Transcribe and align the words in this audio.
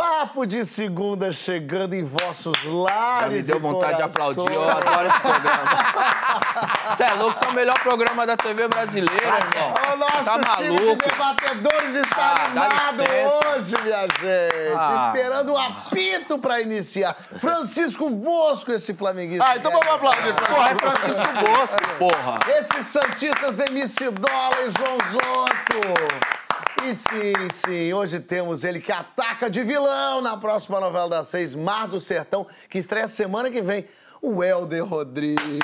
Papo 0.00 0.46
de 0.46 0.64
segunda 0.64 1.30
chegando 1.30 1.92
em 1.92 2.02
vossos 2.02 2.54
lares. 2.64 3.20
Já 3.20 3.28
me 3.28 3.42
deu 3.42 3.56
e 3.56 3.60
vontade 3.60 3.96
de 3.96 4.02
corações. 4.14 4.38
aplaudir, 4.38 4.54
eu 4.54 4.70
adoro 4.70 5.08
esse 5.08 5.20
programa. 5.20 6.70
Você 6.88 7.04
é 7.04 7.12
louco, 7.12 7.34
você 7.34 7.44
é 7.44 7.48
o 7.48 7.52
melhor 7.52 7.78
programa 7.80 8.26
da 8.26 8.36
TV 8.36 8.66
brasileira, 8.68 9.38
irmão. 9.38 9.74
O 9.92 9.96
nosso 9.96 10.24
Tá 10.24 10.56
time 10.56 10.76
de 10.76 10.94
debatedores 10.96 11.94
está 11.96 12.34
Ah, 12.34 12.44
animado 12.46 13.04
hoje, 13.46 13.74
minha 13.82 14.00
gente. 14.00 14.74
Ah. 14.76 15.12
Esperando 15.14 15.52
o 15.52 15.58
apito 15.58 16.38
para 16.38 16.60
iniciar. 16.62 17.14
Francisco 17.38 18.08
Bosco, 18.08 18.72
esse 18.72 18.94
flamenguista. 18.94 19.44
Ah, 19.46 19.56
então 19.56 19.70
vamos 19.70 19.86
aplaudir. 19.86 20.34
Porra, 20.34 20.70
é 20.70 20.74
Francisco 20.76 21.22
Bosco, 21.44 21.80
porra. 21.98 22.38
Esses 22.58 22.86
Santistas 22.86 23.60
MC 23.60 24.10
Dola 24.10 24.56
e 24.66 24.70
João 24.70 24.98
Zotto. 25.12 26.39
E 26.82 26.94
sim, 26.94 27.50
sim, 27.52 27.92
hoje 27.92 28.20
temos 28.20 28.64
ele 28.64 28.80
que 28.80 28.90
ataca 28.90 29.50
de 29.50 29.62
vilão 29.62 30.22
na 30.22 30.36
próxima 30.38 30.80
novela 30.80 31.10
das 31.10 31.28
seis, 31.28 31.54
Mar 31.54 31.86
do 31.86 32.00
Sertão, 32.00 32.46
que 32.70 32.78
estreia 32.78 33.06
semana 33.06 33.50
que 33.50 33.60
vem. 33.60 33.86
O 34.22 34.44
Helder 34.44 34.84
Rodrigues. 34.84 35.58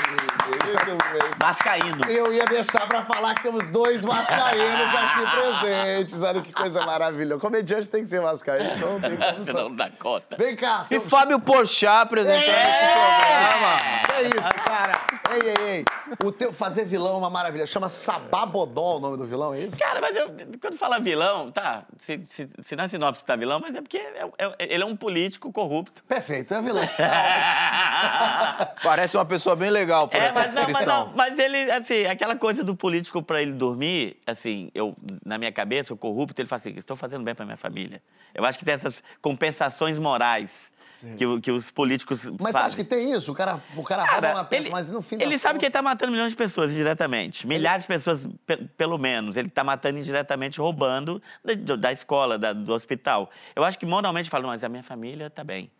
Vascaíno. 1.38 2.04
Eu 2.08 2.32
ia 2.32 2.44
deixar 2.46 2.86
pra 2.88 3.04
falar 3.04 3.34
que 3.34 3.42
temos 3.42 3.68
dois 3.70 4.02
mascarenos 4.04 4.94
aqui 4.94 5.60
presentes. 5.60 6.22
Olha 6.22 6.40
que 6.40 6.52
coisa 6.52 6.84
maravilhosa. 6.86 7.40
Comediante 7.40 7.86
tem 7.88 8.02
que 8.04 8.08
ser 8.08 8.20
mascarenho, 8.22 8.72
então 8.74 8.92
não 8.98 9.00
tem 9.00 9.16
como 9.44 9.58
não 9.58 9.74
dá 9.74 9.90
conta. 9.90 10.36
Vem 10.36 10.56
cá, 10.56 10.82
E 10.84 10.88
seu... 10.88 11.00
Fábio 11.02 11.38
Porchat 11.40 12.02
apresentando 12.02 12.40
esse 12.42 12.92
programa. 12.94 13.76
É 14.16 14.22
isso, 14.22 14.54
cara. 14.64 14.92
Ei, 15.32 15.48
ei, 15.50 15.74
ei. 15.76 15.84
O 16.24 16.32
teu 16.32 16.52
fazer 16.52 16.84
vilão 16.86 17.16
é 17.16 17.18
uma 17.18 17.30
maravilha. 17.30 17.66
Chama 17.66 17.88
Sababodó 17.90 18.96
o 18.96 19.00
nome 19.00 19.18
do 19.18 19.26
vilão, 19.26 19.52
é 19.52 19.60
isso? 19.60 19.76
Cara, 19.78 20.00
mas 20.00 20.16
eu, 20.16 20.28
quando 20.60 20.78
fala 20.78 20.98
vilão, 20.98 21.50
tá, 21.50 21.82
se, 21.98 22.22
se, 22.24 22.48
se 22.62 22.76
na 22.76 22.88
sinopse 22.88 23.24
tá 23.24 23.36
vilão, 23.36 23.60
mas 23.60 23.74
é 23.76 23.82
porque 23.82 23.98
é- 23.98 24.30
é- 24.38 24.56
ele 24.72 24.82
é 24.82 24.86
um 24.86 24.96
político 24.96 25.52
corrupto. 25.52 26.02
Perfeito, 26.04 26.54
é 26.54 26.62
vilão. 26.62 26.82
Parece 28.82 29.16
uma 29.16 29.24
pessoa 29.24 29.54
bem 29.56 29.70
legal 29.70 30.08
por 30.08 30.16
É, 30.16 30.26
essa 30.26 30.32
mas, 30.34 30.54
não, 30.54 30.70
mas, 30.70 30.86
não, 30.86 31.12
mas 31.14 31.38
ele, 31.38 31.70
assim, 31.70 32.04
aquela 32.06 32.36
coisa 32.36 32.62
do 32.64 32.74
político 32.74 33.22
pra 33.22 33.40
ele 33.42 33.52
dormir, 33.52 34.16
assim, 34.26 34.70
eu, 34.74 34.96
na 35.24 35.38
minha 35.38 35.52
cabeça, 35.52 35.92
o 35.92 35.96
corrupto, 35.96 36.40
ele 36.40 36.48
fala 36.48 36.58
assim, 36.60 36.74
estou 36.76 36.96
fazendo 36.96 37.24
bem 37.24 37.34
pra 37.34 37.44
minha 37.44 37.56
família. 37.56 38.02
Eu 38.34 38.44
acho 38.44 38.58
que 38.58 38.64
tem 38.64 38.74
essas 38.74 39.02
compensações 39.22 39.98
morais 39.98 40.70
que, 41.18 41.40
que 41.42 41.50
os 41.50 41.70
políticos 41.70 42.24
Mas 42.24 42.36
você 42.38 42.52
fazem. 42.52 42.66
acha 42.68 42.76
que 42.76 42.84
tem 42.84 43.12
isso? 43.12 43.30
O 43.30 43.34
cara, 43.34 43.60
o 43.76 43.82
cara 43.82 44.02
rouba 44.02 44.14
Cara, 44.20 44.34
uma 44.34 44.44
peça, 44.44 44.62
ele, 44.62 44.70
mas 44.70 44.90
no 44.90 45.02
fim 45.02 45.18
ele 45.20 45.38
sabe 45.38 45.58
que 45.58 45.66
ele 45.66 45.72
tá 45.72 45.82
matando 45.82 46.10
milhões 46.12 46.32
de 46.32 46.36
pessoas 46.36 46.70
indiretamente. 46.70 47.46
Milhares 47.46 47.82
de 47.82 47.88
pessoas, 47.88 48.24
pe- 48.46 48.56
pelo 48.78 48.96
menos. 48.96 49.36
Ele 49.36 49.48
tá 49.50 49.62
matando 49.62 49.98
indiretamente, 49.98 50.58
roubando 50.58 51.22
da, 51.44 51.76
da 51.76 51.92
escola, 51.92 52.38
da- 52.38 52.52
do 52.54 52.72
hospital. 52.72 53.30
Eu 53.54 53.62
acho 53.64 53.78
que 53.78 53.84
moralmente 53.84 54.30
fala, 54.30 54.46
mas 54.46 54.64
a 54.64 54.68
minha 54.70 54.82
família 54.82 55.28
tá 55.28 55.44
bem. 55.44 55.70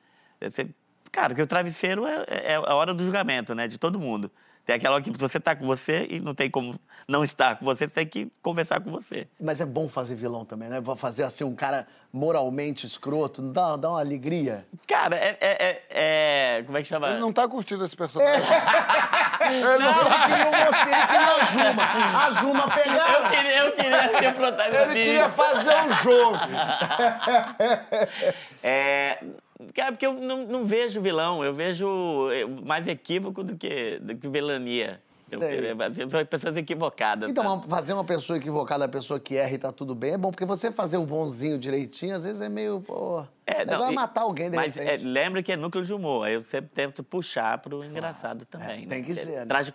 Você- 0.41 0.69
cara, 1.17 1.29
porque 1.31 1.43
o 1.43 1.47
travesseiro 1.47 2.07
é, 2.07 2.25
é 2.29 2.55
a 2.57 2.75
hora 2.75 2.93
do 2.93 3.03
julgamento, 3.03 3.55
né? 3.55 3.67
De 3.67 3.79
todo 3.79 3.99
mundo. 3.99 4.31
Tem 4.67 4.75
aquela 4.75 4.97
hora 4.97 5.03
que 5.05 5.11
você 5.13 5.39
tá 5.39 5.55
com 5.55 5.65
você 5.65 6.07
e 6.11 6.19
não 6.21 6.35
tem 6.35 6.51
como 6.51 6.79
não 7.07 7.23
estar 7.23 7.55
com 7.57 7.65
você, 7.65 7.87
você 7.87 7.95
tem 7.95 8.05
que 8.07 8.29
conversar 8.43 8.81
com 8.81 8.91
você. 8.91 9.29
Mas 9.41 9.61
é 9.61 9.65
bom 9.65 9.89
fazer 9.89 10.17
vilão 10.17 10.45
também, 10.45 10.69
né? 10.69 10.81
Vou 10.81 10.97
fazer 10.97 11.23
assim 11.23 11.45
um 11.45 11.55
cara 11.55 11.87
moralmente 12.13 12.85
escroto, 12.85 13.41
dá, 13.41 13.77
dá 13.77 13.91
uma 13.91 14.01
alegria. 14.01 14.67
Cara, 14.87 15.15
é. 15.17 15.39
é- 15.41 15.57
é- 15.65 15.83
é- 16.59 16.63
como 16.65 16.77
é 16.77 16.83
que 16.83 16.89
chama? 16.89 17.11
Ele 17.11 17.21
não 17.21 17.33
tá 17.33 17.47
curtindo 17.49 17.85
esse 17.85 17.97
personagem. 17.97 18.43
Não, 19.47 19.75
ele 19.75 19.85
queria 20.27 20.67
você, 20.67 20.91
ele 20.91 21.07
queria 21.07 21.31
a 21.31 21.45
Juma. 21.71 22.27
A 22.27 22.31
Juma 22.33 22.65
Eu 22.65 22.71
pegava. 22.71 23.29
queria, 23.31 23.59
eu 23.59 23.73
queria 23.73 24.09
ser 24.19 24.35
protagonista. 24.35 24.91
Ele 24.93 25.05
queria 25.05 25.29
fazer 25.29 25.77
um 25.77 25.95
jogo. 26.03 26.39
É, 28.65 29.19
cara, 29.75 29.93
porque 29.93 30.07
eu 30.07 30.15
não, 30.15 30.47
não 30.47 30.65
vejo 30.65 31.01
vilão, 31.01 31.45
eu 31.45 31.55
vejo 31.55 32.31
eh, 32.31 32.47
mais 32.47 32.87
equívoco 32.87 33.43
do 33.43 33.57
que, 33.57 33.99
do 34.01 34.17
que 34.17 34.29
vilania. 34.29 35.01
Eu, 35.29 35.41
são 36.09 36.25
pessoas 36.25 36.57
equivocadas. 36.57 37.29
Então, 37.29 37.61
tá? 37.61 37.69
fazer 37.69 37.93
uma 37.93 38.05
pessoa 38.05 38.39
equivocada, 38.39 38.85
a 38.85 38.89
pessoa 38.89 39.19
que 39.19 39.37
erra 39.37 39.51
e 39.51 39.59
tá 39.59 39.73
tudo 39.73 39.93
bem, 39.93 40.13
é 40.13 40.19
bom, 40.19 40.31
porque 40.31 40.45
você 40.45 40.71
fazer 40.71 40.99
o 40.99 41.05
bonzinho 41.05 41.59
direitinho, 41.59 42.15
às 42.15 42.23
vezes 42.23 42.41
é 42.41 42.49
meio, 42.49 42.81
pô... 42.81 43.25
É, 43.45 43.65
não, 43.65 43.81
vai 43.81 43.93
e- 43.93 43.95
matar 43.95 44.21
alguém, 44.21 44.51
de 44.51 44.57
Mas 44.57 44.77
é, 44.77 44.97
lembra 44.97 45.43
que 45.43 45.51
é 45.51 45.57
núcleo 45.57 45.85
de 45.85 45.93
humor, 45.93 46.27
aí 46.27 46.35
eu 46.35 46.43
sempre 46.43 46.71
tento 46.73 47.03
puxar 47.03 47.59
pro 47.59 47.85
engraçado 47.85 48.47
também. 48.47 48.85
É, 48.85 48.87
tem 48.87 48.87
né? 48.87 49.03
que 49.03 49.15
ser, 49.15 49.27
né? 49.27 49.47
Traje 49.47 49.73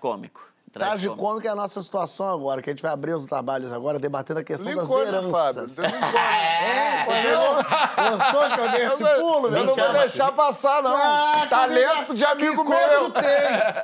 cômico. 0.73 0.89
Tragicômico 0.89 1.47
é 1.47 1.49
a 1.49 1.55
nossa 1.55 1.81
situação 1.81 2.29
agora, 2.33 2.61
que 2.61 2.69
a 2.69 2.73
gente 2.73 2.81
vai 2.81 2.91
abrir 2.91 3.13
os 3.13 3.25
trabalhos 3.25 3.71
agora, 3.71 3.99
debatendo 3.99 4.39
a 4.39 4.43
questão 4.43 4.71
Lincou, 4.71 5.05
das 5.05 5.25
né, 5.25 5.31
Fábio? 5.31 5.49
heranças. 5.61 5.71
Você 5.71 5.81
lincou, 5.81 6.01
né? 6.01 6.11
É, 7.01 8.11
Gostou 8.11 8.49
que 8.49 8.59
eu 8.59 8.69
dei 8.69 8.85
esse 8.85 9.19
pulo, 9.19 9.47
Eu 9.47 9.65
não 9.65 9.75
vou 9.75 9.93
deixar 9.93 10.31
passar, 10.33 10.83
não. 10.83 10.95
Ah, 10.95 11.47
Talento 11.49 12.05
que 12.07 12.13
de 12.13 12.25
amigo 12.25 12.63
que 12.63 12.69
meu. 12.69 13.11
tem? 13.11 13.23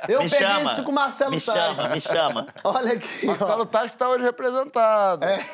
Eu 0.08 0.22
Me 0.22 0.30
peguei 0.30 0.48
chama. 0.48 0.72
isso 0.72 0.82
com 0.84 0.90
o 0.90 0.94
Marcelo 0.94 1.30
Me 1.32 1.40
Tais. 1.40 1.76
chama, 1.76 1.88
me 1.88 2.00
chama. 2.00 2.46
Olha 2.64 2.92
aqui, 2.94 3.24
ó. 3.24 3.26
Marcelo 3.26 3.66
Tati 3.66 3.96
tá 3.96 4.08
hoje 4.08 4.22
representado. 4.24 5.24
É. 5.24 5.44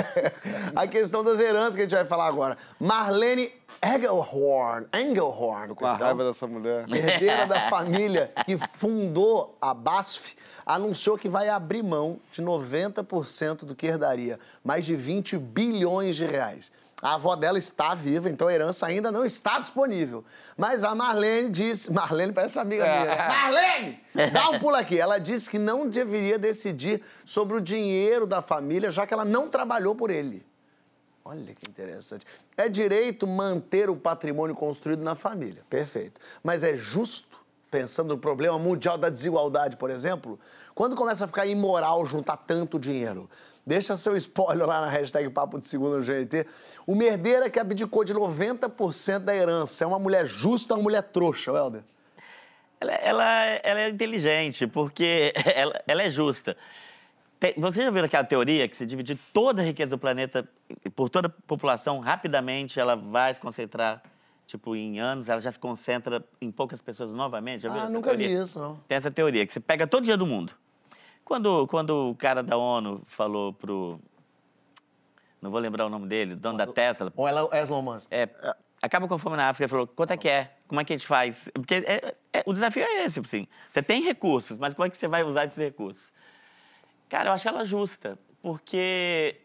A 0.74 0.86
questão 0.86 1.22
das 1.22 1.38
heranças 1.38 1.74
que 1.76 1.82
a 1.82 1.84
gente 1.84 1.94
vai 1.94 2.04
falar 2.06 2.26
agora. 2.26 2.56
Marlene 2.80 3.52
Engelhorn, 3.84 4.86
Engelhorn, 4.94 5.74
Com 5.74 5.84
a 5.86 5.92
raiva 5.94 6.24
dessa 6.24 6.46
mulher. 6.46 6.86
herdeira 6.88 7.46
da 7.46 7.68
família 7.68 8.32
que 8.46 8.58
fundou 8.78 9.58
a 9.60 9.74
BASF, 9.74 10.34
anunciou 10.64 11.18
que 11.18 11.28
vai 11.28 11.48
abrir 11.48 11.82
mão 11.82 12.18
de 12.32 12.42
90% 12.42 13.64
do 13.64 13.74
que 13.74 13.86
herdaria, 13.86 14.38
mais 14.62 14.84
de 14.84 14.96
20 14.96 15.38
bilhões 15.38 16.16
de 16.16 16.24
reais. 16.24 16.72
A 17.02 17.14
avó 17.16 17.36
dela 17.36 17.58
está 17.58 17.94
viva, 17.94 18.30
então 18.30 18.48
a 18.48 18.54
herança 18.54 18.86
ainda 18.86 19.12
não 19.12 19.26
está 19.26 19.58
disponível. 19.58 20.24
Mas 20.56 20.84
a 20.84 20.94
Marlene 20.94 21.50
disse. 21.50 21.92
Marlene 21.92 22.32
parece 22.32 22.58
amiga 22.58 22.84
minha. 22.84 23.04
né? 23.04 23.16
Marlene! 23.28 24.00
Dá 24.32 24.48
um 24.48 24.58
pulo 24.58 24.76
aqui. 24.76 24.98
Ela 24.98 25.18
disse 25.18 25.50
que 25.50 25.58
não 25.58 25.86
deveria 25.86 26.38
decidir 26.38 27.02
sobre 27.26 27.58
o 27.58 27.60
dinheiro 27.60 28.26
da 28.26 28.40
família, 28.40 28.90
já 28.90 29.06
que 29.06 29.12
ela 29.12 29.24
não 29.24 29.48
trabalhou 29.50 29.94
por 29.94 30.10
ele. 30.10 30.46
Olha 31.26 31.54
que 31.54 31.68
interessante. 31.68 32.26
É 32.56 32.68
direito 32.68 33.26
manter 33.26 33.90
o 33.90 33.96
patrimônio 33.96 34.54
construído 34.54 35.02
na 35.02 35.14
família. 35.14 35.62
Perfeito. 35.68 36.20
Mas 36.42 36.62
é 36.62 36.76
justo, 36.76 37.33
pensando 37.74 38.10
no 38.14 38.18
problema 38.18 38.56
mundial 38.56 38.96
da 38.96 39.10
desigualdade, 39.10 39.76
por 39.76 39.90
exemplo, 39.90 40.38
quando 40.76 40.94
começa 40.94 41.24
a 41.24 41.26
ficar 41.26 41.44
imoral 41.44 42.06
juntar 42.06 42.36
tanto 42.36 42.78
dinheiro? 42.78 43.28
Deixa 43.66 43.96
seu 43.96 44.16
spoiler 44.16 44.64
lá 44.64 44.82
na 44.82 44.86
hashtag 44.86 45.28
Papo 45.28 45.58
de 45.58 45.66
Segunda 45.66 45.96
no 45.98 46.04
GNT. 46.04 46.46
Uma 46.86 47.02
herdeira 47.02 47.50
que 47.50 47.58
abdicou 47.58 48.04
de 48.04 48.14
90% 48.14 49.20
da 49.20 49.34
herança. 49.34 49.82
É 49.82 49.86
uma 49.88 49.98
mulher 49.98 50.24
justa 50.24 50.74
uma 50.74 50.84
mulher 50.84 51.02
trouxa, 51.02 51.50
Helder? 51.50 51.82
Ela, 52.80 52.92
ela, 52.92 53.34
ela 53.64 53.80
é 53.80 53.88
inteligente, 53.88 54.68
porque 54.68 55.32
ela, 55.56 55.82
ela 55.84 56.02
é 56.04 56.10
justa. 56.10 56.56
Tem- 57.40 57.54
você 57.56 57.82
já 57.82 57.90
viu 57.90 58.04
aquela 58.04 58.22
teoria 58.22 58.68
que 58.68 58.76
se 58.76 58.86
dividir 58.86 59.18
toda 59.32 59.62
a 59.62 59.64
riqueza 59.64 59.90
do 59.90 59.98
planeta 59.98 60.48
por 60.94 61.08
toda 61.08 61.26
a 61.26 61.30
população, 61.48 61.98
rapidamente 61.98 62.78
ela 62.78 62.94
vai 62.94 63.34
se 63.34 63.40
concentrar, 63.40 64.00
tipo, 64.46 64.74
em 64.76 65.00
anos, 65.00 65.28
ela 65.28 65.40
já 65.40 65.50
se 65.52 65.58
concentra 65.58 66.24
em 66.40 66.50
poucas 66.50 66.80
pessoas 66.82 67.12
novamente? 67.12 67.62
Já 67.62 67.70
viu 67.70 67.80
Ah, 67.80 67.88
nunca 67.88 68.10
vi 68.12 68.18
teoria? 68.18 68.42
isso, 68.42 68.58
não. 68.58 68.76
Tem 68.88 68.96
essa 68.96 69.10
teoria, 69.10 69.46
que 69.46 69.52
você 69.52 69.60
pega 69.60 69.86
todo 69.86 70.04
dia 70.04 70.16
do 70.16 70.26
mundo. 70.26 70.52
Quando, 71.24 71.66
quando 71.68 72.10
o 72.10 72.14
cara 72.14 72.42
da 72.42 72.56
ONU 72.56 73.02
falou 73.06 73.52
pro... 73.52 73.98
Não 75.40 75.50
vou 75.50 75.60
lembrar 75.60 75.86
o 75.86 75.88
nome 75.88 76.06
dele, 76.06 76.34
dono 76.36 76.58
da 76.58 76.66
Tesla, 76.66 77.12
Ou 77.16 77.26
ela 77.28 77.48
é 77.52 77.62
Elon 77.62 77.82
Musk? 77.82 78.08
é, 78.10 78.28
acaba 78.82 79.06
com 79.08 79.14
a 79.14 79.18
fome 79.18 79.36
na 79.36 79.48
África, 79.50 79.68
falou, 79.68 79.86
quanto 79.86 80.12
é 80.12 80.16
que 80.16 80.28
é? 80.28 80.54
Como 80.66 80.80
é 80.80 80.84
que 80.84 80.92
a 80.92 80.96
gente 80.96 81.06
faz? 81.06 81.50
Porque 81.54 81.74
é- 81.74 82.14
é- 82.32 82.42
o 82.46 82.52
desafio 82.52 82.82
é 82.82 83.04
esse, 83.04 83.20
assim. 83.20 83.46
Você 83.70 83.82
tem 83.82 84.02
recursos, 84.02 84.56
mas 84.58 84.72
como 84.74 84.86
é 84.86 84.90
que 84.90 84.96
você 84.96 85.06
vai 85.08 85.22
usar 85.22 85.44
esses 85.44 85.58
recursos? 85.58 86.12
Cara, 87.08 87.28
eu 87.30 87.32
acho 87.34 87.46
ela 87.48 87.64
justa, 87.64 88.18
porque 88.42 89.40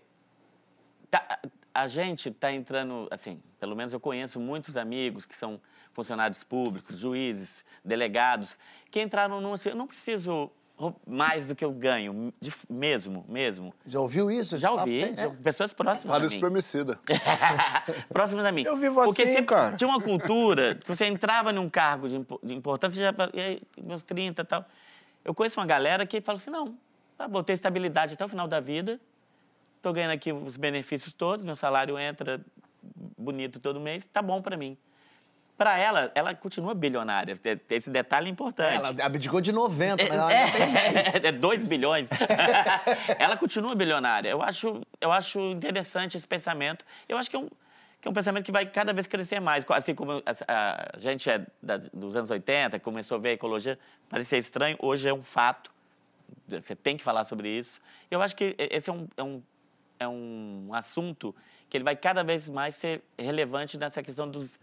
tá- 1.11 1.39
a 1.73 1.87
gente 1.87 2.29
está 2.29 2.51
entrando, 2.51 3.07
assim, 3.11 3.41
pelo 3.59 3.75
menos 3.75 3.93
eu 3.93 3.99
conheço 3.99 4.39
muitos 4.39 4.75
amigos 4.77 5.25
que 5.25 5.35
são 5.35 5.59
funcionários 5.93 6.43
públicos, 6.43 6.97
juízes, 6.99 7.63
delegados, 7.83 8.57
que 8.91 9.01
entraram 9.01 9.39
num 9.41 9.53
assim, 9.53 9.69
eu 9.69 9.75
não 9.75 9.87
preciso 9.87 10.51
mais 11.05 11.45
do 11.45 11.55
que 11.55 11.65
eu 11.65 11.71
ganho, 11.73 12.33
de- 12.39 12.53
mesmo, 12.69 13.25
mesmo. 13.27 13.73
Já 13.85 13.99
ouviu 13.99 14.31
isso? 14.31 14.57
Já 14.57 14.71
ouvi, 14.71 15.13
já- 15.13 15.29
pessoas 15.29 15.73
próximas 15.73 16.09
Fala 16.13 16.23
a 16.23 16.25
isso 16.27 16.35
mim. 16.35 16.39
Próximo 18.09 18.41
da 18.41 18.51
mim. 18.51 18.63
Eu 18.63 18.77
vivo 18.77 19.03
Porque 19.03 19.23
assim, 19.23 19.33
você 19.33 19.43
cara. 19.43 19.75
tinha 19.75 19.87
uma 19.89 20.01
cultura 20.01 20.75
que 20.79 20.87
você 20.87 21.05
entrava 21.05 21.51
num 21.51 21.69
cargo 21.69 22.07
de, 22.07 22.17
de 22.43 22.53
importância, 22.53 22.99
já 23.01 23.13
e 23.33 23.41
aí, 23.41 23.61
meus 23.81 24.03
30 24.03 24.41
e 24.41 24.45
tal. 24.45 24.65
Eu 25.25 25.33
conheço 25.33 25.59
uma 25.59 25.65
galera 25.65 26.05
que 26.05 26.21
fala 26.21 26.37
assim, 26.37 26.49
não, 26.49 26.77
tá 27.17 27.27
bom, 27.27 27.43
tenho 27.43 27.55
estabilidade 27.55 28.13
até 28.13 28.23
o 28.23 28.29
final 28.29 28.47
da 28.47 28.61
vida, 28.61 28.99
tô 29.81 29.93
ganhando 29.93 30.11
aqui 30.11 30.31
os 30.31 30.57
benefícios 30.57 31.13
todos, 31.13 31.43
meu 31.45 31.55
salário 31.55 31.97
entra 31.97 32.39
bonito 33.17 33.59
todo 33.59 33.79
mês, 33.79 34.05
tá 34.05 34.21
bom 34.21 34.41
para 34.41 34.55
mim. 34.57 34.77
Pra 35.57 35.77
ela, 35.77 36.09
ela 36.15 36.33
continua 36.33 36.73
bilionária. 36.73 37.35
Tem 37.35 37.59
Esse 37.71 37.89
detalhe 37.89 38.27
é 38.27 38.29
importante. 38.31 38.75
Ela 38.75 38.95
abdicou 39.03 39.41
de 39.41 39.51
90, 39.51 40.03
mas 40.05 40.13
ela 40.13 40.27
ainda 40.27 40.51
tem 40.53 40.71
10. 40.71 41.23
É, 41.25 41.27
é 41.27 41.31
2 41.33 41.67
bilhões. 41.67 42.09
ela 43.19 43.35
continua 43.35 43.75
bilionária. 43.75 44.29
Eu 44.29 44.41
acho, 44.41 44.81
eu 45.01 45.11
acho 45.11 45.37
interessante 45.51 46.15
esse 46.15 46.25
pensamento. 46.25 46.85
Eu 47.09 47.17
acho 47.17 47.29
que 47.29 47.35
é 47.35 47.39
um, 47.39 47.49
que 47.99 48.07
é 48.07 48.09
um 48.09 48.13
pensamento 48.13 48.45
que 48.45 48.53
vai 48.53 48.65
cada 48.65 48.93
vez 48.93 49.05
crescer 49.05 49.41
mais. 49.41 49.65
Assim 49.69 49.93
como 49.93 50.23
a, 50.47 50.93
a 50.93 50.97
gente 50.97 51.29
é 51.29 51.45
da- 51.61 51.75
dos 51.93 52.15
anos 52.15 52.29
80, 52.31 52.79
começou 52.79 53.17
a 53.17 53.19
ver 53.19 53.29
a 53.29 53.33
ecologia, 53.33 53.77
parecia 54.09 54.37
estranho, 54.37 54.77
hoje 54.79 55.09
é 55.09 55.13
um 55.13 55.23
fato. 55.23 55.73
Você 56.47 56.73
tem 56.73 56.95
que 56.95 57.03
falar 57.03 57.25
sobre 57.25 57.49
isso. 57.49 57.81
Eu 58.09 58.21
acho 58.21 58.33
que 58.33 58.55
esse 58.57 58.89
é 58.89 58.93
um, 58.93 59.07
é 59.17 59.23
um, 59.23 59.43
é 59.99 60.07
um 60.07 60.69
assunto 60.73 61.35
que 61.69 61.77
ele 61.77 61.83
vai 61.83 61.95
cada 61.95 62.23
vez 62.23 62.49
mais 62.49 62.75
ser 62.75 63.03
relevante 63.17 63.77
nessa 63.77 64.01
questão 64.01 64.29
dos, 64.29 64.59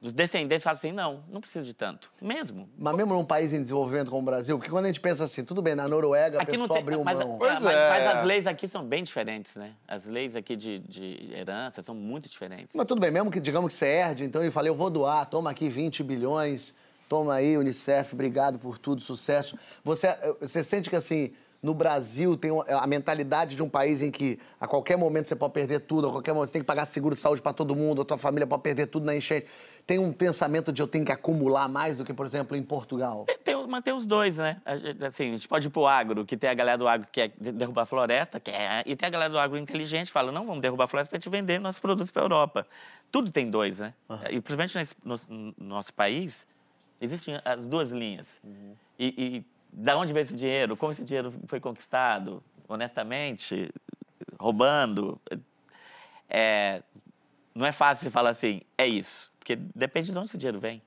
dos 0.00 0.12
descendentes. 0.12 0.62
Falam 0.62 0.74
assim, 0.76 0.92
não, 0.92 1.24
não 1.28 1.40
precisa 1.40 1.64
de 1.64 1.72
tanto. 1.72 2.12
Mesmo. 2.20 2.68
Mas 2.78 2.94
mesmo 2.94 3.14
num 3.14 3.24
país 3.24 3.52
em 3.52 3.60
desenvolvimento 3.62 4.10
como 4.10 4.22
o 4.22 4.24
Brasil, 4.24 4.56
porque 4.58 4.70
quando 4.70 4.84
a 4.84 4.88
gente 4.88 5.00
pensa 5.00 5.24
assim, 5.24 5.42
tudo 5.44 5.62
bem, 5.62 5.74
na 5.74 5.88
Noruega 5.88 6.38
a 6.38 6.42
Aqui 6.42 6.52
não 6.56 6.64
pessoa 6.64 6.76
tem, 6.76 6.82
abriu 6.82 7.02
mas, 7.02 7.18
mão. 7.18 7.38
Mas- 7.40 7.64
é. 7.64 7.88
mas 7.90 8.06
as 8.06 8.24
leis 8.24 8.46
aqui 8.46 8.68
são 8.68 8.84
bem 8.84 9.02
diferentes, 9.02 9.56
né? 9.56 9.72
As 9.88 10.04
leis 10.06 10.36
aqui 10.36 10.54
de, 10.54 10.78
de 10.80 11.30
herança 11.34 11.82
são 11.82 11.94
muito 11.94 12.28
diferentes. 12.28 12.76
Mas 12.76 12.86
tudo 12.86 13.00
bem, 13.00 13.10
mesmo 13.10 13.30
que 13.30 13.40
digamos 13.40 13.72
que 13.72 13.78
você 13.78 13.86
herde, 13.86 14.24
então 14.24 14.44
eu 14.44 14.52
falei, 14.52 14.70
eu 14.70 14.76
vou 14.76 14.90
doar, 14.90 15.26
toma 15.26 15.50
aqui 15.50 15.68
20 15.68 16.04
bilhões, 16.04 16.74
toma 17.08 17.34
aí, 17.34 17.56
Unicef, 17.56 18.12
obrigado 18.14 18.58
por 18.58 18.78
tudo, 18.78 19.00
sucesso. 19.00 19.58
Você, 19.82 20.08
você 20.40 20.62
sente 20.62 20.90
que 20.90 20.96
assim, 20.96 21.32
no 21.64 21.72
Brasil 21.72 22.36
tem 22.36 22.50
a 22.68 22.86
mentalidade 22.86 23.56
de 23.56 23.62
um 23.62 23.68
país 23.70 24.02
em 24.02 24.10
que 24.10 24.38
a 24.60 24.66
qualquer 24.66 24.98
momento 24.98 25.28
você 25.28 25.34
pode 25.34 25.54
perder 25.54 25.80
tudo, 25.80 26.08
a 26.08 26.10
qualquer 26.10 26.34
momento 26.34 26.48
você 26.48 26.52
tem 26.52 26.60
que 26.60 26.66
pagar 26.66 26.84
seguro 26.84 27.14
de 27.14 27.20
saúde 27.22 27.40
para 27.40 27.54
todo 27.54 27.74
mundo, 27.74 28.02
a 28.02 28.04
tua 28.04 28.18
família 28.18 28.46
pode 28.46 28.62
perder 28.62 28.86
tudo 28.88 29.06
na 29.06 29.16
enchente. 29.16 29.46
Tem 29.86 29.98
um 29.98 30.12
pensamento 30.12 30.70
de 30.70 30.82
eu 30.82 30.86
tenho 30.86 31.06
que 31.06 31.12
acumular 31.12 31.66
mais 31.68 31.96
do 31.96 32.04
que, 32.04 32.12
por 32.12 32.26
exemplo, 32.26 32.54
em 32.54 32.62
Portugal. 32.62 33.24
Tem- 33.42 33.66
mas 33.66 33.82
tem 33.82 33.94
os 33.94 34.04
dois, 34.04 34.36
né? 34.36 34.60
A 34.64 34.76
gente- 34.76 35.02
Assim, 35.04 35.28
a 35.30 35.34
gente 35.36 35.48
pode 35.48 35.66
ir 35.68 35.70
pro 35.70 35.86
agro, 35.86 36.24
que 36.26 36.36
tem 36.36 36.50
a 36.50 36.54
galera 36.54 36.76
do 36.76 36.86
agro 36.86 37.06
que 37.06 37.12
quer 37.14 37.32
de- 37.40 37.52
derrubar 37.52 37.82
a 37.82 37.86
floresta, 37.86 38.38
quer, 38.38 38.82
e 38.86 38.94
tem 38.94 39.06
a 39.06 39.10
galera 39.10 39.30
do 39.30 39.38
agro 39.38 39.56
inteligente 39.56 40.08
que 40.08 40.12
fala, 40.12 40.30
não, 40.30 40.44
vamos 40.46 40.60
derrubar 40.60 40.84
a 40.84 40.86
floresta 40.86 41.08
para 41.10 41.16
a 41.16 41.20
gente 41.20 41.30
vender 41.30 41.58
nossos 41.58 41.80
produtos 41.80 42.10
para 42.10 42.22
a 42.22 42.24
Europa. 42.24 42.66
Tudo 43.10 43.30
tem 43.30 43.50
dois, 43.50 43.78
né? 43.78 43.94
E 44.30 44.38
principalmente 44.40 44.76
nesse- 44.76 44.94
no, 45.02 45.16
no 45.28 45.54
nosso 45.66 45.92
país, 45.94 46.46
existem 47.00 47.38
as 47.44 47.66
duas 47.66 47.90
linhas. 47.90 48.38
E, 48.98 49.06
e 49.38 49.44
da 49.74 49.98
onde 49.98 50.12
veio 50.12 50.22
esse 50.22 50.36
dinheiro? 50.36 50.76
Como 50.76 50.92
esse 50.92 51.02
dinheiro 51.02 51.34
foi 51.46 51.58
conquistado? 51.58 52.42
Honestamente, 52.68 53.70
roubando? 54.38 55.20
É, 56.30 56.82
não 57.54 57.66
é 57.66 57.72
fácil 57.72 58.10
falar 58.10 58.30
assim, 58.30 58.62
é 58.78 58.86
isso. 58.86 59.32
Porque 59.38 59.56
depende 59.56 60.12
de 60.12 60.18
onde 60.18 60.28
esse 60.28 60.38
dinheiro 60.38 60.60
vem. 60.60 60.80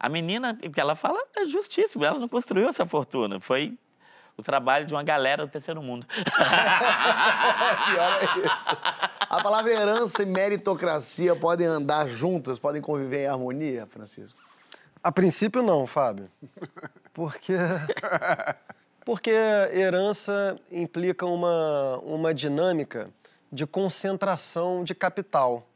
A 0.00 0.08
menina, 0.08 0.58
o 0.64 0.70
que 0.70 0.80
ela 0.80 0.96
fala 0.96 1.22
é 1.36 1.44
justíssimo. 1.44 2.04
Ela 2.04 2.18
não 2.18 2.28
construiu 2.28 2.68
essa 2.68 2.86
fortuna. 2.86 3.38
Foi 3.38 3.78
o 4.36 4.42
trabalho 4.42 4.86
de 4.86 4.94
uma 4.94 5.02
galera 5.02 5.46
do 5.46 5.52
terceiro 5.52 5.82
mundo. 5.82 6.06
Pior 6.10 6.24
é 8.20 8.24
isso. 8.46 8.76
A 9.28 9.42
palavra 9.42 9.72
herança 9.72 10.22
e 10.22 10.26
meritocracia 10.26 11.36
podem 11.36 11.66
andar 11.66 12.08
juntas, 12.08 12.58
podem 12.58 12.82
conviver 12.82 13.24
em 13.24 13.26
harmonia, 13.26 13.86
Francisco? 13.86 14.40
A 15.02 15.10
princípio, 15.10 15.62
não, 15.62 15.86
Fábio. 15.86 16.30
Porque. 17.12 17.54
Porque 19.04 19.30
herança 19.30 20.56
implica 20.70 21.26
uma, 21.26 21.98
uma 21.98 22.32
dinâmica 22.32 23.10
de 23.50 23.66
concentração 23.66 24.84
de 24.84 24.94
capital. 24.94 25.66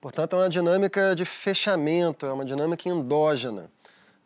Portanto, 0.00 0.36
é 0.36 0.40
uma 0.40 0.50
dinâmica 0.50 1.14
de 1.14 1.24
fechamento, 1.24 2.26
é 2.26 2.32
uma 2.32 2.44
dinâmica 2.44 2.88
endógena. 2.88 3.70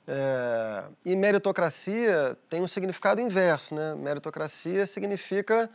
É, 0.08 0.84
e 1.04 1.14
meritocracia 1.14 2.36
tem 2.50 2.60
um 2.60 2.66
significado 2.66 3.20
inverso, 3.20 3.76
né? 3.76 3.94
Meritocracia 3.94 4.84
significa 4.86 5.70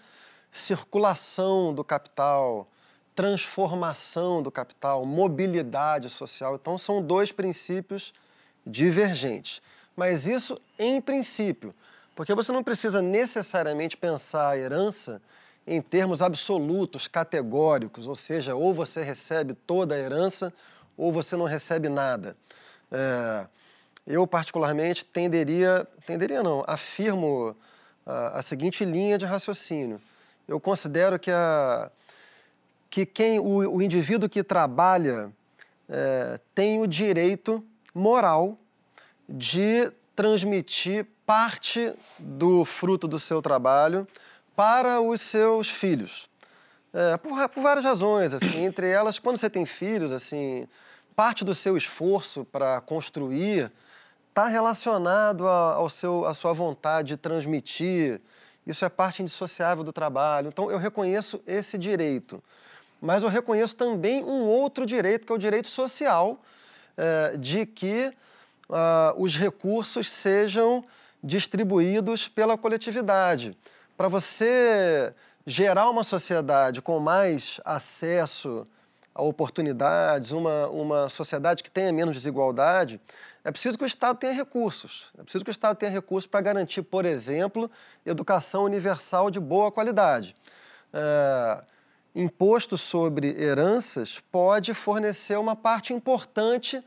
circulação 0.52 1.74
do 1.74 1.86
capital, 1.86 2.68
transformação 3.16 4.44
do 4.44 4.52
capital, 4.52 5.06
mobilidade 5.06 6.10
social. 6.10 6.56
Então, 6.56 6.78
são 6.78 7.02
dois 7.02 7.32
princípios 7.32 8.14
divergentes. 8.68 9.62
Mas 9.96 10.28
isso 10.28 10.62
em 10.78 11.02
princípio, 11.02 11.74
porque 12.16 12.34
você 12.34 12.52
não 12.52 12.64
precisa 12.64 13.02
necessariamente 13.02 13.98
pensar 13.98 14.50
a 14.50 14.58
herança 14.58 15.22
em 15.66 15.82
termos 15.82 16.22
absolutos, 16.22 17.08
categóricos, 17.08 18.08
ou 18.08 18.16
seja, 18.16 18.56
ou 18.56 18.74
você 18.74 19.02
recebe 19.02 19.54
toda 19.54 19.96
a 19.96 19.98
herança 19.98 20.54
ou 20.96 21.12
você 21.12 21.36
não 21.36 21.46
recebe 21.46 21.90
nada. 21.90 22.38
É, 22.92 23.46
eu, 24.06 24.26
particularmente, 24.26 25.04
tenderia, 25.04 25.86
tenderia 26.06 26.42
não, 26.42 26.64
afirmo 26.66 27.56
a, 28.06 28.40
a 28.40 28.42
seguinte 28.42 28.86
linha 28.86 29.18
de 29.18 29.26
raciocínio. 29.26 30.02
Eu 30.48 30.60
considero 30.60 31.20
que, 31.20 31.30
a, 31.30 31.92
que 32.90 33.06
quem, 33.06 33.38
o, 33.40 33.76
o 33.76 33.82
indivíduo 33.82 34.30
que 34.30 34.42
trabalha 34.42 35.30
é, 35.90 36.40
tem 36.56 36.80
o 36.80 36.88
direito 36.88 37.64
moral 37.98 38.58
de 39.28 39.92
transmitir 40.16 41.06
parte 41.26 41.94
do 42.18 42.64
fruto 42.64 43.08
do 43.08 43.20
seu 43.20 43.42
trabalho 43.42 44.08
para 44.56 45.02
os 45.02 45.20
seus 45.22 45.70
filhos. 45.70 46.30
É, 46.94 47.18
por, 47.18 47.50
por 47.50 47.62
várias 47.62 47.84
razões, 47.84 48.34
assim, 48.34 48.58
entre 48.64 48.90
elas, 48.90 49.20
quando 49.20 49.38
você 49.38 49.50
tem 49.50 49.66
filhos, 49.66 50.12
assim, 50.12 50.68
parte 51.16 51.44
do 51.44 51.54
seu 51.54 51.76
esforço 51.76 52.46
para 52.46 52.80
construir 52.82 53.72
está 54.30 54.48
relacionado 54.48 55.48
a, 55.48 55.74
ao 55.74 55.90
seu, 55.90 56.26
à 56.26 56.34
sua 56.34 56.54
vontade 56.54 57.10
de 57.10 57.18
transmitir. 57.18 58.22
Isso 58.66 58.86
é 58.86 58.90
parte 58.90 59.24
indissociável 59.24 59.84
do 59.84 59.92
trabalho. 59.92 60.50
Então, 60.50 60.70
eu 60.70 60.78
reconheço 60.78 61.42
esse 61.48 61.78
direito. 61.78 62.44
Mas 63.02 63.24
eu 63.24 63.30
reconheço 63.30 63.76
também 63.76 64.24
um 64.24 64.46
outro 64.46 64.86
direito, 64.86 65.26
que 65.26 65.32
é 65.32 65.36
o 65.36 65.40
direito 65.40 65.68
social, 65.68 66.40
é, 66.98 67.38
de 67.38 67.66
que 67.66 68.12
ah, 68.70 69.14
os 69.16 69.38
recursos 69.38 70.10
sejam 70.10 70.84
distribuídos 71.24 72.28
pela 72.28 72.58
coletividade. 72.58 73.58
Para 73.96 74.08
você 74.08 75.14
gerar 75.46 75.90
uma 75.90 76.04
sociedade 76.04 76.82
com 76.82 77.00
mais 77.00 77.60
acesso 77.64 78.68
a 79.16 79.24
oportunidades, 79.24 80.32
uma, 80.32 80.68
uma 80.68 81.10
sociedade 81.10 81.64
que 81.64 81.72
tenha 81.72 81.92
menos 81.92 82.16
desigualdade, 82.16 83.00
é 83.44 83.52
preciso 83.52 83.78
que 83.78 83.84
o 83.84 83.88
Estado 83.88 84.18
tenha 84.18 84.34
recursos. 84.34 85.06
É 85.18 85.24
preciso 85.24 85.44
que 85.44 85.50
o 85.50 85.52
Estado 85.52 85.78
tenha 85.78 85.92
recursos 85.92 86.28
para 86.28 86.42
garantir, 86.42 86.82
por 86.82 87.06
exemplo, 87.06 87.72
educação 88.06 88.66
universal 88.66 89.32
de 89.32 89.40
boa 89.40 89.72
qualidade. 89.72 90.36
É, 90.94 91.64
imposto 92.18 92.78
sobre 92.78 93.40
heranças 93.40 94.20
pode 94.32 94.74
fornecer 94.74 95.38
uma 95.38 95.56
parte 95.56 95.94
importante 95.94 96.84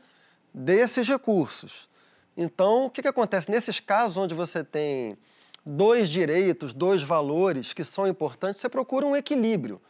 desses 0.53 1.07
recursos. 1.07 1.89
Então, 2.35 2.85
o 2.85 2.89
que, 2.89 3.01
que 3.01 3.07
acontece? 3.07 3.49
Nesses 3.49 3.79
casos 3.79 4.17
onde 4.17 4.35
você 4.35 4.61
tem 4.61 5.17
dois 5.65 6.09
direitos, 6.09 6.73
dois 6.73 7.01
valores 7.01 7.71
que 7.71 7.85
são 7.85 8.05
importantes, 8.05 8.59
você 8.59 8.67
procura 8.67 9.05
um 9.05 9.15
equilíbrio. 9.15 9.81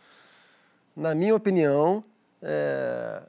Na 0.95 1.15
minha 1.15 1.36
opinião, 1.36 2.03
é, 2.41 3.24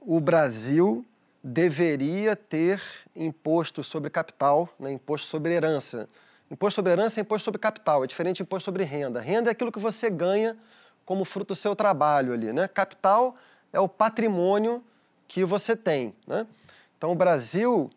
o 0.00 0.18
Brasil 0.18 1.04
deveria 1.44 2.34
ter 2.34 2.82
imposto 3.14 3.84
sobre 3.84 4.10
capital, 4.10 4.68
né, 4.80 4.92
imposto 4.92 5.28
sobre 5.28 5.52
herança. 5.52 6.08
Imposto 6.50 6.76
sobre 6.76 6.92
herança 6.92 7.20
é 7.20 7.22
imposto 7.22 7.44
sobre 7.44 7.60
capital, 7.60 8.02
é 8.02 8.06
diferente 8.06 8.36
de 8.38 8.42
imposto 8.42 8.64
sobre 8.64 8.82
renda. 8.82 9.20
Renda 9.20 9.50
é 9.50 9.52
aquilo 9.52 9.70
que 9.70 9.78
você 9.78 10.10
ganha 10.10 10.56
como 11.12 11.26
fruto 11.26 11.48
do 11.48 11.54
seu 11.54 11.76
trabalho 11.76 12.32
ali, 12.32 12.54
né? 12.54 12.66
Capital 12.66 13.36
é 13.70 13.78
o 13.78 13.86
patrimônio 13.86 14.82
que 15.28 15.44
você 15.44 15.76
tem, 15.76 16.16
né? 16.26 16.46
Então 16.96 17.12
o 17.12 17.14
Brasil, 17.14 17.90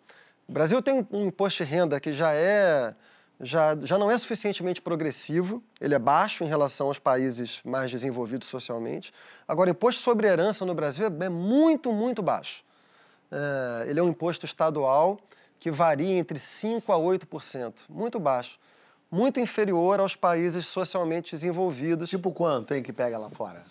o 0.46 0.52
Brasil 0.52 0.82
tem 0.82 1.08
um 1.10 1.26
imposto 1.26 1.64
de 1.64 1.70
renda 1.70 1.98
que 1.98 2.12
já 2.12 2.34
é 2.34 2.94
já, 3.40 3.74
já 3.84 3.98
não 3.98 4.12
é 4.12 4.18
suficientemente 4.18 4.82
progressivo, 4.82 5.64
ele 5.80 5.96
é 5.96 6.00
baixo 6.00 6.44
em 6.44 6.48
relação 6.48 6.88
aos 6.88 7.00
países 7.00 7.62
mais 7.64 7.90
desenvolvidos 7.90 8.50
socialmente. 8.50 9.14
Agora, 9.48 9.70
o 9.70 9.72
imposto 9.72 10.02
sobre 10.02 10.28
herança 10.28 10.66
no 10.66 10.76
Brasil 10.76 11.06
é 11.06 11.30
muito, 11.30 11.94
muito 11.94 12.22
baixo. 12.22 12.66
É, 13.32 13.90
ele 13.90 14.00
é 14.02 14.04
um 14.04 14.10
imposto 14.10 14.46
estadual 14.46 15.22
que 15.58 15.72
varia 15.72 16.18
entre 16.18 16.38
5% 16.38 16.84
a 16.90 16.98
8%, 16.98 17.74
muito 17.90 18.20
baixo. 18.20 18.60
Muito 19.12 19.40
inferior 19.40 20.00
aos 20.00 20.16
países 20.16 20.68
socialmente 20.68 21.32
desenvolvidos. 21.32 22.10
Tipo 22.10 22.32
quanto, 22.32 22.74
hein, 22.74 22.84
que 22.84 22.92
pega 22.92 23.18
lá 23.18 23.30
fora? 23.30 23.64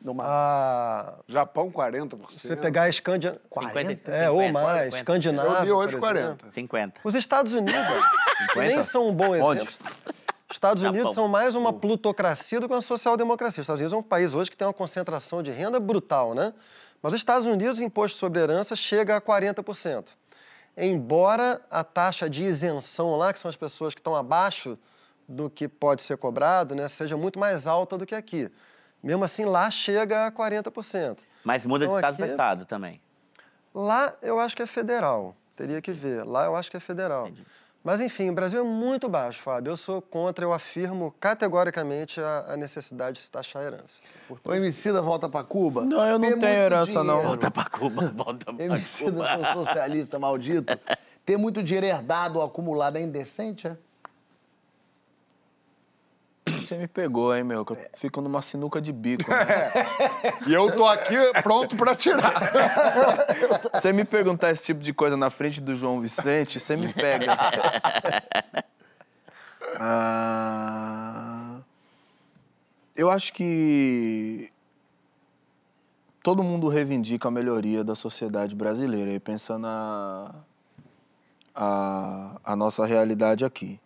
Numa... 0.00 0.24
A, 0.24 1.14
Japão, 1.26 1.70
40%. 1.70 2.30
se 2.30 2.46
você 2.46 2.56
pegar 2.56 2.82
a 2.82 2.88
Escandinávia... 2.88 3.40
50, 3.52 4.10
É, 4.12 4.30
ou 4.30 4.40
50, 4.40 4.52
mais, 4.52 4.94
50. 4.94 4.96
Escandinávia, 4.98 5.58
Eu 5.58 5.64
li 5.64 5.72
hoje 5.72 5.96
por 5.96 6.16
exemplo. 6.16 6.36
40. 6.36 6.52
50. 6.52 7.00
Os 7.02 7.14
Estados 7.14 7.52
Unidos, 7.52 8.04
que 8.52 8.58
nem 8.60 8.82
são 8.82 9.08
um 9.08 9.12
bom 9.12 9.30
Onde? 9.30 9.62
exemplo. 9.62 9.74
Os 10.48 10.54
Estados 10.54 10.82
Japão. 10.82 10.94
Unidos 10.94 11.14
são 11.14 11.26
mais 11.26 11.56
uma 11.56 11.72
plutocracia 11.72 12.60
do 12.60 12.68
que 12.68 12.74
uma 12.74 12.80
social-democracia. 12.80 13.60
Os 13.62 13.64
Estados 13.64 13.80
Unidos 13.80 13.92
é 13.92 13.96
um 13.96 14.02
país 14.02 14.32
hoje 14.32 14.48
que 14.48 14.56
tem 14.56 14.66
uma 14.66 14.72
concentração 14.74 15.42
de 15.42 15.50
renda 15.50 15.80
brutal, 15.80 16.34
né? 16.34 16.54
Mas 17.02 17.12
nos 17.12 17.20
Estados 17.20 17.46
Unidos, 17.46 17.78
o 17.80 17.84
imposto 17.84 18.16
sobre 18.16 18.40
herança 18.40 18.76
chega 18.76 19.16
a 19.16 19.20
40%. 19.20 20.10
Embora 20.76 21.60
a 21.70 21.82
taxa 21.82 22.28
de 22.28 22.42
isenção 22.44 23.16
lá, 23.16 23.32
que 23.32 23.38
são 23.38 23.48
as 23.48 23.56
pessoas 23.56 23.94
que 23.94 24.00
estão 24.00 24.14
abaixo 24.14 24.78
do 25.28 25.48
que 25.48 25.66
pode 25.66 26.02
ser 26.02 26.16
cobrado, 26.18 26.74
né, 26.74 26.86
seja 26.86 27.16
muito 27.16 27.38
mais 27.38 27.66
alta 27.66 27.96
do 27.96 28.04
que 28.04 28.14
aqui. 28.14 28.50
Mesmo 29.02 29.24
assim, 29.24 29.44
lá 29.44 29.70
chega 29.70 30.26
a 30.26 30.30
40%. 30.32 31.18
Mas 31.44 31.64
muda 31.64 31.86
de 31.86 31.90
Então, 31.90 31.98
estado 31.98 32.12
aqui- 32.14 32.22
para 32.22 32.26
estado 32.30 32.64
também. 32.66 33.00
Lá 33.74 34.14
eu 34.20 34.38
acho 34.38 34.54
que 34.56 34.62
é 34.62 34.66
federal. 34.66 35.34
Teria 35.54 35.80
que 35.80 35.92
ver. 35.92 36.24
Lá 36.24 36.44
eu 36.44 36.54
acho 36.56 36.70
que 36.70 36.76
é 36.76 36.80
federal. 36.80 37.30
Mas 37.86 38.00
enfim, 38.00 38.30
o 38.30 38.32
Brasil 38.32 38.58
é 38.58 38.64
muito 38.64 39.08
baixo, 39.08 39.40
Fábio. 39.40 39.70
Eu 39.70 39.76
sou 39.76 40.02
contra, 40.02 40.44
eu 40.44 40.52
afirmo 40.52 41.14
categoricamente 41.20 42.20
a, 42.20 42.46
a 42.48 42.56
necessidade 42.56 43.18
de 43.18 43.22
se 43.22 43.30
taxar 43.30 43.62
a 43.62 43.66
herança. 43.66 44.00
O 44.44 44.52
Emicida 44.52 45.00
volta 45.00 45.28
pra 45.28 45.44
Cuba? 45.44 45.84
Não, 45.84 46.04
eu 46.04 46.18
não 46.18 46.36
tenho 46.36 46.52
herança, 46.52 47.04
não. 47.04 47.04
dinheiro. 47.04 47.28
Volta 47.28 47.48
pra 47.48 47.64
Cuba, 47.66 48.08
volta 48.12 48.52
pra 48.52 48.64
Emicida, 48.64 49.12
Cuba. 49.12 49.28
seu 49.28 49.52
socialista 49.64 50.18
maldito. 50.18 50.76
Ter 51.24 51.36
muito 51.36 51.62
dinheiro 51.62 51.86
herdado 51.86 52.40
ou 52.40 52.44
acumulado 52.44 52.96
é 52.96 53.02
indecente, 53.02 53.68
é? 53.68 53.76
Você 56.66 56.76
me 56.76 56.88
pegou, 56.88 57.32
hein, 57.34 57.44
meu? 57.44 57.64
Que 57.64 57.74
eu 57.74 57.78
fico 57.94 58.20
numa 58.20 58.42
sinuca 58.42 58.80
de 58.80 58.92
bico. 58.92 59.30
né? 59.30 59.46
E 60.48 60.52
eu 60.52 60.74
tô 60.74 60.84
aqui 60.84 61.14
pronto 61.42 61.76
pra 61.76 61.94
tirar. 61.94 62.32
Você 63.72 63.92
me 63.92 64.04
perguntar 64.04 64.50
esse 64.50 64.64
tipo 64.64 64.80
de 64.80 64.92
coisa 64.92 65.16
na 65.16 65.30
frente 65.30 65.60
do 65.60 65.76
João 65.76 66.00
Vicente, 66.00 66.58
você 66.58 66.76
me 66.76 66.92
pega. 66.92 67.36
Ah, 69.78 71.58
eu 72.94 73.10
acho 73.10 73.34
que 73.34 74.48
todo 76.22 76.42
mundo 76.42 76.68
reivindica 76.68 77.28
a 77.28 77.30
melhoria 77.30 77.84
da 77.84 77.94
sociedade 77.94 78.54
brasileira, 78.54 79.10
e 79.10 79.20
pensando 79.20 79.66
a, 79.66 80.34
a, 81.54 82.40
a 82.42 82.56
nossa 82.56 82.86
realidade 82.86 83.44
aqui. 83.44 83.78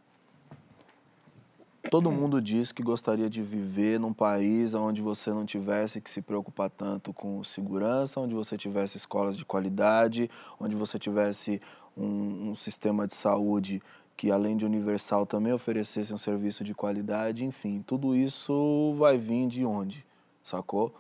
Todo 1.89 2.11
mundo 2.11 2.43
diz 2.43 2.73
que 2.73 2.83
gostaria 2.83 3.31
de 3.31 3.43
viver 3.43 3.99
num 3.99 4.13
país 4.13 4.75
onde 4.75 5.01
você 5.01 5.31
não 5.31 5.47
tivesse 5.47 6.01
que 6.01 6.11
se 6.11 6.21
preocupar 6.21 6.69
tanto 6.69 7.13
com 7.13 7.43
segurança, 7.43 8.21
onde 8.21 8.35
você 8.35 8.57
tivesse 8.57 8.99
escolas 8.99 9.37
de 9.37 9.47
qualidade, 9.47 10.31
onde 10.59 10.77
você 10.77 10.99
tivesse 10.99 11.61
um, 11.97 12.51
um 12.51 12.55
sistema 12.55 13.07
de 13.07 13.15
saúde 13.15 13.83
que, 14.15 14.31
além 14.31 14.57
de 14.59 14.67
universal, 14.67 15.25
também 15.25 15.53
oferecesse 15.53 16.13
um 16.13 16.19
serviço 16.19 16.63
de 16.63 16.75
qualidade. 16.75 17.47
Enfim, 17.47 17.83
tudo 17.87 18.15
isso 18.15 18.95
vai 18.99 19.17
vir 19.17 19.49
de 19.49 19.65
onde? 19.65 20.05
Sacou? 20.43 20.95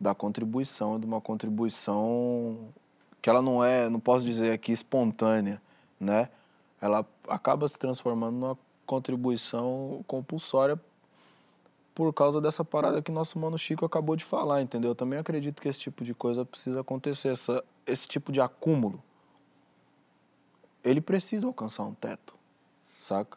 Da 0.00 0.14
contribuição, 0.14 0.98
de 0.98 1.04
uma 1.04 1.20
contribuição 1.20 2.56
que 3.20 3.28
ela 3.28 3.42
não 3.42 3.62
é, 3.62 3.88
não 3.90 4.00
posso 4.00 4.24
dizer 4.24 4.52
aqui 4.52 4.72
espontânea, 4.72 5.60
né? 6.00 6.30
Ela 6.80 7.06
acaba 7.28 7.68
se 7.68 7.78
transformando 7.78 8.36
numa 8.36 8.58
contribuição 8.86 10.04
compulsória 10.06 10.78
por 11.94 12.12
causa 12.12 12.40
dessa 12.40 12.64
parada 12.64 13.02
que 13.02 13.12
nosso 13.12 13.38
mano 13.38 13.58
Chico 13.58 13.84
acabou 13.84 14.16
de 14.16 14.24
falar, 14.24 14.62
entendeu? 14.62 14.92
Eu 14.92 14.94
também 14.94 15.18
acredito 15.18 15.60
que 15.60 15.68
esse 15.68 15.80
tipo 15.80 16.04
de 16.04 16.14
coisa 16.14 16.44
precisa 16.44 16.80
acontecer, 16.80 17.28
essa, 17.28 17.62
esse 17.86 18.08
tipo 18.08 18.32
de 18.32 18.40
acúmulo. 18.40 19.02
Ele 20.82 21.00
precisa 21.00 21.46
alcançar 21.46 21.84
um 21.84 21.94
teto, 21.94 22.34
saca? 22.98 23.36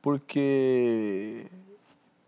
Porque 0.00 1.46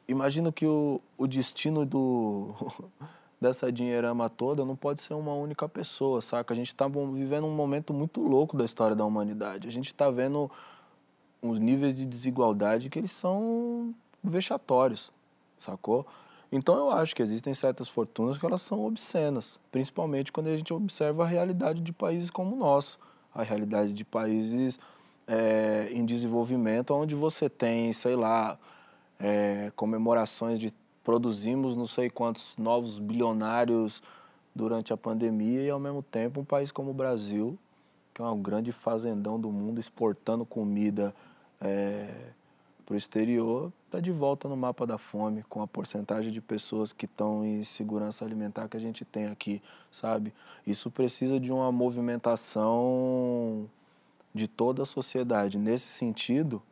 imagino 0.06 0.52
que 0.52 0.66
o, 0.66 1.00
o 1.16 1.26
destino 1.26 1.86
do 1.86 2.54
dessa 3.40 3.72
dinheirama 3.72 4.28
toda 4.28 4.64
não 4.64 4.76
pode 4.76 5.00
ser 5.00 5.14
uma 5.14 5.34
única 5.34 5.68
pessoa, 5.68 6.20
saca? 6.20 6.52
A 6.52 6.56
gente 6.56 6.68
está 6.68 6.86
vivendo 6.86 7.46
um 7.46 7.54
momento 7.54 7.94
muito 7.94 8.20
louco 8.20 8.56
da 8.56 8.64
história 8.64 8.94
da 8.94 9.04
humanidade. 9.04 9.68
A 9.68 9.70
gente 9.70 9.86
está 9.86 10.10
vendo 10.10 10.50
uns 11.42 11.58
níveis 11.58 11.94
de 11.94 12.04
desigualdade 12.04 12.88
que 12.88 12.98
eles 12.98 13.12
são 13.12 13.94
vexatórios, 14.22 15.10
sacou? 15.58 16.06
Então 16.50 16.76
eu 16.76 16.90
acho 16.90 17.16
que 17.16 17.22
existem 17.22 17.52
certas 17.54 17.88
fortunas 17.88 18.38
que 18.38 18.46
elas 18.46 18.62
são 18.62 18.84
obscenas, 18.84 19.58
principalmente 19.70 20.30
quando 20.30 20.48
a 20.48 20.56
gente 20.56 20.72
observa 20.72 21.24
a 21.24 21.26
realidade 21.26 21.80
de 21.80 21.92
países 21.92 22.30
como 22.30 22.54
o 22.54 22.58
nosso, 22.58 22.98
a 23.34 23.42
realidade 23.42 23.92
de 23.92 24.04
países 24.04 24.78
é, 25.26 25.88
em 25.90 26.04
desenvolvimento, 26.04 26.94
onde 26.94 27.14
você 27.14 27.48
tem, 27.48 27.92
sei 27.92 28.14
lá, 28.14 28.58
é, 29.18 29.72
comemorações 29.74 30.58
de 30.58 30.72
produzimos 31.02 31.76
não 31.76 31.86
sei 31.86 32.08
quantos 32.08 32.56
novos 32.56 32.98
bilionários 32.98 34.02
durante 34.54 34.92
a 34.92 34.96
pandemia 34.96 35.62
e 35.62 35.70
ao 35.70 35.80
mesmo 35.80 36.02
tempo 36.02 36.40
um 36.40 36.44
país 36.44 36.70
como 36.70 36.90
o 36.90 36.94
Brasil, 36.94 37.58
que 38.12 38.20
é 38.20 38.24
um 38.24 38.40
grande 38.40 38.72
fazendão 38.72 39.40
do 39.40 39.50
mundo, 39.50 39.80
exportando 39.80 40.44
comida 40.44 41.14
para 42.84 42.94
o 42.94 42.96
exterior, 42.96 43.72
está 43.86 44.00
de 44.00 44.10
volta 44.10 44.48
no 44.48 44.56
mapa 44.56 44.86
da 44.86 44.98
fome, 44.98 45.42
com 45.48 45.62
a 45.62 45.66
porcentagem 45.66 46.32
de 46.32 46.40
pessoas 46.40 46.92
que 46.92 47.06
estão 47.06 47.44
em 47.44 47.62
segurança 47.62 48.24
alimentar 48.24 48.68
que 48.68 48.76
a 48.76 48.80
gente 48.80 49.04
tem 49.04 49.26
aqui, 49.26 49.62
sabe? 49.90 50.34
Isso 50.66 50.90
precisa 50.90 51.38
de 51.38 51.52
uma 51.52 51.70
movimentação 51.70 53.68
de 54.34 54.48
toda 54.48 54.82
a 54.82 54.86
sociedade. 54.86 55.58
Nesse 55.58 55.88
sentido, 55.88 56.62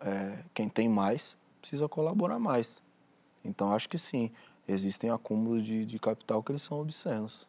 é, 0.00 0.38
quem 0.52 0.68
tem 0.68 0.88
mais 0.88 1.36
precisa 1.60 1.88
colaborar 1.88 2.38
mais. 2.38 2.82
Então, 3.44 3.72
acho 3.72 3.88
que 3.88 3.98
sim, 3.98 4.30
existem 4.66 5.10
acúmulos 5.10 5.62
de, 5.62 5.84
de 5.84 5.98
capital 5.98 6.42
que 6.42 6.52
eles 6.52 6.62
são 6.62 6.80
obscenos. 6.80 7.46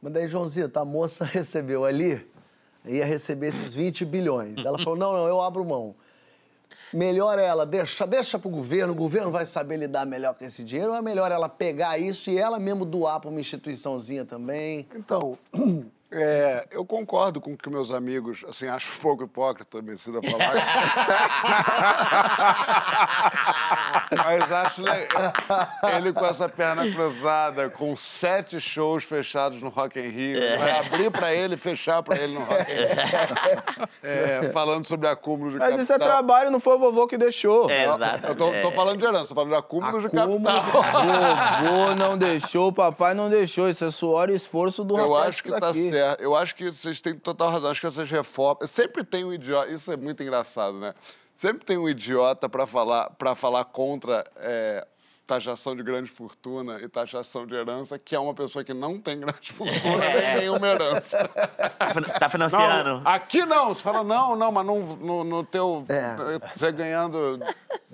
Mas 0.00 0.12
daí, 0.12 0.28
Joãozito, 0.28 0.78
a 0.78 0.84
moça 0.84 1.24
recebeu 1.26 1.84
ali, 1.84 2.26
ia 2.84 3.04
receber 3.04 3.48
esses 3.48 3.74
20 3.74 4.04
bilhões. 4.04 4.64
Ela 4.64 4.78
falou, 4.78 4.98
não, 4.98 5.12
não, 5.12 5.26
eu 5.26 5.40
abro 5.40 5.64
mão. 5.64 5.94
Melhor 6.92 7.38
ela 7.38 7.66
deixa, 7.66 8.06
deixa 8.06 8.38
pro 8.38 8.48
governo, 8.48 8.92
o 8.92 8.96
governo 8.96 9.30
vai 9.30 9.44
saber 9.44 9.76
lidar 9.76 10.06
melhor 10.06 10.34
com 10.34 10.44
esse 10.44 10.64
dinheiro, 10.64 10.92
ou 10.92 10.96
é 10.96 11.02
melhor 11.02 11.30
ela 11.30 11.48
pegar 11.48 11.98
isso 11.98 12.30
e 12.30 12.38
ela 12.38 12.58
mesmo 12.58 12.84
doar 12.84 13.20
para 13.20 13.28
uma 13.28 13.40
instituiçãozinha 13.40 14.24
também? 14.24 14.86
Então, 14.94 15.36
é, 16.10 16.66
eu 16.70 16.84
concordo 16.86 17.40
com 17.40 17.52
o 17.52 17.56
que 17.56 17.68
meus 17.68 17.90
amigos, 17.90 18.44
assim, 18.48 18.66
acho 18.68 18.96
um 18.98 19.00
pouco 19.02 19.24
hipócrita 19.24 19.82
me 19.82 19.94
ensina 19.94 20.20
a 20.20 20.22
falar. 20.30 20.54
Mas 24.16 24.50
acho 24.52 24.82
legal. 24.82 25.32
Ele 25.96 26.12
com 26.12 26.24
essa 26.24 26.48
perna 26.48 26.90
cruzada, 26.90 27.68
com 27.68 27.96
sete 27.96 28.58
shows 28.60 29.04
fechados 29.04 29.60
no 29.62 29.68
Rock 29.68 29.98
in 29.98 30.08
Rio, 30.08 30.40
vai 30.58 30.78
abrir 30.78 31.10
pra 31.10 31.32
ele 31.34 31.54
e 31.54 31.58
fechar 31.58 32.02
pra 32.02 32.16
ele 32.16 32.34
no 32.34 32.40
Rock 32.44 32.70
in 32.72 32.74
Rio. 32.74 33.88
É, 34.02 34.50
falando 34.52 34.86
sobre 34.86 35.08
acúmulo 35.08 35.50
de 35.50 35.58
Mas 35.58 35.68
capital. 35.74 35.82
isso 35.82 35.92
é 35.92 35.98
trabalho, 35.98 36.50
não 36.50 36.60
foi 36.60 36.74
o 36.76 36.78
vovô 36.78 37.06
que 37.06 37.18
deixou. 37.18 37.70
É, 37.70 37.84
Eu 38.26 38.34
tô, 38.34 38.50
tô 38.62 38.72
falando 38.72 38.98
de 38.98 39.04
herança, 39.04 39.28
tô 39.28 39.34
falando 39.34 39.50
de 39.50 39.56
acúmulo, 39.56 40.00
de 40.00 40.06
Acúmulo 40.06 40.42
capital. 40.44 40.82
Vovô 41.62 41.94
não 41.94 42.16
deixou, 42.16 42.72
papai 42.72 43.12
não 43.14 43.28
deixou. 43.28 43.68
Isso 43.68 43.84
é 43.84 43.90
suor 43.90 44.30
e 44.30 44.34
esforço 44.34 44.82
do 44.84 44.96
Eu 44.98 45.08
rapaz 45.12 45.28
acho 45.34 45.42
que 45.42 45.50
tá 45.50 45.60
tá 45.60 45.68
aqui. 45.70 45.90
certo. 45.90 45.97
Eu 46.18 46.34
acho 46.34 46.54
que 46.54 46.70
vocês 46.70 47.00
têm 47.00 47.14
total 47.14 47.50
razão. 47.50 47.70
Acho 47.70 47.80
que 47.80 47.86
essas 47.86 48.10
reformas. 48.10 48.70
Sempre 48.70 49.04
tem 49.04 49.24
um 49.24 49.32
idiota. 49.32 49.70
Isso 49.72 49.92
é 49.92 49.96
muito 49.96 50.22
engraçado, 50.22 50.78
né? 50.78 50.94
Sempre 51.36 51.64
tem 51.64 51.78
um 51.78 51.88
idiota 51.88 52.48
para 52.48 52.66
falar, 52.66 53.10
pra 53.10 53.34
falar 53.34 53.64
contra 53.66 54.24
é, 54.36 54.84
taxação 55.24 55.76
de 55.76 55.82
grande 55.84 56.10
fortuna 56.10 56.80
e 56.80 56.88
taxação 56.88 57.46
de 57.46 57.54
herança, 57.54 57.96
que 57.98 58.16
é 58.16 58.18
uma 58.18 58.34
pessoa 58.34 58.64
que 58.64 58.74
não 58.74 58.98
tem 58.98 59.20
grande 59.20 59.52
fortuna 59.52 59.98
nem 60.20 60.36
nenhuma 60.40 60.66
herança. 60.66 61.28
Tá 61.78 61.94
fin- 61.94 62.02
Tá 62.02 62.18
Não, 62.22 62.30
financiando. 62.30 63.02
aqui 63.04 63.44
não. 63.46 63.68
Você 63.68 63.82
fala, 63.82 64.02
não, 64.02 64.34
não, 64.34 64.50
mas 64.50 64.66
no, 64.66 64.96
no, 64.96 65.24
no 65.24 65.44
teu. 65.44 65.84
É. 65.88 66.16
Você 66.54 66.72
ganhando 66.72 67.38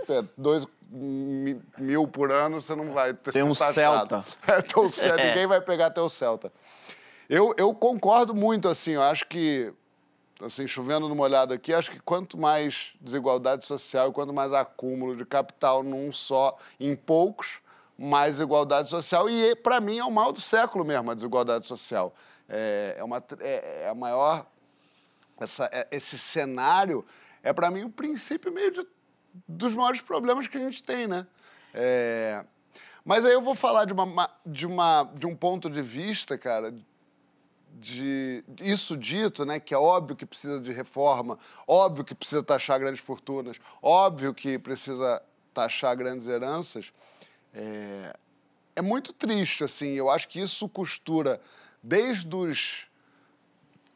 é, 0.08 0.24
dois 0.38 0.66
mi- 0.90 1.60
mil 1.76 2.08
por 2.08 2.32
ano, 2.32 2.60
você 2.62 2.74
não 2.74 2.92
vai 2.94 3.12
ter 3.12 3.32
Tem 3.32 3.42
um 3.42 3.52
ser 3.52 3.72
Celta. 3.74 4.22
taxado. 4.22 4.36
É, 4.48 4.62
teu 4.62 4.88
Celta. 4.88 5.20
Ninguém 5.26 5.46
vai 5.46 5.60
pegar 5.60 5.90
teu 5.90 6.08
Celta. 6.08 6.50
Eu, 7.28 7.54
eu 7.56 7.74
concordo 7.74 8.34
muito, 8.34 8.68
assim, 8.68 8.92
eu 8.92 9.02
acho 9.02 9.26
que, 9.26 9.72
assim, 10.42 10.66
chovendo 10.66 11.08
numa 11.08 11.22
olhada 11.22 11.54
aqui, 11.54 11.72
acho 11.72 11.90
que 11.90 12.00
quanto 12.00 12.36
mais 12.38 12.92
desigualdade 13.00 13.64
social 13.64 14.10
e 14.10 14.12
quanto 14.12 14.32
mais 14.32 14.52
acúmulo 14.52 15.16
de 15.16 15.24
capital 15.24 15.82
num 15.82 16.12
só, 16.12 16.56
em 16.78 16.94
poucos, 16.94 17.60
mais 17.96 18.40
igualdade 18.40 18.88
social. 18.90 19.28
E, 19.30 19.54
para 19.56 19.80
mim, 19.80 19.98
é 19.98 20.04
o 20.04 20.10
mal 20.10 20.32
do 20.32 20.40
século 20.40 20.84
mesmo, 20.84 21.10
a 21.10 21.14
desigualdade 21.14 21.66
social. 21.66 22.14
É, 22.48 22.96
é, 22.98 23.04
uma, 23.04 23.22
é, 23.40 23.82
é 23.84 23.88
a 23.88 23.94
maior 23.94 24.44
essa- 25.40 25.68
é- 25.72 25.88
esse 25.90 26.18
cenário 26.18 27.04
é, 27.42 27.52
para 27.52 27.70
mim, 27.70 27.84
o 27.84 27.90
princípio 27.90 28.50
meio 28.52 28.70
de- 28.70 28.86
dos 29.46 29.74
maiores 29.74 30.00
problemas 30.00 30.48
que 30.48 30.56
a 30.56 30.60
gente 30.60 30.82
tem, 30.82 31.06
né? 31.06 31.26
É, 31.74 32.44
mas 33.04 33.24
aí 33.24 33.32
eu 33.34 33.42
vou 33.42 33.54
falar 33.54 33.84
de, 33.84 33.92
uma, 33.92 34.06
ma- 34.06 34.30
de, 34.46 34.66
uma, 34.66 35.10
de 35.14 35.26
um 35.26 35.36
ponto 35.36 35.68
de 35.68 35.82
vista, 35.82 36.38
cara, 36.38 36.74
de 37.74 38.44
isso 38.60 38.96
dito, 38.96 39.44
né, 39.44 39.58
que 39.58 39.74
é 39.74 39.78
óbvio 39.78 40.16
que 40.16 40.24
precisa 40.24 40.60
de 40.60 40.72
reforma, 40.72 41.38
óbvio 41.66 42.04
que 42.04 42.14
precisa 42.14 42.42
taxar 42.42 42.78
grandes 42.78 43.00
fortunas, 43.00 43.58
óbvio 43.82 44.32
que 44.32 44.58
precisa 44.58 45.20
taxar 45.52 45.96
grandes 45.96 46.26
heranças. 46.26 46.92
É, 47.52 48.16
é 48.76 48.82
muito 48.82 49.12
triste, 49.12 49.64
assim. 49.64 49.92
Eu 49.92 50.10
acho 50.10 50.28
que 50.28 50.40
isso 50.40 50.68
costura 50.68 51.40
desde 51.82 52.34
os 52.34 52.86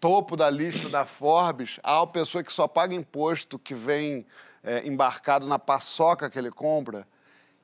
topo 0.01 0.37
da 0.37 0.49
lista 0.49 0.89
da 0.89 1.05
Forbes 1.05 1.81
a 1.83 2.07
pessoa 2.07 2.45
que 2.45 2.53
só 2.53 2.69
paga 2.69 2.95
imposto 2.95 3.59
que 3.59 3.75
vem 3.75 4.25
é, 4.63 4.87
embarcado 4.87 5.47
na 5.47 5.59
paçoca 5.59 6.31
que 6.31 6.39
ele 6.39 6.53
compra, 6.53 7.07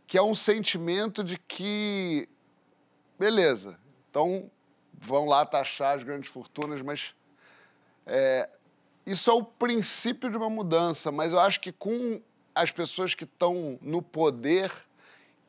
que 0.07 0.19
é 0.19 0.23
um 0.23 0.35
sentimento 0.35 1.23
de 1.23 1.39
que, 1.39 2.29
beleza, 3.19 3.79
então 4.11 4.51
vão 4.99 5.27
lá 5.27 5.45
taxar 5.45 5.97
as 5.97 6.03
grandes 6.03 6.31
fortunas, 6.31 6.81
mas 6.83 7.15
é, 8.07 8.49
isso 9.07 9.31
é 9.31 9.35
o 9.35 9.45
princípio 9.45 10.31
de 10.31 10.37
uma 10.37 10.51
mudança. 10.51 11.11
Mas 11.11 11.33
eu 11.33 11.41
acho 11.41 11.61
que 11.61 11.73
com 11.73 12.21
as 12.55 12.71
pessoas 12.71 13.15
que 13.15 13.25
estão 13.25 13.79
no 13.83 14.01
poder, 14.01 14.73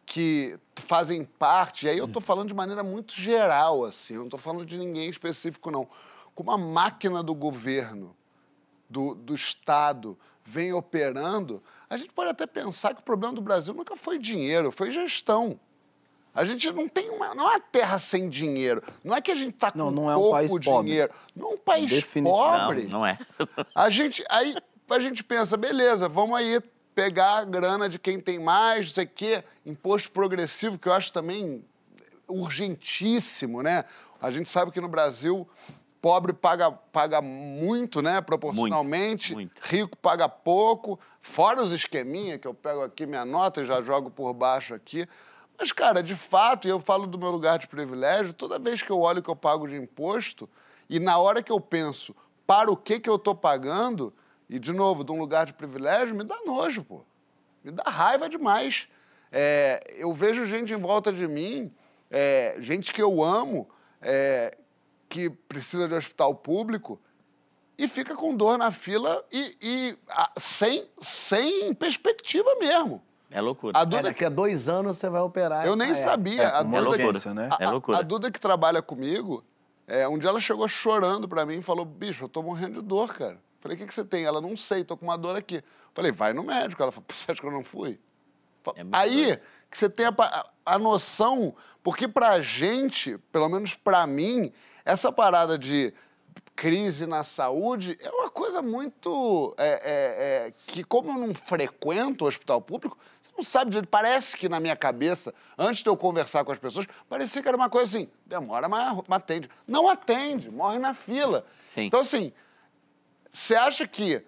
que 0.06 0.60
fazem 0.75 1.24
parte, 1.24 1.86
e 1.86 1.90
aí 1.90 1.98
eu 1.98 2.06
estou 2.06 2.22
falando 2.22 2.48
de 2.48 2.54
maneira 2.54 2.84
muito 2.84 3.14
geral, 3.14 3.86
assim, 3.86 4.16
eu 4.16 4.20
não 4.20 4.28
estou 4.28 4.40
falando 4.40 4.66
de 4.66 4.78
ninguém 4.78 5.10
específico, 5.10 5.72
não. 5.72 5.88
Como 6.34 6.52
a 6.52 6.58
máquina 6.58 7.24
do 7.24 7.34
governo, 7.34 8.16
do, 8.90 9.16
do 9.16 9.34
Estado, 9.34 10.18
vem 10.44 10.74
operando, 10.74 11.62
a 11.90 11.98
gente 11.98 12.12
pode 12.12 12.30
até 12.30 12.46
pensar 12.46 12.94
que 12.94 13.02
o 13.02 13.04
problema 13.04 13.34
do 13.34 13.42
Brasil 13.42 13.74
nunca 13.74 13.96
foi 13.96 14.20
dinheiro, 14.20 14.72
foi 14.72 14.92
gestão. 14.92 15.60
A 16.36 16.44
gente 16.44 16.70
não 16.74 16.88
tem 16.88 17.10
uma, 17.10 17.34
não 17.34 17.48
é 17.48 17.51
uma 17.54 17.60
terra 17.62 17.98
sem 17.98 18.27
dinheiro. 18.30 18.84
Não 19.04 19.15
é 19.15 19.22
que 19.22 19.32
a 19.32 19.36
gente 19.36 19.54
está 19.56 19.72
com 19.72 19.77
Não, 19.77 19.89
não 19.89 20.12
é 20.12 20.15
um 20.15 20.20
pouco 20.20 20.32
país 20.34 20.51
pobre. 20.51 20.89
dinheiro. 20.89 21.13
Não 21.34 21.51
é 21.51 21.54
um 21.54 21.58
país 21.58 21.89
Definitivamente. 21.89 22.60
pobre. 22.65 22.84
Não, 22.84 22.89
não 23.00 23.06
é. 23.06 23.18
A 23.74 23.89
gente, 23.89 24.24
aí 24.30 24.54
a 24.89 25.00
gente 25.00 25.24
pensa, 25.24 25.56
beleza, 25.56 26.10
vamos 26.10 26.38
aí 26.38 26.62
pegar 26.94 27.39
a 27.39 27.46
grana 27.46 27.89
de 27.89 27.98
quem 27.98 28.20
tem 28.20 28.38
mais, 28.38 28.88
não 28.88 28.94
sei 28.94 29.06
o 29.06 29.10
quê, 29.10 29.44
imposto 29.65 30.12
progressivo, 30.12 30.77
que 30.77 30.88
eu 30.88 30.94
acho 30.94 31.12
também 31.12 31.63
urgentíssimo, 32.27 33.62
né? 33.62 33.86
A 34.22 34.32
gente 34.32 34.50
sabe 34.50 34.72
que 34.72 34.80
no 34.82 34.88
Brasil 34.88 35.48
pobre 36.01 36.34
paga, 36.34 36.72
paga 36.72 37.22
muito, 37.22 38.01
né, 38.01 38.22
proporcionalmente, 38.22 39.34
Muito, 39.34 39.51
muito. 39.56 39.68
rico 39.68 39.98
paga 39.98 40.30
pouco, 40.30 41.00
fora 41.22 41.63
os 41.63 41.72
esqueminha 41.72 42.38
que 42.38 42.48
eu 42.48 42.54
pego 42.54 42.84
aqui 42.84 43.06
minha 43.06 43.25
nota 43.25 43.62
e 43.62 43.65
já 43.65 43.82
jogo 43.82 44.10
por 44.12 44.32
baixo 44.34 44.74
aqui. 44.75 45.08
Mas, 45.58 45.72
cara, 45.72 46.04
de 46.04 46.16
fato, 46.16 46.68
e 46.68 46.72
eu 46.72 46.80
falo 46.80 47.08
do 47.08 47.18
meu 47.18 47.32
lugar 47.32 47.58
de 47.60 47.68
privilégio, 47.68 48.34
toda 48.34 48.60
vez 48.60 48.82
que 48.82 48.92
eu 48.92 49.00
olho 49.00 49.24
que 49.24 49.30
eu 49.30 49.36
pago 49.36 49.68
de 49.68 49.76
imposto, 49.76 50.50
e 50.90 51.00
na 51.00 51.18
hora 51.18 51.42
que 51.42 51.52
eu 51.52 51.60
penso 51.60 52.16
para 52.46 52.70
o 52.70 52.78
que, 52.78 53.00
que 53.00 53.10
eu 53.10 53.16
estou 53.16 53.34
pagando, 53.34 54.14
e, 54.50 54.60
de 54.60 54.72
novo, 54.72 55.04
de 55.04 55.12
um 55.12 55.20
lugar 55.20 55.46
de 55.46 55.54
privilégio, 55.54 56.16
me 56.16 56.24
dá 56.24 56.38
nojo, 56.46 56.84
pô. 56.84 57.04
Me 57.64 57.72
dá 57.72 57.84
raiva 57.90 58.30
demais. 58.30 58.88
É, 59.32 59.96
eu 59.98 60.14
vejo 60.14 60.46
gente 60.46 60.72
em 60.72 60.78
volta 60.78 61.12
de 61.12 61.28
mim, 61.28 61.74
é, 62.12 62.56
gente 62.60 62.94
que 62.94 63.02
eu 63.02 63.24
amo, 63.24 63.68
é, 64.02 64.56
que 65.10 65.30
precisa 65.30 65.88
de 65.88 65.96
hospital 65.96 66.36
público, 66.36 67.00
e 67.78 67.88
fica 67.88 68.16
com 68.16 68.36
dor 68.36 68.58
na 68.58 68.72
fila 68.72 69.26
e, 69.32 69.58
e, 69.62 69.98
ah, 70.10 70.32
sem, 70.38 70.88
sem 71.02 71.74
perspectiva 71.74 72.56
mesmo. 72.56 73.02
É 73.36 73.42
loucura. 73.42 73.77
A 73.77 73.82
É, 73.82 73.86
Duda 73.86 74.01
daqui 74.04 74.24
a 74.24 74.30
dois 74.30 74.70
anos 74.70 74.98
você 74.98 75.10
vai 75.10 75.22
operar. 75.22 75.65
eu 75.65 75.75
nem 75.75 75.89
hernia. 75.89 76.04
sabia. 76.06 76.42
É, 76.42 76.46
a, 76.46 76.62
uma 76.62 76.77
É 76.77 76.80
Duda, 76.80 76.82
loucura. 76.82 77.08
urgência, 77.08 77.34
né? 77.34 77.50
a- 77.51 77.58
É 77.63 77.70
loucura. 77.70 77.98
a 77.98 78.01
Duda 78.01 78.32
que 78.32 78.39
trabalha 78.39 78.82
comigo, 78.82 79.44
é, 79.88 80.08
um 80.08 80.18
dia 80.18 80.30
ela 80.30 80.39
chegou 80.39 80.68
chorando 80.68 81.27
pra 81.27 81.46
mim 81.46 81.58
e 81.58 81.62
falou: 81.62 81.84
bicho, 81.86 82.24
eu 82.24 82.30
tô 82.30 82.42
morrendo 82.42 82.82
de 82.82 82.88
dor, 82.88 83.13
cara. 83.13 83.38
Falei, 83.60 83.75
o 83.75 83.80
que, 83.80 83.88
que 83.88 83.94
você 83.94 84.06
tem? 84.06 84.24
Ela, 84.24 84.39
não 84.39 84.56
sei, 84.56 84.84
tô 84.84 84.96
com 84.96 85.06
uma 85.06 85.18
dor 85.18 85.36
aqui. 85.36 85.62
Falei, 85.94 86.12
vai 86.12 86.34
no 86.34 86.44
médico. 86.44 86.82
Ela 86.82 86.92
falou, 86.92 87.06
você 87.12 87.32
acha 87.32 87.42
que 87.42 87.48
eu 87.48 87.51
não 87.51 87.63
fui? 87.63 88.00
É 88.75 88.86
Aí 88.94 89.25
doido. 89.25 89.39
que 89.70 89.77
você 89.77 89.89
tem 89.89 90.06
a, 90.06 90.46
a 90.65 90.80
noção, 90.80 91.54
porque 91.84 92.08
pra 92.08 92.39
gente, 92.42 93.18
pelo 93.32 93.50
menos 93.50 93.74
pra 93.75 94.08
mim, 94.08 94.51
essa 94.86 95.12
parada 95.12 95.58
de 95.58 95.94
crise 96.56 97.06
na 97.06 97.24
saúde 97.24 97.98
é 98.01 98.10
uma 98.10 98.30
coisa 98.30 98.62
muito. 98.62 99.54
é, 99.58 99.68
é, 99.68 100.48
é, 100.48 100.54
que, 100.68 100.84
como 100.84 101.12
eu 101.12 101.27
não 101.27 101.34
frequento 101.34 102.25
o 102.25 102.27
hospital 102.27 102.62
público, 102.62 102.98
não 103.38 103.44
sabe 103.44 103.72
direito. 103.72 103.89
Parece 103.89 104.38
que 104.38 104.48
na 104.48 104.60
minha 104.60 104.75
cabeça, 104.75 105.34
antes 105.58 105.84
de 105.84 105.89
eu 105.89 105.98
conversar 105.98 106.43
com 106.45 106.52
as 106.52 106.60
pessoas, 106.60 106.86
parecia 107.10 107.41
que 107.41 107.48
era 107.48 107.58
uma 107.58 107.69
coisa 107.69 107.98
assim: 107.98 108.10
demora, 108.26 108.67
mas, 108.69 108.98
atende. 109.10 109.50
Não 109.67 109.89
atende, 109.89 110.50
morre 110.50 110.80
na 110.80 110.93
fila. 110.93 111.45
Sim. 111.74 111.86
Então, 111.86 112.00
assim, 112.00 112.32
você 113.32 113.56
acha 113.56 113.88
que 113.88 114.24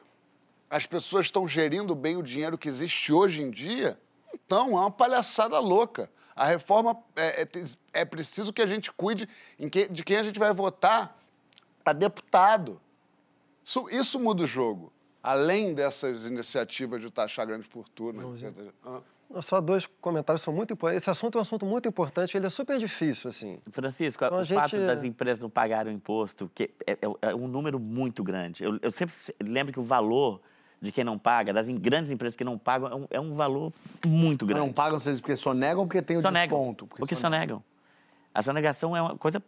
as 0.70 0.86
pessoas 0.86 1.26
estão 1.28 1.48
gerindo 1.48 1.96
bem 1.96 2.18
o 2.18 2.24
dinheiro 2.24 2.58
que 2.58 2.68
existe 2.68 3.14
hoje 3.14 3.42
em 3.42 3.50
dia? 3.50 4.00
Então, 4.34 4.72
é 4.72 4.82
uma 4.82 4.92
palhaçada 4.92 5.58
louca. 5.60 6.10
A 6.36 6.46
reforma 6.46 6.98
é, 7.16 7.44
é, 7.44 7.48
é 8.02 8.06
preciso 8.06 8.54
que 8.54 8.62
a 8.62 8.68
gente 8.68 8.92
cuide 8.92 9.28
que- 9.72 9.88
de 9.88 10.04
quem 10.04 10.18
a 10.18 10.24
gente 10.24 10.38
vai 10.38 10.54
votar 10.54 11.18
para 11.84 11.94
deputado. 11.94 12.80
Isso, 13.64 13.88
isso 13.90 14.20
muda 14.20 14.44
o 14.44 14.48
jogo. 14.48 14.94
Além 15.32 15.74
dessas 15.74 16.26
iniciativas 16.26 17.02
de 17.02 17.12
taxar 17.12 17.46
grande 17.46 17.68
fortuna. 17.68 18.24
Ah, 18.86 19.42
Só 19.42 19.60
dois 19.60 19.86
comentários 20.00 20.42
são 20.42 20.54
muito 20.54 20.72
importantes. 20.72 21.04
Esse 21.04 21.10
assunto 21.10 21.38
é 21.38 21.40
um 21.40 21.42
assunto 21.42 21.66
muito 21.66 21.86
importante, 21.86 22.38
ele 22.38 22.46
é 22.46 22.50
super 22.50 22.80
difícil, 22.80 23.28
assim. 23.28 23.60
Francisco, 23.70 24.24
Então, 24.24 24.40
o 24.42 24.46
fato 24.46 24.70
gente- 24.70 24.86
das 24.88 25.04
empresas 25.04 25.42
não 25.42 25.50
pagarem 25.50 25.92
o 25.92 25.96
imposto 25.98 26.50
que 26.56 26.72
é, 26.88 26.94
é- 26.94 26.98
é 27.32 27.36
um 27.36 27.46
número 27.46 27.78
muito 27.78 28.24
grande. 28.24 28.64
Eu, 28.64 28.80
eu 28.82 28.90
sempre 28.90 29.14
se- 29.18 29.36
lembro 29.44 29.74
que 29.74 29.80
o 29.82 29.84
valor 29.84 30.40
de 30.82 30.94
quem 30.94 31.04
não 31.04 31.20
paga, 31.20 31.52
das 31.52 31.68
grandes 31.68 32.10
empresas 32.10 32.38
que 32.38 32.46
não 32.46 32.58
pagam, 32.58 32.88
é 32.90 32.96
um, 32.96 33.08
é 33.12 33.20
um 33.20 33.36
valor 33.36 33.74
muito 34.08 34.46
grande. 34.46 34.66
Não 34.66 34.72
pagam 34.72 34.98
vocês 34.98 35.20
porque 35.20 35.36
sonegam 35.36 35.82
ou 35.82 35.88
porque 35.88 36.02
tem 36.02 36.16
o 36.16 36.22
Só 36.22 36.32
negam. 36.32 36.58
desconto? 36.58 36.88
Porque 36.88 37.16
só 37.16 37.30
negam. 37.30 37.62
A 38.34 38.42
sonegação 38.42 38.96
é 38.96 39.02
uma 39.02 39.18
coisa 39.18 39.44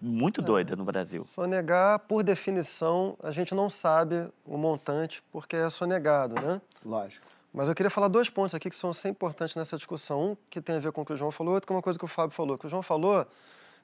muito 0.00 0.42
doida 0.42 0.76
no 0.76 0.84
Brasil. 0.84 1.26
Sonegar, 1.26 2.00
por 2.00 2.22
definição, 2.22 3.16
a 3.22 3.30
gente 3.30 3.54
não 3.54 3.68
sabe 3.70 4.28
o 4.44 4.56
montante 4.56 5.22
porque 5.32 5.56
é 5.56 5.68
sonegado, 5.70 6.40
né? 6.40 6.60
Lógico. 6.84 7.26
Mas 7.52 7.68
eu 7.68 7.74
queria 7.74 7.88
falar 7.88 8.08
dois 8.08 8.28
pontos 8.28 8.54
aqui 8.54 8.68
que 8.68 8.76
são 8.76 8.92
sempre 8.92 9.16
importantes 9.16 9.56
nessa 9.56 9.76
discussão. 9.76 10.32
Um 10.32 10.36
que 10.50 10.60
tem 10.60 10.76
a 10.76 10.78
ver 10.78 10.92
com 10.92 11.02
o 11.02 11.06
que 11.06 11.14
o 11.14 11.16
João 11.16 11.30
falou, 11.30 11.54
outro 11.54 11.66
que 11.66 11.72
é 11.72 11.76
uma 11.76 11.82
coisa 11.82 11.98
que 11.98 12.04
o 12.04 12.08
Fábio 12.08 12.34
falou. 12.34 12.56
O 12.56 12.58
que 12.58 12.66
o 12.66 12.68
João 12.68 12.82
falou 12.82 13.26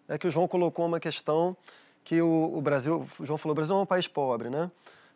é 0.08 0.18
que 0.18 0.26
o 0.26 0.30
João 0.30 0.46
colocou 0.46 0.84
uma 0.86 1.00
questão 1.00 1.56
que 2.04 2.20
o, 2.20 2.52
o 2.54 2.60
Brasil, 2.60 3.06
o 3.18 3.24
João 3.24 3.38
falou, 3.38 3.52
o 3.52 3.54
Brasil 3.54 3.74
é 3.74 3.78
um 3.78 3.86
país 3.86 4.06
pobre, 4.06 4.50
né? 4.50 4.70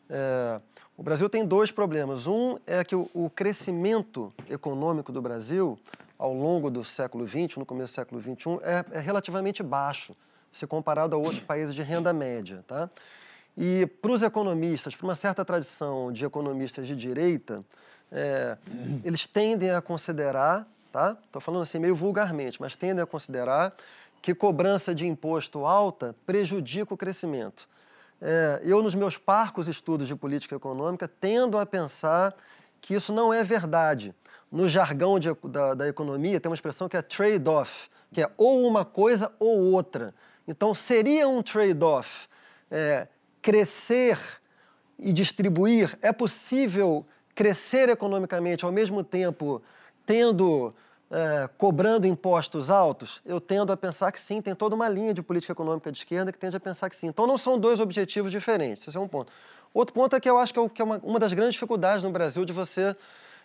É, 0.09 0.61
o 0.96 1.03
Brasil 1.03 1.29
tem 1.29 1.44
dois 1.44 1.70
problemas. 1.70 2.27
Um 2.27 2.59
é 2.66 2.83
que 2.83 2.96
o, 2.96 3.11
o 3.12 3.29
crescimento 3.29 4.33
econômico 4.49 5.12
do 5.12 5.20
Brasil 5.20 5.79
ao 6.18 6.33
longo 6.33 6.70
do 6.70 6.83
século 6.83 7.27
XX, 7.27 7.57
no 7.59 7.66
começo 7.66 7.92
do 7.92 7.96
século 7.96 8.20
XXI, 8.22 8.59
é, 8.62 8.85
é 8.92 9.01
relativamente 9.01 9.62
baixo, 9.62 10.16
se 10.57 10.66
comparado 10.66 11.14
a 11.14 11.19
outros 11.19 11.40
países 11.40 11.75
de 11.75 11.83
renda 11.83 12.12
média, 12.12 12.64
tá? 12.66 12.88
E 13.57 13.87
para 13.87 14.11
os 14.11 14.23
economistas, 14.23 14.95
para 14.95 15.07
uma 15.07 15.14
certa 15.14 15.45
tradição 15.45 16.12
de 16.12 16.25
economistas 16.25 16.87
de 16.87 16.95
direita, 16.95 17.64
é, 18.11 18.57
eles 19.05 19.27
tendem 19.27 19.71
a 19.71 19.81
considerar, 19.81 20.66
tá? 20.92 21.16
Estou 21.25 21.40
falando 21.40 21.62
assim 21.62 21.79
meio 21.79 21.95
vulgarmente, 21.95 22.61
mas 22.61 22.77
tendem 22.77 23.03
a 23.03 23.07
considerar 23.07 23.75
que 24.21 24.35
cobrança 24.35 24.95
de 24.95 25.07
imposto 25.07 25.64
alta 25.64 26.14
prejudica 26.27 26.92
o 26.92 26.97
crescimento. 26.97 27.69
É, 28.21 28.61
eu, 28.64 28.83
nos 28.83 28.95
meus 28.95 29.16
parcos 29.16 29.69
estudos 29.69 30.09
de 30.09 30.16
política 30.16 30.57
econômica, 30.57 31.09
tendo 31.09 31.59
a 31.59 31.66
pensar 31.66 32.35
que 32.81 32.95
isso 32.95 33.12
não 33.12 33.33
é 33.33 33.45
verdade. 33.45 34.14
No 34.51 34.69
jargão 34.69 35.19
de- 35.19 35.35
da, 35.45 35.75
da 35.75 35.88
economia, 35.88 36.40
tem 36.40 36.49
uma 36.49 36.55
expressão 36.55 36.88
que 36.88 36.97
é 36.97 37.03
trade-off, 37.03 37.88
que 38.12 38.23
é 38.23 38.31
ou 38.37 38.66
uma 38.66 38.85
coisa 38.85 39.31
ou 39.38 39.73
outra. 39.73 40.14
Então, 40.47 40.75
seria 40.75 41.29
um 41.29 41.43
trade-off 41.43 42.29
é, 42.71 43.09
crescer 43.43 44.19
e 44.99 45.13
distribuir? 45.13 45.99
É 46.01 46.13
possível 46.13 47.07
crescer 47.35 47.89
economicamente 47.89 48.65
ao 48.65 48.73
mesmo 48.73 49.05
tempo 49.05 49.63
tendo 50.05 50.75
é, 51.11 51.49
cobrando 51.59 52.07
impostos 52.07 52.71
altos? 52.71 53.21
Eu 53.25 53.41
tendo 53.41 53.73
a 53.73 53.77
pensar 53.77 54.11
que 54.13 54.21
sim, 54.21 54.41
tem 54.41 54.55
toda 54.55 54.75
uma 54.75 54.89
linha 54.89 55.13
de 55.13 55.23
política 55.23 55.53
econômica 55.53 55.91
de 55.93 55.99
esquerda 55.99 56.33
que 56.33 56.39
tende 56.39 56.57
a 56.57 56.61
pensar 56.61 56.89
que 56.91 56.97
sim. 56.97 57.09
Então 57.09 57.27
não 57.27 57.39
são 57.39 57.59
dois 57.59 57.81
objetivos 57.81 58.31
diferentes, 58.31 58.87
esse 58.87 58.97
é 58.97 59.01
um 59.01 59.09
ponto. 59.09 59.33
Outro 59.75 59.95
ponto 59.95 60.17
é 60.17 60.21
que 60.21 60.29
eu 60.29 60.39
acho 60.39 60.55
que 60.55 60.59
é, 60.59 60.71
é 60.79 60.85
uma, 60.85 61.01
uma 61.03 61.19
das 61.19 61.33
grandes 61.33 61.55
dificuldades 61.55 62.03
no 62.03 62.11
Brasil 62.11 62.45
de 62.45 62.53
você 62.53 62.97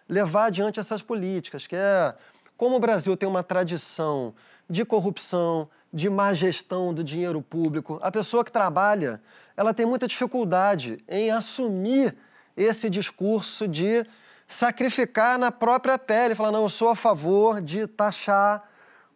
levar 0.08 0.46
adiante 0.46 0.80
essas 0.80 1.02
políticas, 1.02 1.68
que 1.68 1.76
é 1.76 2.16
como 2.58 2.76
o 2.76 2.80
Brasil 2.80 3.18
tem 3.18 3.28
uma 3.28 3.44
tradição 3.44 4.34
de 4.70 4.86
corrupção, 4.86 5.68
de 5.94 6.10
má 6.10 6.34
gestão 6.34 6.94
do 6.94 7.04
dinheiro 7.04 7.42
público, 7.42 8.00
a 8.02 8.12
pessoa 8.12 8.46
que 8.46 8.52
trabalha, 8.52 9.22
ela 9.58 9.74
tem 9.74 9.86
muita 9.86 10.08
dificuldade 10.08 11.04
em 11.08 11.32
assumir 11.32 12.16
esse 12.56 12.90
discurso 12.90 13.68
de 13.68 14.06
sacrificar 14.48 15.38
na 15.38 15.52
própria 15.52 15.98
pele, 15.98 16.36
falar, 16.36 16.52
não, 16.52 16.64
eu 16.64 16.70
sou 16.70 16.90
a 16.90 16.96
favor 16.96 17.62
de 17.62 17.88
taxar, 17.88 18.70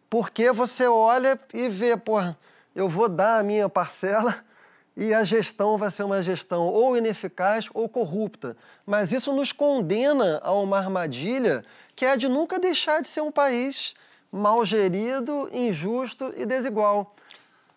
porque 0.08 0.50
você 0.52 0.86
olha 0.86 1.38
e 1.52 1.68
vê, 1.68 1.96
pô, 1.96 2.16
eu 2.74 2.88
vou 2.88 3.08
dar 3.08 3.40
a 3.40 3.42
minha 3.42 3.68
parcela 3.68 4.36
e 4.96 5.12
a 5.12 5.24
gestão 5.24 5.76
vai 5.76 5.90
ser 5.90 6.04
uma 6.04 6.22
gestão 6.22 6.66
ou 6.66 6.96
ineficaz 6.96 7.68
ou 7.74 7.88
corrupta. 7.88 8.56
Mas 8.84 9.12
isso 9.12 9.32
nos 9.32 9.52
condena 9.52 10.40
a 10.42 10.52
uma 10.52 10.78
armadilha 10.78 11.64
que 11.94 12.04
é 12.04 12.12
a 12.12 12.16
de 12.16 12.28
nunca 12.28 12.58
deixar 12.58 13.00
de 13.00 13.08
ser 13.08 13.22
um 13.22 13.32
país 13.32 13.94
mal 14.36 14.64
gerido, 14.64 15.48
injusto 15.52 16.32
e 16.36 16.44
desigual. 16.46 17.14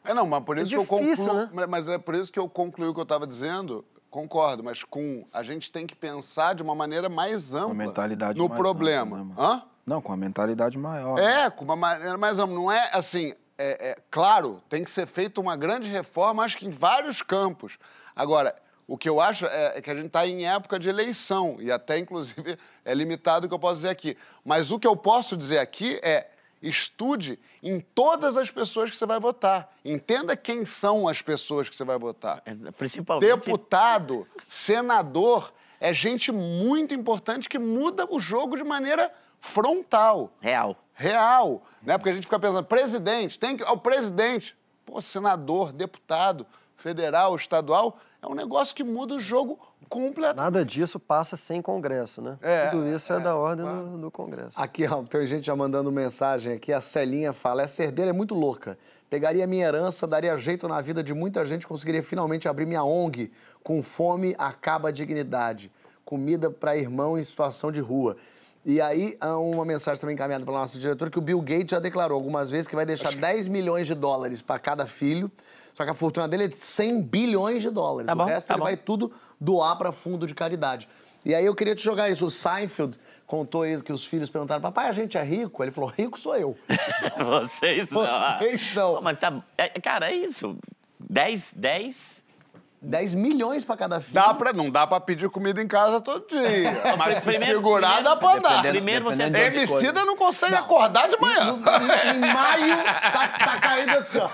É, 0.04 0.13
não, 0.13 0.26
mas 0.28 0.43
por 0.43 0.58
É 0.58 0.62
isso 0.62 0.69
que 0.69 0.76
eu 0.78 0.82
difícil, 1.00 1.26
concluo. 1.26 1.56
né? 1.62 1.65
mas- 1.67 1.88
é 1.88 1.98
por 1.98 2.15
isso 2.15 2.32
que 2.32 2.39
eu 2.39 2.50
concluí 2.50 2.88
o 2.88 2.93
que 2.93 3.00
eu 3.00 3.04
estava 3.04 3.26
dizendo. 3.28 3.84
Concordo, 4.10 4.63
mas 4.63 4.84
com 4.84 5.24
a 5.32 5.43
gente 5.43 5.72
tem 5.72 5.86
que 5.86 5.95
pensar 5.95 6.56
de 6.56 6.63
uma 6.63 6.74
maneira 6.74 7.08
mais 7.10 7.54
ampla 7.54 7.76
mentalidade 7.76 8.39
no 8.39 8.50
mais 8.50 8.60
problema. 8.60 9.17
ampla, 9.19 9.36
né? 9.45 9.50
Hã? 9.54 9.63
Não, 9.86 10.02
com 10.02 10.12
a 10.12 10.17
mentalidade 10.17 10.78
maior. 10.80 11.15
né? 11.15 11.45
É, 11.45 11.50
com 11.52 11.63
uma 11.63 11.76
maneira 11.76 12.17
mais 12.17 12.39
ampla. 12.39 12.56
Não 12.56 12.72
é 12.72 12.89
assim. 12.91 13.34
É, 13.56 13.89
é- 13.91 13.98
claro, 14.10 14.63
tem 14.67 14.84
que 14.84 14.89
ser 14.89 15.06
feita 15.06 15.39
uma 15.39 15.56
grande 15.56 15.89
reforma, 15.89 16.43
acho 16.43 16.58
que 16.58 16.65
em 16.65 16.72
vários 16.72 17.22
campos. 17.22 17.78
Agora, 18.15 18.56
o 18.88 18.98
que 18.98 19.08
eu 19.08 19.19
acho 19.22 19.45
é, 19.45 19.78
é 19.78 19.82
que 19.82 19.91
a 19.91 19.95
gente 19.95 20.08
está 20.08 20.26
em 20.26 20.43
época 20.48 20.80
de 20.80 20.89
eleição, 20.89 21.58
e 21.60 21.72
até, 21.72 22.00
inclusive, 22.00 22.58
é 22.84 22.93
limitado 22.95 23.45
o 23.45 23.50
que 23.50 23.54
eu 23.54 23.60
posso 23.60 23.76
dizer 23.76 23.89
aqui. 23.89 24.17
Mas 24.43 24.72
o 24.72 24.80
que 24.80 24.88
eu 24.88 24.95
posso 24.95 25.38
dizer 25.38 25.60
aqui 25.60 26.00
é 26.02 26.28
estude 26.62 27.39
em 27.63 27.80
todas 27.80 28.36
as 28.36 28.52
pessoas 28.52 28.89
que 28.89 28.98
você 28.98 29.06
vai 29.06 29.19
votar. 29.19 29.74
Entenda 29.84 30.36
quem 30.36 30.65
são 30.65 31.08
as 31.08 31.22
pessoas 31.22 31.69
que 31.69 31.76
você 31.76 31.84
vai 31.84 31.98
votar. 31.98 32.41
É, 32.45 32.72
Principalmente. 32.72 33.30
Deputado, 33.30 34.28
senador, 34.48 35.54
é 35.80 35.93
gente 35.93 36.32
muito 36.32 36.93
importante 36.93 37.48
que 37.48 37.58
muda 37.58 38.06
o 38.10 38.19
jogo 38.19 38.58
de 38.58 38.63
maneira 38.63 39.13
frontal 39.39 40.34
Real. 40.41 40.76
real, 40.93 41.63
né? 41.82 41.98
Porque 41.98 42.10
a 42.10 42.13
gente 42.13 42.26
fica 42.26 42.39
pensando, 42.39 42.65
presidente, 42.65 43.39
tem 43.39 43.56
que. 43.56 43.63
O 43.63 43.78
presidente, 43.78 44.56
pô, 44.86 45.02
senador, 45.02 45.72
deputado, 45.72 46.45
federal, 46.76 47.36
estadual, 47.36 47.98
é 48.21 48.27
um 48.27 48.34
negócio 48.34 48.75
que 48.75 48.84
muda 48.84 49.15
o 49.15 49.19
jogo 49.19 49.58
completamente. 49.88 50.38
Nada 50.38 50.65
disso 50.65 50.99
passa 50.99 51.38
sem 51.38 51.62
Congresso, 51.62 52.21
né? 52.21 52.38
É, 52.41 52.67
Tudo 52.67 52.88
isso 52.88 53.12
é, 53.13 53.17
é, 53.17 53.19
da 53.19 53.36
ordem 53.36 53.65
claro. 53.65 53.88
do, 53.88 53.97
do 53.97 54.12
Congresso. 54.12 54.51
Aqui, 54.55 54.86
ó, 54.86 55.03
tem 55.03 55.25
gente 55.25 55.45
já 55.45 55.55
mandando 55.55 55.91
mensagem 55.91 56.53
aqui. 56.53 56.73
A 56.73 56.82
Celinha 56.82 57.32
fala: 57.32 57.62
essa 57.62 57.84
herdeira 57.84 58.12
é 58.12 58.13
muito 58.13 58.36
louca. 58.36 58.77
Pegaria 59.10 59.47
minha 59.47 59.65
herança, 59.65 60.05
daria 60.05 60.38
jeito 60.38 60.67
na 60.67 60.79
vida 60.82 61.01
de 61.01 61.13
muita 61.13 61.43
gente, 61.45 61.65
conseguiria 61.65 62.03
finalmente 62.03 62.47
abrir 62.47 62.65
minha 62.65 62.84
ONG. 62.84 63.32
Com 63.63 63.82
fome 63.82 64.36
acaba 64.38 64.89
a 64.89 64.91
dignidade. 64.91 65.71
Comida 66.05 66.51
para 66.51 66.77
irmão 66.77 67.17
em 67.17 67.23
situação 67.23 67.71
de 67.71 67.79
rua. 67.79 68.17
E 68.65 68.82
aí, 68.82 69.17
há 69.21 69.38
uma 69.38 69.63
mensagem 69.63 69.99
também 69.99 70.13
encaminhada 70.13 70.43
pela 70.43 70.60
nossa 70.60 70.77
diretora 70.77 71.10
que 71.10 71.17
o 71.17 71.21
Bill 71.21 71.41
Gates 71.41 71.71
já 71.71 71.79
declarou 71.79 72.15
algumas 72.15 72.49
vezes 72.49 72.67
que 72.67 72.75
vai 72.75 72.86
deixar 72.86 73.13
10 73.15 73.47
milhões 73.47 73.88
de 73.88 73.95
dólares 73.95 74.41
para 74.41 74.60
cada 74.60 74.86
filho. 74.86 75.32
Só 75.79 75.85
que 75.85 75.91
a 75.91 75.93
fortuna 75.93 76.27
dele 76.27 76.43
é 76.43 76.47
de 76.49 76.59
100 76.59 77.03
bilhões 77.03 77.61
de 77.61 77.69
dólares. 77.69 78.05
Tá 78.07 78.11
o 78.11 78.15
bom, 78.17 78.25
resto 78.25 78.47
tá 78.47 78.53
ele 78.55 78.59
bom. 78.59 78.65
vai 78.65 78.75
tudo 78.75 79.13
doar 79.39 79.77
para 79.77 79.93
fundo 79.93 80.27
de 80.27 80.35
caridade. 80.35 80.89
E 81.23 81.33
aí 81.33 81.45
eu 81.45 81.55
queria 81.55 81.73
te 81.73 81.81
jogar 81.81 82.09
isso. 82.09 82.25
O 82.25 82.29
Seinfeld 82.29 82.99
contou 83.25 83.65
isso 83.65 83.81
que 83.81 83.93
os 83.93 84.05
filhos 84.05 84.29
perguntaram: 84.29 84.61
papai, 84.61 84.89
a 84.89 84.91
gente 84.91 85.17
é 85.17 85.23
rico? 85.23 85.63
Ele 85.63 85.71
falou: 85.71 85.89
rico 85.89 86.19
sou 86.19 86.35
eu. 86.35 86.57
Vocês 87.17 87.89
não. 87.89 88.01
Vocês 88.01 88.75
não. 88.75 88.95
Pô, 88.95 89.01
Mas 89.01 89.17
tá. 89.19 89.41
é, 89.57 89.69
cara, 89.79 90.11
é 90.11 90.15
isso. 90.17 90.57
10, 90.99 91.53
10. 91.53 92.25
10 92.81 93.13
milhões 93.13 93.65
para 93.65 93.75
cada 93.75 93.99
filho. 93.99 94.13
Dá 94.13 94.33
pra, 94.33 94.53
não 94.53 94.69
dá 94.69 94.87
pra 94.87 94.99
pedir 95.01 95.29
comida 95.29 95.61
em 95.61 95.67
casa 95.67 95.99
todo 95.99 96.25
dia. 96.29 96.81
Mas 96.97 97.17
se 97.17 97.23
Primeiro- 97.25 97.57
segurar, 97.57 97.95
primeiro- 97.95 98.03
dá 98.09 98.15
pra 98.15 98.33
andar. 98.35 98.61
Primeiro 98.61 99.05
você 99.05 99.23
escolhe. 99.23 99.57
Emicida 99.57 100.05
não 100.05 100.15
consegue 100.15 100.55
acordar 100.55 101.07
de 101.09 101.19
manhã. 101.19 101.43
No- 101.45 101.57
em, 101.57 102.15
em 102.15 102.33
maio, 102.33 102.77
tá, 103.11 103.27
tá 103.37 103.59
caindo 103.59 103.97
assim, 103.97 104.19
ó. 104.19 104.29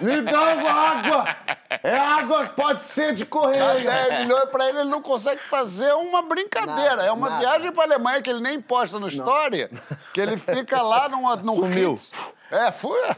Me 0.00 0.20
dá 0.22 0.40
uma 0.54 0.70
água! 0.72 1.36
É 1.82 1.96
água 1.96 2.46
que 2.46 2.54
pode 2.54 2.84
ser 2.84 3.14
de 3.14 3.24
Dá 3.24 3.30
correio. 3.30 3.84
10 3.84 4.20
milhões 4.22 4.48
pra 4.50 4.68
ele, 4.68 4.80
ele 4.80 4.90
não 4.90 5.00
consegue 5.02 5.40
fazer 5.42 5.92
uma 5.94 6.22
brincadeira. 6.22 6.96
Nada, 6.96 7.04
é 7.06 7.12
uma 7.12 7.28
nada. 7.28 7.40
viagem 7.40 7.72
pra 7.72 7.84
Alemanha 7.84 8.20
que 8.22 8.30
ele 8.30 8.40
nem 8.40 8.60
posta 8.60 8.98
no 8.98 9.06
Story, 9.08 9.68
que 10.12 10.20
ele 10.20 10.36
fica 10.36 10.82
lá 10.82 11.08
num, 11.08 11.22
num 11.36 11.54
Sumiu. 11.56 11.94
hits. 11.94 12.12
É, 12.54 12.70
fura. 12.72 13.16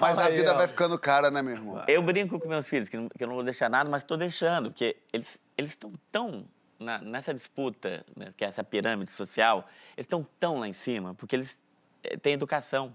Mas 0.00 0.18
a 0.18 0.28
vida 0.28 0.52
vai 0.54 0.66
ficando 0.66 0.98
cara, 0.98 1.30
né, 1.30 1.40
meu 1.42 1.54
irmão? 1.54 1.84
Eu 1.86 2.02
brinco 2.02 2.40
com 2.40 2.48
meus 2.48 2.66
filhos, 2.66 2.88
que, 2.88 2.96
não- 2.96 3.08
que 3.08 3.22
eu 3.22 3.28
não 3.28 3.34
vou 3.34 3.44
deixar 3.44 3.68
nada, 3.70 3.88
mas 3.88 4.02
estou 4.02 4.16
deixando, 4.16 4.70
porque 4.70 4.96
eles 5.12 5.38
eles 5.56 5.70
estão 5.70 5.92
tão 6.10 6.44
na- 6.80 6.98
nessa 6.98 7.32
disputa, 7.32 8.04
né, 8.16 8.30
que 8.36 8.44
é 8.44 8.48
essa 8.48 8.64
pirâmide 8.64 9.10
social, 9.12 9.58
eles 9.96 10.04
estão 10.04 10.26
tão 10.40 10.58
lá 10.58 10.66
em 10.66 10.72
cima, 10.72 11.14
porque 11.14 11.36
eles 11.36 11.60
eh, 12.02 12.16
têm 12.16 12.32
educação, 12.32 12.94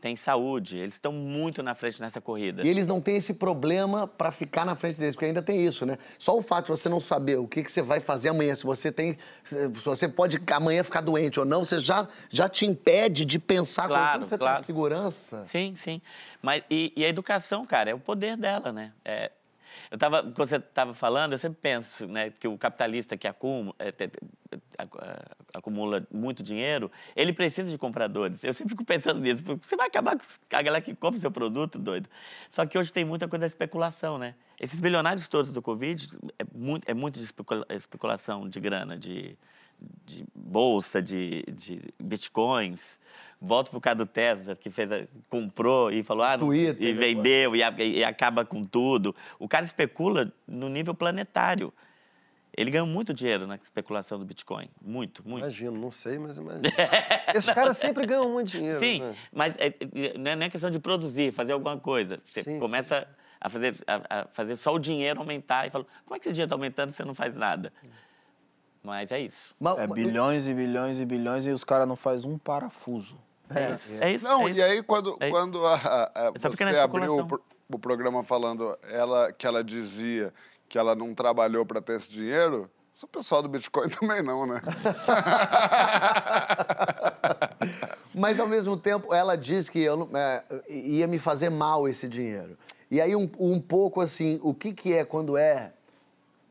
têm 0.00 0.14
saúde, 0.16 0.78
eles 0.78 0.94
estão 0.94 1.12
muito 1.12 1.62
na 1.62 1.74
frente 1.74 2.00
nessa 2.00 2.20
corrida. 2.20 2.64
E 2.64 2.68
eles 2.68 2.86
não 2.86 3.00
têm 3.00 3.16
esse 3.16 3.34
problema 3.34 4.06
para 4.06 4.30
ficar 4.30 4.64
na 4.64 4.76
frente 4.76 4.98
deles, 4.98 5.14
porque 5.14 5.26
ainda 5.26 5.42
tem 5.42 5.64
isso, 5.64 5.84
né? 5.84 5.98
Só 6.18 6.36
o 6.36 6.42
fato 6.42 6.66
de 6.66 6.70
você 6.70 6.88
não 6.88 7.00
saber 7.00 7.36
o 7.38 7.46
que, 7.48 7.62
que 7.62 7.70
você 7.72 7.82
vai 7.82 8.00
fazer 8.00 8.28
amanhã, 8.28 8.54
se 8.54 8.64
você 8.64 8.92
tem. 8.92 9.16
Se 9.44 9.68
você 9.68 10.08
pode 10.08 10.40
amanhã 10.52 10.84
ficar 10.84 11.00
doente 11.00 11.40
ou 11.40 11.46
não, 11.46 11.64
você 11.64 11.78
já, 11.78 12.06
já 12.30 12.48
te 12.48 12.64
impede 12.64 13.24
de 13.24 13.38
pensar 13.38 13.88
Claro, 13.88 14.20
quando 14.20 14.28
você 14.28 14.38
claro. 14.38 14.56
tem 14.56 14.64
segurança. 14.66 15.44
Sim, 15.44 15.74
sim. 15.74 16.00
Mas, 16.40 16.62
e, 16.70 16.92
e 16.96 17.04
a 17.04 17.08
educação, 17.08 17.66
cara, 17.66 17.90
é 17.90 17.94
o 17.94 17.98
poder 17.98 18.36
dela, 18.36 18.72
né? 18.72 18.92
É, 19.04 19.32
eu 19.90 19.98
tava, 19.98 20.22
quando 20.22 20.48
você 20.48 20.56
estava 20.56 20.94
falando, 20.94 21.32
eu 21.32 21.38
sempre 21.38 21.58
penso 21.60 22.06
né, 22.06 22.30
que 22.30 22.46
o 22.46 22.56
capitalista 22.58 23.16
que 23.16 23.26
acumula, 23.26 23.74
é, 23.78 23.92
acumula 25.54 26.06
muito 26.12 26.42
dinheiro, 26.42 26.90
ele 27.16 27.32
precisa 27.32 27.70
de 27.70 27.78
compradores. 27.78 28.44
Eu 28.44 28.52
sempre 28.54 28.70
fico 28.70 28.84
pensando 28.84 29.20
nisso. 29.20 29.42
Você 29.62 29.76
vai 29.76 29.86
acabar 29.86 30.16
com 30.16 30.24
a 30.56 30.62
galera 30.62 30.82
que 30.82 30.94
compra 30.94 31.18
o 31.18 31.20
seu 31.20 31.30
produto, 31.30 31.78
doido. 31.78 32.08
Só 32.50 32.64
que 32.66 32.78
hoje 32.78 32.92
tem 32.92 33.04
muita 33.04 33.28
coisa 33.28 33.40
da 33.40 33.46
especulação, 33.46 34.18
né? 34.18 34.34
Esses 34.60 34.80
bilionários 34.80 35.28
todos 35.28 35.52
do 35.52 35.62
Covid 35.62 36.08
é 36.38 36.44
muito, 36.54 36.90
é 36.90 36.94
muito 36.94 37.18
de 37.18 37.24
especula- 37.24 37.66
especulação 37.70 38.48
de 38.48 38.60
grana, 38.60 38.96
de, 38.96 39.36
de 40.04 40.24
bolsa, 40.34 41.00
de, 41.00 41.44
de 41.52 41.80
bitcoins. 42.02 42.98
Volto 43.40 43.70
pro 43.70 43.80
caso 43.80 43.98
do 43.98 44.06
Tesla, 44.06 44.56
que 44.56 44.68
fez 44.70 44.90
a- 44.90 45.06
comprou 45.28 45.92
e 45.92 46.02
falou, 46.02 46.24
ah, 46.24 46.36
não- 46.36 46.46
Twitter, 46.46 46.88
e 46.88 46.92
né, 46.92 46.98
vendeu 46.98 47.54
e, 47.54 47.62
a- 47.62 47.70
e 47.78 48.02
acaba 48.02 48.44
com 48.44 48.64
tudo. 48.64 49.14
O 49.38 49.46
cara 49.48 49.64
especula 49.64 50.32
no 50.46 50.68
nível 50.68 50.94
planetário. 50.94 51.72
Ele 52.56 52.72
ganhou 52.72 52.88
muito 52.88 53.14
dinheiro 53.14 53.46
na 53.46 53.54
especulação 53.54 54.18
do 54.18 54.24
Bitcoin. 54.24 54.68
Muito, 54.82 55.22
muito. 55.24 55.44
Imagino, 55.44 55.78
não 55.78 55.92
sei, 55.92 56.18
mas 56.18 56.36
imagino. 56.36 56.62
Esses 57.32 57.48
caras 57.54 57.76
sempre 57.76 58.04
ganham 58.04 58.28
muito 58.28 58.48
dinheiro. 58.50 58.80
Sim, 58.80 58.98
né? 59.00 59.14
mas 59.32 59.56
é- 59.58 59.66
é- 59.68 60.18
não 60.18 60.30
é 60.32 60.34
nem 60.34 60.50
questão 60.50 60.68
de 60.68 60.80
produzir, 60.80 61.30
fazer 61.32 61.52
alguma 61.52 61.78
coisa. 61.78 62.20
Você 62.26 62.42
Sim, 62.42 62.58
começa 62.58 63.06
a 63.40 63.48
fazer, 63.48 63.76
a, 63.86 64.22
a 64.22 64.26
fazer 64.32 64.56
só 64.56 64.74
o 64.74 64.78
dinheiro 64.80 65.20
aumentar 65.20 65.68
e 65.68 65.70
fala, 65.70 65.86
como 66.04 66.16
é 66.16 66.18
que 66.18 66.26
esse 66.26 66.34
dinheiro 66.34 66.46
está 66.48 66.56
aumentando 66.56 66.90
e 66.90 66.92
você 66.92 67.04
não 67.04 67.14
faz 67.14 67.36
nada? 67.36 67.72
Mas 68.88 69.12
é 69.12 69.20
isso. 69.20 69.54
Mas- 69.60 69.78
É 69.78 69.86
bilhões 69.86 70.48
e 70.48 70.54
bilhões 70.54 70.98
e 70.98 71.04
bilhões 71.04 71.46
e 71.46 71.50
os 71.50 71.62
caras 71.62 71.86
não 71.86 71.94
fazem 71.94 72.30
um 72.30 72.38
parafuso. 72.38 73.16
É, 73.54 73.72
isso. 73.74 73.96
É 74.02 74.10
isso. 74.12 74.24
Não, 74.24 74.48
é 74.48 74.50
isso. 74.50 74.60
e 74.60 74.62
aí 74.62 74.82
quando, 74.82 75.14
É 75.20 75.28
quando 75.28 75.62
a, 75.66 75.74
a- 75.74 76.30
você 76.30 76.46
abriu 76.78 77.18
o, 77.18 77.40
o 77.74 77.78
programa 77.78 78.24
falando 78.24 78.78
ela, 78.90 79.30
que 79.30 79.46
ela 79.46 79.62
dizia 79.62 80.32
que 80.70 80.78
ela 80.78 80.94
não 80.94 81.14
trabalhou 81.14 81.66
para 81.66 81.82
ter 81.82 81.96
esse 81.96 82.10
dinheiro, 82.10 82.70
isso 82.94 83.04
o 83.04 83.08
pessoal 83.10 83.42
do 83.42 83.48
Bitcoin 83.50 83.90
também 84.00 84.22
não, 84.22 84.46
né? 84.46 84.62
Mas 88.14 88.40
ao 88.40 88.46
mesmo 88.46 88.74
tempo, 88.76 89.12
ela 89.14 89.36
diz 89.36 89.68
que 89.68 89.80
eu 89.80 90.08
é, 90.14 90.42
ia 90.68 91.06
me 91.06 91.18
fazer 91.18 91.50
mal 91.50 91.86
esse 91.86 92.08
dinheiro. 92.08 92.56
E 92.90 93.00
aí, 93.02 93.14
um, 93.14 93.30
um 93.38 93.60
pouco 93.60 94.00
assim, 94.00 94.40
o 94.42 94.54
que, 94.54 94.72
que 94.72 94.94
é 94.94 95.04
quando 95.04 95.36
é, 95.36 95.72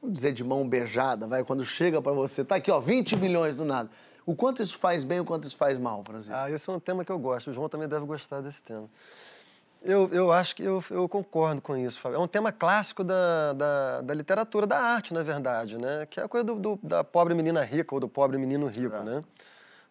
vamos 0.01 0.15
dizer, 0.15 0.33
de 0.33 0.43
mão 0.43 0.67
beijada, 0.67 1.27
vai, 1.27 1.43
quando 1.43 1.63
chega 1.65 2.01
pra 2.01 2.11
você, 2.11 2.43
tá 2.43 2.55
aqui, 2.55 2.69
ó, 2.71 2.79
20 2.79 3.15
milhões 3.15 3.55
do 3.55 3.65
nada. 3.65 3.89
O 4.25 4.35
quanto 4.35 4.61
isso 4.61 4.77
faz 4.77 5.03
bem, 5.03 5.19
o 5.19 5.25
quanto 5.25 5.47
isso 5.47 5.55
faz 5.55 5.77
mal, 5.77 6.03
Francisco? 6.03 6.35
Ah, 6.35 6.51
esse 6.51 6.69
é 6.69 6.73
um 6.73 6.79
tema 6.79 7.05
que 7.05 7.11
eu 7.11 7.17
gosto. 7.17 7.49
O 7.49 7.53
João 7.53 7.69
também 7.69 7.87
deve 7.87 8.05
gostar 8.05 8.41
desse 8.41 8.61
tema. 8.61 8.89
Eu, 9.81 10.09
eu 10.11 10.33
acho 10.33 10.53
que 10.55 10.63
eu, 10.63 10.83
eu 10.89 11.07
concordo 11.07 11.61
com 11.61 11.77
isso, 11.77 11.99
Fábio. 11.99 12.17
É 12.17 12.19
um 12.19 12.27
tema 12.27 12.51
clássico 12.51 13.03
da, 13.05 13.53
da, 13.53 14.01
da 14.01 14.13
literatura, 14.13 14.67
da 14.67 14.77
arte, 14.79 15.13
na 15.13 15.23
verdade, 15.23 15.77
né? 15.77 16.05
Que 16.05 16.19
é 16.19 16.23
a 16.23 16.27
coisa 16.27 16.43
do, 16.43 16.55
do- 16.55 16.79
da 16.83 17.03
pobre 17.03 17.33
menina 17.33 17.63
rica 17.63 17.95
ou 17.95 18.01
do 18.01 18.09
pobre 18.09 18.37
menino 18.37 18.67
rico, 18.67 18.97
né? 18.97 19.21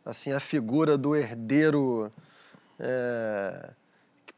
Assim, 0.04 0.32
a 0.32 0.40
figura 0.40 0.98
do 0.98 1.16
herdeiro... 1.16 2.12
é, 2.78 3.70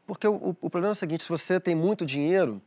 Porque 0.07 0.27
o, 0.27 0.55
o- 0.61 0.69
problema 0.69 0.91
é 0.91 0.93
o 0.93 0.95
seguinte, 0.95 1.23
se 1.23 1.29
você 1.29 1.59
tem 1.59 1.75
muito 1.75 2.05
dinheiro, 2.05 2.61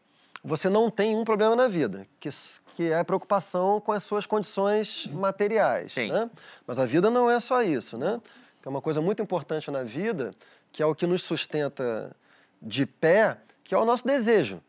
você 0.45 0.69
não 0.69 0.91
tem 0.91 1.17
um 1.17 1.25
problema 1.25 1.57
na 1.57 1.69
vida, 1.69 2.07
que, 2.21 2.29
que 2.75 2.91
é 2.91 2.99
a 2.99 3.05
preocupação 3.05 3.81
com 3.81 3.93
as 3.93 4.03
suas 4.03 4.27
condições 4.27 5.07
materiais, 5.07 5.93
Sim. 5.93 6.11
né? 6.11 6.31
Mas 6.67 6.79
a 6.79 6.87
vida 6.87 7.11
não 7.11 7.31
é 7.31 7.39
só 7.41 7.63
isso, 7.63 7.99
né? 7.99 8.21
É 8.65 8.69
uma 8.69 8.81
coisa 8.81 9.01
muito 9.01 9.21
importante 9.21 9.71
na 9.71 9.83
vida, 9.83 10.33
que 10.71 10.83
é 10.83 10.87
o 10.87 10.95
que 10.95 11.07
nos 11.07 11.23
sustenta 11.23 12.15
de 12.61 12.87
pé, 12.87 13.39
que 13.65 13.75
é 13.75 13.79
o 13.79 13.85
nosso 13.85 14.07
desejo. 14.07 14.63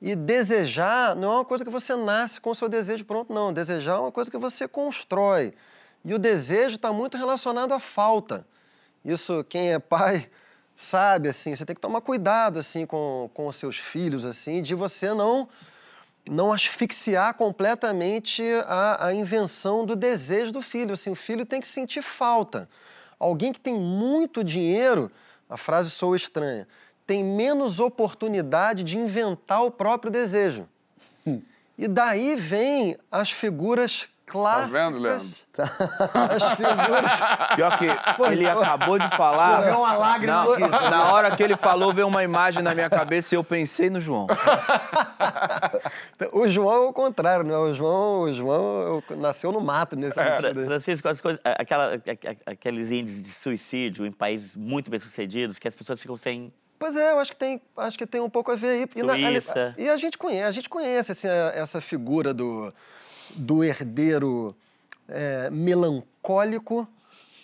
E 0.00 0.14
desejar 0.14 1.14
não 1.16 1.32
é 1.32 1.34
uma 1.36 1.44
coisa 1.44 1.64
que 1.64 1.70
você 1.70 1.94
nasce 1.94 2.40
com 2.40 2.50
o 2.50 2.54
seu 2.54 2.68
desejo 2.68 3.04
pronto, 3.04 3.32
não. 3.32 3.52
Desejar 3.52 3.96
é 3.96 3.98
uma 4.00 4.12
coisa 4.12 4.30
que 4.30 4.36
você 4.36 4.66
constrói. 4.66 5.54
E 6.04 6.12
o 6.12 6.18
desejo 6.18 6.76
está 6.76 6.92
muito 6.92 7.16
relacionado 7.16 7.72
à 7.72 7.78
falta. 7.78 8.44
Isso, 9.04 9.44
quem 9.48 9.72
é 9.72 9.78
pai 9.78 10.28
sabe, 10.74 11.28
assim, 11.28 11.54
você 11.54 11.64
tem 11.64 11.74
que 11.74 11.80
tomar 11.80 12.00
cuidado, 12.00 12.58
assim, 12.58 12.84
com, 12.86 13.30
com 13.32 13.46
os 13.46 13.56
seus 13.56 13.76
filhos, 13.78 14.24
assim, 14.24 14.62
de 14.62 14.74
você 14.74 15.14
não 15.14 15.48
não 16.28 16.52
asfixiar 16.52 17.34
completamente 17.34 18.42
a, 18.66 19.06
a 19.06 19.14
invenção 19.14 19.84
do 19.84 19.96
desejo 19.96 20.52
do 20.52 20.62
filho. 20.62 20.94
Assim, 20.94 21.10
o 21.10 21.14
filho 21.14 21.44
tem 21.44 21.60
que 21.60 21.66
sentir 21.66 22.02
falta. 22.02 22.68
Alguém 23.18 23.52
que 23.52 23.60
tem 23.60 23.74
muito 23.74 24.42
dinheiro, 24.42 25.10
a 25.48 25.56
frase 25.56 25.90
soa 25.90 26.16
estranha, 26.16 26.66
tem 27.06 27.24
menos 27.24 27.80
oportunidade 27.80 28.84
de 28.84 28.98
inventar 28.98 29.64
o 29.64 29.70
próprio 29.70 30.10
desejo. 30.10 30.68
E 31.76 31.88
daí 31.88 32.36
vem 32.36 32.96
as 33.10 33.30
figuras 33.30 34.08
clássicas. 34.26 34.72
Tá 34.72 34.78
vendo, 34.78 34.98
Leandro? 34.98 35.28
As 35.58 36.52
figuras. 36.54 37.12
Pior 37.56 37.78
que 37.78 37.86
ele 38.32 38.48
acabou 38.48 38.98
de 38.98 39.08
falar. 39.10 39.60
Escorreu 39.60 39.80
uma 39.80 39.94
lágrima 39.94 40.44
na, 40.44 40.66
aqui. 40.76 40.90
na 40.90 41.12
hora 41.12 41.36
que 41.36 41.42
ele 41.42 41.56
falou, 41.56 41.92
veio 41.92 42.08
uma 42.08 42.24
imagem 42.24 42.62
na 42.62 42.74
minha 42.74 42.88
cabeça 42.88 43.34
e 43.34 43.36
eu 43.36 43.44
pensei 43.44 43.90
no 43.90 44.00
João. 44.00 44.26
O 46.32 46.46
João 46.48 46.84
é 46.84 46.88
o 46.88 46.92
contrário, 46.92 47.44
né? 47.44 47.56
O 47.56 47.74
João, 47.74 48.22
o 48.22 48.34
João 48.34 49.02
nasceu 49.16 49.50
no 49.52 49.60
mato 49.60 49.96
nesse 49.96 50.14
Fra- 50.14 50.40
sentido. 50.40 50.64
Francisco, 50.64 51.08
as 51.08 51.20
coisas, 51.20 51.40
aquela, 51.44 51.94
a- 51.94 51.96
a- 51.96 52.52
aqueles 52.52 52.90
índices 52.90 53.22
de 53.22 53.30
suicídio 53.30 54.06
em 54.06 54.12
países 54.12 54.54
muito 54.56 54.90
bem-sucedidos 54.90 55.58
que 55.58 55.66
as 55.68 55.74
pessoas 55.74 55.98
ficam 56.00 56.16
sem. 56.16 56.52
Pois 56.78 56.96
é, 56.96 57.12
eu 57.12 57.18
acho 57.20 57.30
que 57.30 57.36
tem, 57.36 57.60
acho 57.76 57.96
que 57.96 58.06
tem 58.06 58.20
um 58.20 58.28
pouco 58.30 58.50
a 58.50 58.56
ver 58.56 58.68
aí. 58.68 58.86
E, 58.96 59.02
na- 59.02 59.14
Suíça. 59.14 59.74
e 59.78 59.88
a 59.88 59.96
gente 59.96 60.18
conhece, 60.18 60.44
a 60.48 60.52
gente 60.52 60.68
conhece 60.68 61.12
assim, 61.12 61.28
a- 61.28 61.52
essa 61.54 61.80
figura 61.80 62.34
do, 62.34 62.72
do 63.36 63.62
herdeiro 63.62 64.54
é, 65.08 65.48
melancólico, 65.50 66.88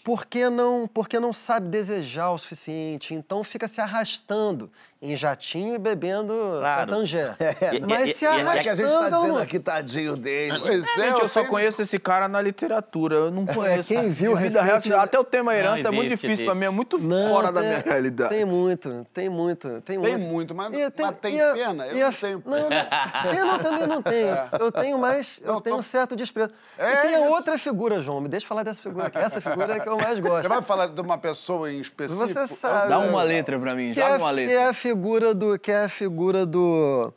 porque 0.04 0.48
não, 0.48 0.88
porque 0.88 1.20
não 1.20 1.32
sabe 1.32 1.68
desejar 1.68 2.30
o 2.30 2.38
suficiente, 2.38 3.12
então 3.14 3.44
fica 3.44 3.68
se 3.68 3.80
arrastando 3.80 4.70
em 5.00 5.14
jatinho 5.16 5.74
e 5.74 5.78
bebendo 5.78 6.34
Claro. 6.58 6.90
patangé. 6.90 7.36
E- 7.72 7.80
Mas 7.86 8.10
e- 8.10 8.14
se 8.14 8.24
Não 8.24 8.50
é 8.52 8.62
que 8.62 8.68
a 8.68 8.74
gente 8.74 8.88
tá 8.90 8.98
arrastando... 8.98 9.22
dizendo 9.22 9.38
aqui, 9.38 9.58
tadinho 9.60 10.16
dele. 10.16 10.58
Pois 10.60 10.84
é, 10.84 11.06
Gente, 11.06 11.20
eu 11.20 11.28
só 11.28 11.40
tenho- 11.40 11.50
conheço 11.52 11.82
esse 11.82 11.98
cara 11.98 12.26
na 12.28 12.42
literatura. 12.42 13.14
Eu 13.14 13.30
não 13.30 13.46
conheço. 13.46 13.88
quem 13.94 14.08
viu 14.10 14.34
vida 14.36 14.60
real, 14.62 14.76
recente- 14.76 14.94
Até 14.94 15.18
o 15.18 15.24
tema 15.24 15.54
herança 15.54 15.88
é 15.88 15.90
muito 15.90 16.06
existe, 16.08 16.22
difícil 16.26 16.44
pra 16.46 16.54
mim, 16.54 16.64
é 16.64 16.70
muito 16.70 16.98
Não, 16.98 17.28
fora 17.30 17.52
da 17.52 17.60
tem- 17.60 17.68
minha 17.70 17.80
realidade. 17.82 18.30
Tem 18.30 18.44
muito, 18.44 19.06
tem 19.14 19.28
muito, 19.28 19.80
tem 19.82 19.98
muito. 19.98 20.08
Tem 20.10 20.18
muito, 20.18 20.54
mas, 20.54 20.66
E 20.72 20.78
mas 21.00 21.16
tem 21.20 21.36
e 21.36 21.40
a- 21.40 21.52
pena? 21.52 21.86
Eu 21.86 21.96
e 21.96 22.02
a- 22.02 22.06
não 22.06 22.12
tenho 22.12 22.42
Não, 22.44 22.58
não, 22.58 22.68
pena 22.68 23.52
eu 23.52 23.58
também 23.62 23.86
não 23.86 24.02
tenho. 24.02 24.28
Eu 24.58 24.72
tenho 24.72 24.98
mais, 24.98 25.40
eu 25.44 25.52
Não, 25.52 25.60
tenho 25.60 25.76
tô- 25.76 25.80
um 25.80 25.82
certo 25.82 26.16
desprezo. 26.16 26.50
É 26.76 26.92
e 26.92 26.96
tem 27.02 27.14
a 27.14 27.20
outra 27.20 27.56
figura, 27.56 28.00
João, 28.00 28.20
me 28.20 28.28
deixa 28.28 28.46
falar 28.46 28.62
dessa 28.64 28.80
figura 28.82 29.06
aqui. 29.06 29.18
Essa 29.18 29.40
figura 29.40 29.76
é 29.76 29.80
que 29.80 29.88
eu 29.88 29.96
mais 29.96 30.18
gosto. 30.18 30.42
Você 30.42 30.48
vai 30.48 30.62
falar 30.62 30.86
de 30.88 31.00
uma 31.00 31.18
pessoa 31.18 31.70
em 31.72 31.80
específico? 31.80 32.26
Você 32.26 32.46
sabe. 32.48 32.88
Dá 32.88 32.98
uma 32.98 33.22
letra 33.22 33.58
pra 33.58 33.74
mim, 33.74 33.92
joga 33.92 34.14
é, 34.14 34.16
uma 34.18 34.30
letra. 34.30 34.54
Figura 34.88 35.34
do 35.34 35.58
que 35.58 35.70
é 35.70 35.84
a 35.84 35.88
figura 35.88 36.46
do 36.46 37.12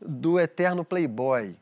do 0.00 0.38
eterno 0.38 0.84
playboy, 0.84 1.56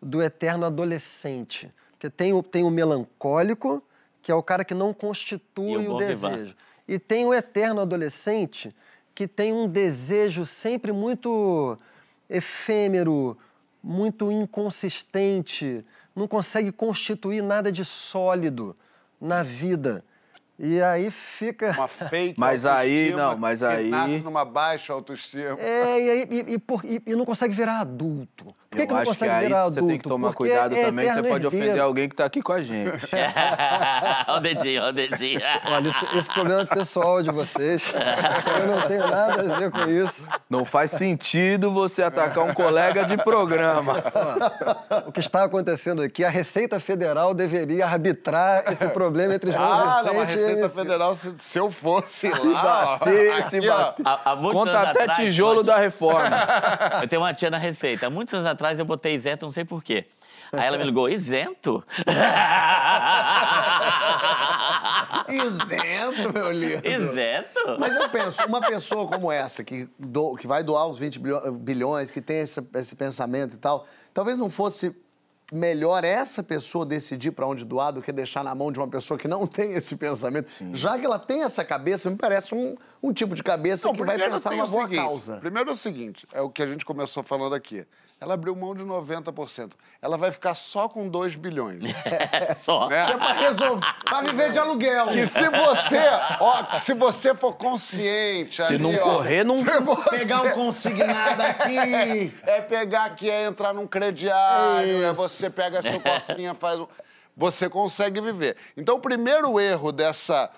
do 0.00 0.22
eterno 0.22 0.64
adolescente, 0.64 1.72
que 1.98 2.08
tem 2.08 2.32
o 2.32 2.42
tem 2.42 2.62
o 2.62 2.70
melancólico, 2.70 3.82
que 4.22 4.30
é 4.30 4.34
o 4.34 4.42
cara 4.42 4.64
que 4.64 4.74
não 4.74 4.94
constitui 4.94 5.88
o 5.88 5.96
o 5.96 5.98
desejo. 5.98 6.54
E 6.86 6.98
tem 6.98 7.26
o 7.26 7.34
eterno 7.34 7.80
adolescente, 7.80 8.74
que 9.12 9.26
tem 9.26 9.52
um 9.52 9.68
desejo 9.68 10.46
sempre 10.46 10.92
muito 10.92 11.76
efêmero, 12.28 13.36
muito 13.82 14.30
inconsistente, 14.30 15.84
não 16.14 16.28
consegue 16.28 16.70
constituir 16.70 17.42
nada 17.42 17.72
de 17.72 17.84
sólido 17.84 18.76
na 19.20 19.42
vida. 19.42 20.04
E 20.62 20.82
aí 20.82 21.10
fica 21.10 21.70
Uma 21.72 21.88
fake 21.88 22.34
Mas 22.38 22.66
aí, 22.66 23.12
autoestima 23.12 23.22
não, 23.30 23.38
mas 23.38 23.62
aí- 23.62 23.88
nasce 23.88 24.18
numa 24.18 24.44
baixa 24.44 24.92
autoestima. 24.92 25.58
É, 25.58 25.98
e, 25.98 26.10
aí- 26.10 26.28
e- 26.30 26.52
e 26.52 26.58
por- 26.58 26.84
e- 26.84 27.02
e 27.06 27.16
não 27.16 27.24
consegue 27.24 27.54
virar 27.54 27.80
adulto. 27.80 28.54
Por 28.70 28.76
que, 28.76 28.82
eu 28.82 28.86
que 28.86 28.92
não 28.92 29.00
acho 29.00 29.08
consegue 29.10 29.30
que 29.32 29.36
aí 29.36 29.46
virar 29.48 29.62
você 29.64 29.66
adulto? 29.78 29.88
tem 29.88 29.98
que 29.98 30.08
tomar 30.08 30.28
Porque 30.28 30.36
cuidado 30.44 30.76
é 30.76 30.84
também, 30.84 31.08
que 31.08 31.12
você 31.14 31.22
pode 31.24 31.46
ofender 31.48 31.66
herdeiro. 31.66 31.86
alguém 31.88 32.08
que 32.08 32.14
tá 32.14 32.24
aqui 32.24 32.40
com 32.40 32.52
a 32.52 32.60
gente. 32.62 32.88
Olha 34.28 34.36
o 34.36 34.40
dedinho, 34.40 34.80
olha 34.82 34.90
o 34.90 34.92
dedinho. 34.92 35.40
Olha, 35.66 35.88
esse, 35.88 36.18
esse 36.18 36.28
problema 36.32 36.60
é 36.62 36.64
pessoal 36.66 37.20
de 37.20 37.32
vocês. 37.32 37.92
Eu 38.60 38.66
não 38.68 38.80
tenho 38.82 39.08
nada 39.08 39.40
a 39.56 39.58
ver 39.58 39.72
com 39.72 39.90
isso. 39.90 40.28
Não 40.48 40.64
faz 40.64 40.92
sentido 40.92 41.72
você 41.72 42.04
atacar 42.04 42.44
um 42.44 42.54
colega 42.54 43.04
de 43.04 43.16
programa. 43.16 43.96
O 45.04 45.10
que 45.10 45.18
está 45.18 45.42
acontecendo 45.42 46.00
aqui, 46.02 46.24
a 46.24 46.30
Receita 46.30 46.78
Federal 46.78 47.34
deveria 47.34 47.86
arbitrar 47.86 48.70
esse 48.70 48.86
problema 48.90 49.34
entre 49.34 49.50
João 49.50 49.64
Ah, 49.64 50.02
não, 50.04 50.20
a 50.20 50.24
Vicente 50.26 50.44
Receita. 50.44 50.68
Federal, 50.68 51.16
se, 51.16 51.34
se 51.40 51.58
eu 51.58 51.70
fosse 51.72 52.30
Se 52.30 52.38
lá... 52.38 52.98
bater, 53.00 53.42
se 53.50 53.56
aqui, 53.56 53.68
ó, 53.68 53.76
bater. 53.76 54.02
Há 54.24 54.36
muitos 54.36 54.60
Conta 54.64 54.80
até 54.80 55.02
atrás, 55.02 55.18
tijolo 55.18 55.56
pode- 55.56 55.66
da 55.66 55.76
reforma. 55.78 56.36
Eu 57.02 57.08
tenho 57.08 57.20
uma 57.22 57.34
tia 57.34 57.50
na 57.50 57.58
Receita. 57.58 58.06
Há 58.06 58.10
muitos 58.10 58.32
anos 58.32 58.46
atrás 58.46 58.59
eu 58.78 58.84
botei 58.84 59.14
isento, 59.14 59.46
não 59.46 59.52
sei 59.52 59.64
porquê. 59.64 60.06
Aí 60.52 60.66
ela 60.66 60.76
me 60.78 60.84
ligou, 60.84 61.08
isento? 61.08 61.82
Isento, 65.28 66.32
meu 66.32 66.50
lindo. 66.50 66.86
isento? 66.86 67.76
Mas 67.78 67.94
eu 67.94 68.08
penso, 68.08 68.44
uma 68.46 68.60
pessoa 68.60 69.06
como 69.06 69.30
essa, 69.30 69.62
que, 69.62 69.88
do- 69.98 70.34
que 70.36 70.46
vai 70.46 70.62
doar 70.64 70.86
os 70.88 70.98
20 70.98 71.18
bilho- 71.18 71.52
bilhões, 71.52 72.10
que 72.10 72.20
tem 72.20 72.40
esse, 72.40 72.60
esse 72.74 72.96
pensamento 72.96 73.54
e 73.54 73.58
tal, 73.58 73.86
talvez 74.12 74.38
não 74.38 74.50
fosse 74.50 74.94
melhor 75.52 76.04
essa 76.04 76.42
pessoa 76.42 76.84
decidir 76.86 77.30
para 77.32 77.46
onde 77.46 77.64
doar 77.64 77.92
do 77.92 78.02
que 78.02 78.12
deixar 78.12 78.42
na 78.44 78.54
mão 78.54 78.70
de 78.70 78.78
uma 78.78 78.88
pessoa 78.88 79.18
que 79.18 79.28
não 79.28 79.46
tem 79.48 79.72
esse 79.72 79.96
pensamento. 79.96 80.48
Já 80.72 80.98
que 80.98 81.04
ela 81.04 81.18
tem 81.18 81.42
essa 81.42 81.64
cabeça, 81.64 82.08
me 82.10 82.16
parece 82.16 82.54
um, 82.54 82.76
um 83.02 83.12
tipo 83.12 83.34
de 83.34 83.42
cabeça 83.42 83.88
Não, 83.88 83.94
que 83.94 84.04
vai 84.04 84.18
pensar 84.18 84.52
o 84.52 84.66
boa 84.68 84.82
seguinte, 84.84 85.02
causa. 85.02 85.36
Primeiro 85.38 85.70
é 85.70 85.72
o 85.72 85.76
seguinte, 85.76 86.26
é 86.32 86.40
o 86.40 86.50
que 86.50 86.62
a 86.62 86.66
gente 86.66 86.84
começou 86.84 87.22
falando 87.22 87.54
aqui. 87.54 87.86
Ela 88.22 88.34
abriu 88.34 88.54
mão 88.54 88.74
de 88.74 88.82
90%. 88.84 89.70
Ela 90.02 90.18
vai 90.18 90.30
ficar 90.30 90.54
só 90.54 90.90
com 90.90 91.08
2 91.08 91.36
bilhões. 91.36 91.82
Só. 92.60 92.86
né? 92.90 93.12
É 93.12 93.16
pra 93.16 93.32
resolver, 93.32 93.86
pra 94.04 94.20
viver 94.20 94.50
de 94.52 94.58
aluguel. 94.58 95.08
E 95.16 95.26
se 95.26 95.48
você, 95.48 96.00
ó, 96.38 96.78
se 96.80 96.92
você 96.92 97.34
for 97.34 97.54
consciente 97.54 98.56
Se 98.62 98.74
ali, 98.74 98.78
não 98.82 98.94
ó, 98.94 98.98
correr, 99.14 99.42
não- 99.42 99.56
se 99.64 99.80
você- 99.80 100.10
Pegar 100.10 100.42
um 100.42 100.50
consignado 100.50 101.40
aqui. 101.42 102.34
É 102.42 102.60
pegar 102.60 103.06
aqui, 103.06 103.30
é 103.30 103.46
entrar 103.46 103.72
num 103.72 103.86
crediário, 103.86 105.02
é 105.02 105.10
Isso. 105.10 105.14
Você 105.40 105.50
pega 105.50 105.78
a 105.78 105.82
sua 105.82 105.98
cocinha, 106.00 106.54
faz 106.54 106.78
um... 106.80 106.86
Você 107.36 107.68
consegue 107.68 108.20
viver. 108.20 108.56
Então, 108.76 108.96
o 108.96 109.00
primeiro 109.00 109.58
erro 109.58 109.92
dessa, 109.92 110.50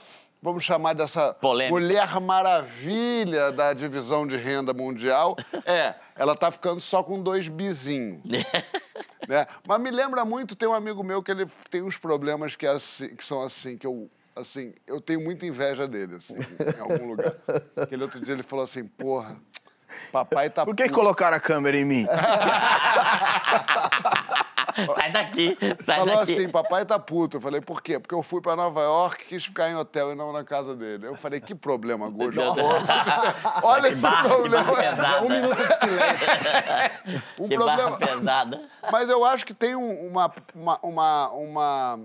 vamos 0.42 0.64
chamar 0.64 0.95
dessa 0.95 1.33
Polêmica. 1.35 1.79
mulher 1.79 2.21
maravilha 2.21 3.53
da 3.53 3.73
divisão 3.73 4.27
de 4.27 4.37
renda 4.37 4.73
mundial 4.75 5.37
é, 5.64 5.95
ela 6.16 6.35
tá 6.35 6.51
ficando 6.51 6.81
só 6.81 7.03
com 7.03 7.23
dois 7.23 7.47
bizinhos. 7.49 8.21
né? 9.29 9.47
Mas 9.66 9.81
me 9.81 9.90
lembra 9.90 10.25
muito, 10.25 10.57
tem 10.57 10.68
um 10.68 10.73
amigo 10.75 11.05
meu 11.05 11.23
que 11.23 11.31
ele 11.31 11.47
tem 11.71 11.83
uns 11.83 11.97
problemas 11.97 12.57
que, 12.57 12.66
é 12.66 12.71
assim- 12.71 13.14
que 13.14 13.25
são 13.25 13.42
assim, 13.42 13.77
que 13.79 13.87
eu, 13.87 14.11
assim, 14.35 14.75
eu 14.87 15.01
tenho 15.01 15.21
muita 15.21 15.47
inveja 15.47 15.87
dele, 15.87 16.16
assim, 16.16 16.35
em 16.35 16.81
algum 16.81 17.07
lugar. 17.07 17.33
Aquele 17.77 18.03
outro 18.03 18.18
dia 18.18 18.35
ele 18.35 18.42
falou 18.42 18.64
assim, 18.64 18.85
porra, 18.87 19.37
papai 20.11 20.51
tá 20.51 20.64
Por 20.64 20.75
que 20.75 20.85
puto. 20.85 20.95
colocaram 20.95 21.37
a 21.37 21.40
câmera 21.40 21.77
em 21.77 21.85
mim? 21.85 22.07
Sai 24.95 25.13
daqui, 25.13 25.57
sai 25.81 25.99
Falou 25.99 26.17
daqui. 26.19 26.33
assim, 26.35 26.49
papai 26.49 26.85
tá 26.85 26.99
puto. 26.99 27.37
Eu 27.37 27.41
falei, 27.41 27.61
por 27.61 27.83
quê? 27.83 27.99
Porque 27.99 28.15
eu 28.15 28.23
fui 28.23 28.41
pra 28.41 28.55
Nova 28.57 28.81
York, 28.81 29.25
quis 29.27 29.45
ficar 29.45 29.69
em 29.71 29.77
hotel 29.77 30.13
e 30.13 30.15
não 30.15 30.33
na 30.33 30.45
casa 30.45 30.75
dele. 30.77 31.07
Eu 31.07 31.17
falei, 31.17 31.41
que 31.41 31.55
problema 31.55 32.09
gostoso. 32.09 32.57
Olha 33.63 33.89
esse 33.89 33.97
barra, 33.97 34.23
que 34.23 34.29
problema. 34.29 34.65
barra 34.65 34.83
pesada. 34.97 35.23
Um 35.25 35.29
minuto 35.29 35.57
de 35.57 35.79
silêncio. 35.79 37.23
um 37.41 37.49
que 37.49 37.57
problema. 37.57 37.91
barra 37.91 37.97
pesada. 37.99 38.63
Mas 38.91 39.09
eu 39.11 39.25
acho 39.25 39.47
que 39.47 39.55
tem 39.55 39.75
um- 39.77 40.07
uma, 40.09 40.33
uma, 40.55 40.79
uma, 40.83 41.29
uma- 41.31 42.01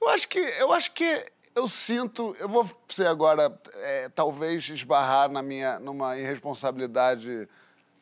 Eu 0.00 0.08
acho 0.10 0.28
que. 0.28 0.38
Eu 0.38 0.72
acho 0.72 0.92
que 0.92 1.24
eu 1.54 1.68
sinto. 1.68 2.36
Eu 2.38 2.48
vou 2.48 2.68
ser 2.88 3.06
agora, 3.06 3.52
é, 3.74 4.08
talvez, 4.10 4.68
esbarrar 4.68 5.28
na 5.28 5.42
minha, 5.42 5.78
numa 5.80 6.16
irresponsabilidade 6.16 7.48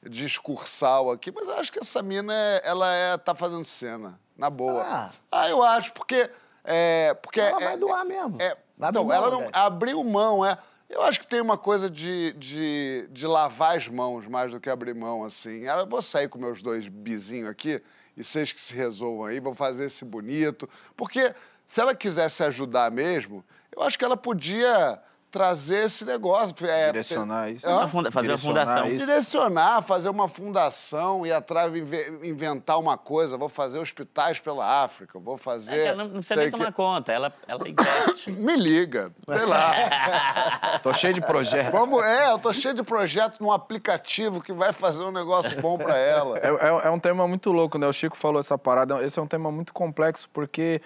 discursal 0.09 1.11
aqui, 1.11 1.33
mas 1.33 1.47
eu 1.49 1.55
acho 1.57 1.73
que 1.73 1.79
essa 1.79 2.03
mina, 2.03 2.33
é- 2.35 2.61
ela 2.65 2.93
é, 2.93 3.17
tá 3.17 3.35
fazendo 3.35 3.65
cena, 3.65 4.19
na 4.37 4.51
boa. 4.51 4.83
Ah. 4.83 5.11
Ah, 5.31 5.49
eu 5.49 5.63
acho, 5.63 5.93
porque. 5.93 6.31
É, 6.65 7.15
porque 7.23 7.41
Ela 7.41 7.61
é- 7.63 7.65
vai 7.65 7.77
doar 7.77 8.05
mesmo. 8.05 8.41
é, 8.41 8.57
Vai 8.77 8.91
então, 8.91 9.05
mão, 9.05 9.13
ela 9.17 9.31
não 9.31 9.49
abriu 9.53 10.03
mão, 10.03 10.45
é. 10.45 10.59
Eu 10.89 11.03
acho 11.03 11.19
que 11.21 11.27
tem 11.27 11.41
uma 11.41 11.57
coisa 11.59 11.89
de, 11.91 12.33
de, 12.35 13.09
de 13.11 13.27
lavar 13.27 13.77
as 13.77 13.89
mãos 13.89 14.27
mais 14.27 14.53
do 14.53 14.61
que 14.61 14.71
abrir 14.71 14.95
mão, 14.95 15.25
assim. 15.25 15.65
Ela, 15.65 15.83
eu 15.83 15.87
vou 15.87 16.01
sair 16.03 16.29
com 16.29 16.39
meus 16.39 16.63
dois 16.63 16.89
bizinhos 16.89 17.49
aqui 17.51 17.83
e 18.17 18.23
vocês 18.23 18.53
que 18.53 18.61
se 18.61 18.75
resolvam 18.75 19.25
aí, 19.27 19.41
vão 19.41 19.55
fazer 19.55 19.87
esse 19.87 20.05
bonito. 20.05 20.69
Porque 20.97 21.35
se 21.67 21.81
ela 21.81 21.95
quisesse 21.95 22.43
ajudar 22.45 22.91
mesmo, 22.93 23.45
eu 23.75 23.83
acho 23.83 23.99
que 23.99 24.05
ela 24.05 24.17
podia 24.17 25.01
trazer 25.37 25.85
esse 25.85 26.03
negócio. 26.05 26.55
é, 26.67 26.87
Direcionar 26.87 27.51
isso. 27.51 27.69
Hã? 27.69 27.81
Uma 27.81 27.89
fazer 27.89 28.09
uma 28.09 28.23
Direcionar 28.23 28.67
fundação. 28.67 28.87
isso. 28.89 29.05
Direcionar, 29.07 29.83
fazer 29.83 30.09
uma 30.09 30.29
fundação, 30.29 31.27
ir 31.27 31.33
atrás, 31.33 31.75
inve- 31.77 32.21
inventar 32.23 32.79
uma 32.79 32.97
coisa. 32.97 33.37
Vou 33.37 33.51
fazer 33.51 33.79
hospitais 33.79 34.41
pela 34.41 34.83
África, 34.85 35.19
vou 35.19 35.37
fazer. 35.37 35.77
É 35.77 35.85
ela 35.89 36.05
não 36.05 36.11
precisa 36.21 36.37
nem 36.37 36.47
que- 36.47 36.57
tomar 36.57 36.73
conta, 36.73 37.13
ela, 37.13 37.33
ela 37.47 37.69
investe. 37.69 38.31
Me 38.47 38.57
liga, 38.57 39.13
sei 39.29 39.45
lá. 39.45 39.73
Tô 40.83 40.93
cheio 40.95 41.13
de 41.13 41.21
projetos. 41.21 41.71
Vamos, 41.73 42.03
é, 42.05 42.31
eu 42.31 42.39
tô 42.39 42.53
cheio 42.53 42.75
de 42.75 42.83
projeto 42.83 43.41
num 43.41 43.53
aplicativo 43.53 44.41
que 44.41 44.53
vai 44.53 44.73
fazer 44.73 45.05
um 45.05 45.11
negócio 45.13 45.61
bom 45.61 45.77
pra 45.77 45.97
ela. 45.99 46.39
É, 46.39 46.49
é- 46.49 46.87
é 46.89 46.91
um 46.91 46.99
tema 46.99 47.29
muito 47.29 47.53
louco, 47.53 47.77
né? 47.79 47.87
O 47.87 47.93
Chico 47.93 48.17
falou 48.17 48.41
essa 48.41 48.57
parada. 48.57 49.03
Esse 49.05 49.19
é 49.19 49.23
um 49.23 49.27
tema 49.27 49.51
muito 49.53 49.73
complexo 49.75 50.29
porque 50.33 50.81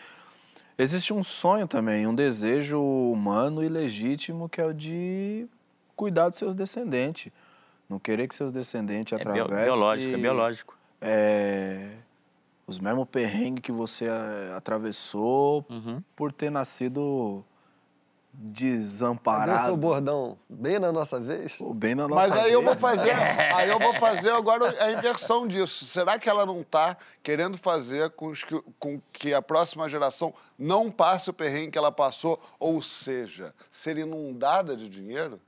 Existe 0.80 1.12
um 1.12 1.22
sonho 1.22 1.66
também, 1.68 2.06
um 2.06 2.14
desejo 2.14 2.80
humano 2.80 3.62
e 3.62 3.68
legítimo 3.68 4.48
que 4.48 4.60
é 4.60 4.64
o 4.64 4.72
de 4.72 5.46
cuidar 5.94 6.28
dos 6.30 6.38
seus 6.38 6.54
descendentes. 6.54 7.30
Não 7.88 7.98
querer 7.98 8.26
que 8.28 8.34
seus 8.34 8.50
descendentes 8.50 9.12
É 9.12 9.16
atravessem... 9.16 9.64
biológico, 9.64 10.14
é 10.14 10.16
biológico. 10.18 10.78
é, 11.00 11.90
os 12.66 12.78
mesmos 12.78 13.06
perrengues 13.08 13.60
que 13.62 13.72
você 13.72 14.06
é, 14.06 14.54
atravessou 14.56 15.66
Uhum. 15.68 16.02
por 16.16 16.32
ter 16.32 16.50
nascido 16.50 17.44
Cadê 18.32 18.48
o 18.48 18.52
desamparado. 18.52 19.64
seu 19.66 19.76
bordão? 19.76 20.38
Bem 20.48 20.78
na 20.78 20.92
nossa 20.92 21.18
vez? 21.20 21.54
Pô, 21.56 21.74
Bem 21.74 21.94
na 21.94 22.06
nossa 22.08 22.28
Mas 22.28 22.38
aí 22.44 22.52
eu 22.52 22.62
vou 22.62 22.74
vez. 22.74 22.80
fazer, 22.80 23.10
aí 23.12 23.68
eu 23.68 23.78
vou 23.78 23.94
fazer 23.96 24.30
agora 24.30 24.82
a 24.82 24.92
inversão 24.92 25.46
disso. 25.46 25.84
Será 25.86 26.18
que 26.18 26.28
ela 26.28 26.46
não 26.46 26.60
está 26.60 26.96
querendo 27.22 27.58
fazer 27.58 28.10
com 28.10 28.32
que, 28.32 28.62
com 28.78 29.00
que 29.12 29.34
a 29.34 29.42
próxima 29.42 29.88
geração 29.88 30.32
não 30.58 30.90
passe 30.90 31.28
o 31.28 31.32
perrengue 31.32 31.72
que 31.72 31.78
ela 31.78 31.92
passou, 31.92 32.40
ou 32.58 32.80
seja, 32.82 33.54
ser 33.70 33.98
inundada 33.98 34.76
de 34.76 34.88
dinheiro? 34.88 35.40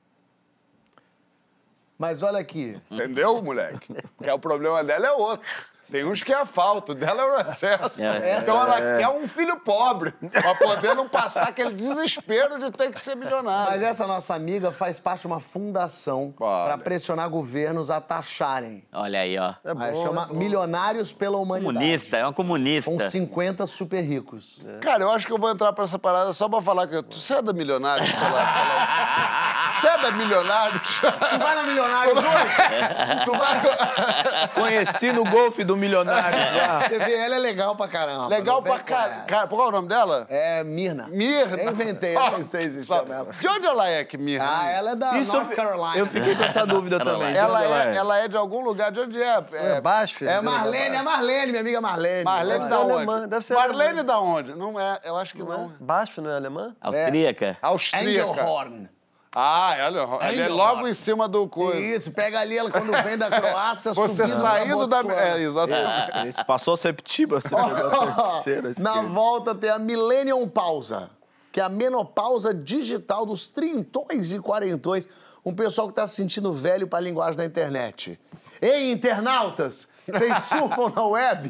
Mas 1.99 2.23
olha 2.23 2.39
aqui. 2.41 2.81
Entendeu, 2.91 3.41
moleque? 3.43 3.95
Porque 4.17 4.31
o 4.31 4.39
problema 4.39 4.83
dela 4.83 5.07
é 5.07 5.13
outro. 5.13 5.47
Tem 5.93 6.05
uns 6.05 6.23
que 6.23 6.33
é 6.33 6.45
falta, 6.47 6.93
o 6.93 6.95
dela 6.95 7.23
é 7.23 7.27
o 7.27 7.41
excesso. 7.53 8.03
É, 8.03 8.39
então 8.41 8.61
ela 8.61 8.81
quer 8.99 9.09
um 9.09 9.29
filho 9.29 9.59
pobre, 9.61 10.11
pra 10.11 10.55
poder 10.55 10.95
não 10.95 11.07
passar 11.09 11.45
aquele 11.49 11.75
desespero 11.75 12.59
de 12.59 12.71
ter 12.71 12.91
que 12.91 12.99
ser 12.99 13.15
milionário. 13.15 13.71
Mas 13.73 13.83
essa 13.83 14.07
nossa 14.07 14.35
amiga 14.35 14.73
faz 14.73 14.99
parte 14.99 15.21
de 15.21 15.27
uma 15.27 15.41
fundação 15.41 16.35
para 16.39 16.79
pressionar 16.79 17.29
governos 17.29 17.91
a 17.91 18.01
taxarem. 18.01 18.83
Olha 18.93 19.21
aí, 19.21 19.39
ó. 19.39 19.55
É 19.65 19.75
bom, 19.75 20.03
chama 20.03 20.29
é. 20.31 20.35
Milionários 20.35 21.13
pela 21.13 21.37
Humanidade. 21.37 21.75
Comunista, 21.77 22.17
é 22.17 22.25
uma 22.25 22.33
comunista. 22.33 22.91
Com 22.91 22.99
50 23.11 23.67
super 23.67 24.01
ricos. 24.01 24.61
Cara, 24.81 25.03
eu 25.05 25.11
acho 25.11 25.27
que 25.27 25.33
eu 25.33 25.39
vou 25.39 25.51
entrar 25.51 25.73
pra 25.73 25.85
essa 25.85 25.99
parada 25.99 26.33
só 26.33 26.49
pra 26.49 26.63
falar 26.63 26.87
que 26.87 26.97
eu- 26.97 27.05
você 27.11 27.35
é 27.35 27.43
da 27.43 27.53
Milionários? 27.53 28.11
Pela, 28.11 28.31
pela... 28.31 29.73
Você 29.81 29.87
é 29.89 29.99
da 29.99 30.11
Milionários? 30.13 31.01
Tu 31.01 31.39
vai 31.39 31.55
na 31.55 31.63
Milionários 31.65 32.19
hoje? 32.19 33.25
tu 33.25 33.33
vai... 33.33 34.49
Conheci 34.55 35.13
no 35.13 35.25
golfe 35.25 35.65
do 35.65 35.77
Milionários 35.83 36.55
lá. 36.57 36.81
Você 36.81 36.99
vê, 36.99 37.15
ela 37.15 37.35
é 37.35 37.39
legal 37.39 37.75
pra 37.77 37.89
caramba. 37.89 38.29
Legal 38.29 38.63
pra 38.63 38.79
com 38.79 38.85
caralho. 38.85 39.13
essa. 39.15 39.23
Cara, 39.27 39.49
qual 39.49 39.65
é 39.67 39.69
o 39.69 39.71
nome 39.73 39.89
dela? 39.89 40.27
É 40.31 40.63
Mirna. 40.65 41.09
Mirna. 41.09 41.57
Eu 41.63 41.73
inventei, 41.73 42.17
eu 42.17 42.31
nem 42.33 42.45
sei 42.45 42.71
se 42.71 42.85
chama 42.85 43.15
ela. 43.15 43.33
De 43.33 43.49
onde 43.49 43.67
ela 43.67 43.89
é 43.89 44.05
que 44.05 44.17
Mirna? 44.17 44.47
Ah, 44.49 44.71
ela 44.71 44.91
é 44.93 44.97
da 44.97 45.13
Isso 45.17 45.37
eu, 45.37 45.41
North 45.43 45.55
Carolina. 45.57 45.99
eu 45.99 46.07
fiquei 46.07 46.35
com 46.37 46.45
essa 46.45 46.65
dúvida 46.67 46.99
também. 47.05 47.33
de 47.33 47.39
Ela 47.39 47.59
onde 47.61 47.73
é, 47.73 47.95
ela 47.97 48.19
é 48.19 48.29
de 48.29 48.37
algum 48.37 48.63
lugar. 48.63 48.93
De 48.93 49.01
onde 49.01 49.21
é? 49.21 49.43
É 49.53 49.81
baixo, 49.81 50.15
filho? 50.17 50.31
É 50.31 50.41
Marlene, 50.41 50.97
é 50.97 51.03
Marlene, 51.03 51.47
minha 51.49 51.61
amiga 51.61 51.81
Marlene. 51.81 52.25
Marlene 52.25 52.59
Deve 52.61 52.71
da 52.71 52.77
ser 52.77 52.83
onde? 52.83 52.93
alemã, 52.93 53.29
deve 53.29 53.45
ser 53.45 53.55
Marlene 53.55 53.83
alemã. 54.01 54.05
da 54.05 54.21
onde? 54.21 54.55
Não 54.55 54.79
é, 54.81 55.01
eu 55.05 55.17
acho 55.17 55.35
que 55.35 55.43
não. 55.43 55.73
Baixo, 55.81 56.21
não 56.23 56.31
é 56.31 56.37
alemã? 56.37 56.75
Austríaca. 56.81 57.57
Austríaca. 57.61 58.31
Engelhorn. 58.31 58.89
Ah, 59.35 59.71
olha, 59.87 59.99
ela 60.01 60.25
é 60.27 60.33
Engelhorn. 60.33 60.55
logo 60.55 60.89
em 60.89 60.93
cima 60.93 61.27
do 61.27 61.49
coisa. 61.49 61.81
Isso, 61.81 62.11
pega 62.13 62.41
ali 62.41 62.59
ela 62.59 62.71
quando 62.71 62.93
vem 63.03 63.17
da 63.17 63.31
Croácia, 63.31 63.93
Você 63.95 64.27
subindo 64.27 64.41
saindo 64.43 64.87
da... 64.87 64.99
É, 65.15 65.41
exatamente. 65.41 66.29
Esse 66.29 66.45
Passou 66.45 66.75
a 66.75 66.77
Septiba, 66.77 67.41
você 67.41 67.49
pegou 67.49 67.71
a 67.71 68.13
terceira 68.13 68.63
Na 68.63 68.71
esquerda. 68.71 69.03
volta 69.09 69.55
tem 69.55 69.71
a 69.71 69.79
Millennium 69.79 70.47
Pausa, 70.47 71.09
que 71.51 71.61
é 71.61 71.63
a 71.65 71.69
menopausa 71.71 72.53
digital 72.53 73.25
dos 73.25 73.49
trintões 73.49 74.33
e 74.33 74.39
quarentões. 74.39 75.09
Um 75.45 75.53
pessoal 75.55 75.89
que 75.89 75.95
tá 75.95 76.07
se 76.07 76.15
sentindo 76.17 76.53
velho 76.53 76.87
pra 76.87 77.01
linguagem 77.01 77.37
da 77.39 77.45
internet. 77.45 78.21
Ei, 78.61 78.93
internautas! 78.93 79.89
Vocês 80.07 80.39
surfam 80.45 80.93
na 80.95 81.05
web? 81.07 81.49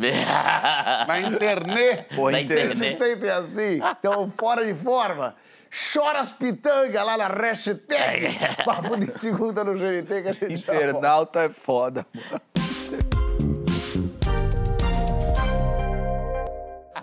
Na 1.07 1.21
internet. 1.21 2.07
Pô, 2.15 2.31
Da 2.31 2.41
inter- 2.41 2.69
Vocês 2.69 2.79
se 2.79 2.87
internet. 2.87 2.99
sentem 2.99 3.31
assim? 3.31 3.81
Estão 3.85 4.33
fora 4.39 4.65
de 4.65 4.75
forma? 4.83 5.35
Chora 5.73 6.21
as 6.21 6.31
pitangas 6.31 7.03
lá 7.03 7.17
na 7.17 7.29
hashtag 7.29 8.39
Papo 8.63 8.95
de 8.95 9.11
Segunda 9.11 9.65
no 9.65 9.73
GNT 9.73 10.23
que 10.23 10.29
a 10.29 10.33
gente 10.33 10.55
internauta 10.55 11.41
é 11.41 11.49
foda, 11.49 12.07
mano. 12.13 12.43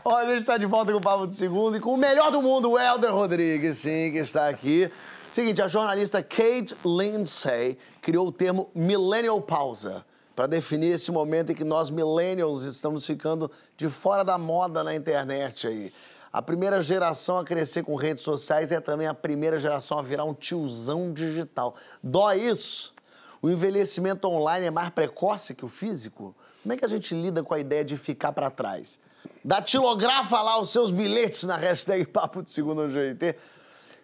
Olha, 0.05 0.27
a 0.27 0.31
gente 0.33 0.41
está 0.41 0.57
de 0.57 0.67
volta 0.67 0.91
com 0.91 0.99
o 0.99 1.01
Papo 1.01 1.25
de 1.25 1.35
Segundo 1.35 1.77
e 1.77 1.79
com 1.79 1.95
o 1.95 1.97
melhor 1.97 2.31
do 2.31 2.43
mundo, 2.43 2.69
o 2.71 2.79
Helder 2.79 3.11
Rodrigues, 3.11 3.79
sim, 3.79 4.11
que 4.11 4.19
está 4.19 4.47
aqui. 4.47 4.89
Seguinte, 5.31 5.61
a 5.63 5.67
jornalista 5.67 6.21
Kate 6.21 6.75
Lindsay 6.85 7.75
criou 8.01 8.27
o 8.27 8.31
termo 8.31 8.69
Millennial 8.75 9.41
Pausa 9.41 10.05
para 10.35 10.45
definir 10.45 10.93
esse 10.93 11.11
momento 11.11 11.51
em 11.51 11.55
que 11.55 11.63
nós 11.63 11.89
millennials 11.89 12.63
estamos 12.63 13.05
ficando 13.05 13.51
de 13.75 13.89
fora 13.89 14.23
da 14.23 14.37
moda 14.37 14.83
na 14.83 14.93
internet 14.93 15.67
aí. 15.67 15.91
A 16.31 16.41
primeira 16.41 16.79
geração 16.81 17.39
a 17.39 17.43
crescer 17.43 17.83
com 17.83 17.95
redes 17.95 18.23
sociais 18.23 18.71
é 18.71 18.79
também 18.79 19.07
a 19.07 19.13
primeira 19.13 19.59
geração 19.59 19.97
a 19.97 20.01
virar 20.01 20.25
um 20.25 20.33
tiozão 20.33 21.11
digital. 21.11 21.75
Dói 22.03 22.37
isso? 22.41 22.93
O 23.41 23.49
envelhecimento 23.49 24.27
online 24.27 24.67
é 24.67 24.71
mais 24.71 24.89
precoce 24.89 25.55
que 25.55 25.65
o 25.65 25.69
físico? 25.69 26.35
Como 26.61 26.73
é 26.73 26.77
que 26.77 26.85
a 26.85 26.89
gente 26.89 27.15
lida 27.15 27.43
com 27.43 27.53
a 27.53 27.59
ideia 27.59 27.83
de 27.83 27.97
ficar 27.97 28.31
para 28.31 28.51
trás? 28.51 28.99
Datilografa 29.43 30.41
lá 30.41 30.59
os 30.59 30.69
seus 30.69 30.91
bilhetes 30.91 31.43
na 31.43 31.57
hashtag 31.57 32.05
Papo 32.05 32.43
de 32.43 32.51
Segunda 32.51 32.87
GNT. 32.87 33.35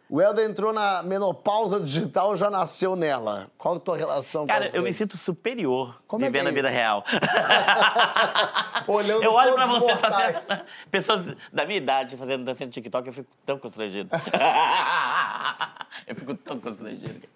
O 0.07 0.21
Helder 0.21 0.47
entrou 0.47 0.71
na 0.71 1.01
menopausa 1.01 1.79
digital, 1.79 2.37
já 2.37 2.49
nasceu 2.49 2.95
nela. 2.95 3.49
Qual 3.57 3.75
a 3.75 3.79
tua 3.79 3.97
relação 3.97 4.41
com 4.41 4.47
Cara, 4.47 4.69
eu 4.71 4.83
me 4.83 4.93
sinto 4.93 5.17
superior 5.17 5.99
Como 6.07 6.23
é 6.23 6.27
que 6.27 6.31
vivendo 6.31 6.47
é 6.47 6.51
a 6.51 6.53
vida 6.53 6.69
real. 6.69 7.03
Olhando 8.87 9.23
eu 9.23 9.33
olho 9.33 9.55
pra 9.55 9.65
você 9.65 9.93
mortais. 9.93 10.45
fazendo. 10.45 10.61
Pessoas 10.91 11.35
da 11.51 11.65
minha 11.65 11.77
idade 11.77 12.15
fazendo 12.17 12.45
dança 12.45 12.63
no 12.63 12.71
TikTok, 12.71 13.07
eu 13.07 13.13
fico 13.13 13.29
tão 13.43 13.57
constrangido. 13.57 14.09
eu 16.05 16.15
fico 16.15 16.35
tão 16.35 16.59
constrangido. 16.59 17.27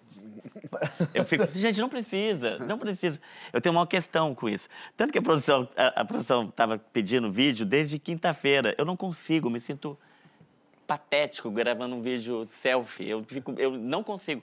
Eu 1.12 1.24
fico, 1.24 1.46
gente, 1.48 1.80
não 1.80 1.88
precisa, 1.88 2.58
não 2.60 2.78
precisa. 2.78 3.20
Eu 3.52 3.60
tenho 3.60 3.74
uma 3.74 3.86
questão 3.86 4.32
com 4.32 4.48
isso. 4.48 4.68
Tanto 4.96 5.12
que 5.12 5.18
a 5.18 5.22
produção 5.22 5.68
a, 5.76 6.02
a 6.02 6.04
produção 6.04 6.44
estava 6.48 6.78
pedindo 6.78 7.32
vídeo 7.32 7.66
desde 7.66 7.98
quinta-feira. 7.98 8.74
Eu 8.78 8.84
não 8.84 8.96
consigo, 8.96 9.50
me 9.50 9.58
sinto 9.58 9.98
patético 10.90 11.48
gravando 11.52 11.94
um 11.94 12.02
vídeo 12.02 12.44
selfie. 12.48 13.08
Eu, 13.08 13.22
fico, 13.22 13.54
eu 13.56 13.70
não 13.70 14.02
consigo. 14.02 14.42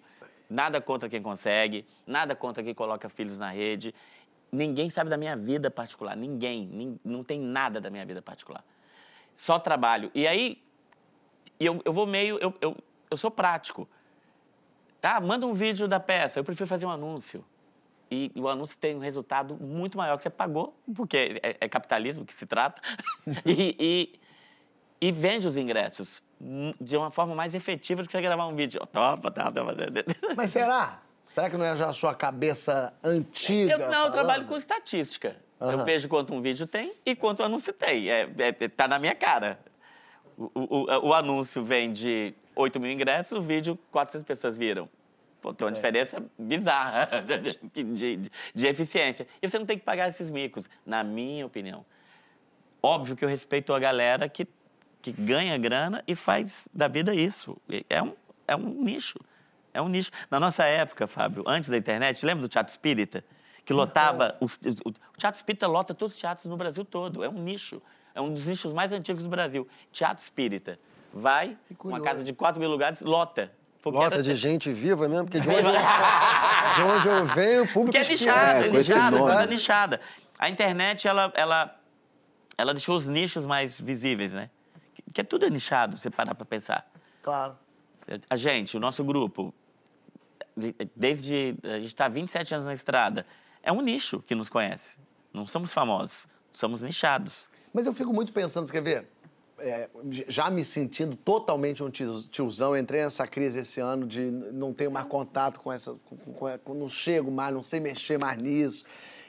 Nada 0.49 0.79
contra 0.79 1.09
quem 1.09 1.21
consegue, 1.21 1.85
nada 2.05 2.37
contra 2.37 2.63
quem 2.63 2.73
coloca 2.73 3.09
filhos 3.09 3.37
na 3.37 3.51
rede. 3.51 3.93
Ninguém 4.49 4.89
sabe 4.89 5.09
da 5.09 5.17
minha 5.17 5.35
vida 5.35 5.69
particular, 5.69 6.15
ninguém. 6.15 6.65
nin- 6.65 6.99
não 7.03 7.21
tem 7.21 7.37
nada 7.37 7.81
da 7.81 7.89
minha 7.89 8.05
vida 8.05 8.21
particular. 8.21 8.63
Só 9.35 9.59
trabalho. 9.59 10.09
E 10.15 10.25
aí, 10.25 10.63
eu, 11.59 11.81
eu 11.83 11.91
vou 11.91 12.07
meio. 12.07 12.37
Eu, 12.37 12.53
eu, 12.61 12.77
eu 13.11 13.17
sou 13.17 13.29
prático. 13.29 13.85
Ah, 15.03 15.19
manda 15.19 15.45
um 15.45 15.53
vídeo 15.53 15.85
da 15.85 15.99
peça. 15.99 16.39
Eu 16.39 16.45
prefiro 16.45 16.67
fazer 16.67 16.85
um 16.85 16.91
anúncio. 16.91 17.43
E 18.09 18.31
o 18.37 18.47
anúncio 18.47 18.77
tem 18.77 18.95
um 18.95 18.99
resultado 18.99 19.55
muito 19.55 19.97
maior 19.97 20.15
que 20.15 20.23
você 20.23 20.29
pagou, 20.29 20.77
porque 20.95 21.41
é, 21.43 21.57
é 21.59 21.67
capitalismo 21.67 22.25
que 22.25 22.33
se 22.33 22.45
trata. 22.45 22.81
e, 23.45 23.75
e, 23.77 24.19
e 25.01 25.11
vende 25.11 25.45
os 25.45 25.57
ingressos 25.57 26.25
de 26.79 26.95
uma 26.97 27.09
forma 27.11 27.33
mais 27.33 27.55
efetiva 27.55 28.01
do 28.03 28.07
que 28.07 28.11
você 28.11 28.21
gravar 28.21 28.45
um 28.47 28.55
vídeo. 28.55 28.79
Topa, 28.91 29.31
tá, 29.31 29.51
topa. 29.51 29.75
Mas 30.35 30.51
será? 30.51 31.01
Será 31.33 31.49
que 31.49 31.57
não 31.57 31.65
é 31.65 31.75
já 31.75 31.87
a 31.87 31.93
sua 31.93 32.13
cabeça 32.15 32.93
antiga? 33.03 33.73
Eu, 33.73 33.79
não, 33.79 33.85
eu 33.85 33.91
falando? 33.93 34.11
trabalho 34.13 34.45
com 34.45 34.55
estatística. 34.57 35.35
Eu 35.59 35.69
Aham. 35.69 35.83
vejo 35.83 36.07
quanto 36.07 36.33
um 36.33 36.41
vídeo 36.41 36.67
tem 36.67 36.93
e 37.05 37.15
quanto 37.15 37.39
o 37.39 37.43
anúncio 37.43 37.73
tem. 37.73 38.09
É, 38.09 38.29
é- 38.37 38.67
tá 38.67 38.87
na 38.87 38.99
minha 38.99 39.15
cara. 39.15 39.59
O, 40.37 40.51
o- 40.55 41.07
o 41.09 41.13
anúncio 41.13 41.63
vende 41.63 42.35
8 42.55 42.79
mil 42.79 42.91
ingressos, 42.91 43.31
o 43.37 43.41
vídeo 43.41 43.77
400 43.91 44.23
pessoas 44.25 44.55
viram. 44.55 44.87
Pô, 45.41 45.53
tem 45.53 45.65
uma 45.65 45.71
diferença 45.71 46.23
bizarra 46.37 47.07
de, 47.73 47.83
de- 48.17 48.31
de 48.53 48.67
eficiência. 48.67 49.27
E 49.41 49.49
você 49.49 49.57
não 49.57 49.65
tem 49.65 49.77
que 49.79 49.83
pagar 49.85 50.07
esses 50.07 50.29
micos, 50.29 50.69
na 50.85 51.03
minha 51.03 51.45
opinião. 51.45 51.83
Óbvio 52.81 53.15
que 53.15 53.25
eu 53.25 53.29
respeito 53.29 53.73
a 53.73 53.79
galera 53.79 54.29
que, 54.29 54.47
que 55.01 55.11
ganha 55.11 55.57
grana 55.57 56.03
e 56.07 56.15
faz 56.15 56.67
da 56.73 56.87
vida 56.87 57.13
isso. 57.13 57.57
É 57.89 58.01
um, 58.01 58.13
é 58.47 58.55
um 58.55 58.83
nicho. 58.83 59.19
É 59.73 59.81
um 59.81 59.87
nicho. 59.87 60.11
Na 60.29 60.39
nossa 60.39 60.63
época, 60.65 61.07
Fábio, 61.07 61.43
antes 61.47 61.69
da 61.69 61.77
internet, 61.77 62.25
lembra 62.25 62.41
do 62.43 62.49
Teatro 62.49 62.71
Espírita? 62.71 63.23
Que 63.63 63.73
lotava. 63.73 64.35
os- 64.39 64.55
o, 64.85 64.89
o 64.89 65.17
Teatro 65.17 65.37
Espírita 65.37 65.67
lota 65.67 65.93
todos 65.93 66.15
os 66.15 66.19
teatros 66.21 66.45
no 66.45 66.55
Brasil 66.57 66.83
todo. 66.85 67.23
É 67.23 67.29
um 67.29 67.33
nicho. 67.41 67.81
É 68.15 68.21
um 68.21 68.33
dos 68.33 68.47
nichos 68.47 68.73
mais 68.73 68.91
antigos 68.91 69.23
do 69.23 69.29
Brasil. 69.29 69.67
Teatro 69.91 70.23
Espírita. 70.23 70.79
Vai, 71.13 71.57
uma 71.83 72.01
casa 72.01 72.23
de 72.23 72.33
4 72.33 72.59
mil 72.59 72.69
lugares, 72.69 73.01
lota. 73.01 73.51
Lota 73.85 74.15
era- 74.15 74.23
de 74.23 74.35
gente 74.35 74.71
viva 74.73 75.07
mesmo, 75.07 75.25
porque 75.25 75.39
de 75.39 75.47
onde, 75.49 75.59
eu- 75.59 75.71
de 76.75 76.81
onde 76.81 77.07
eu 77.07 77.25
venho, 77.27 77.63
o 77.63 77.67
público... 77.67 77.91
que 77.91 77.97
é 77.97 78.07
nichada, 78.07 78.65
É, 78.65 78.67
é, 78.67 78.71
nichada, 78.71 79.17
nome. 79.17 79.31
coisa 79.31 79.45
nichada. 79.45 80.01
A 80.37 80.49
internet, 80.49 81.07
ela, 81.07 81.31
ela, 81.35 81.79
ela 82.57 82.73
deixou 82.73 82.97
os 82.97 83.07
nichos 83.07 83.45
mais 83.45 83.79
visíveis, 83.79 84.33
né? 84.33 84.49
Que, 85.13 85.21
é 85.21 85.23
tudo 85.23 85.45
é 85.45 85.49
nichado, 85.49 85.95
se 85.97 86.03
você 86.03 86.09
parar 86.09 86.35
pra 86.35 86.45
pensar. 86.45 86.89
Claro. 87.21 87.57
A 88.29 88.35
gente, 88.35 88.77
o 88.77 88.79
nosso 88.79 89.03
grupo, 89.03 89.53
de- 90.55 90.75
desde. 90.95 91.55
A 91.63 91.79
gente 91.79 91.87
está 91.87 92.07
27 92.07 92.53
anos 92.53 92.65
na 92.65 92.73
estrada. 92.73 93.25
É 93.61 93.71
um 93.71 93.81
nicho 93.81 94.21
que 94.21 94.33
nos 94.33 94.49
conhece. 94.49 94.97
Não 95.33 95.45
somos 95.45 95.73
famosos, 95.73 96.27
somos 96.53 96.83
nichados. 96.83 97.49
Mas 97.73 97.85
eu 97.85 97.93
fico 97.93 98.13
muito 98.13 98.31
pensando, 98.31 98.65
você 98.65 98.71
quer 98.71 98.81
ver? 98.81 99.07
é, 99.59 99.89
já 100.27 100.49
me 100.49 100.63
sentindo 100.63 101.15
totalmente 101.15 101.83
um 101.83 101.89
tiozão. 101.89 102.75
Eu 102.75 102.81
entrei 102.81 103.01
nessa 103.03 103.25
crise 103.27 103.59
esse 103.59 103.79
ano 103.79 104.05
de 104.05 104.21
não 104.21 104.73
ter 104.73 104.89
mais 104.89 105.07
contato 105.07 105.59
com 105.59 105.71
essa. 105.71 105.93
Com, 106.05 106.17
com, 106.17 106.57
com, 106.59 106.73
não 106.73 106.89
chego 106.89 107.31
mais, 107.31 107.53
não 107.53 107.63
sei 107.63 107.79
mexer 107.79 108.17
mais 108.19 108.37
nisso. 108.37 108.85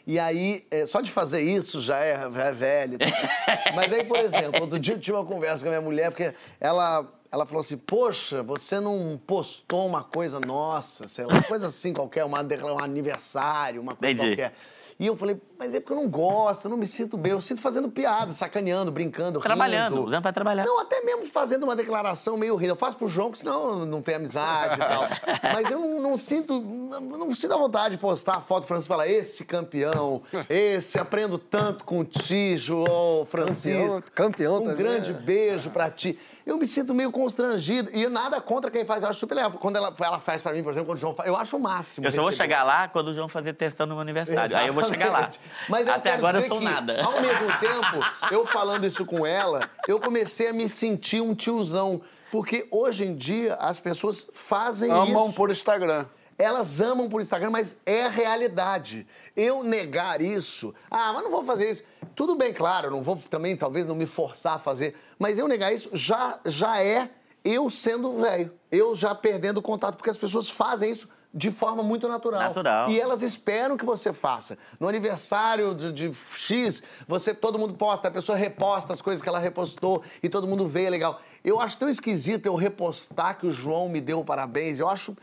E 0.08 0.18
aí, 0.18 0.64
é, 0.70 0.86
só 0.86 1.02
de 1.02 1.12
fazer 1.12 1.42
isso 1.42 1.82
já 1.82 1.98
é, 1.98 2.12
é 2.12 2.50
velho. 2.50 2.96
Mas 3.76 3.92
aí, 3.92 4.02
por 4.04 4.16
exemplo, 4.16 4.62
outro 4.62 4.78
dia 4.78 4.94
eu 4.94 4.98
tive 4.98 5.14
uma 5.14 5.26
conversa 5.26 5.62
com 5.62 5.68
a 5.68 5.72
minha 5.72 5.82
mulher, 5.82 6.10
porque 6.10 6.32
ela, 6.58 7.06
ela 7.30 7.44
falou 7.44 7.60
assim: 7.60 7.76
Poxa, 7.76 8.42
você 8.42 8.80
não 8.80 9.20
postou 9.26 9.86
uma 9.86 10.02
coisa 10.02 10.40
nossa, 10.40 11.06
sei 11.06 11.26
lá, 11.26 11.34
uma 11.34 11.42
coisa 11.42 11.66
assim 11.66 11.92
qualquer, 11.92 12.24
uma, 12.24 12.40
um 12.40 12.78
aniversário, 12.78 13.82
uma 13.82 13.94
coisa 13.94 14.14
Entendi. 14.14 14.34
qualquer. 14.34 14.54
E 15.00 15.06
eu 15.06 15.16
falei, 15.16 15.40
mas 15.56 15.74
é 15.74 15.80
porque 15.80 15.92
eu 15.92 15.96
não 15.96 16.08
gosto, 16.08 16.64
eu 16.64 16.70
não 16.70 16.76
me 16.76 16.86
sinto 16.86 17.16
bem. 17.16 17.30
Eu 17.30 17.40
sinto 17.40 17.60
fazendo 17.60 17.88
piada, 17.88 18.34
sacaneando, 18.34 18.90
brincando, 18.90 19.38
Trabalhando, 19.40 19.94
rindo. 19.94 20.06
usando 20.08 20.22
pra 20.22 20.32
trabalhar. 20.32 20.64
Não, 20.64 20.80
até 20.80 21.00
mesmo 21.02 21.24
fazendo 21.26 21.62
uma 21.62 21.76
declaração 21.76 22.36
meio 22.36 22.56
rindo. 22.56 22.72
Eu 22.72 22.76
faço 22.76 22.96
pro 22.96 23.06
João, 23.06 23.28
porque 23.30 23.40
senão 23.40 23.86
não 23.86 24.02
tem 24.02 24.16
amizade 24.16 24.74
e 24.74 24.78
tal. 24.78 25.02
Mas 25.54 25.70
eu 25.70 25.78
não, 25.78 26.00
não 26.02 26.18
sinto, 26.18 26.60
não, 26.60 27.00
não 27.00 27.34
sinto 27.34 27.54
a 27.54 27.56
vontade 27.56 27.94
de 27.94 28.00
postar 28.00 28.38
a 28.38 28.40
foto 28.40 28.62
do 28.64 28.66
Francisco 28.66 28.92
e 28.92 28.96
falar, 28.96 29.08
esse 29.08 29.44
campeão, 29.44 30.20
esse, 30.48 30.98
aprendo 30.98 31.38
tanto 31.38 31.84
contigo, 31.84 32.84
ô 32.88 33.24
Francisco. 33.26 34.02
campeão 34.14 34.56
Um 34.56 34.60
também, 34.62 34.76
grande 34.76 35.10
é. 35.10 35.14
beijo 35.14 35.70
pra 35.70 35.90
ti. 35.90 36.18
Eu 36.44 36.56
me 36.56 36.66
sinto 36.66 36.94
meio 36.94 37.12
constrangido. 37.12 37.90
E 37.92 38.08
nada 38.08 38.40
contra 38.40 38.70
quem 38.70 38.82
faz, 38.84 39.02
eu 39.02 39.10
acho 39.10 39.20
super 39.20 39.34
legal. 39.34 39.52
Quando 39.52 39.76
ela, 39.76 39.94
ela 40.00 40.18
faz 40.18 40.40
pra 40.40 40.50
mim, 40.52 40.62
por 40.62 40.72
exemplo, 40.72 40.86
quando 40.86 40.96
o 40.96 41.00
João 41.00 41.14
faz, 41.14 41.28
eu 41.28 41.36
acho 41.36 41.56
o 41.56 41.60
máximo. 41.60 42.06
Eu 42.06 42.10
só 42.10 42.22
vou 42.22 42.32
chegar 42.32 42.64
lá 42.64 42.88
quando 42.88 43.08
o 43.08 43.12
João 43.12 43.28
fazer 43.28 43.52
testão 43.52 43.86
no 43.86 43.94
meu 43.94 44.00
aniversário. 44.00 44.56
Aí 44.56 44.66
eu 44.66 44.72
vou 44.72 44.87
chegar 44.88 45.10
lá. 45.10 45.30
Mas 45.68 45.86
eu 45.86 45.94
Até 45.94 46.10
quero 46.10 46.26
agora 46.26 46.38
eu 46.38 46.48
sou 46.48 46.58
que, 46.58 46.64
nada. 46.64 47.02
Ao 47.02 47.20
mesmo 47.20 47.46
tempo, 47.58 48.04
eu 48.30 48.46
falando 48.46 48.86
isso 48.86 49.04
com 49.04 49.26
ela, 49.26 49.70
eu 49.86 50.00
comecei 50.00 50.48
a 50.48 50.52
me 50.52 50.68
sentir 50.68 51.20
um 51.20 51.34
tiozão. 51.34 52.00
Porque 52.30 52.68
hoje 52.70 53.04
em 53.04 53.16
dia 53.16 53.54
as 53.54 53.80
pessoas 53.80 54.28
fazem 54.32 54.90
Amam 54.90 55.26
isso. 55.26 55.36
por 55.36 55.50
Instagram. 55.50 56.06
Elas 56.38 56.80
amam 56.80 57.08
por 57.08 57.20
Instagram, 57.20 57.50
mas 57.50 57.76
é 57.84 58.04
a 58.04 58.08
realidade. 58.08 59.06
Eu 59.34 59.64
negar 59.64 60.20
isso, 60.20 60.72
ah, 60.88 61.12
mas 61.12 61.24
não 61.24 61.30
vou 61.32 61.42
fazer 61.42 61.68
isso. 61.68 61.82
Tudo 62.14 62.36
bem, 62.36 62.52
claro, 62.52 62.90
não 62.90 63.02
vou 63.02 63.16
também, 63.28 63.56
talvez, 63.56 63.86
não 63.88 63.96
me 63.96 64.06
forçar 64.06 64.54
a 64.54 64.58
fazer, 64.58 64.94
mas 65.18 65.36
eu 65.36 65.48
negar 65.48 65.72
isso 65.72 65.90
já, 65.92 66.38
já 66.44 66.80
é 66.80 67.10
eu 67.44 67.68
sendo 67.70 68.12
velho. 68.20 68.52
Eu 68.70 68.94
já 68.94 69.14
perdendo 69.14 69.58
o 69.58 69.62
contato, 69.62 69.96
porque 69.96 70.10
as 70.10 70.18
pessoas 70.18 70.48
fazem 70.48 70.90
isso 70.90 71.08
de 71.32 71.50
forma 71.50 71.82
muito 71.82 72.08
natural. 72.08 72.40
Natural. 72.40 72.90
E 72.90 72.98
elas 72.98 73.22
esperam 73.22 73.76
que 73.76 73.84
você 73.84 74.12
faça. 74.12 74.56
No 74.80 74.88
aniversário 74.88 75.74
de, 75.74 75.92
de 75.92 76.14
X, 76.34 76.82
você, 77.06 77.34
todo 77.34 77.58
mundo 77.58 77.74
posta, 77.74 78.08
a 78.08 78.10
pessoa 78.10 78.36
reposta 78.36 78.92
as 78.92 79.02
coisas 79.02 79.22
que 79.22 79.28
ela 79.28 79.38
repostou 79.38 80.02
e 80.22 80.28
todo 80.28 80.46
mundo 80.46 80.66
vê, 80.66 80.84
é 80.84 80.90
legal. 80.90 81.20
Eu 81.44 81.60
acho 81.60 81.78
tão 81.78 81.88
esquisito 81.88 82.46
eu 82.46 82.54
repostar 82.54 83.38
que 83.38 83.46
o 83.46 83.50
João 83.50 83.88
me 83.88 84.00
deu 84.00 84.24
parabéns. 84.24 84.80
Eu 84.80 84.88
acho 84.88 85.16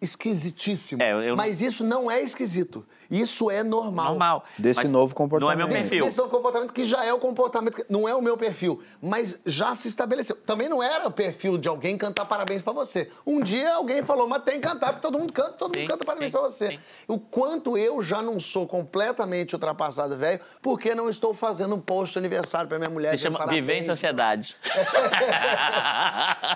esquisitíssimo. 0.00 1.02
É, 1.02 1.12
eu- 1.30 1.36
Mas 1.36 1.60
isso 1.60 1.84
não 1.84 2.10
é 2.10 2.20
esquisito. 2.22 2.84
Isso 3.10 3.50
é 3.50 3.62
normal. 3.62 4.06
Normal. 4.10 4.44
Desse 4.58 4.80
Mas 4.82 4.90
novo 4.90 5.14
comportamento. 5.14 5.56
Não 5.58 5.64
é 5.64 5.68
meu 5.68 5.68
perfil. 5.80 6.06
Esse 6.08 6.18
é 6.18 6.22
um 6.24 6.28
comportamento 6.28 6.72
que 6.72 6.84
já 6.84 7.04
é 7.04 7.12
o 7.12 7.18
comportamento, 7.18 7.84
não 7.88 8.08
é 8.08 8.14
o 8.14 8.20
meu 8.20 8.36
perfil, 8.36 8.82
mas 9.00 9.38
já 9.46 9.74
se 9.76 9.86
estabeleceu. 9.86 10.34
Também 10.44 10.68
não 10.68 10.82
era 10.82 11.06
o 11.06 11.10
perfil 11.10 11.56
de 11.56 11.68
alguém 11.68 11.96
cantar 11.96 12.24
parabéns 12.26 12.62
pra 12.62 12.72
você. 12.72 13.10
Um 13.24 13.40
dia 13.40 13.74
alguém 13.74 14.02
falou, 14.04 14.26
mas 14.28 14.42
tem 14.42 14.60
que 14.60 14.66
cantar, 14.66 14.88
porque 14.88 15.02
todo 15.02 15.18
mundo 15.18 15.32
canta, 15.32 15.52
todo 15.52 15.72
Sim, 15.74 15.82
mundo 15.82 15.90
canta 15.90 16.04
parabéns 16.04 16.32
pra 16.32 16.40
você. 16.40 16.72
sim. 16.72 16.78
O 17.06 17.18
quanto 17.18 17.78
eu 17.78 18.02
já 18.02 18.20
não 18.20 18.40
sou 18.40 18.66
completamente 18.66 19.54
ultrapassado, 19.54 20.16
velho, 20.16 20.40
porque 20.60 20.92
não 20.94 21.08
estou 21.08 21.32
fazendo 21.32 21.76
um 21.76 21.80
post 21.80 22.14
de 22.14 22.18
aniversário 22.18 22.68
pra 22.68 22.78
minha 22.78 22.90
mulher. 22.90 23.16
Se 23.16 23.22
chama 23.22 23.46
Viver 23.46 23.74
em. 23.78 23.82
Sociedade. 23.84 24.56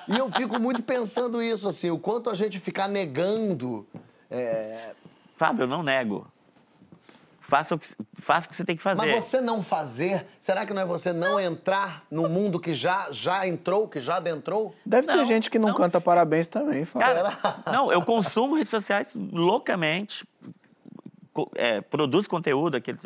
E 0.08 0.18
eu 0.18 0.30
fico 0.32 0.58
muito 0.58 0.82
pensando 0.82 1.40
isso, 1.42 1.68
assim, 1.68 1.90
o 1.90 1.98
quanto 1.98 2.28
a 2.30 2.34
gente 2.34 2.58
ficar 2.58 2.88
negando. 2.88 3.29
É, 4.30 4.92
Fábio, 5.36 5.64
eu 5.64 5.66
não 5.66 5.82
nego. 5.82 6.30
Faça 7.40 7.74
o 7.74 7.78
que, 7.78 7.88
faça 8.20 8.46
o 8.46 8.50
que 8.50 8.54
você 8.54 8.64
tem 8.64 8.76
que 8.76 8.82
fazer. 8.82 8.98
Mas 8.98 9.24
você 9.24 9.40
não 9.40 9.60
fazer, 9.60 10.24
será 10.40 10.64
que 10.64 10.72
não 10.72 10.82
é 10.82 10.84
você 10.84 11.12
não 11.12 11.40
entrar 11.40 12.04
no 12.08 12.28
mundo 12.28 12.60
que 12.60 12.74
já, 12.74 13.08
já 13.10 13.44
entrou, 13.44 13.88
que 13.88 14.00
já 14.00 14.18
adentrou? 14.18 14.72
Deve 14.86 15.08
ter 15.08 15.16
Não, 15.16 15.24
gente 15.24 15.50
que 15.50 15.58
não, 15.58 15.70
não. 15.70 15.74
canta 15.74 16.00
parabéns 16.00 16.46
também, 16.46 16.84
Fábio. 16.84 17.08
Cara, 17.08 17.62
não, 17.72 17.90
eu 17.90 18.02
consumo 18.02 18.54
redes 18.54 18.70
sociais 18.70 19.12
loucamente. 19.14 20.24
É, 21.56 21.80
produz 21.80 22.28
conteúdo, 22.28 22.76
aquele 22.76 22.98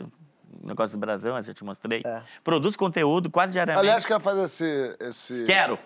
negócio 0.63 0.97
do 0.97 1.01
Brasil, 1.01 1.35
eu 1.35 1.41
já 1.41 1.55
te 1.55 1.65
mostrei. 1.65 2.03
É. 2.05 2.21
Produz 2.43 2.77
conteúdo 2.77 3.31
quase 3.31 3.53
diariamente. 3.53 3.81
Aliás, 3.81 4.05
quer 4.05 4.21
fazer 4.21 4.45
esse. 4.45 4.97
esse... 5.01 5.45
Quero. 5.47 5.79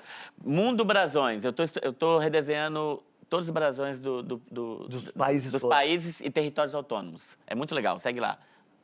Mundo 0.45 0.85
Brasões. 0.85 1.45
Eu 1.45 1.53
tô, 1.53 1.63
eu 1.83 1.93
tô 1.93 2.19
redesenhando 2.19 3.03
todos 3.29 3.49
os 3.49 3.51
brasões 3.53 4.01
do, 4.01 4.23
do- 4.23 4.43
do- 4.51 4.89
Dos 4.89 5.11
países 5.13 5.53
dos 5.53 5.63
países 5.63 6.21
e 6.21 6.31
territórios 6.31 6.75
autônomos. 6.75 7.37
É 7.47 7.55
muito 7.55 7.75
legal, 7.75 7.99
segue 7.99 8.21
lá. 8.21 8.39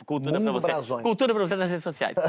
Cultura 0.05 0.41
pra 0.41 0.53
você. 0.53 0.67
Brasões. 0.67 1.03
Cultura 1.03 1.33
pra 1.35 1.47
você 1.47 1.57
nas 1.57 1.69
redes 1.71 1.85
sociais. 1.85 2.17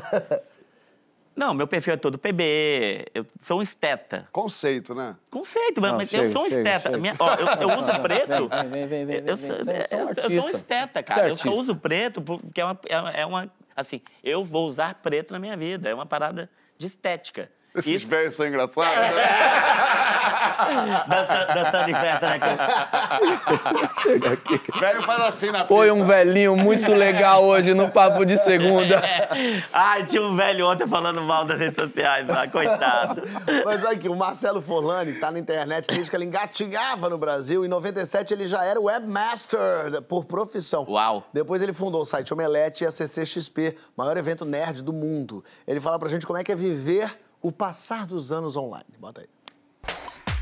Não, 1.36 1.53
meu 1.53 1.68
perfil 1.68 1.95
é 1.95 1.97
todo 1.97 2.18
PB, 2.18 3.07
eu 3.13 3.26
sou 3.41 3.59
um 3.59 3.61
esteta. 3.61 4.26
Conceito, 4.32 4.95
né? 4.95 5.18
Conceito, 5.30 5.82
Não, 5.82 5.97
mas 5.97 6.09
chega, 6.09 6.24
eu 6.28 6.32
sou 6.32 6.43
um 6.45 6.49
chega, 6.49 6.61
esteta. 6.61 6.84
chega. 6.84 6.97
Minha- 6.97 7.16
ó, 7.20 7.34
eu, 7.36 7.47
eu 7.70 7.78
uso 7.80 7.91
preto. 8.01 8.47
Vem, 8.47 8.70
vem, 8.70 8.88
vem, 8.88 9.05
vem, 9.05 9.18
eu, 9.18 9.36
vem, 9.36 9.51
sou, 9.51 9.66
vem, 9.66 9.76
é 9.76 9.95
um 9.97 9.99
eu- 9.99 10.13
eu 10.16 10.41
sou 10.41 10.45
um 10.45 10.49
esteta, 10.49 11.03
cara. 11.03 11.28
é 11.28 11.32
eu 11.32 11.36
só 11.36 11.51
uso 11.51 11.76
preto 11.76 12.22
porque 12.22 12.61
é 12.61 12.63
uma, 12.63 12.80
é 12.88 13.22
é 13.22 13.26
uma. 13.26 13.51
Assim, 13.76 13.99
eu 14.24 14.45
vou 14.45 14.66
usar 14.66 14.93
preto 14.95 15.34
na 15.34 15.39
minha 15.39 15.57
vida. 15.57 15.89
É 15.89 15.93
uma 15.93 16.05
parada 16.05 16.49
de 16.78 16.88
estética. 16.88 17.51
Esses 17.76 17.86
Isso, 18.01 18.07
velhos 18.07 18.36
são 18.36 18.45
engraçados. 18.47 18.97
né? 18.97 19.11
dança- 21.07 21.45
dançando 21.53 21.89
em 21.89 21.93
festa, 21.95 22.30
né? 22.38 22.57
Chega 24.01 24.34
aqui. 24.34 24.61
Velho 24.80 25.01
faz 25.03 25.21
assim 25.21 25.51
na 25.51 25.65
Foi 25.65 25.88
pista. 25.88 26.01
um 26.01 26.05
velhinho 26.05 26.55
muito 26.55 26.93
legal 26.93 27.43
hoje 27.43 27.73
no 27.73 27.89
Papo 27.91 28.26
de 28.26 28.38
Segunda. 28.38 29.01
Ai, 29.73 30.05
tinha 30.05 30.21
um 30.21 30.36
velho 30.36 30.67
ontem 30.67 30.88
falando 30.88 31.21
mal 31.21 31.45
das 31.45 31.59
redes 31.59 31.76
sociais 31.76 32.28
lá, 32.28 32.47
coitado. 32.47 33.21
Mas 33.65 33.84
olha 33.84 33.93
aqui, 33.95 34.07
o 34.09 34.15
Marcelo 34.15 34.61
Forlani 34.61 35.13
tá 35.19 35.32
na 35.32 35.39
internet, 35.39 35.88
diz 35.93 36.07
que 36.09 36.15
ele 36.15 36.26
engatinhava 36.26 37.09
no 37.09 37.17
Brasil. 37.17 37.65
Em 37.65 37.67
97 37.67 38.34
ele 38.34 38.47
já 38.47 38.63
era 38.63 38.80
webmaster 38.80 40.01
por 40.07 40.26
profissão. 40.26 40.86
Uau. 40.88 41.26
Depois 41.34 41.61
ele 41.61 41.73
fundou 41.73 42.01
o 42.01 42.05
site 42.05 42.34
Omelete 42.34 42.84
e 42.84 42.88
a 42.88 42.91
CCXP, 42.91 43.76
maior 43.97 44.15
evento 44.17 44.45
nerd 44.45 44.82
do 44.82 44.93
mundo. 44.93 45.43
Ele 45.67 45.80
fala 45.80 45.99
pra 45.99 46.09
gente 46.09 46.26
como 46.26 46.38
é 46.39 46.43
que 46.43 46.51
é 46.51 46.55
viver 46.55 47.17
o 47.46 47.52
passar 47.52 48.08
dos 48.08 48.32
anos 48.32 48.56
online. 48.58 48.88
Bota 49.00 49.22
aí. 49.22 49.28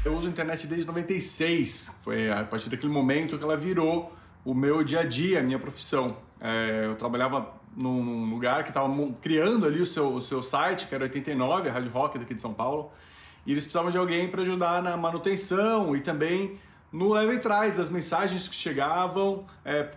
Eu 0.06 0.16
uso 0.16 0.26
a 0.26 0.30
internet 0.30 0.66
desde 0.68 0.88
96. 0.88 2.00
Foi 2.02 2.32
a 2.32 2.46
partir 2.46 2.70
daquele 2.70 2.94
momento 2.94 3.38
que 3.38 3.44
ela 3.44 3.58
virou 3.58 4.14
o 4.46 4.54
meu 4.54 4.82
dia 4.86 5.02
a 5.02 5.04
dia, 5.04 5.42
a 5.42 5.44
minha 5.44 5.60
profissão. 5.60 6.16
É, 6.40 6.86
eu 6.86 6.96
trabalhava 6.96 7.56
num, 7.76 8.30
lugar 8.30 8.64
que 8.64 8.70
estava 8.70 8.88
criando 9.22 9.66
ali 9.66 9.82
o 9.82 9.86
seu, 9.86 10.14
o 10.14 10.22
seu 10.22 10.42
site, 10.42 10.88
que 10.88 10.96
era 10.96 11.04
89, 11.04 11.68
a 11.68 11.74
Rádio 11.74 11.92
Rock 11.92 12.18
daqui 12.18 12.34
de 12.34 12.42
São 12.42 12.54
Paulo. 12.54 12.90
E 13.46 13.52
eles 13.52 13.66
precisavam 13.66 13.92
de 13.92 13.98
alguém 13.98 14.30
para 14.30 14.42
ajudar 14.42 14.82
na 14.82 14.96
manutenção 14.96 15.94
e 15.98 16.00
também 16.00 16.58
no 16.90 17.10
leve 17.12 17.40
trás 17.40 17.76
das 17.76 17.90
mensagens 17.90 18.48
que 18.48 18.56
chegavam 18.56 19.46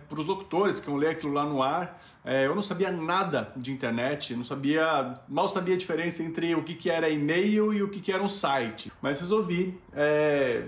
para 0.09 0.19
os 0.19 0.25
locutores 0.25 0.77
que 0.81 0.89
iam 0.89 0.97
ler 0.97 1.11
aquilo 1.11 1.31
lá 1.31 1.45
no 1.45 1.63
ar. 1.63 2.01
É, 2.29 2.45
eu 2.45 2.53
não 2.53 2.61
sabia 2.61 2.91
nada 2.91 3.53
de 3.55 3.71
internet, 3.71 4.35
não 4.35 4.43
sabia, 4.43 5.17
mal 5.29 5.47
sabia 5.47 5.75
a 5.75 5.77
diferença 5.77 6.21
entre 6.21 6.53
o 6.55 6.61
que, 6.61 6.75
que 6.75 6.89
era 6.89 7.09
e-mail 7.09 7.73
e 7.73 7.81
o 7.81 7.89
que, 7.89 8.01
que 8.01 8.11
era 8.11 8.21
um 8.21 8.27
site. 8.27 8.91
Mas 9.01 9.21
resolvi 9.21 9.79
é, 9.93 10.63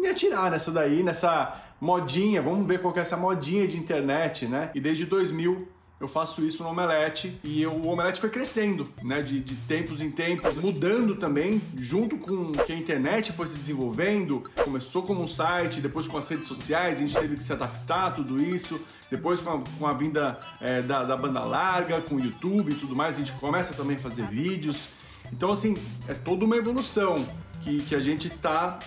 me 0.00 0.08
atirar 0.08 0.50
nessa 0.50 0.72
daí, 0.72 1.02
nessa 1.02 1.62
modinha, 1.78 2.40
vamos 2.40 2.66
ver 2.66 2.80
qual 2.80 2.94
que 2.94 3.00
é 3.00 3.02
essa 3.02 3.18
modinha 3.18 3.68
de 3.68 3.76
internet, 3.76 4.46
né? 4.46 4.70
E 4.74 4.80
desde 4.80 5.04
2000 5.04 5.68
eu 6.00 6.06
faço 6.06 6.44
isso 6.44 6.62
no 6.62 6.68
Omelete 6.68 7.38
e 7.42 7.60
eu- 7.62 7.72
o 7.72 7.88
Omelete 7.88 8.20
foi 8.20 8.30
crescendo, 8.30 8.88
né? 9.02 9.20
De, 9.22 9.40
de 9.40 9.56
tempos 9.56 10.00
em 10.00 10.10
tempos, 10.10 10.56
mudando 10.58 11.16
também, 11.16 11.60
junto 11.76 12.16
com 12.18 12.52
que 12.52 12.72
a 12.72 12.76
internet 12.76 13.32
foi 13.32 13.46
se 13.46 13.58
desenvolvendo. 13.58 14.42
Começou 14.64 15.02
como 15.02 15.22
um 15.22 15.26
site, 15.26 15.80
depois 15.80 16.06
com 16.06 16.16
as 16.16 16.28
redes 16.28 16.46
sociais, 16.46 16.98
a 16.98 17.00
gente 17.00 17.18
teve 17.18 17.36
que 17.36 17.42
se 17.42 17.52
adaptar 17.52 18.06
a 18.06 18.10
tudo 18.12 18.40
isso. 18.40 18.80
Depois 19.10 19.40
com 19.40 19.50
a, 19.50 19.60
com 19.78 19.86
a 19.86 19.92
vinda 19.92 20.38
é, 20.60 20.82
da, 20.82 21.02
da 21.02 21.16
banda 21.16 21.40
larga, 21.40 22.00
com 22.00 22.16
o 22.16 22.20
YouTube 22.20 22.72
e 22.72 22.74
tudo 22.74 22.94
mais, 22.94 23.16
a 23.16 23.18
gente 23.18 23.32
começa 23.32 23.74
também 23.74 23.96
a 23.96 23.98
fazer 23.98 24.26
vídeos. 24.28 24.88
Então, 25.32 25.50
assim, 25.50 25.76
é 26.06 26.14
toda 26.14 26.44
uma 26.44 26.56
evolução 26.56 27.26
que, 27.60 27.82
que 27.82 27.94
a 27.94 28.00
gente 28.00 28.28
está 28.28 28.78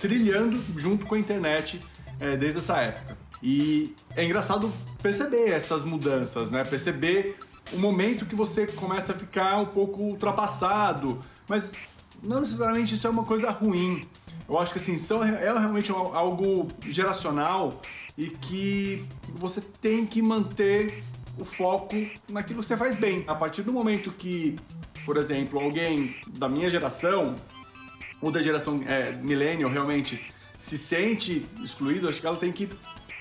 trilhando 0.00 0.62
junto 0.76 1.04
com 1.06 1.14
a 1.14 1.18
internet 1.18 1.80
é, 2.18 2.36
desde 2.36 2.58
essa 2.60 2.76
época. 2.78 3.16
E 3.42 3.94
é 4.14 4.24
engraçado 4.24 4.72
perceber 5.02 5.50
essas 5.50 5.82
mudanças, 5.82 6.50
né? 6.50 6.64
Perceber 6.64 7.38
o 7.72 7.78
momento 7.78 8.26
que 8.26 8.34
você 8.34 8.66
começa 8.66 9.12
a 9.12 9.14
ficar 9.14 9.58
um 9.58 9.66
pouco 9.66 10.02
ultrapassado, 10.02 11.20
mas 11.48 11.72
não 12.22 12.40
necessariamente 12.40 12.94
isso 12.94 13.06
é 13.06 13.10
uma 13.10 13.24
coisa 13.24 13.50
ruim. 13.50 14.02
Eu 14.48 14.58
acho 14.58 14.72
que 14.72 14.78
assim, 14.78 14.98
são, 14.98 15.22
é 15.22 15.52
realmente 15.52 15.90
algo 15.92 16.68
geracional 16.82 17.80
e 18.18 18.28
que 18.28 19.04
você 19.34 19.60
tem 19.60 20.04
que 20.04 20.20
manter 20.20 21.02
o 21.38 21.44
foco 21.44 21.96
naquilo 22.28 22.60
que 22.60 22.66
você 22.66 22.76
faz 22.76 22.94
bem. 22.94 23.24
A 23.26 23.34
partir 23.34 23.62
do 23.62 23.72
momento 23.72 24.10
que 24.10 24.56
por 25.04 25.16
exemplo, 25.16 25.58
alguém 25.58 26.16
da 26.38 26.48
minha 26.48 26.68
geração 26.68 27.36
ou 28.20 28.30
da 28.30 28.42
geração 28.42 28.82
é, 28.86 29.12
millennial 29.12 29.70
realmente 29.70 30.24
se 30.58 30.76
sente 30.76 31.46
excluído, 31.62 32.08
acho 32.08 32.20
que 32.20 32.26
ela 32.26 32.36
tem 32.36 32.52
que 32.52 32.68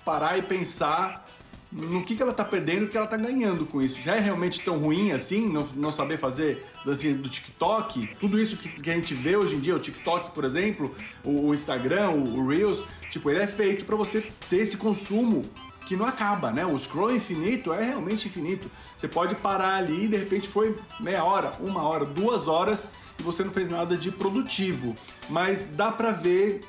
parar 0.10 0.40
e 0.40 0.42
pensar 0.42 1.28
no 1.72 2.04
que, 2.04 2.16
que 2.16 2.24
ela 2.24 2.34
tá 2.34 2.44
perdendo 2.44 2.82
e 2.82 2.86
o 2.86 2.90
que 2.90 2.98
ela 2.98 3.06
tá 3.06 3.16
ganhando 3.16 3.64
com 3.64 3.80
isso. 3.80 4.02
Já 4.02 4.16
é 4.16 4.20
realmente 4.20 4.60
tão 4.62 4.80
ruim 4.80 5.12
assim, 5.12 5.48
não, 5.48 5.68
não 5.76 5.92
saber 5.92 6.18
fazer 6.18 6.66
dancinha 6.84 7.14
do 7.14 7.30
TikTok? 7.30 8.16
Tudo 8.20 8.40
isso 8.40 8.58
que, 8.58 8.70
que 8.70 8.90
a 8.90 8.96
gente 8.96 9.14
vê 9.14 9.38
hoje 9.38 9.56
em 9.56 9.60
dia, 9.60 9.76
o 9.76 9.80
TikTok, 9.80 10.32
por 10.32 10.44
exemplo, 10.44 10.96
o, 11.24 11.50
o 11.50 11.54
Instagram, 11.54 12.10
o, 12.10 12.40
o, 12.40 12.48
Reels, 12.48 12.84
tipo, 13.12 13.30
ele 13.30 13.44
é 13.44 13.46
feito 13.46 13.86
para 13.86 13.96
você 13.96 14.26
ter 14.50 14.58
esse 14.58 14.78
consumo 14.78 15.46
que 15.86 15.96
não 15.96 16.08
acaba, 16.08 16.50
né? 16.50 16.66
O 16.66 16.78
scroll 16.78 17.16
infinito 17.16 17.72
é 17.72 17.84
realmente 17.84 18.28
infinito. 18.28 18.70
Você 18.98 19.08
pode 19.08 19.36
parar 19.36 19.76
ali 19.76 20.06
e 20.06 20.08
de 20.08 20.18
repente 20.18 20.50
foi 20.50 20.76
meia 21.00 21.24
hora, 21.24 21.54
uma 21.60 21.84
hora, 21.84 22.04
duas 22.04 22.48
horas 22.48 22.94
e 23.20 23.22
você 23.22 23.44
não 23.44 23.52
fez 23.52 23.70
nada 23.70 23.96
de 23.96 24.10
produtivo. 24.10 24.96
Mas 25.30 25.70
dá 25.76 25.92
pra 25.92 26.12
ver 26.12 26.62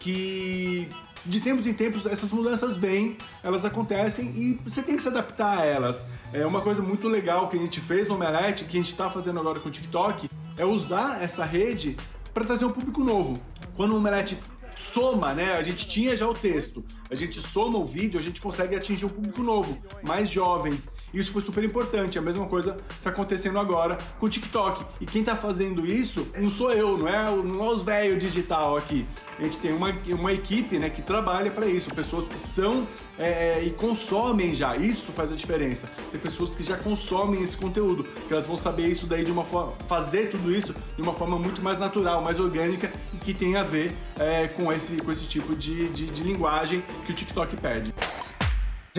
que 0.00 0.88
de 1.24 1.40
tempos 1.40 1.66
em 1.66 1.74
tempos 1.74 2.06
essas 2.06 2.30
mudanças 2.32 2.76
vêm, 2.76 3.16
elas 3.42 3.64
acontecem 3.64 4.32
e 4.36 4.60
você 4.64 4.82
tem 4.82 4.96
que 4.96 5.02
se 5.02 5.08
adaptar 5.08 5.58
a 5.58 5.64
elas. 5.64 6.06
É 6.32 6.46
uma 6.46 6.60
coisa 6.60 6.82
muito 6.82 7.08
legal 7.08 7.48
que 7.48 7.56
a 7.56 7.60
gente 7.60 7.80
fez 7.80 8.08
no 8.08 8.14
Omelete, 8.14 8.64
que 8.64 8.76
a 8.76 8.80
gente 8.80 8.92
está 8.92 9.10
fazendo 9.10 9.38
agora 9.38 9.60
com 9.60 9.68
o 9.68 9.72
TikTok, 9.72 10.28
é 10.56 10.64
usar 10.64 11.22
essa 11.22 11.44
rede 11.44 11.96
para 12.32 12.44
trazer 12.44 12.64
um 12.64 12.70
público 12.70 13.02
novo. 13.02 13.34
Quando 13.76 13.92
o 13.92 13.96
Omelete 13.96 14.38
soma, 14.76 15.34
né? 15.34 15.52
A 15.54 15.62
gente 15.62 15.88
tinha 15.88 16.16
já 16.16 16.26
o 16.26 16.34
texto, 16.34 16.84
a 17.10 17.14
gente 17.14 17.40
soma 17.40 17.78
o 17.78 17.84
vídeo, 17.84 18.18
a 18.18 18.22
gente 18.22 18.40
consegue 18.40 18.76
atingir 18.76 19.04
um 19.04 19.08
público 19.08 19.42
novo, 19.42 19.76
mais 20.02 20.30
jovem. 20.30 20.80
Isso 21.12 21.32
foi 21.32 21.42
super 21.42 21.64
importante. 21.64 22.18
A 22.18 22.22
mesma 22.22 22.46
coisa 22.46 22.76
está 22.96 23.10
acontecendo 23.10 23.58
agora 23.58 23.98
com 24.18 24.26
o 24.26 24.28
TikTok. 24.28 24.84
E 25.00 25.06
quem 25.06 25.20
está 25.20 25.34
fazendo 25.34 25.86
isso 25.86 26.26
não 26.36 26.50
sou 26.50 26.70
eu, 26.70 26.96
não 26.96 27.08
é, 27.08 27.24
não 27.36 27.64
é 27.64 27.68
os 27.70 27.82
velhos 27.82 28.18
digital 28.18 28.76
aqui. 28.76 29.06
A 29.38 29.42
gente 29.42 29.58
tem 29.58 29.72
uma, 29.72 29.94
uma 30.08 30.32
equipe 30.32 30.78
né, 30.78 30.90
que 30.90 31.02
trabalha 31.02 31.50
para 31.50 31.66
isso, 31.66 31.94
pessoas 31.94 32.28
que 32.28 32.36
são 32.36 32.86
é, 33.18 33.62
e 33.64 33.70
consomem 33.70 34.54
já. 34.54 34.76
Isso 34.76 35.12
faz 35.12 35.32
a 35.32 35.36
diferença. 35.36 35.88
Tem 36.10 36.20
pessoas 36.20 36.54
que 36.54 36.62
já 36.62 36.76
consomem 36.76 37.42
esse 37.42 37.56
conteúdo, 37.56 38.04
que 38.26 38.32
elas 38.32 38.46
vão 38.46 38.58
saber 38.58 38.88
isso 38.88 39.06
daí 39.06 39.24
de 39.24 39.30
uma 39.30 39.44
forma, 39.44 39.72
fazer 39.86 40.30
tudo 40.30 40.52
isso 40.52 40.74
de 40.96 41.02
uma 41.02 41.14
forma 41.14 41.38
muito 41.38 41.62
mais 41.62 41.78
natural, 41.78 42.22
mais 42.22 42.38
orgânica 42.38 42.92
e 43.14 43.16
que 43.18 43.32
tem 43.32 43.56
a 43.56 43.62
ver 43.62 43.92
é, 44.18 44.48
com, 44.48 44.72
esse, 44.72 44.98
com 44.98 45.10
esse 45.10 45.24
tipo 45.26 45.54
de, 45.54 45.88
de, 45.88 46.06
de 46.06 46.22
linguagem 46.22 46.82
que 47.04 47.12
o 47.12 47.14
TikTok 47.14 47.56
pede. 47.56 47.94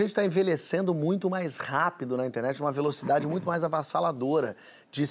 A 0.00 0.02
gente 0.02 0.12
está 0.12 0.24
envelhecendo 0.24 0.94
muito 0.94 1.28
mais 1.28 1.58
rápido 1.58 2.16
na 2.16 2.26
internet, 2.26 2.58
uma 2.58 2.72
velocidade 2.72 3.26
muito 3.26 3.44
mais 3.44 3.62
avassaladora. 3.62 4.56
De, 4.92 5.04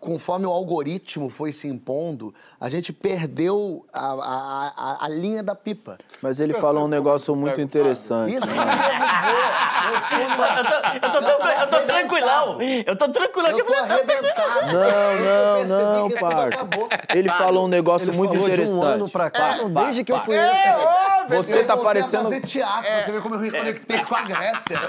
conforme 0.00 0.46
o 0.46 0.50
algoritmo 0.50 1.28
foi 1.28 1.52
se 1.52 1.68
impondo, 1.68 2.34
a 2.58 2.70
gente 2.70 2.90
perdeu 2.90 3.84
a, 3.92 4.12
a, 4.12 4.72
a, 4.76 5.04
a 5.04 5.08
linha 5.10 5.42
da 5.42 5.54
pipa. 5.54 5.98
Mas 6.22 6.40
ele 6.40 6.54
falou 6.54 6.86
um 6.86 6.88
negócio 6.88 7.36
muito 7.36 7.60
interessante. 7.60 8.36
Isso, 8.36 8.46
eu 8.46 8.54
tô, 11.10 11.18
eu, 11.18 11.22
tô, 11.22 11.28
eu 11.48 11.66
tô 11.68 11.80
tranquilão. 11.86 12.58
Eu 12.86 12.96
tô 12.96 13.08
tranquilão. 13.08 13.50
Eu 13.58 13.64
tô 13.66 13.74
arrebentado. 13.74 14.72
Não, 14.72 15.64
não, 15.64 16.08
não, 16.08 16.18
parça. 16.18 16.66
Ele 17.14 17.28
falou 17.28 17.66
um 17.66 17.68
negócio 17.68 18.08
Ele 18.08 18.16
muito 18.16 18.32
falou 18.32 18.46
de 18.46 18.52
interessante. 18.54 18.78
um 18.78 18.82
ano 18.82 19.06
pra 19.08 19.30
cá, 19.30 19.56
Pá, 19.72 19.84
desde 19.84 20.02
que 20.04 20.12
eu 20.12 20.20
conheço. 20.20 20.54
Você 21.28 21.58
Eu 21.60 21.66
tá 21.66 21.74
a 21.74 21.78
parecendo. 21.78 22.24
fazer 22.24 22.40
teatro, 22.40 22.90
você 23.04 23.12
vê 23.12 23.20
como 23.20 23.34
eu 23.34 23.40
me 23.40 23.50
reconectei 23.50 24.02
com 24.04 24.14
a 24.14 24.22
Grécia. 24.22 24.80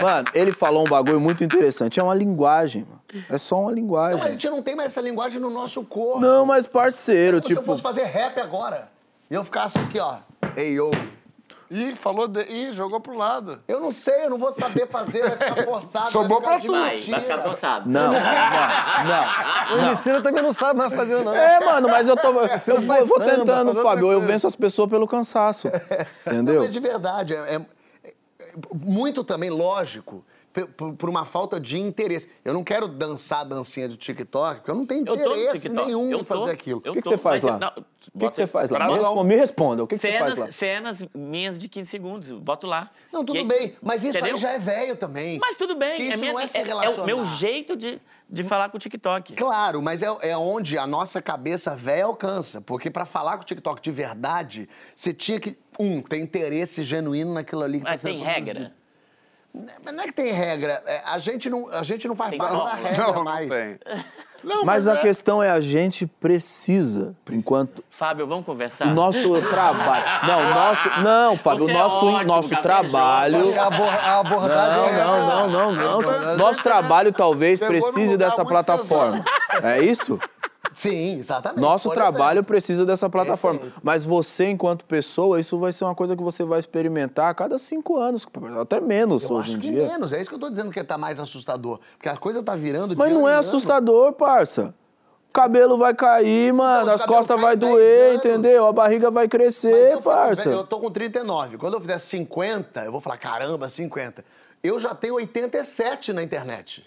Mano, 0.00 0.28
ele 0.34 0.52
falou 0.52 0.86
um 0.86 0.88
bagulho 0.88 1.20
muito 1.20 1.44
interessante. 1.44 2.00
É 2.00 2.02
uma 2.02 2.14
linguagem. 2.14 2.86
É 3.28 3.38
só 3.38 3.56
uma 3.60 3.62
Não, 3.62 3.66
mas 3.70 3.72
a 3.72 3.80
linguagem. 3.80 4.32
gente 4.32 4.50
não 4.50 4.62
tem 4.62 4.74
mais 4.76 4.92
essa 4.92 5.00
linguagem 5.00 5.40
no 5.40 5.50
nosso 5.50 5.84
corpo. 5.84 6.20
Não, 6.20 6.44
mas 6.46 6.66
parceiro, 6.66 7.36
Se 7.38 7.52
eu 7.52 7.56
tipo. 7.58 7.62
fosse 7.64 7.82
fazer 7.82 8.04
rap 8.04 8.38
agora, 8.40 8.88
e 9.30 9.34
eu 9.34 9.44
ficasse 9.44 9.78
aqui, 9.78 9.98
ó. 9.98 10.16
Ei, 10.56 10.72
eu. 10.74 10.90
Ih, 11.70 11.96
falou 11.96 12.28
de... 12.28 12.42
Ih, 12.44 12.72
jogou 12.72 13.00
pro 13.00 13.16
lado. 13.16 13.58
Eu 13.66 13.80
não 13.80 13.90
sei, 13.90 14.26
eu 14.26 14.30
não 14.30 14.38
vou 14.38 14.52
saber 14.52 14.86
fazer, 14.86 15.22
vai 15.22 15.30
ficar 15.48 15.64
forçado. 15.64 16.10
Vai 16.10 16.24
ficar 16.24 16.40
pra 16.40 16.56
tu. 16.56 16.60
de 16.62 16.68
Vai, 16.68 17.00
vai 17.00 17.20
ficar 17.22 17.38
forçado. 17.38 17.90
Não, 17.90 18.12
não, 18.12 18.20
não. 18.20 19.76
O 19.76 19.86
Emicida 19.86 20.20
também 20.22 20.42
não 20.42 20.52
sabe 20.52 20.78
mais 20.78 20.92
fazer, 20.94 21.24
não. 21.24 21.34
É, 21.34 21.64
mano, 21.64 21.88
mas 21.88 22.06
eu 22.06 22.16
tô. 22.16 22.28
Eu 22.66 22.80
vou, 22.82 22.96
eu 22.96 23.06
vou 23.06 23.18
tentando, 23.20 23.74
Fábio. 23.82 24.12
Eu 24.12 24.20
venço 24.20 24.46
as 24.46 24.54
pessoas 24.54 24.88
pelo 24.90 25.08
cansaço. 25.08 25.68
Não, 26.26 26.32
Entendeu? 26.34 26.60
mas 26.62 26.72
de 26.72 26.80
verdade, 26.80 27.34
é, 27.34 27.54
é- 27.56 27.66
é 28.06 28.12
muito 28.74 29.24
também 29.24 29.50
lógico, 29.50 30.24
por, 30.62 31.10
uma 31.10 31.24
falta 31.24 31.58
de 31.58 31.78
interesse. 31.80 32.28
Eu 32.44 32.54
não 32.54 32.62
quero 32.62 32.86
dançar 32.86 33.40
a 33.40 33.44
dancinha 33.44 33.88
do 33.88 33.96
TikTok, 33.96 34.56
porque 34.60 34.70
eu 34.70 34.74
não 34.74 34.86
tenho 34.86 35.00
interesse 35.00 35.68
nenhum 35.68 36.10
eu 36.10 36.20
em 36.20 36.24
tô, 36.24 36.38
fazer 36.38 36.52
aquilo. 36.52 36.78
O 36.86 36.92
que, 36.92 37.00
você 37.02 37.18
faz 37.18 37.42
mas 37.42 37.60
lá? 37.60 37.74
O 38.14 38.18
que, 38.18 38.36
você 38.36 38.46
faz 38.46 38.70
lá? 38.70 38.78
Me, 38.78 38.94
responda, 38.94 39.24
me 39.24 39.34
responda. 39.34 39.82
O 39.84 39.86
que, 39.86 39.96
que 39.96 40.00
você 40.00 40.12
faz 40.18 40.38
lá? 40.38 40.50
Cenas, 40.50 40.98
cenas 40.98 41.08
minhas 41.12 41.58
de 41.58 41.68
15 41.68 41.90
segundos, 41.90 42.30
boto 42.30 42.66
lá. 42.66 42.90
Não, 43.12 43.24
tudo 43.24 43.38
aí- 43.38 43.44
bem, 43.44 43.76
mas 43.82 44.04
isso 44.04 44.16
entendeu? 44.16 44.36
aí 44.36 44.40
já 44.40 44.52
é 44.52 44.58
velho 44.58 44.96
também. 44.96 45.38
Mas 45.40 45.56
tudo 45.56 45.74
bem, 45.74 46.12
é, 46.12 46.16
minha- 46.16 46.32
não 46.32 46.38
é 46.38 46.46
se 46.46 46.56
é- 46.56 46.68
é 46.68 46.88
o 46.90 47.04
meu 47.04 47.24
jeito 47.24 47.76
de, 47.76 48.00
de 48.30 48.44
falar 48.44 48.68
com 48.68 48.76
o 48.76 48.80
TikTok. 48.80 49.34
Claro, 49.34 49.82
mas 49.82 50.02
é, 50.02 50.08
é 50.20 50.36
onde 50.36 50.78
a 50.78 50.86
nossa 50.86 51.20
cabeça 51.20 51.74
velha 51.74 52.04
alcança. 52.04 52.60
Porque 52.60 52.90
pra 52.90 53.04
falar 53.04 53.38
com 53.38 53.42
o 53.42 53.46
TikTok 53.46 53.82
de 53.82 53.90
verdade, 53.90 54.68
você 54.94 55.12
tinha 55.12 55.40
que, 55.40 55.58
um, 55.78 56.00
ter 56.00 56.18
interesse 56.18 56.84
genuíno 56.84 57.34
naquilo 57.34 57.62
ali 57.62 57.78
que 57.78 57.84
Mas 57.84 58.02
tá 58.02 58.08
sendo 58.08 58.22
tem 58.22 58.24
produzido. 58.24 58.58
regra? 58.60 58.83
Mas 59.84 59.94
não 59.94 60.02
é 60.02 60.06
que 60.06 60.12
tem 60.12 60.32
regra. 60.32 60.82
é, 60.86 61.00
a, 61.04 61.18
gente 61.18 61.48
não, 61.48 61.68
a 61.70 61.82
gente 61.82 62.08
não 62.08 62.16
faz 62.16 62.30
Tem 62.30 62.38
parte 62.38 62.56
da 62.56 62.74
regra 62.74 63.06
Não, 63.12 63.24
mais. 63.24 63.48
não 63.48 63.56
tem. 63.56 63.78
Não, 64.42 64.62
Mas 64.62 64.86
a 64.86 64.92
é- 64.94 64.96
questão 65.00 65.42
é 65.42 65.50
a 65.50 65.58
gente 65.58 66.06
precisa, 66.06 67.14
enquanto 67.30 67.82
Fábio, 67.90 68.26
vamos 68.26 68.44
conversar? 68.44 68.88
o 68.88 68.90
nosso 68.90 69.40
trabalho. 69.48 70.04
Não, 70.26 70.54
nosso. 70.54 71.00
Não, 71.02 71.36
Fábio, 71.38 71.64
o 71.64 71.70
é 71.70 71.72
nosso, 71.72 72.06
ótimo, 72.06 72.24
nosso 72.24 72.48
café 72.50 72.62
trabalho. 72.62 73.58
A, 73.58 73.66
abor- 73.66 73.88
a 73.88 74.20
abordagem 74.20 74.78
Não, 74.80 74.86
é 74.88 74.98
não, 75.04 75.48
não, 75.48 75.72
não, 75.72 76.02
não. 76.02 76.36
Nosso 76.36 76.62
trabalho 76.62 77.10
talvez 77.10 77.58
precise 77.58 78.18
dessa 78.18 78.44
plataforma. 78.44 79.24
É 79.62 79.80
isso? 79.82 80.18
Sim, 80.74 81.18
exatamente. 81.18 81.60
Nosso 81.60 81.90
trabalho 81.90 82.42
precisa 82.42 82.84
dessa 82.84 83.08
plataforma. 83.08 83.60
Perfeito. 83.60 83.80
Mas 83.82 84.04
você, 84.04 84.48
enquanto 84.48 84.84
pessoa, 84.84 85.40
isso 85.40 85.58
vai 85.58 85.72
ser 85.72 85.84
uma 85.84 85.94
coisa 85.94 86.16
que 86.16 86.22
você 86.22 86.44
vai 86.44 86.58
experimentar 86.58 87.30
a 87.30 87.34
cada 87.34 87.58
cinco 87.58 87.96
anos, 87.96 88.26
até 88.60 88.80
menos 88.80 89.22
Eu 89.22 89.32
hoje 89.32 89.48
acho 89.48 89.56
em 89.56 89.60
que 89.60 89.70
dia. 89.70 89.88
menos, 89.88 90.12
é 90.12 90.20
isso 90.20 90.28
que 90.28 90.36
eu 90.36 90.40
tô 90.40 90.50
dizendo 90.50 90.70
que 90.70 90.82
tá 90.82 90.98
mais 90.98 91.18
assustador. 91.20 91.80
Porque 91.96 92.08
a 92.08 92.16
coisa 92.16 92.42
tá 92.42 92.54
virando. 92.54 92.96
Mas 92.96 93.12
não 93.12 93.28
é 93.28 93.32
ano. 93.32 93.40
assustador, 93.40 94.12
parça. 94.12 94.74
O 95.28 95.32
cabelo 95.32 95.76
vai 95.76 95.92
cair, 95.92 96.52
mano, 96.52 96.92
as 96.92 97.04
costas 97.04 97.40
vai 97.40 97.56
10 97.56 97.72
doer, 97.72 98.14
entendeu? 98.14 98.68
A 98.68 98.72
barriga 98.72 99.10
vai 99.10 99.26
crescer, 99.26 99.94
eu, 99.94 100.00
parça. 100.00 100.44
velho, 100.44 100.60
eu 100.60 100.64
tô 100.64 100.78
com 100.78 100.90
39. 100.90 101.58
Quando 101.58 101.74
eu 101.74 101.80
fizer 101.80 101.98
50, 101.98 102.84
eu 102.84 102.92
vou 102.92 103.00
falar, 103.00 103.16
caramba, 103.16 103.68
50. 103.68 104.24
Eu 104.62 104.78
já 104.78 104.94
tenho 104.94 105.14
87 105.14 106.12
na 106.12 106.22
internet. 106.22 106.84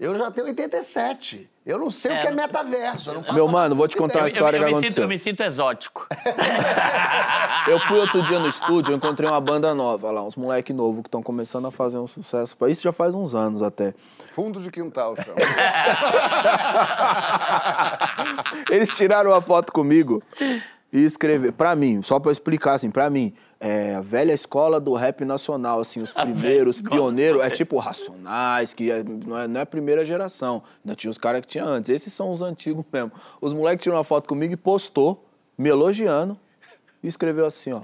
Eu 0.00 0.14
já 0.16 0.30
tenho 0.30 0.46
87. 0.46 1.48
Eu 1.70 1.78
não 1.78 1.90
sei 1.90 2.10
o 2.10 2.14
É, 2.14 2.20
que 2.22 2.26
é 2.26 2.30
não- 2.30 2.36
metaverso. 2.36 3.10
eu 3.10 3.32
Meu 3.32 3.46
a 3.46 3.50
mano, 3.50 3.76
vou 3.76 3.86
te 3.86 3.96
contar 3.96 4.20
uma 4.20 4.28
ideia. 4.28 4.38
história 4.38 4.56
eu, 4.58 4.62
eu 4.62 4.68
que 4.68 4.74
me 4.74 4.80
sinto, 4.80 4.84
aconteceu. 4.84 5.04
eu 5.04 5.08
me 5.08 5.18
sinto 5.18 5.40
exótico. 5.42 6.06
Eu 7.68 7.78
fui 7.78 7.98
outro 7.98 8.22
dia 8.22 8.38
no 8.38 8.48
estúdio, 8.48 8.92
eu 8.92 8.96
encontrei 8.96 9.28
uma 9.28 9.40
banda 9.40 9.74
nova 9.74 10.10
lá, 10.10 10.24
uns 10.24 10.34
moleque 10.34 10.72
novo 10.72 11.02
que 11.02 11.08
estão 11.08 11.22
começando 11.22 11.66
a 11.66 11.70
fazer 11.70 11.98
um 11.98 12.06
sucesso. 12.06 12.56
Isso 12.68 12.82
já 12.82 12.90
faz 12.90 13.14
uns 13.14 13.34
anos 13.34 13.60
até. 13.62 13.92
Fundo 14.34 14.58
de 14.60 14.70
quintal, 14.70 15.14
chama. 15.14 15.36
Eles 18.70 18.88
tiraram 18.96 19.30
uma 19.30 19.40
foto 19.42 19.72
comigo 19.72 20.22
e 20.92 21.04
escreveram, 21.04 21.52
pra 21.52 21.76
mim, 21.76 22.00
só 22.02 22.18
pra 22.18 22.30
eu 22.30 22.32
explicar 22.32 22.72
assim, 22.74 22.90
pra 22.90 23.10
mim, 23.10 23.32
é 23.60 23.94
a 23.94 24.00
velha 24.00 24.32
escola 24.32 24.80
do 24.80 24.94
rap 24.94 25.22
nacional, 25.24 25.80
assim, 25.80 26.00
os 26.00 26.12
primeiros, 26.12 26.80
pioneiros, 26.80 27.42
é 27.42 27.50
tipo 27.50 27.78
Racionais, 27.78 28.72
que 28.72 28.90
é- 28.90 29.04
não, 29.04 29.38
é, 29.38 29.46
não 29.46 29.60
é 29.60 29.62
a 29.62 29.66
primeira 29.66 30.02
geração, 30.04 30.62
ainda 30.82 30.96
tinha 30.96 31.10
os 31.10 31.18
caras 31.18 31.42
que 31.42 31.46
tinha 31.48 31.64
antes, 31.64 31.90
esses 31.90 32.12
são 32.12 32.30
os 32.30 32.40
antigos 32.40 32.84
mesmo. 32.92 33.12
Os 33.40 33.52
moleques 33.52 33.82
tiraram 33.82 33.98
uma 33.98 34.04
foto 34.04 34.26
comigo 34.28 34.52
e 34.54 34.56
postou, 34.56 35.28
me 35.58 35.68
elogiando, 35.68 36.38
e 37.02 37.06
escreveu 37.06 37.44
assim, 37.44 37.72
ó. 37.72 37.82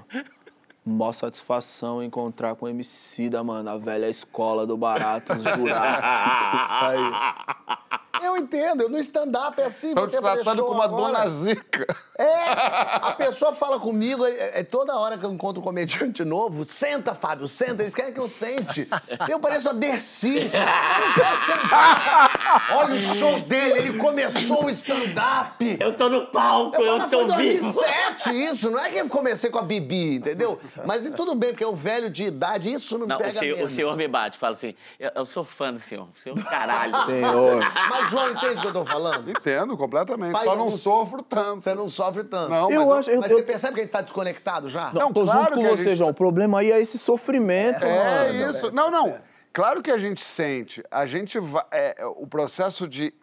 Mó 0.85 1.11
satisfação 1.11 2.01
encontrar 2.01 2.55
com 2.55 2.65
o 2.65 2.69
MC 2.69 3.29
da, 3.29 3.43
mano, 3.43 3.69
a 3.69 3.77
velha 3.77 4.07
escola 4.07 4.65
do 4.65 4.77
Baratos 4.77 5.43
Jurássicos. 5.43 6.71
Aí. 6.71 7.77
Eu 8.23 8.37
entendo, 8.37 8.81
eu 8.83 8.89
no 8.89 8.97
stand-up 8.99 9.59
é 9.59 9.65
assim. 9.65 9.89
Estão 9.89 10.07
te 10.07 10.17
tratando 10.17 10.63
como 10.63 10.75
uma 10.75 10.85
agora. 10.85 11.13
dona 11.13 11.29
zica. 11.29 11.85
É, 12.17 12.25
a 13.01 13.13
pessoa 13.17 13.53
fala 13.53 13.79
comigo, 13.79 14.25
é, 14.25 14.59
é 14.59 14.63
toda 14.63 14.95
hora 14.95 15.17
que 15.17 15.25
eu 15.25 15.31
encontro 15.31 15.61
um 15.61 15.63
comediante 15.63 16.23
novo, 16.23 16.65
senta, 16.65 17.13
Fábio, 17.13 17.47
senta, 17.47 17.83
eles 17.83 17.93
querem 17.93 18.13
que 18.13 18.19
eu 18.19 18.27
sente. 18.27 18.87
Eu 19.29 19.39
pareço 19.39 19.69
a 19.69 19.73
Dercy. 19.73 20.37
Eu 20.37 21.07
não 21.07 21.13
quero 21.13 21.45
sentar. 21.45 22.67
Olha 22.75 22.95
o 22.95 22.99
show 22.99 23.39
dele, 23.41 23.79
ele 23.79 23.97
começou 23.97 24.65
o 24.65 24.69
stand-up. 24.69 25.77
Eu 25.79 25.93
tô 25.95 26.09
no 26.09 26.27
palco, 26.27 26.81
eu, 26.81 26.99
falo, 26.99 27.03
estou 27.05 27.37
vivo. 27.37 27.71
2007 27.73 28.37
isso, 28.37 28.71
não 28.71 28.79
é 28.79 28.89
que 28.89 28.97
eu 28.97 29.07
comecei 29.09 29.49
com 29.49 29.59
a 29.59 29.61
Bibi, 29.61 30.15
entendeu? 30.15 30.59
Mas 30.85 31.05
e 31.05 31.11
tudo 31.11 31.35
bem, 31.35 31.51
porque 31.51 31.63
é 31.63 31.67
o 31.67 31.75
velho 31.75 32.09
de 32.09 32.23
idade, 32.23 32.71
isso 32.71 32.97
não, 32.97 33.05
me 33.05 33.09
Não, 33.09 33.17
o 33.17 33.19
pega 33.19 33.39
senhor, 33.39 33.55
o 33.55 33.57
mesmo. 33.59 33.75
senhor 33.75 33.97
me 33.97 34.07
bate, 34.07 34.37
fala 34.37 34.53
assim, 34.53 34.73
eu, 34.99 35.11
eu 35.15 35.25
sou 35.25 35.43
fã 35.43 35.73
do 35.73 35.79
senhor, 35.79 36.07
o 36.15 36.19
senhor 36.19 36.43
caralho. 36.43 37.05
Senhor. 37.05 37.59
Mas, 37.89 38.06
João, 38.09 38.25
não 38.27 38.33
entende 38.33 38.57
o 38.57 38.61
que 38.61 38.67
eu 38.67 38.73
tô 38.73 38.85
falando? 38.85 39.29
Entendo 39.29 39.77
completamente. 39.77 40.31
Faz 40.31 40.45
Só 40.45 40.55
não 40.55 40.63
algum- 40.65 40.77
sofro 40.77 41.21
tanto. 41.23 41.61
Você 41.63 41.73
não 41.75 41.89
sofre 41.89 42.23
tanto. 42.23 42.49
Não, 42.49 42.71
Eu 42.71 42.85
mas 42.87 42.97
acho, 42.99 43.11
eu, 43.11 43.19
Mas 43.21 43.31
eu, 43.31 43.37
você 43.37 43.43
percebe 43.43 43.73
que 43.75 43.79
a 43.79 43.83
gente 43.83 43.91
tá 43.91 44.01
desconectado 44.01 44.69
já? 44.69 44.91
não, 44.93 45.01
Não, 45.01 45.13
tô 45.13 45.23
claro 45.23 45.55
junto 45.55 45.55
com 45.55 45.63
você, 45.75 45.83
gente- 45.83 45.95
João. 45.95 46.09
O 46.09 46.13
problema 46.13 46.59
aí 46.59 46.71
é 46.71 46.79
esse 46.79 46.97
sofrimento, 46.97 47.83
É 47.83 48.31
mano. 48.33 48.51
isso. 48.51 48.71
Não, 48.71 48.89
não. 48.91 49.19
Claro 49.53 49.81
que 49.81 49.89
a 49.91 49.97
gente 49.97 50.23
sente. 50.23 50.83
A 50.91 51.05
gente 51.05 51.39
vai. 51.39 51.63
é, 51.71 51.95
é, 51.99 52.05
o 52.05 52.27
processo 52.27 52.87
de. 52.87 53.13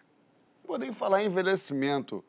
Não 0.62 0.68
vou 0.68 0.78
nem 0.78 0.92
falar 0.92 1.22
em 1.22 1.26
envelhecimento. 1.26 2.24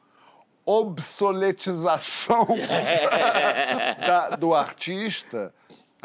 Obsoletização 0.65 2.47
da- 4.05 4.29
do 4.35 4.53
artista 4.53 5.53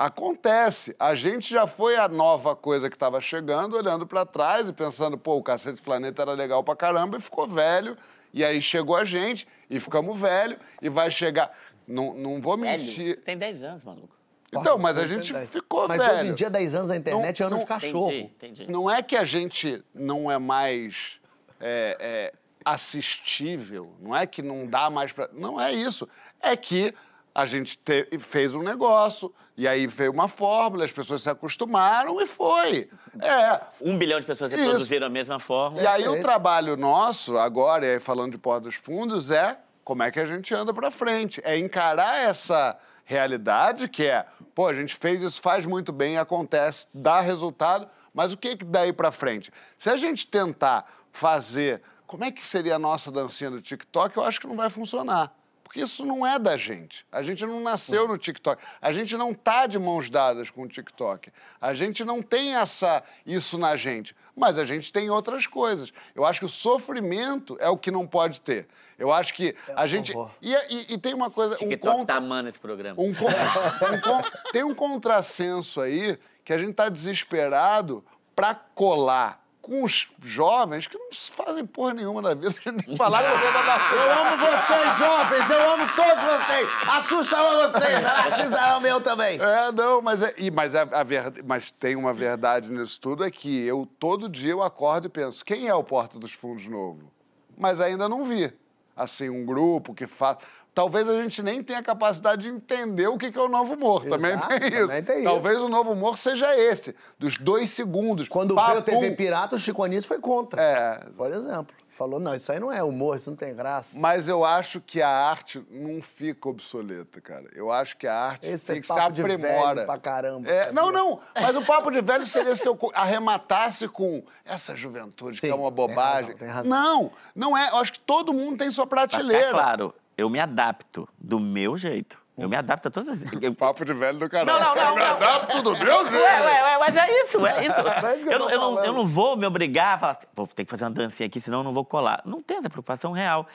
acontece. 0.01 0.97
A 0.99 1.15
gente 1.15 1.51
já 1.53 1.67
foi 1.67 1.95
a 1.97 2.09
nova 2.09 2.57
coisa 2.57 2.89
que 2.89 2.97
estava 2.97 3.21
chegando, 3.21 3.77
olhando 3.77 4.07
para 4.07 4.25
trás 4.25 4.67
e 4.67 4.73
pensando, 4.73 5.19
pô, 5.19 5.37
o 5.37 5.43
Cacete 5.43 5.83
Planeta 5.83 6.23
era 6.23 6.33
legal 6.33 6.65
pra 6.65 6.75
caramba 6.75 7.19
e 7.19 7.21
ficou 7.21 7.47
velho. 7.47 7.97
E 8.33 8.43
aí 8.43 8.63
chegou 8.63 8.97
a 8.97 9.05
gente 9.05 9.47
e 9.69 9.79
ficamos 9.79 10.19
velho 10.19 10.57
e 10.81 10.89
vai 10.89 11.11
chegar. 11.11 11.53
Não, 11.87 12.15
não 12.15 12.41
vou 12.41 12.57
Velho, 12.57 12.83
mentir. 12.83 13.21
tem 13.25 13.37
10 13.37 13.63
anos, 13.63 13.85
maluco. 13.85 14.17
Então, 14.53 14.79
mas 14.79 14.97
a 14.97 15.07
gente 15.07 15.33
ficou 15.47 15.87
Mas 15.87 15.99
velho. 16.03 16.15
hoje 16.21 16.29
em 16.29 16.35
dia, 16.35 16.49
10 16.51 16.75
anos 16.75 16.89
na 16.89 16.97
internet 16.97 17.43
é 17.43 17.47
ano 17.47 17.57
não- 17.57 17.63
de 17.63 17.69
cachorro. 17.69 18.11
Entendi, 18.11 18.33
entendi. 18.63 18.73
Não 18.73 18.91
é 18.91 19.03
que 19.03 19.17
a 19.17 19.25
gente 19.25 19.85
não 19.95 20.31
é 20.31 20.39
mais 20.39 21.21
é, 21.61 21.97
é, 22.01 22.33
assistível, 22.65 23.93
não 24.01 24.17
é 24.17 24.27
que 24.27 24.41
não 24.43 24.67
dá 24.67 24.89
mais 24.89 25.13
pra. 25.13 25.29
Não 25.33 25.61
é 25.61 25.73
isso. 25.73 26.09
É 26.41 26.57
que 26.57 26.95
a 27.35 27.47
gente 27.47 27.79
te- 27.79 28.09
fez 28.19 28.55
um 28.55 28.63
negócio, 28.63 29.33
e 29.57 29.69
aí 29.69 29.87
veio 29.87 30.11
uma 30.13 30.27
fórmula, 30.29 30.85
as 30.85 30.93
pessoas 30.93 31.23
se 31.23 31.31
acostumaram 31.31 32.21
e 32.21 32.27
foi. 32.27 32.89
É. 33.21 33.61
Um 33.81 33.97
bilhão 33.97 34.19
de 34.19 34.27
pessoas 34.27 34.53
Isso. 34.53 34.63
reproduziram 34.63 35.07
a 35.07 35.11
mesma 35.11 35.39
forma. 35.39 35.81
E 35.81 35.87
aí 35.87 36.09
o 36.09 36.21
trabalho 36.21 36.77
nosso, 36.77 37.37
agora, 37.37 37.85
e 37.87 37.91
aí 37.95 38.01
falando 38.01 38.33
de 38.33 38.39
Porta 38.39 38.63
dos 38.63 38.75
Fundos, 38.75 39.31
é 39.31 39.59
como 39.85 40.03
é 40.03 40.11
que 40.11 40.19
a 40.21 40.27
gente 40.27 40.55
anda 40.55 40.73
pra 40.73 40.91
frente. 40.91 41.41
É 41.45 41.59
encarar 41.59 42.17
essa 42.23 42.79
realidade 43.05 43.89
que 43.89 44.07
é, 44.07 44.25
pô, 44.55 44.67
a 44.69 44.75
gente 44.75 44.95
fez 44.97 45.23
isso, 45.23 45.41
faz 45.41 45.67
muito 45.67 45.93
bem, 45.93 46.17
acontece, 46.17 46.87
dá 46.95 47.21
resultado, 47.21 47.89
mas 48.15 48.33
o 48.33 48.37
que 48.37 48.57
que 48.57 48.65
daí 48.65 48.93
pra 48.93 49.11
frente? 49.13 49.53
Se 49.79 49.91
a 49.91 49.97
gente 49.97 50.27
tentar 50.27 50.87
fazer, 51.13 51.83
como 52.07 52.25
é 52.25 52.31
que 52.31 52.47
seria 52.47 52.77
a 52.77 52.79
nossa 52.79 53.11
dancinha 53.11 53.51
do 53.51 53.61
TikTok, 53.61 54.17
eu 54.17 54.25
acho 54.25 54.41
que 54.41 54.47
não 54.47 54.57
vai 54.57 54.71
funcionar. 54.71 55.33
Porque 55.71 55.83
isso 55.83 56.05
não 56.05 56.27
é 56.27 56.37
da 56.37 56.57
gente. 56.57 57.07
A 57.13 57.23
gente 57.23 57.47
não 57.47 57.61
nasceu 57.61 58.09
no 58.09 58.19
TikTok. 58.19 58.61
A 58.83 58.91
gente 58.93 59.17
não 59.17 59.33
tá 59.33 59.69
de 59.69 59.79
mãos 59.79 60.11
dadas 60.11 60.51
com 60.51 60.63
o 60.63 60.67
TikTok. 60.69 61.31
A 61.61 61.73
gente 61.75 62.05
não 62.05 62.21
tem 62.21 62.57
essa 62.57 63.05
isso 63.25 63.57
na 63.57 63.77
gente. 63.77 64.13
Mas 64.35 64.59
a 64.59 64.65
gente 64.65 64.93
tem 64.93 65.11
outras 65.11 65.47
coisas. 65.47 65.93
Eu 66.13 66.25
acho 66.25 66.41
que 66.41 66.47
o 66.47 66.49
sofrimento 66.49 67.57
é 67.61 67.69
o 67.69 67.77
que 67.79 67.89
não 67.93 68.05
pode 68.05 68.41
ter. 68.41 68.67
Eu 68.99 69.13
acho 69.13 69.33
que 69.33 69.55
a 69.77 69.87
gente. 69.87 70.13
E, 70.43 70.53
e- 70.53 70.95
e 70.95 70.99
tem 70.99 71.15
uma 71.15 71.31
coisa. 71.31 71.55
Um 71.55 71.59
TikTok 71.59 71.99
contra- 71.99 72.15
tá 72.15 72.17
amando 72.17 72.49
esse 72.49 72.59
programa. 72.59 73.01
um 73.01 73.15
con- 73.15 73.27
um 73.95 74.01
con- 74.01 74.29
tem 74.51 74.65
um 74.65 74.75
contrassenso 74.75 75.81
aí 75.81 76.19
que 76.45 76.53
a 76.53 76.59
gente 76.59 76.73
está 76.73 76.89
desesperado 76.89 78.05
para 78.35 78.57
colar 78.57 79.40
com 79.63 79.85
os 79.85 80.09
jovens 80.23 80.87
que 80.87 80.97
não 80.99 81.09
fazem 81.13 81.67
porra 81.67 81.95
nenhuma 81.95 82.23
da 82.23 82.35
vida. 82.35 82.49
A 82.49 82.53
gente 82.71 82.85
tem 82.85 82.93
que 82.93 82.97
falar 82.97 83.23
com 83.23 83.47
a 83.47 83.63
da 83.63 83.77
Eu 83.95 84.27
amo 84.27 84.37
vocês, 84.39 84.97
jovens! 84.99 85.51
Eu 85.51 85.73
amo 85.73 85.87
todos 85.95 86.25
vocês! 86.25 86.69
A 86.89 87.03
Xuxa 87.03 87.37
ama 87.39 87.69
vocês! 87.69 87.97
A 87.97 88.01
Narcisa 88.29 88.61
ama 88.77 88.89
eu 88.89 89.01
também! 89.01 89.39
É, 89.41 89.73
não, 89.73 90.01
mas, 90.01 90.23
é, 90.23 90.35
e- 90.39 90.51
mas, 90.51 90.75
a, 90.75 90.83
a 90.83 91.03
verdade, 91.03 91.43
mas 91.43 91.71
tem 91.71 91.95
uma 91.97 92.13
verdade 92.13 92.71
nisso 92.71 93.01
tudo, 93.01 93.25
é 93.25 93.31
que 93.31 93.65
eu 93.65 93.87
todo 93.99 94.29
dia 94.29 94.51
eu 94.53 94.63
acordo 94.63 95.07
e 95.07 95.11
penso, 95.11 95.45
quem 95.45 95.69
é 95.69 95.75
o 95.75 95.85
Porta 95.85 96.19
dos 96.19 96.33
Fundos 96.33 96.67
novo? 96.67 97.11
Mas 97.57 97.81
ainda 97.81 98.09
não 98.09 98.25
vi. 98.25 98.53
Assim, 98.97 99.29
um 99.31 99.45
grupo 99.45 99.95
que 99.95 100.07
faz... 100.07 100.39
Talvez 100.75 101.09
a 101.09 101.21
gente 101.23 101.43
nem 101.43 101.63
tenha 101.63 101.83
capacidade 101.83 102.43
de 102.43 102.49
entender 102.49 103.09
o 103.09 103.19
que 103.19 103.33
que 103.33 103.39
é 103.39 103.43
o 103.43 103.49
novo 103.49 103.75
humor. 103.75 104.05
Também 104.07 104.33
Exato, 104.33 104.49
tem 104.49 104.69
isso. 104.69 104.79
também 104.87 105.03
tem 105.03 105.25
Talvez 105.25 105.57
isso. 105.57 105.67
o 105.67 105.69
novo 105.69 105.93
humor 105.93 106.17
seja 106.17 106.57
esse, 106.57 106.95
dos 107.19 107.37
dois 107.39 107.71
segundos. 107.71 108.29
Quando 108.29 108.55
Papum. 108.55 108.69
veio 108.73 108.81
o 108.81 109.01
TV 109.03 109.11
Pirata, 109.17 109.57
o 109.57 109.59
Chico 109.59 109.83
Anísio 109.83 110.07
foi 110.09 110.19
contra. 110.21 110.61
É, 110.63 111.01
Por 111.17 111.31
exemplo. 111.31 111.75
Falou, 111.99 112.19
não, 112.19 112.35
isso 112.35 112.51
aí 112.51 112.59
não 112.59 112.73
é 112.73 112.83
humor, 112.83 113.15
isso 113.17 113.29
não 113.29 113.37
tem 113.37 113.55
graça. 113.55 113.95
mas 113.99 114.27
eu 114.27 114.43
acho 114.43 114.81
que 114.81 115.03
a 115.03 115.11
arte 115.11 115.63
não 115.71 116.01
fica 116.01 116.49
obsoleta, 116.49 117.21
cara. 117.21 117.45
Eu 117.55 117.71
acho 117.71 117.95
que 117.99 118.07
a 118.07 118.15
arte 118.15 118.47
Esse 118.47 118.69
tem 118.69 118.77
é 118.79 118.81
que 118.81 118.87
se 118.87 118.95
papo 118.95 119.13
de 119.13 119.21
aprimora. 119.21 119.75
velho 119.75 119.87
pra 119.87 119.99
caramba. 119.99 120.49
É, 120.49 120.73
não, 120.73 120.91
não. 120.91 121.21
Mas 121.39 121.55
o 121.55 121.61
papo 121.61 121.91
de 121.91 122.01
velho 122.01 122.25
seria 122.25 122.57
se 122.57 122.67
eu 122.67 122.79
arrematasse 122.95 123.87
com 123.87 124.23
essa 124.47 124.75
juventude 124.75 125.41
que 125.41 125.47
Sim, 125.47 125.53
é 125.53 125.55
uma 125.55 125.67
tem 125.71 125.75
bobagem. 125.77 126.23
razão, 126.33 126.39
tem 126.39 126.49
razão. 126.49 126.71
Não, 126.71 127.13
não 127.35 127.59
é. 127.59 127.69
Eu 127.69 127.77
acho 127.77 127.93
que 127.93 128.01
todo 128.01 128.33
mundo 128.33 128.57
tem 128.57 128.71
sua 128.71 128.87
prateleira. 128.87 129.51
claro, 129.51 129.95
eu 130.21 130.29
me 130.31 130.39
adapto 130.39 131.09
do 131.19 131.41
meu 131.41 131.77
jeito. 131.79 132.19
Eu 132.37 132.49
me 132.49 132.57
adapto 132.57 132.89
a 132.89 132.91
todas 132.91 133.09
as... 133.09 133.33
Eu... 133.43 133.55
Papo 133.55 133.85
de 133.85 133.93
velho 133.93 134.19
do 134.19 134.29
caralho. 134.29 134.59
Não, 134.59 134.75
não, 134.75 134.75
não, 134.75 134.89
Eu 134.89 134.95
me 134.95 135.01
não. 135.01 135.17
adapto 135.17 135.63
do 135.63 135.73
meu 135.77 136.11
jeito. 136.11 136.17
Ué, 136.17 136.41
ué, 136.41 136.63
ué, 136.63 136.79
mas 136.79 136.97
é 136.97 137.23
isso, 137.25 137.47
é 137.47 137.67
isso. 137.67 137.81
É 138.07 138.17
isso 138.17 138.27
eu 138.27 138.33
eu, 138.33 138.49
eu 138.49 138.59
não, 138.61 138.85
eu 138.85 138.93
não 138.95 139.07
vou 139.07 139.37
me 139.37 139.45
obrigar 139.47 139.97
a 139.97 139.99
falar 139.99 140.13
assim, 140.13 140.27
pô, 140.35 140.47
tem 140.47 140.65
que 140.65 140.71
fazer 140.71 140.85
uma 140.85 140.91
dancinha 140.91 141.27
aqui, 141.27 141.39
senão 141.39 141.59
eu 141.59 141.65
não 141.65 141.75
vou 141.75 141.85
colar. 141.85 142.23
Não 142.25 142.41
tem 142.41 142.57
essa 142.57 142.71
preocupação 142.71 143.13
real. 143.13 143.47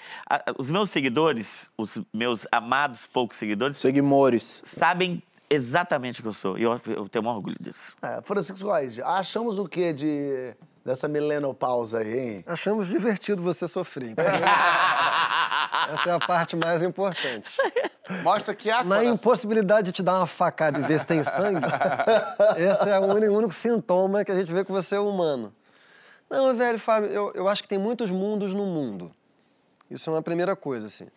Os 0.60 0.70
meus 0.70 0.92
seguidores, 0.92 1.68
os 1.76 1.98
meus 2.14 2.46
amados 2.52 3.08
poucos 3.08 3.38
seguidores, 3.38 3.78
Seguimores. 3.80 4.62
sabem 4.68 5.22
exatamente 5.50 6.20
o 6.20 6.24
que 6.24 6.30
eu 6.30 6.34
sou. 6.34 6.58
E 6.58 6.64
eu, 6.64 6.80
eu 6.86 7.10
tenho 7.10 7.26
um 7.26 7.30
orgulho 7.30 7.58
disso. 7.60 7.92
É, 8.04 8.22
Francisco 8.24 8.72
Reis, 8.72 9.00
achamos 9.00 9.58
o 9.58 9.68
quê 9.68 9.94
de, 9.94 10.54
dessa 10.86 11.08
milenopausa 11.08 12.00
aí, 12.00 12.20
hein? 12.20 12.44
Achamos 12.46 12.88
divertido 12.88 13.42
você 13.42 13.68
sofrer. 13.68 14.14
Essa 15.90 16.10
é 16.10 16.14
a 16.14 16.20
parte 16.20 16.56
mais 16.56 16.84
importante. 16.84 17.50
Mostra 18.24 18.54
que 18.54 18.70
há 18.70 18.84
Na 18.84 18.98
coração. 18.98 19.14
impossibilidade 19.14 19.86
de 19.88 19.92
te 19.92 20.04
dar 20.04 20.18
uma 20.18 20.28
facada 20.28 20.80
e 20.80 20.84
ver 20.84 21.00
se 21.00 21.08
tem 21.08 21.24
sangue, 21.24 21.66
esse 22.58 22.90
é 22.90 23.00
o 23.00 23.06
único, 23.06 23.34
o 23.34 23.38
único 23.38 23.54
sintoma 23.54 24.24
que 24.24 24.32
a 24.32 24.36
gente 24.36 24.52
vê 24.54 24.64
que 24.64 24.72
você 24.72 24.96
é 24.96 25.00
humano. 25.00 25.54
Não, 26.30 26.56
velho, 26.56 26.80
Fábio, 26.80 27.10
eu, 27.10 27.32
eu 27.34 27.48
acho 27.48 27.62
que 27.62 27.68
tem 27.68 27.78
muitos 27.78 28.10
mundos 28.12 28.54
no 28.54 28.66
mundo. 28.66 29.12
Isso 29.90 30.10
é 30.10 30.14
uma 30.14 30.22
primeira 30.22 30.56
coisa, 30.56 30.88
assim. 30.88 31.08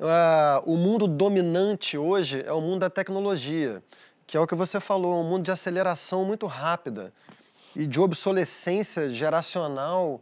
Ah, 0.00 0.62
o 0.66 0.76
mundo 0.76 1.06
dominante 1.06 1.96
hoje 1.96 2.42
é 2.46 2.52
o 2.52 2.60
mundo 2.60 2.80
da 2.80 2.90
tecnologia, 2.90 3.82
que 4.26 4.36
é 4.36 4.40
o 4.40 4.46
que 4.46 4.54
você 4.54 4.80
falou, 4.80 5.20
um 5.20 5.24
mundo 5.24 5.44
de 5.44 5.50
aceleração 5.50 6.24
muito 6.24 6.46
rápida 6.46 7.12
e 7.74 7.86
de 7.86 8.00
obsolescência 8.00 9.08
geracional 9.10 10.20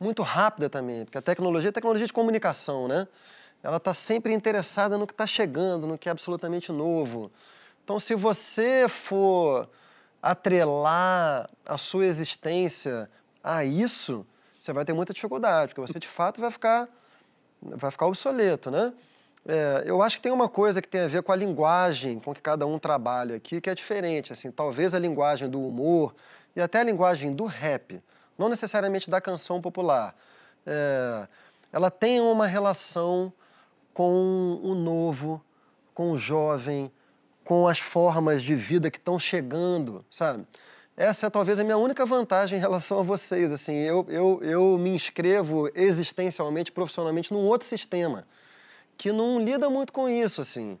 muito 0.00 0.22
rápida 0.22 0.70
também, 0.70 1.04
porque 1.04 1.18
a 1.18 1.22
tecnologia 1.22 1.68
é 1.68 1.72
tecnologia 1.72 2.06
de 2.06 2.12
comunicação, 2.12 2.88
né? 2.88 3.06
Ela 3.62 3.76
está 3.76 3.92
sempre 3.92 4.32
interessada 4.32 4.96
no 4.96 5.06
que 5.06 5.12
está 5.12 5.26
chegando, 5.26 5.86
no 5.86 5.98
que 5.98 6.08
é 6.08 6.12
absolutamente 6.12 6.72
novo. 6.72 7.30
Então, 7.84 8.00
se 8.00 8.14
você 8.14 8.88
for 8.88 9.68
atrelar 10.22 11.50
a 11.66 11.76
sua 11.76 12.06
existência 12.06 13.10
a 13.44 13.64
isso, 13.64 14.26
você 14.58 14.72
vai 14.72 14.84
ter 14.84 14.94
muita 14.94 15.12
dificuldade, 15.12 15.74
porque 15.74 15.92
você 15.92 15.98
de 15.98 16.08
fato 16.08 16.40
vai 16.40 16.50
ficar, 16.50 16.88
vai 17.62 17.90
ficar 17.90 18.06
obsoleto, 18.06 18.70
né? 18.70 18.92
É, 19.46 19.84
eu 19.86 20.02
acho 20.02 20.16
que 20.16 20.22
tem 20.22 20.32
uma 20.32 20.48
coisa 20.48 20.82
que 20.82 20.88
tem 20.88 21.02
a 21.02 21.08
ver 21.08 21.22
com 21.22 21.32
a 21.32 21.36
linguagem 21.36 22.20
com 22.20 22.34
que 22.34 22.42
cada 22.42 22.66
um 22.66 22.78
trabalha 22.78 23.36
aqui, 23.36 23.60
que 23.60 23.70
é 23.70 23.74
diferente. 23.74 24.32
Assim, 24.32 24.50
talvez 24.50 24.94
a 24.94 24.98
linguagem 24.98 25.48
do 25.48 25.66
humor 25.66 26.14
e 26.54 26.60
até 26.60 26.80
a 26.80 26.82
linguagem 26.82 27.34
do 27.34 27.46
rap, 27.46 28.02
não 28.40 28.48
necessariamente 28.48 29.10
da 29.10 29.20
canção 29.20 29.60
popular, 29.60 30.16
é, 30.66 31.28
ela 31.70 31.90
tem 31.90 32.22
uma 32.22 32.46
relação 32.46 33.30
com 33.92 34.58
o 34.62 34.74
novo, 34.74 35.44
com 35.92 36.12
o 36.12 36.18
jovem, 36.18 36.90
com 37.44 37.68
as 37.68 37.78
formas 37.78 38.42
de 38.42 38.54
vida 38.54 38.90
que 38.90 38.96
estão 38.96 39.18
chegando, 39.18 40.02
sabe? 40.10 40.46
Essa 40.96 41.26
é 41.26 41.30
talvez 41.30 41.58
a 41.58 41.64
minha 41.64 41.76
única 41.76 42.06
vantagem 42.06 42.56
em 42.56 42.60
relação 42.60 43.00
a 43.00 43.02
vocês. 43.02 43.52
Assim, 43.52 43.74
eu, 43.74 44.06
eu, 44.08 44.40
eu 44.42 44.78
me 44.78 44.88
inscrevo 44.88 45.70
existencialmente, 45.74 46.72
profissionalmente, 46.72 47.34
num 47.34 47.44
outro 47.44 47.68
sistema 47.68 48.26
que 48.96 49.12
não 49.12 49.38
lida 49.38 49.68
muito 49.68 49.92
com 49.92 50.08
isso, 50.08 50.40
assim. 50.40 50.78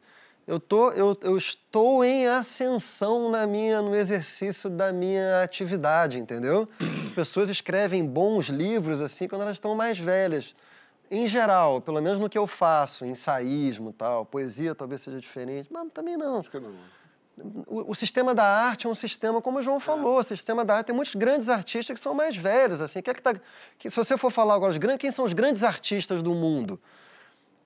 Eu, 0.50 0.58
tô, 0.58 0.90
eu, 0.90 1.16
eu 1.22 1.38
estou 1.38 2.04
em 2.04 2.26
ascensão 2.26 3.30
na 3.30 3.46
minha, 3.46 3.80
no 3.80 3.94
exercício 3.94 4.68
da 4.68 4.92
minha 4.92 5.44
atividade, 5.44 6.18
entendeu? 6.18 6.68
As 7.06 7.14
pessoas 7.14 7.48
escrevem 7.48 8.04
bons 8.04 8.46
livros, 8.46 9.00
assim, 9.00 9.28
quando 9.28 9.42
elas 9.42 9.58
estão 9.58 9.76
mais 9.76 9.96
velhas. 9.96 10.56
Em 11.08 11.28
geral, 11.28 11.80
pelo 11.80 12.02
menos 12.02 12.18
no 12.18 12.28
que 12.28 12.36
eu 12.36 12.48
faço, 12.48 13.06
ensaísmo 13.06 13.92
tal, 13.92 14.26
poesia 14.26 14.74
talvez 14.74 15.02
seja 15.02 15.20
diferente, 15.20 15.68
mas 15.70 15.88
também 15.92 16.16
não. 16.16 16.40
Acho 16.40 16.50
que 16.50 16.58
não. 16.58 16.74
O, 17.68 17.92
o 17.92 17.94
sistema 17.94 18.34
da 18.34 18.44
arte 18.44 18.88
é 18.88 18.90
um 18.90 18.94
sistema, 18.94 19.40
como 19.40 19.60
o 19.60 19.62
João 19.62 19.78
falou, 19.78 20.18
o 20.18 20.24
sistema 20.24 20.64
da 20.64 20.78
arte 20.78 20.86
tem 20.86 20.96
muitos 20.96 21.14
grandes 21.14 21.48
artistas 21.48 21.96
que 21.96 22.02
são 22.02 22.12
mais 22.12 22.36
velhos, 22.36 22.80
assim. 22.80 23.00
Quem 23.00 23.12
é 23.12 23.14
que 23.14 23.22
tá, 23.22 23.36
que, 23.78 23.88
se 23.88 23.94
você 23.94 24.18
for 24.18 24.32
falar 24.32 24.54
agora, 24.54 24.72
os 24.72 24.78
grandes, 24.78 25.00
quem 25.00 25.12
são 25.12 25.24
os 25.24 25.32
grandes 25.32 25.62
artistas 25.62 26.24
do 26.24 26.34
mundo? 26.34 26.80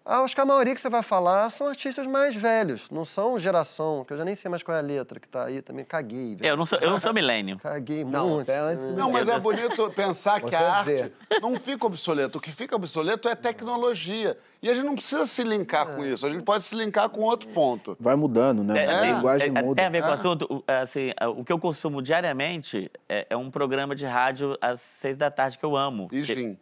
Ah, 0.07 0.20
Acho 0.20 0.34
que 0.34 0.40
a 0.40 0.44
maioria 0.44 0.74
que 0.74 0.80
você 0.82 0.90
vai 0.90 1.02
falar 1.02 1.48
são 1.48 1.66
artistas 1.66 2.07
mais 2.07 2.34
velhos, 2.36 2.90
não 2.90 3.07
são 3.07 3.38
geração, 3.38 4.05
que 4.05 4.12
eu 4.12 4.18
já 4.18 4.24
nem 4.24 4.34
sei 4.34 4.50
mais 4.50 4.62
qual 4.62 4.76
é 4.76 4.80
a 4.80 4.82
letra 4.82 5.18
que 5.18 5.26
tá 5.26 5.46
aí, 5.46 5.62
também 5.62 5.82
caguei, 5.82 6.36
velho. 6.36 6.46
Eu 6.50 6.57
não 6.59 6.66
sou, 6.66 6.78
eu 6.78 6.90
não 6.90 7.00
sou 7.00 7.14
milênio. 7.14 7.59
Caguei 7.64 8.05
Não, 8.05 8.28
muito. 8.28 8.44
você 8.44 8.52
é 8.52 8.59
antes 8.59 8.84
do 8.84 8.92
Não, 8.92 9.11
mas 9.11 9.26
é 9.26 9.40
bonito 9.40 9.90
pensar 9.92 10.40
que 10.42 10.50
Você 10.50 10.57
a 10.57 10.61
é 10.61 10.66
arte 11.02 11.12
não 11.40 11.57
fica 11.59 11.86
obsoleta. 11.86 12.36
O 12.36 12.40
que 12.40 12.52
fica 12.52 12.76
obsoleto 12.76 13.28
é 13.30 13.34
tecnologia. 13.34 14.36
E 14.62 14.68
a 14.68 14.74
gente 14.74 14.84
não 14.84 14.94
precisa 14.94 15.26
se 15.26 15.42
linkar 15.42 15.86
com 15.94 16.05
isso. 16.05 16.26
A 16.26 16.30
gente 16.30 16.42
pode 16.44 16.64
se 16.64 16.74
linkar 16.74 17.09
com 17.09 17.22
outro 17.22 17.48
ponto. 17.48 17.96
Vai 17.98 18.14
mudando, 18.14 18.62
né? 18.62 18.86
a 18.86 19.00
linguagem 19.07 19.48
é, 19.57 19.62
muda. 19.62 19.76
Tem 19.76 19.86
a 19.86 19.88
ver 19.90 20.02
com 20.02 20.09
o 20.11 20.12
assunto. 20.12 20.46
o- 20.50 20.64
Assim, 20.70 21.12
o 21.34 21.42
que 21.44 21.52
eu 21.52 21.59
consumo 21.59 22.02
diariamente 22.02 22.90
é, 23.09 23.26
é 23.30 23.36
um 23.38 23.50
programa 23.50 23.94
de 23.94 24.05
rádio 24.05 24.57
às 24.61 24.80
seis 24.82 25.16
da 25.16 25.30
tarde 25.30 25.57
que 25.59 25.64
eu 25.64 25.74
amo. 25.76 26.09
E 26.12 26.22
Que- 26.22 26.59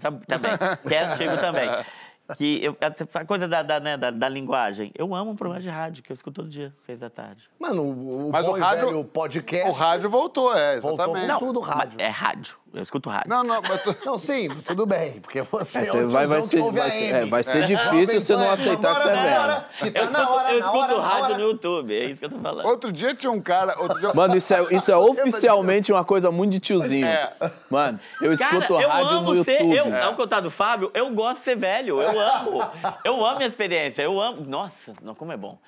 tam- 0.00 0.18
Também. 0.26 0.52
Que 0.86 0.94
é 0.94 1.02
antigo 1.04 1.36
também. 1.36 1.68
Que 2.36 2.62
eu, 2.64 2.76
a 3.14 3.24
coisa 3.24 3.46
da, 3.48 3.62
da, 3.62 3.80
né, 3.80 3.96
da, 3.96 4.10
da 4.10 4.28
linguagem. 4.28 4.92
Eu 4.96 5.14
amo 5.14 5.30
um 5.32 5.36
programa 5.36 5.60
de 5.60 5.68
rádio, 5.68 6.02
que 6.02 6.12
eu 6.12 6.14
escuto 6.14 6.42
todo 6.42 6.48
dia, 6.48 6.72
seis 6.86 6.98
da 6.98 7.10
tarde. 7.10 7.48
Mano, 7.58 7.82
o, 7.82 8.28
o 8.28 8.32
Mas 8.32 8.44
bom 8.46 8.52
o 8.52 8.56
e 8.56 8.60
rádio- 8.60 8.86
velho 8.86 9.04
podcast... 9.04 9.68
O 9.68 9.72
rádio 9.72 10.10
voltou, 10.10 10.56
é, 10.56 10.80
Voltou 10.80 11.04
exatamente. 11.06 11.26
com 11.26 11.32
Não, 11.32 11.38
tudo 11.52 11.60
rádio. 11.60 12.00
É 12.00 12.08
rádio. 12.08 12.56
Eu 12.72 12.84
escuto 12.84 13.10
rádio. 13.10 13.28
Não, 13.28 13.42
não, 13.42 13.60
mas 13.60 13.82
tu- 13.82 13.96
Não, 14.06 14.16
sim, 14.16 14.48
tudo 14.64 14.86
bem, 14.86 15.20
porque 15.20 15.42
você 15.42 15.78
É, 15.78 15.80
é, 15.80 15.84
você 15.86 16.04
vai, 16.06 16.26
vai 16.26 16.40
ser, 16.40 16.60
ouve 16.60 16.78
vai 16.78 16.90
ser, 16.90 17.04
é, 17.12 17.24
vai 17.24 17.42
ser 17.42 17.58
É. 17.64 17.66
difícil 17.66 18.20
você 18.20 18.36
não 18.36 18.44
Pan, 18.46 18.52
aceitar 18.52 18.94
que 18.94 19.02
você 19.02 19.08
é 19.08 19.14
velho. 19.14 19.64
Eu 19.86 19.92
tá 19.92 20.02
escuto, 20.04 20.32
hora, 20.32 20.52
eu 20.52 20.58
escuto 20.60 20.78
hora, 20.78 21.00
rádio 21.02 21.34
no 21.36 21.42
YouTube, 21.42 21.92
é 21.98 22.04
isso 22.04 22.20
que 22.20 22.26
eu 22.26 22.30
tô 22.30 22.38
falando. 22.38 22.66
outro 22.66 22.92
dia 22.92 23.12
tinha 23.14 23.32
um 23.32 23.40
cara. 23.42 23.74
Outro 23.80 23.98
dia... 23.98 24.14
Mano, 24.14 24.36
isso 24.36 24.54
é, 24.54 24.62
isso 24.72 24.92
é 24.92 24.94
oficialmente 25.02 25.90
uma 25.92 26.04
coisa 26.04 26.30
muito 26.30 26.52
de 26.52 26.60
tiozinho. 26.60 27.06
É. 27.06 27.32
Mano, 27.68 27.98
eu 28.22 28.38
Cara, 28.38 28.56
escuto 28.58 28.80
eu 28.80 28.88
rádio 28.88 29.08
amo 29.16 29.34
no 29.34 29.42
ser. 29.44 29.62
YouTube. 29.62 29.76
Eu, 29.76 30.04
Ao 30.04 30.14
contar 30.14 30.38
do 30.38 30.50
Fábio, 30.50 30.92
eu 30.94 31.10
gosto 31.10 31.38
de 31.38 31.44
ser 31.44 31.56
velho. 31.56 32.00
Eu 32.00 32.20
amo. 32.20 32.62
Eu 33.04 33.26
amo 33.26 33.40
a 33.40 33.44
experiência. 33.46 34.02
Eu 34.02 34.20
amo. 34.20 34.44
Nossa, 34.46 34.92
não, 35.02 35.14
como 35.16 35.32
é 35.32 35.36
bom. 35.36 35.58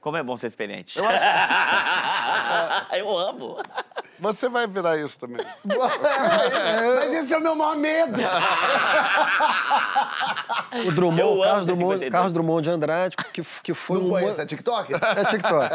Como 0.00 0.16
é 0.16 0.22
bom 0.22 0.36
ser 0.36 0.46
experiente. 0.48 0.98
Eu 2.92 3.18
amo. 3.18 3.56
Você 4.22 4.48
vai 4.48 4.66
virar 4.68 4.96
isso 4.96 5.18
também. 5.18 5.44
Mas 5.66 7.12
esse 7.12 7.34
é 7.34 7.38
o 7.38 7.40
meu 7.42 7.56
maior 7.56 7.76
medo. 7.76 8.20
O 10.86 10.92
Drummond, 10.92 11.20
Eu 11.20 11.40
Carlos, 11.42 11.66
Drummond, 11.66 11.92
52. 11.94 12.10
Carlos 12.12 12.32
Drummond 12.32 12.62
de 12.62 12.70
Andrade, 12.70 13.16
que, 13.32 13.42
que 13.62 13.74
foi 13.74 13.98
Não 13.98 14.06
um... 14.06 14.10
conhece, 14.10 14.38
mo- 14.38 14.42
é 14.42 14.46
TikTok? 14.46 14.94
É 14.94 15.24
TikTok. 15.24 15.68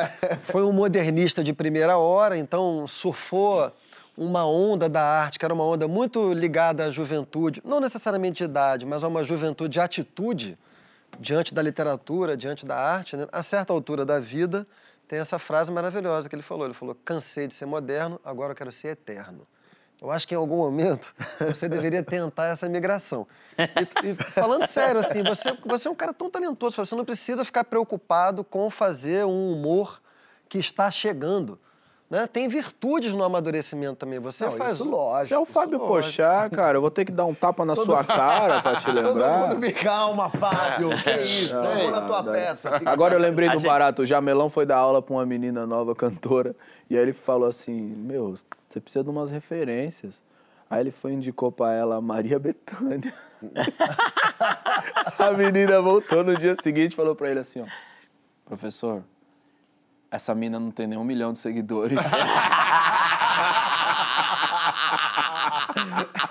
Foi 0.44 0.64
um 0.64 0.72
modernista 0.72 1.44
de 1.44 1.54
primeira 1.54 1.98
hora, 1.98 2.38
então 2.38 2.88
surfou 2.88 3.72
uma 4.18 4.46
onda 4.48 4.90
da 4.90 5.04
arte, 5.04 5.38
que 5.38 5.46
era 5.46 5.54
uma 5.54 5.64
onda 5.64 5.88
muito 5.88 6.34
ligada 6.34 6.86
à 6.86 6.90
juventude, 6.90 7.62
não 7.64 7.80
necessariamente 7.80 8.38
de 8.38 8.44
idade, 8.46 8.86
mas 8.86 9.04
a 9.04 9.08
uma 9.08 9.24
juventude 9.24 9.74
de 9.74 9.80
atitude 9.80 10.58
diante 11.20 11.54
da 11.54 11.62
literatura, 11.62 12.36
diante 12.36 12.66
da 12.66 12.76
arte. 12.78 13.16
Né? 13.16 13.28
A 13.32 13.44
certa 13.44 13.72
altura 13.74 14.06
da 14.06 14.20
vida, 14.20 14.66
tem 15.08 15.20
essa 15.20 15.40
frase 15.40 15.72
maravilhosa 15.72 16.28
que 16.28 16.36
ele 16.36 16.42
falou. 16.42 16.66
Ele 16.66 16.74
falou, 16.74 16.96
cansei 17.06 17.48
de 17.48 17.54
ser 17.54 17.66
moderno, 17.66 18.20
agora 18.24 18.52
eu 18.52 18.56
quero 18.56 18.72
ser 18.72 18.90
eterno. 18.90 19.48
Eu 20.02 20.12
acho 20.12 20.28
que 20.28 20.36
em 20.36 20.38
algum 20.38 20.58
momento 20.58 21.16
você 21.48 21.68
deveria 21.68 22.04
tentar 22.04 22.48
essa 22.48 22.70
migração. 22.70 23.28
E, 24.04 24.10
e 24.10 24.14
falando 24.14 24.68
sério, 24.68 25.00
assim, 25.00 25.24
você, 25.24 25.58
você 25.66 25.88
é 25.88 25.92
um 25.92 25.96
cara 25.96 26.14
tão 26.14 26.30
talentoso, 26.30 26.76
você 26.76 26.96
não 26.96 27.06
precisa 27.06 27.44
ficar 27.44 27.64
preocupado 27.64 28.44
com 28.44 28.70
fazer 28.70 29.26
um 29.26 29.54
humor 29.54 30.02
que 30.48 30.60
está 30.60 30.92
chegando. 30.92 31.60
Né? 32.10 32.26
Tem 32.26 32.48
virtudes 32.48 33.14
no 33.14 33.22
amadurecimento 33.22 33.96
também. 33.98 34.18
Você 34.20 34.46
Não, 34.46 34.54
faz. 34.54 34.76
isso 34.76 34.90
lógico. 34.90 35.28
Você 35.28 35.34
é 35.34 35.38
o 35.40 35.46
Fábio. 35.46 35.78
Porchat, 35.80 36.56
cara. 36.56 36.78
Eu 36.78 36.82
vou 36.82 36.90
ter 36.90 37.04
que 37.04 37.12
dar 37.12 37.26
um 37.26 37.34
tapa 37.34 37.66
na 37.66 37.76
sua 37.76 38.02
cara 38.02 38.62
pra 38.62 38.78
te 38.78 38.86
Todo 38.88 38.96
lembrar. 38.96 39.40
mundo 39.50 39.58
me 39.60 39.74
calma, 39.74 40.30
Fábio. 40.30 40.90
Que 41.04 41.12
isso? 41.24 41.54
Não, 41.54 41.64
Vamos 41.64 41.92
na 41.92 42.02
tua 42.08 42.24
não, 42.24 42.32
peça. 42.32 42.72
Fica- 42.80 42.90
Agora 42.90 43.14
eu 43.14 43.20
lembrei 43.20 43.50
A 43.50 43.52
do 43.52 43.60
gente- 43.60 43.68
barato. 43.68 44.04
O 44.04 44.06
Jamelão 44.06 44.50
foi 44.50 44.66
dar 44.66 44.78
aula 44.78 45.02
pra 45.02 45.14
uma 45.16 45.26
menina 45.26 45.66
nova 45.68 45.94
cantora. 45.94 46.56
E 46.90 46.96
aí 46.96 47.02
ele 47.04 47.12
falou 47.12 47.48
assim: 47.50 47.76
Meu, 47.82 48.36
você 48.70 48.80
precisa 48.80 49.04
de 49.04 49.10
umas 49.10 49.30
referências. 49.30 50.24
Aí 50.70 50.80
ele 50.82 50.92
foi 50.92 51.12
e 51.12 51.16
indicou 51.16 51.52
pra 51.52 51.74
ela 51.74 51.98
a 51.98 52.02
Maria 52.02 52.40
Bethânia. 52.40 53.14
a 55.20 55.32
menina 55.32 55.82
voltou 55.82 56.24
no 56.24 56.38
dia 56.38 56.56
seguinte 56.62 56.94
e 56.94 56.96
falou 56.96 57.16
pra 57.16 57.30
ele 57.30 57.40
assim: 57.40 57.62
Ó, 57.62 57.66
professor, 58.46 59.04
essa 60.18 60.36
mina 60.36 60.60
não 60.60 60.72
tem 60.72 60.86
nem 60.88 60.98
um 60.98 61.04
milhão 61.04 61.32
de 61.32 61.38
seguidores. 61.38 61.98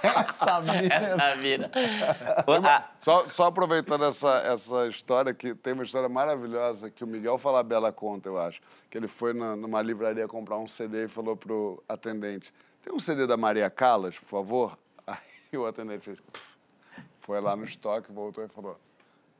Essa 0.02 0.60
mina. 0.60 0.94
Essa 0.94 1.34
vida. 1.36 1.70
Ah, 2.68 2.84
Só, 3.00 3.26
só 3.28 3.46
aproveitando 3.46 4.04
essa, 4.04 4.38
essa 4.38 4.86
história, 4.86 5.32
que 5.34 5.54
tem 5.54 5.72
uma 5.72 5.84
história 5.84 6.08
maravilhosa 6.08 6.90
que 6.90 7.04
o 7.04 7.06
Miguel 7.06 7.38
Falabella 7.38 7.92
conta, 7.92 8.28
eu 8.28 8.38
acho. 8.38 8.60
Que 8.90 8.98
ele 8.98 9.08
foi 9.08 9.32
na- 9.32 9.56
numa 9.56 9.80
livraria 9.82 10.26
comprar 10.28 10.58
um 10.58 10.66
CD 10.68 11.04
e 11.04 11.08
falou 11.08 11.36
pro 11.36 11.82
atendente: 11.88 12.52
Tem 12.82 12.92
um 12.94 12.98
CD 12.98 13.26
da 13.26 13.36
Maria 13.36 13.68
Callas, 13.70 14.18
por 14.18 14.26
favor? 14.26 14.78
Aí 15.06 15.58
o 15.58 15.66
atendente 15.66 16.04
fez. 16.04 16.18
"Pff." 16.20 16.56
Foi 17.20 17.40
lá 17.40 17.54
no 17.56 17.64
estoque, 17.64 18.12
voltou 18.12 18.44
e 18.44 18.48
falou: 18.48 18.78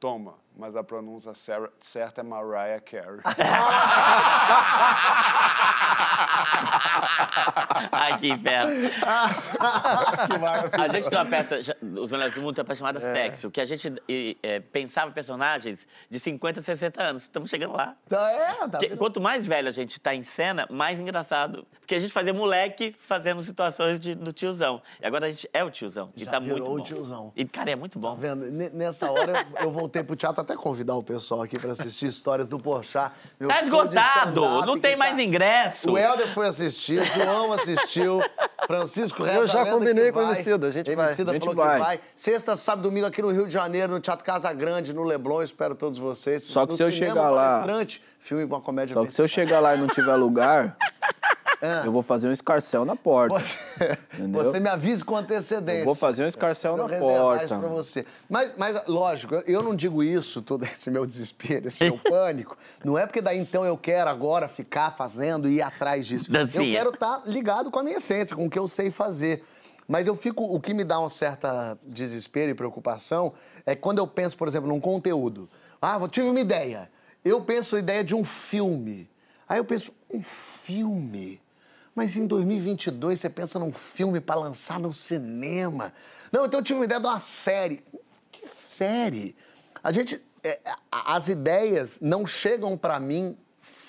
Toma, 0.01 0.34
mas 0.57 0.75
a 0.77 0.83
pronúncia 0.83 1.33
cer- 1.35 1.71
certa 1.81 2.21
é 2.23 2.25
Mariah 2.25 2.81
Carey. 2.81 3.21
Ai, 7.93 8.19
que 8.19 8.29
inferno. 8.29 8.73
a 10.73 10.89
gente 10.89 11.09
tem 11.09 11.19
uma 11.19 11.27
peça, 11.27 11.59
Os 12.01 12.11
Melhores 12.11 12.35
do 12.35 12.41
Mundo, 12.43 12.55
tem 12.55 12.63
uma 12.63 12.67
peça 12.69 12.79
chamada 12.79 13.01
Sexo, 13.01 13.51
que 13.51 13.61
a 13.61 13.65
gente 13.65 13.93
e, 14.09 14.37
é, 14.43 14.61
pensava 14.61 15.11
personagens 15.13 15.87
de 16.09 16.19
50, 16.21 16.63
60 16.63 17.03
anos. 17.03 17.23
Estamos 17.23 17.51
chegando 17.51 17.75
lá. 17.77 17.95
Tá, 18.09 18.31
é, 18.31 18.69
tá 18.69 18.79
vendo? 18.79 18.97
quanto 18.97 19.21
mais 19.21 19.47
velho 19.47 19.69
a 19.69 19.73
gente 19.73 20.01
tá 20.01 20.15
em 20.15 20.23
cena, 20.23 20.67
mais 20.71 20.99
engraçado. 20.99 21.67
Porque 21.81 21.95
a 21.95 21.99
gente 22.01 22.13
fazia 22.13 22.33
moleque 22.35 22.95
fazendo 22.99 23.43
situações 23.43 24.01
de- 24.01 24.15
do 24.15 24.33
tiozão. 24.33 24.83
E 25.01 25.07
agora 25.07 25.27
a 25.27 25.31
gente 25.31 25.49
é 25.53 25.63
o 25.63 25.71
tiozão. 25.71 26.13
E 26.17 26.25
Já 26.25 26.33
tá 26.33 26.39
virou 26.41 26.59
muito 26.59 26.73
o 26.73 26.77
bom. 26.79 26.85
tiozão. 26.85 27.33
E, 27.37 27.45
cara, 27.45 27.71
é 27.71 27.77
muito 27.77 27.99
bom. 27.99 28.15
Tá 28.15 28.21
vendo? 28.21 28.47
N- 28.47 28.71
Nessa 28.71 29.11
hora 29.11 29.47
eu- 29.59 29.67
eu 29.67 29.71
voltei 29.71 30.03
pro 30.03 30.17
teatro 30.17 30.41
até 30.47 30.57
convidar 30.57 30.94
o 30.94 31.03
pessoal 31.03 31.42
aqui 31.42 31.59
pra 31.59 31.72
assistir 31.72 32.07
histórias 32.07 32.49
do 32.49 32.59
Porchat. 32.59 33.12
Meu 33.38 33.49
Tá 33.49 33.61
esgotado! 33.62 34.40
Não 34.64 34.78
tem 34.78 34.92
tá- 34.92 34.97
mais 34.99 35.18
ingresso. 35.18 35.90
O 35.90 35.99
Helder 35.99 36.28
foi 36.32 36.47
assistir, 36.47 37.01
o 37.01 37.05
João 37.05 37.53
assistiu, 37.53 38.20
Francisco 38.66 39.22
Reza 39.24 39.38
Eu 39.38 39.47
já 39.47 39.62
a 39.62 39.66
combinei 39.66 40.12
com 40.12 40.20
o 40.20 40.22
vai. 40.24 40.34
Emicida, 40.34 40.68
a 40.68 40.70
gente 40.70 40.94
vai. 40.94 41.07
Emicida 41.09 41.30
A 41.32 41.34
gente 41.34 41.44
falou 41.44 41.64
vai. 41.64 41.78
que 41.78 41.84
vai. 41.84 42.01
Sexta, 42.14 42.55
sábado, 42.57 42.84
domingo 42.88 43.07
aqui 43.07 43.20
no 43.20 43.30
Rio 43.30 43.47
de 43.47 43.53
Janeiro, 43.53 43.92
no 43.92 44.01
Teatro 44.01 44.24
Casa 44.24 44.53
Grande, 44.53 44.92
no 44.94 45.03
Leblon. 45.03 45.42
Espero 45.42 45.74
todos 45.74 45.99
vocês. 45.99 46.44
Só 46.44 46.64
que 46.64 46.72
no 46.72 46.76
se 46.76 46.82
eu 46.84 46.90
chegar 46.90 47.28
lá- 47.30 47.64
filme 48.20 48.47
com 48.47 48.55
uma 48.55 48.61
comédia 48.61 48.94
Só 48.94 49.05
que 49.05 49.12
se 49.12 49.20
eu 49.20 49.28
chegar 49.28 49.61
lá 49.61 49.74
e 49.74 49.78
não 49.78 49.86
tiver 49.88 50.14
lugar, 50.16 50.76
É. 51.61 51.87
eu 51.87 51.93
vou 51.93 52.03
fazer 52.03 52.29
um 52.29 52.33
escarcel 52.33 52.85
na 52.85 52.95
porta. 52.95 53.37
Entendeu? 54.15 54.45
Você 54.45 54.61
me 54.61 54.69
avise 54.69 55.05
com 55.05 55.17
antecedência. 55.17 55.81
Eu 55.81 55.85
vou 55.87 55.95
fazer 55.95 56.25
um 56.25 56.27
escarcel 56.27 56.73
eu 56.77 56.83
na 56.85 56.87
reservar 56.87 57.17
porta. 57.23 57.45
isso 57.45 57.59
pra 57.59 57.69
você. 57.69 58.07
Mas, 58.29 58.55
mas, 58.57 58.87
lógico, 58.87 59.37
eu 59.47 59.63
não 59.63 59.75
digo 59.75 60.03
isso, 60.03 60.43
todo 60.43 60.65
esse 60.65 60.91
meu 60.91 61.07
desespero, 61.07 61.69
esse 61.69 61.83
meu 61.85 61.99
pânico. 62.05 62.57
Não 62.85 62.99
é 62.99 63.07
porque 63.07 63.21
daí 63.21 63.39
então 63.39 63.65
eu 63.65 63.77
quero 63.79 64.11
agora 64.11 64.49
ficar 64.49 64.91
fazendo 64.97 65.49
e 65.49 65.55
ir 65.57 65.63
atrás 65.63 66.07
disso. 66.07 66.29
Eu 66.29 66.33
Dancinha. 66.35 66.77
quero 66.79 66.91
estar 66.91 67.23
ligado 67.27 67.71
com 67.71 67.79
a 67.79 67.83
minha 67.83 67.97
essência, 67.97 68.37
com 68.37 68.47
o 68.47 68.51
que 68.51 68.59
eu 68.59 68.69
sei 68.69 68.91
fazer. 68.91 69.43
Mas 69.89 70.07
eu 70.07 70.17
fico. 70.17 70.43
O 70.43 70.61
que 70.61 70.75
me 70.75 70.83
dá 70.85 71.01
um 71.01 71.09
certo 71.09 71.47
desespero 71.85 72.51
e 72.51 72.55
preocupação 72.55 73.33
é 73.65 73.75
quando 73.75 73.99
eu 73.99 74.07
penso, 74.07 74.37
por 74.37 74.49
exemplo, 74.49 74.69
num 74.69 74.81
conteúdo. 74.81 75.49
Ah, 75.81 75.97
eu 76.01 76.09
tive 76.09 76.29
uma 76.29 76.41
ideia. 76.41 76.91
Eu 77.25 77.41
penso 77.43 77.77
a 77.77 77.79
ideia 77.79 78.03
de 78.05 78.15
um 78.15 78.25
filme. 78.25 79.09
Aí 79.49 79.59
eu 79.59 79.65
penso, 79.65 79.93
um 80.13 80.23
filme? 80.65 81.41
Mas 81.97 82.14
em 82.14 82.26
2022 82.26 83.18
você 83.18 83.30
pensa 83.30 83.59
num 83.59 83.72
filme 83.72 84.20
para 84.20 84.38
lançar 84.38 84.78
no 84.78 84.92
cinema. 84.92 85.94
Não, 86.30 86.44
então 86.44 86.61
eu 86.61 86.64
tive 86.64 86.78
uma 86.78 86.84
ideia 86.84 87.01
de 87.01 87.07
uma 87.07 87.18
série. 87.18 87.82
Que 88.30 88.47
série? 88.47 89.34
A 89.82 89.90
gente. 89.90 90.22
é, 90.44 90.61
as 90.92 91.28
ideias 91.28 91.99
não 92.03 92.26
chegam 92.26 92.76
para 92.76 93.01
mim 93.01 93.34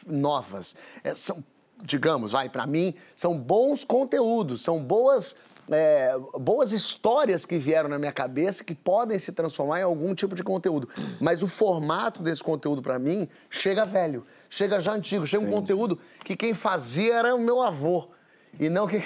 novas. 0.05 0.73
É, 1.03 1.13
são, 1.13 1.43
digamos, 1.83 2.31
vai, 2.31 2.47
para 2.49 2.65
mim, 2.65 2.95
são 3.13 3.37
bons 3.37 3.83
conteúdos, 3.83 4.61
são 4.61 4.81
boas. 4.81 5.35
é, 5.69 6.15
boas 6.39 6.71
histórias 6.71 7.45
que 7.45 7.57
vieram 7.57 7.89
na 7.89 7.99
minha 7.99 8.13
cabeça 8.13 8.63
que 8.63 8.73
podem 8.73 9.19
se 9.19 9.33
transformar 9.33 9.81
em 9.81 9.83
algum 9.83 10.15
tipo 10.15 10.33
de 10.33 10.43
conteúdo. 10.43 10.87
Mas 11.19 11.43
o 11.43 11.47
formato 11.47 12.23
desse 12.23 12.41
conteúdo, 12.41 12.81
para 12.81 12.97
mim, 12.97 13.27
chega 13.49 13.83
velho, 13.83 14.25
chega 14.49 14.79
já 14.79 14.91
antigo, 14.93 15.25
chega 15.27 15.43
um 15.45 15.51
conteúdo 15.51 15.99
que 16.23 16.35
quem 16.35 16.53
fazia 16.53 17.15
era 17.15 17.35
o 17.35 17.39
meu 17.39 17.61
avô. 17.61 18.07
E 18.59 18.69
não 18.69 18.87
que. 18.87 19.03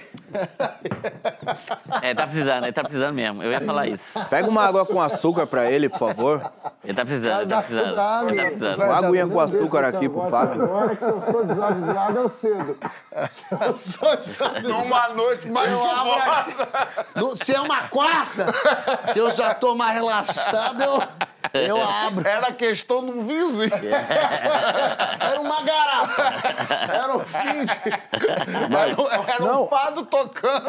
É, 2.01 2.13
tá 2.13 2.25
precisando, 2.25 2.63
ele 2.63 2.71
tá 2.71 2.83
precisando 2.83 3.13
mesmo. 3.13 3.43
Eu 3.43 3.51
ia 3.51 3.59
falar 3.59 3.85
isso. 3.87 4.17
Pega 4.29 4.47
uma 4.47 4.63
água 4.65 4.85
com 4.85 5.01
açúcar 5.01 5.45
pra 5.45 5.69
ele, 5.69 5.89
por 5.89 5.99
favor. 5.99 6.51
Ele 6.83 6.93
tá 6.93 7.03
precisando, 7.03 7.41
ele 7.41 7.49
tá 7.49 7.57
precisando. 7.61 7.87
Ele 7.87 7.95
tá 7.95 8.43
precisando. 8.45 8.75
Uma 8.77 8.95
aguinha 9.07 9.27
com 9.27 9.39
açúcar 9.41 9.83
aqui 9.85 10.07
pro 10.07 10.21
Fábio. 10.29 10.71
Olha 10.71 10.95
que 10.95 11.03
se 11.03 11.09
eu 11.09 11.19
sou 11.21 11.45
desavisado, 11.45 12.17
eu 12.19 12.29
cedo. 12.29 12.77
Eu 13.59 13.73
sou 13.75 14.15
desavisado. 14.15 14.69
Numa 14.69 15.09
noite 15.09 15.49
mais. 15.49 15.69
No- 17.15 17.35
Se 17.35 17.53
é 17.53 17.59
uma 17.59 17.89
quarta, 17.89 18.45
eu 19.15 19.29
já 19.31 19.53
tô 19.53 19.75
mais 19.75 19.93
relaxado, 19.93 20.81
eu, 20.81 21.03
Eu 21.53 21.81
abro. 21.81 22.27
Era 22.27 22.51
questão 22.51 23.03
de 23.03 23.11
um 23.11 23.25
vinhozinho. 23.25 23.71
Era 25.19 25.39
uma 25.41 25.61
garrafa. 25.61 26.33
Era 26.93 27.17
o 27.17 27.19
fim 27.21 27.65
de... 27.65 27.71
Era, 28.73 29.31
era 29.33 29.43
um 29.43 29.47
Não. 29.47 29.67
fado 29.67 30.05
tocando. 30.05 30.63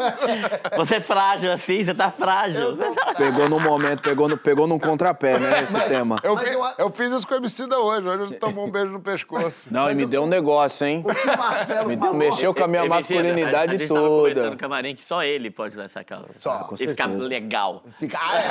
Você 0.77 0.95
é 0.95 1.01
frágil 1.01 1.51
assim, 1.51 1.83
você 1.83 1.93
tá 1.93 2.09
frágil. 2.11 2.75
Tá- 2.77 3.13
Pegou 3.15 3.47
no 3.49 3.59
momento, 3.59 4.01
pegou, 4.01 4.27
no, 4.27 4.37
pegou 4.37 4.67
num 4.67 4.79
contrapé, 4.79 5.37
né, 5.39 5.61
esse 5.63 5.79
tema. 5.87 6.17
Eu, 6.23 6.35
Mas 6.35 6.51
eu- 6.53 6.65
eu 6.77 6.89
fiz 6.89 7.11
isso 7.11 7.27
com 7.27 7.33
o 7.35 7.37
Emicida 7.37 7.77
hoje. 7.79 8.07
Hoje 8.07 8.23
ele 8.23 8.35
tomou 8.35 8.65
um 8.67 8.71
beijo 8.71 8.91
no 8.91 8.99
pescoço. 8.99 9.67
Não, 9.69 9.89
e 9.91 9.95
me 9.95 10.05
deu 10.05 10.23
um 10.23 10.27
negócio, 10.27 10.85
hein? 10.87 11.03
O 11.05 11.13
que 11.13 11.29
o 11.29 11.37
Marcelo 11.37 11.89
Me 11.89 11.95
deu, 11.95 12.13
mexeu 12.13 12.53
com 12.53 12.63
a 12.63 12.67
minha 12.67 12.85
Emicida, 12.85 13.21
masculinidade 13.21 13.71
a, 13.71 13.75
a 13.75 13.77
gente 13.77 13.87
tava 13.87 13.99
comentando 14.01 14.35
toda. 14.35 14.49
no 14.51 14.57
camarim 14.57 14.95
que 14.95 15.03
só 15.03 15.23
ele 15.23 15.49
pode 15.51 15.73
usar 15.73 15.83
essa 15.83 16.03
calça. 16.03 16.39
Só. 16.39 16.59
com 16.65 16.75
e 16.75 16.77
ficar 16.87 17.07
legal. 17.07 17.83
Fica... 17.99 18.17
Ah, 18.21 18.37
é, 18.37 18.41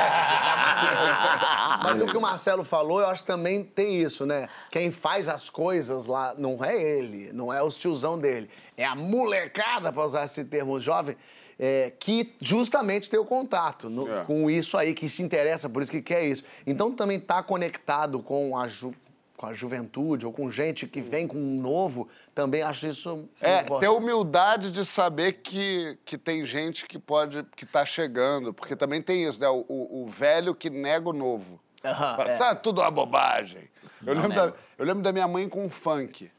fica 0.80 1.78
Mas 1.82 2.00
o 2.02 2.06
que 2.12 2.16
o 2.18 2.20
Marcelo 2.20 2.62
falou, 2.62 3.00
eu 3.00 3.06
acho 3.08 3.22
que 3.22 3.26
também 3.26 3.64
tem 3.64 4.00
isso, 4.00 4.24
né? 4.26 4.48
Quem 4.70 4.90
faz 4.92 5.28
as 5.28 5.48
coisas 5.50 6.06
lá 6.06 6.34
não 6.36 6.62
é 6.64 6.80
ele, 6.80 7.32
não 7.32 7.52
é 7.52 7.62
os 7.62 7.76
tiozão 7.76 8.18
dele. 8.18 8.48
É 8.76 8.84
a 8.84 8.94
molecada, 8.94 9.92
para 9.92 10.04
usar 10.06 10.24
esse 10.26 10.44
termo 10.44 10.80
jovem, 10.80 11.16
é, 11.58 11.92
que 11.98 12.34
justamente 12.40 13.08
tem 13.08 13.18
o 13.18 13.24
contato 13.24 13.88
no- 13.88 14.10
É. 14.12 14.24
com 14.24 14.50
isso 14.50 14.76
aí, 14.76 14.94
que 14.94 15.08
se 15.08 15.22
interessa, 15.22 15.68
por 15.68 15.82
isso 15.82 15.90
que 15.92 16.02
quer 16.02 16.24
isso. 16.24 16.44
Então 16.66 16.92
também 16.92 17.18
tá 17.18 17.42
conectado 17.42 18.20
com 18.20 18.56
a, 18.56 18.68
ju- 18.68 18.94
com 19.36 19.46
a 19.46 19.52
juventude 19.54 20.24
ou 20.26 20.32
com 20.32 20.50
gente 20.50 20.86
que 20.86 21.00
vem 21.00 21.26
com 21.26 21.36
um 21.36 21.60
novo, 21.60 22.08
também 22.34 22.62
acho 22.62 22.86
isso 22.86 23.28
É, 23.40 23.62
ter 23.62 23.88
humildade 23.88 24.70
de 24.70 24.84
saber 24.84 25.34
que, 25.34 25.98
que 26.04 26.16
tem 26.16 26.44
gente 26.44 26.86
que 26.86 26.98
pode, 26.98 27.44
que 27.56 27.66
tá 27.66 27.84
chegando, 27.84 28.52
porque 28.54 28.74
também 28.76 29.00
tem 29.02 29.24
isso, 29.24 29.40
né? 29.40 29.48
O, 29.48 29.64
o- 29.68 30.02
o 30.02 30.06
velho 30.06 30.54
que 30.54 30.70
nega 30.70 31.08
o 31.08 31.12
novo. 31.12 31.60
Fala, 31.82 32.30
é. 32.30 32.36
Tá 32.36 32.54
tudo 32.54 32.80
uma 32.80 32.90
bobagem. 32.90 33.68
Eu 34.04 34.14
lembro, 34.14 34.32
da, 34.32 34.52
eu 34.78 34.84
lembro 34.84 35.02
da 35.02 35.12
minha 35.12 35.28
mãe 35.28 35.48
com 35.48 35.68
funk. 35.68 36.30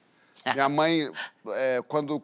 Minha 0.45 0.67
mãe, 0.67 1.11
é, 1.47 1.81
quando, 1.87 2.21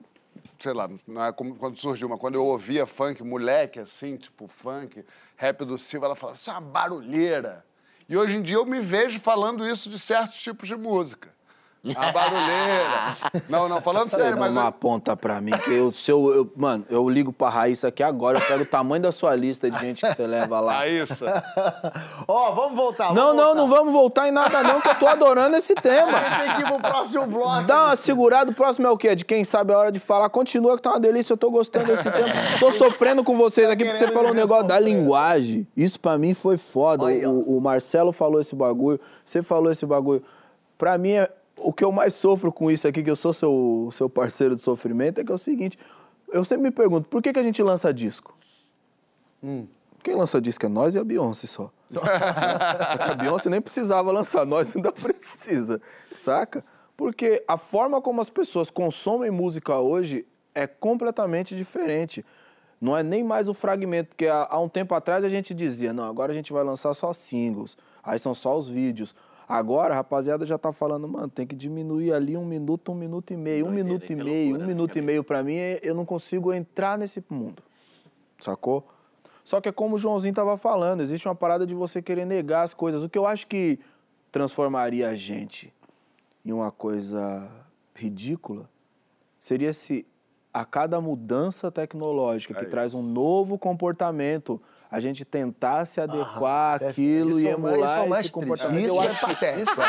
sei 0.57 0.73
lá, 0.73 0.89
não 1.07 1.25
é 1.25 1.31
como 1.31 1.55
quando 1.55 1.79
surgiu, 1.79 2.09
mas 2.09 2.19
quando 2.19 2.35
eu 2.35 2.45
ouvia 2.45 2.85
funk, 2.85 3.23
moleque 3.23 3.79
assim, 3.79 4.17
tipo 4.17 4.47
funk, 4.47 5.05
rap 5.37 5.63
do 5.63 5.77
Silva, 5.77 6.07
ela 6.07 6.15
falava, 6.15 6.37
isso 6.37 6.49
é 6.49 6.53
uma 6.53 6.61
barulheira. 6.61 7.65
E 8.07 8.17
hoje 8.17 8.37
em 8.37 8.41
dia 8.41 8.55
eu 8.55 8.65
me 8.65 8.79
vejo 8.79 9.19
falando 9.19 9.65
isso 9.65 9.89
de 9.89 9.99
certos 9.99 10.37
tipos 10.41 10.67
de 10.67 10.75
música. 10.75 11.33
A 11.95 12.11
barulheira. 12.11 13.17
Não, 13.47 13.69
não, 13.69 13.81
falando 13.81 14.09
sério, 14.09 14.37
mas. 14.37 14.51
uma 14.51 14.65
eu- 14.65 14.71
ponta 14.71 15.15
pra 15.15 15.39
mim, 15.39 15.51
que 15.51 15.73
eu, 15.73 15.91
se 15.93 16.11
eu, 16.11 16.33
eu- 16.35 16.53
Mano, 16.55 16.85
eu 16.89 17.07
ligo 17.09 17.31
pra 17.31 17.49
Raíssa 17.49 17.87
aqui 17.87 18.03
agora, 18.03 18.37
eu 18.37 18.45
pego 18.45 18.63
o 18.63 18.65
tamanho 18.65 19.01
da 19.01 19.11
sua 19.11 19.33
lista 19.35 19.69
de 19.71 19.79
gente 19.79 20.05
que 20.05 20.13
você 20.13 20.27
leva 20.27 20.59
lá. 20.59 20.73
Raíssa. 20.79 21.43
Ó, 22.27 22.51
vamos 22.51 22.75
voltar. 22.75 23.13
Não, 23.13 23.27
vamos 23.33 23.35
não, 23.37 23.43
voltar. 23.45 23.55
não 23.61 23.69
vamos 23.69 23.93
voltar 23.93 24.27
em 24.27 24.31
nada 24.31 24.61
não, 24.61 24.81
que 24.81 24.89
eu 24.89 24.95
tô 24.95 25.07
adorando 25.07 25.55
esse 25.55 25.73
tema. 25.75 26.19
Tem 26.41 26.55
que 26.55 26.61
ir 26.61 26.65
pro 26.65 26.79
próximo 26.79 27.25
bloco. 27.27 27.63
Dá 27.65 27.85
uma 27.85 27.95
segurada, 27.95 28.51
o 28.51 28.53
próximo 28.53 28.85
é 28.87 28.89
o 28.91 28.97
quê? 28.97 29.15
De 29.15 29.23
quem 29.23 29.43
sabe 29.43 29.73
a 29.73 29.77
hora 29.77 29.91
de 29.91 29.99
falar. 29.99 30.29
Continua 30.29 30.75
que 30.75 30.81
tá 30.81 30.89
uma 30.91 30.99
delícia, 30.99 31.33
eu 31.33 31.37
tô 31.37 31.49
gostando 31.49 31.85
desse 31.85 32.03
tema. 32.03 32.27
Tô 32.59 32.71
sofrendo 32.71 33.23
com 33.23 33.37
vocês 33.37 33.69
aqui, 33.69 33.83
porque 33.85 33.97
você 33.97 34.07
falou 34.09 34.29
viver 34.31 34.41
negócio 34.41 34.67
da 34.67 34.77
linguagem. 34.79 35.65
Isso 35.77 35.99
pra 35.99 36.17
mim 36.17 36.33
foi 36.33 36.57
foda. 36.57 37.05
O, 37.05 37.57
o 37.57 37.61
Marcelo 37.61 38.11
falou 38.11 38.39
esse 38.41 38.55
bagulho, 38.55 38.99
você 39.23 39.41
falou 39.41 39.71
esse 39.71 39.85
bagulho. 39.85 40.21
Pra 40.77 40.97
mim, 40.97 41.11
é- 41.11 41.29
o 41.63 41.73
que 41.73 41.83
eu 41.83 41.91
mais 41.91 42.13
sofro 42.15 42.51
com 42.51 42.69
isso 42.71 42.87
aqui, 42.87 43.03
que 43.03 43.09
eu 43.09 43.15
sou 43.15 43.33
seu, 43.33 43.89
seu 43.91 44.09
parceiro 44.09 44.55
de 44.55 44.61
sofrimento, 44.61 45.19
é 45.19 45.23
que 45.23 45.31
é 45.31 45.35
o 45.35 45.37
seguinte. 45.37 45.77
Eu 46.31 46.43
sempre 46.45 46.63
me 46.63 46.71
pergunto, 46.71 47.07
por 47.07 47.21
que, 47.21 47.33
que 47.33 47.39
a 47.39 47.43
gente 47.43 47.61
lança 47.61 47.93
disco? 47.93 48.37
Quem 50.03 50.15
lança 50.15 50.39
disco 50.39 50.65
é 50.65 50.69
nós 50.69 50.95
e 50.95 50.99
a 50.99 51.03
Beyoncé 51.03 51.47
só. 51.47 51.71
Só 51.91 52.97
que 52.97 53.11
a 53.11 53.15
Beyoncé 53.15 53.49
nem 53.49 53.61
precisava 53.61 54.11
lançar, 54.11 54.45
nós 54.45 54.75
ainda 54.75 54.91
precisa, 54.91 55.81
saca? 56.17 56.63
Porque 56.95 57.43
a 57.47 57.57
forma 57.57 58.01
como 58.01 58.21
as 58.21 58.29
pessoas 58.29 58.69
consomem 58.69 59.31
música 59.31 59.77
hoje 59.77 60.25
é 60.53 60.67
completamente 60.67 61.55
diferente. 61.55 62.25
Não 62.79 62.95
é 62.95 63.03
nem 63.03 63.23
mais 63.23 63.49
o 63.49 63.53
fragmento, 63.53 64.09
porque 64.09 64.27
há, 64.27 64.47
há 64.49 64.59
um 64.59 64.69
tempo 64.69 64.93
atrás 64.95 65.23
a 65.23 65.29
gente 65.29 65.53
dizia, 65.53 65.91
não, 65.91 66.05
agora 66.05 66.31
a 66.31 66.35
gente 66.35 66.53
vai 66.53 66.63
lançar 66.63 66.93
só 66.93 67.11
singles, 67.11 67.77
aí 68.03 68.19
são 68.19 68.33
só 68.33 68.57
os 68.57 68.67
vídeos. 68.67 69.13
Agora 69.49 69.95
a 69.95 69.97
rapaziada 69.97 70.45
já 70.45 70.59
tá 70.59 70.71
falando, 70.71 71.07
mano, 71.07 71.27
tem 71.27 71.47
que 71.47 71.55
diminuir 71.55 72.13
ali 72.13 72.37
um 72.37 72.45
minuto, 72.45 72.91
um 72.91 72.95
minuto 72.95 73.33
e 73.33 73.37
meio, 73.37 73.65
um 73.65 73.69
Doideira, 73.69 73.89
minuto 73.89 74.09
e 74.09 74.13
é 74.13 74.23
meio, 74.23 74.45
loucura 74.49 74.63
um 74.63 74.67
minuto 74.67 74.95
e 74.95 75.01
meio 75.01 75.23
pra 75.23 75.41
mim, 75.43 75.55
é- 75.55 75.79
eu 75.81 75.95
não 75.95 76.05
consigo 76.05 76.53
entrar 76.53 76.97
nesse 76.97 77.23
mundo 77.29 77.63
sacou? 78.39 78.87
Só 79.43 79.59
que 79.59 79.69
é 79.69 79.71
como 79.71 79.95
o 79.95 79.97
Joãozinho 79.97 80.33
tava 80.33 80.57
falando, 80.57 81.01
existe 81.01 81.27
uma 81.27 81.35
parada 81.35 81.65
de 81.65 81.73
você 81.73 82.01
querer 82.01 82.25
negar 82.25 82.63
as 82.63 82.73
coisas. 82.73 83.01
O 83.03 83.09
que 83.09 83.17
eu 83.17 83.25
acho 83.25 83.47
que 83.47 83.79
transformaria 84.31 85.09
a 85.09 85.15
gente 85.15 85.73
em 86.45 86.51
uma 86.51 86.71
coisa 86.71 87.49
ridícula 87.95 88.69
seria 89.39 89.73
se 89.73 90.05
a 90.53 90.63
cada 90.65 91.01
mudança 91.01 91.71
tecnológica 91.71 92.53
que 92.53 92.65
É 92.65 92.69
traz 92.69 92.93
um 92.93 93.01
novo 93.01 93.57
comportamento, 93.57 94.61
a 94.91 94.99
gente 94.99 95.23
tentasse 95.23 96.01
adequar 96.01 96.79
deve- 96.79 96.91
aquilo 96.91 97.39
e 97.39 97.43
isso 97.43 97.47
é 97.47 97.51
isso 97.51 97.65
é 97.67 97.71
emular 97.71 98.03
o 98.05 98.09
mais 98.09 98.25
esse 98.25 98.33
comportamento. 98.33 98.79
Isso 98.79 98.87
eu 98.87 99.01
é 99.01 99.07
acho 99.07 99.19
que 99.19 99.25
patético. 99.33 99.81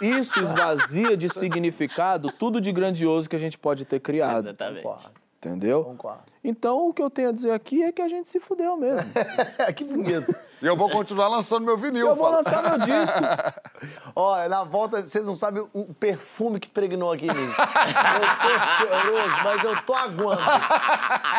isso 0.00 0.40
esvazia 0.40 1.16
de 1.16 1.28
significado 1.28 2.30
tudo 2.32 2.60
de 2.60 2.72
grandioso 2.72 3.28
que 3.28 3.36
a 3.36 3.38
gente 3.38 3.56
pode 3.58 3.84
ter 3.84 4.00
criado. 4.00 4.48
Exatamente. 4.48 4.82
Concordo. 4.82 5.10
Entendeu? 5.38 5.84
Concordo. 5.84 6.22
Então, 6.48 6.88
o 6.88 6.94
que 6.94 7.02
eu 7.02 7.10
tenho 7.10 7.30
a 7.30 7.32
dizer 7.32 7.50
aqui 7.50 7.82
é 7.82 7.90
que 7.90 8.00
a 8.00 8.06
gente 8.06 8.28
se 8.28 8.38
fudeu 8.38 8.76
mesmo. 8.76 9.02
que 9.74 9.82
bonito. 9.82 10.32
E 10.62 10.66
eu 10.66 10.76
vou 10.76 10.88
continuar 10.88 11.26
lançando 11.26 11.64
meu 11.64 11.76
vinil. 11.76 12.06
Eu 12.06 12.14
vou 12.14 12.26
fala. 12.26 12.36
lançar 12.36 12.62
meu 12.62 12.78
disco. 12.86 13.18
Ó, 14.14 14.48
na 14.48 14.62
volta, 14.62 15.02
vocês 15.02 15.26
não 15.26 15.34
sabem 15.34 15.66
o 15.74 15.92
perfume 15.92 16.60
que 16.60 16.68
pregnou 16.68 17.10
aqui 17.12 17.24
em 17.26 17.34
mim. 17.34 17.48
Eu 17.50 18.20
tô 18.42 18.60
cheiroso, 18.78 19.34
mas 19.42 19.64
eu 19.64 19.82
tô 19.82 19.92
aguando. 19.94 20.40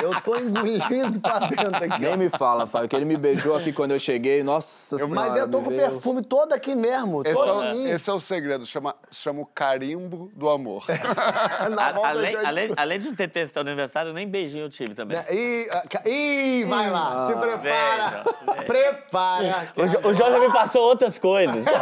Eu 0.04 0.22
tô 0.22 0.36
engolindo 0.36 1.20
pra 1.22 1.40
dentro 1.40 1.86
aqui. 1.86 2.02
Nem 2.02 2.18
me 2.18 2.30
fala, 2.30 2.68
Fábio, 2.68 2.90
que 2.90 2.96
ele 2.96 3.06
me 3.06 3.16
beijou 3.16 3.56
aqui 3.56 3.72
quando 3.72 3.92
eu 3.92 4.00
cheguei. 4.00 4.44
Nossa 4.44 4.98
senhora. 4.98 5.16
Mas 5.16 5.36
eu 5.38 5.50
tô 5.50 5.62
com 5.62 5.70
o 5.70 5.76
perfume 5.76 6.22
todo 6.22 6.52
aqui 6.52 6.76
mesmo, 6.76 7.22
Esse 7.22 7.32
é, 7.32 7.34
todo 7.34 7.60
o, 7.60 7.64
em 7.64 7.74
mim. 7.74 7.90
esse 7.90 8.10
é 8.10 8.14
o 8.14 8.20
segredo, 8.20 8.66
chama, 8.66 8.94
chama 9.10 9.42
o 9.42 9.46
carimbo 9.46 10.30
do 10.36 10.50
amor. 10.50 10.84
Na 11.74 11.88
A- 11.88 11.92
volta 11.94 12.10
além, 12.10 12.34
eu 12.34 12.46
além, 12.46 12.74
além 12.76 13.00
de 13.00 13.08
não 13.08 13.16
ter 13.16 13.30
testado 13.30 13.64
no 13.66 13.72
aniversário, 13.72 14.12
nem 14.14 14.28
beijinho 14.28 14.66
eu 14.66 14.70
tive 14.70 14.94
também. 14.98 15.18
Né? 15.18 15.26
Ih, 15.32 15.70
ah, 15.72 16.10
ih, 16.10 16.66
vai 16.66 16.90
lá, 16.90 17.28
se 17.28 17.34
prepara. 17.34 17.58
veja, 17.58 18.24
veja. 18.46 18.64
Prepara. 18.66 19.74
O, 19.76 20.10
o 20.10 20.14
já 20.14 20.40
me 20.40 20.52
passou 20.52 20.82
outras 20.82 21.18
coisas. 21.18 21.66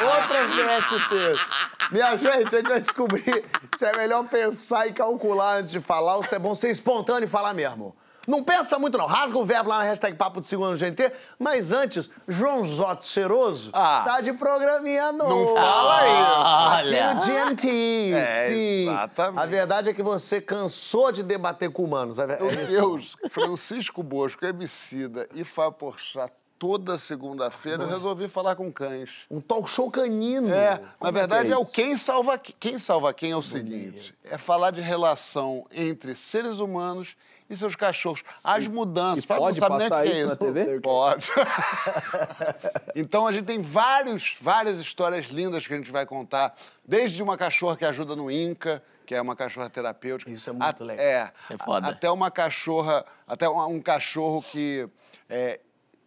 Outras 0.00 0.50
DSTs. 0.50 1.46
Minha 1.90 2.16
gente, 2.16 2.54
a 2.54 2.58
gente 2.58 2.68
vai 2.68 2.80
descobrir 2.80 3.44
se 3.76 3.84
é 3.84 3.96
melhor 3.96 4.24
pensar 4.24 4.86
e 4.86 4.92
calcular 4.92 5.58
antes 5.58 5.72
de 5.72 5.80
falar 5.80 6.16
ou 6.16 6.22
se 6.22 6.34
é 6.34 6.38
bom 6.38 6.54
ser 6.54 6.70
espontâneo 6.70 7.24
e 7.24 7.28
falar 7.28 7.54
mesmo. 7.54 7.94
Não 8.26 8.42
pensa 8.42 8.78
muito, 8.78 8.96
não. 8.96 9.06
Rasga 9.06 9.38
o 9.38 9.44
verbo 9.44 9.68
lá 9.70 9.78
na 9.78 9.84
hashtag 9.84 10.16
Papo 10.16 10.40
de 10.40 10.46
Segundo 10.46 10.70
no 10.70 10.76
GNT. 10.76 11.12
Mas 11.38 11.72
antes, 11.72 12.10
João 12.26 12.64
Zoto 12.64 13.06
Cheiroso 13.06 13.70
Ah. 13.72 14.02
tá 14.04 14.20
de 14.20 14.32
programinha 14.32 15.12
novo. 15.12 15.54
Não 15.54 15.54
fala 15.54 16.06
isso. 16.06 16.88
Olha. 16.88 17.10
Aqui 17.10 17.30
no 17.30 17.34
GNT, 17.46 18.12
É, 18.14 18.48
sim. 18.48 18.88
exatamente. 18.88 19.40
A 19.42 19.46
verdade 19.46 19.90
é 19.90 19.94
que 19.94 20.02
você 20.02 20.40
cansou 20.40 21.12
de 21.12 21.22
debater 21.22 21.70
com 21.70 21.84
humanos. 21.84 22.18
É, 22.18 22.26
Meu 22.26 22.50
é. 22.50 22.66
Deus, 22.66 23.16
Francisco 23.30 24.02
Bosco, 24.02 24.44
Emicida 24.44 25.28
e 25.34 25.44
Fábio 25.44 25.72
Porchat 25.72 26.32
toda 26.58 26.98
segunda-feira 26.98 27.82
eu 27.82 27.88
resolvi 27.88 28.28
falar 28.28 28.56
com 28.56 28.72
cães. 28.72 29.26
Um 29.30 29.38
talk 29.40 29.68
show 29.68 29.90
canino. 29.90 30.50
É, 30.50 30.80
na 30.98 31.10
verdade 31.10 31.48
que 31.48 31.52
é 31.52 31.56
é, 31.56 31.58
o 31.58 31.66
quem 31.66 31.98
salva 31.98 32.38
quem. 32.38 32.54
Quem 32.58 32.78
salva 32.78 33.12
quem 33.12 33.32
é 33.32 33.36
o 33.36 33.42
seguinte: 33.42 34.14
é 34.24 34.38
falar 34.38 34.70
de 34.70 34.80
relação 34.80 35.66
entre 35.70 36.14
seres 36.14 36.60
humanos 36.60 37.16
e 37.48 37.56
seus 37.56 37.76
cachorros. 37.76 38.22
As 38.42 38.66
mudanças. 38.66 39.24
e 39.24 39.26
Fábio 39.26 39.42
pode 39.44 39.60
não 39.60 39.68
sabe 39.68 39.78
nem 39.78 39.86
o 39.86 39.90
passar 39.90 40.04
que 40.04 40.12
é 40.12 40.18
isso 40.20 40.28
na 40.28 40.36
TV? 40.36 40.80
Pode. 40.80 41.30
então 42.94 43.26
a 43.26 43.32
gente 43.32 43.44
tem 43.44 43.60
vários, 43.60 44.36
várias 44.40 44.78
histórias 44.78 45.26
lindas 45.26 45.66
que 45.66 45.72
a 45.72 45.76
gente 45.76 45.90
vai 45.90 46.06
contar. 46.06 46.54
Desde 46.84 47.22
uma 47.22 47.36
cachorra 47.36 47.76
que 47.76 47.84
ajuda 47.84 48.14
no 48.16 48.30
Inca, 48.30 48.82
que 49.06 49.14
é 49.14 49.20
uma 49.20 49.36
cachorra 49.36 49.68
terapêutica. 49.68 50.30
Isso 50.30 50.48
é 50.50 50.52
muito 50.52 50.82
a- 50.82 50.86
legal. 50.86 51.04
É. 51.04 51.32
Isso 51.44 51.52
é 51.52 51.58
foda. 51.58 51.86
a- 51.86 51.90
Até 51.90 52.10
uma 52.10 52.30
cachorra, 52.30 53.04
até 53.26 53.48
um, 53.48 53.62
um 53.68 53.80
cachorro 53.80 54.42
que. 54.42 54.88
é, 55.28 55.60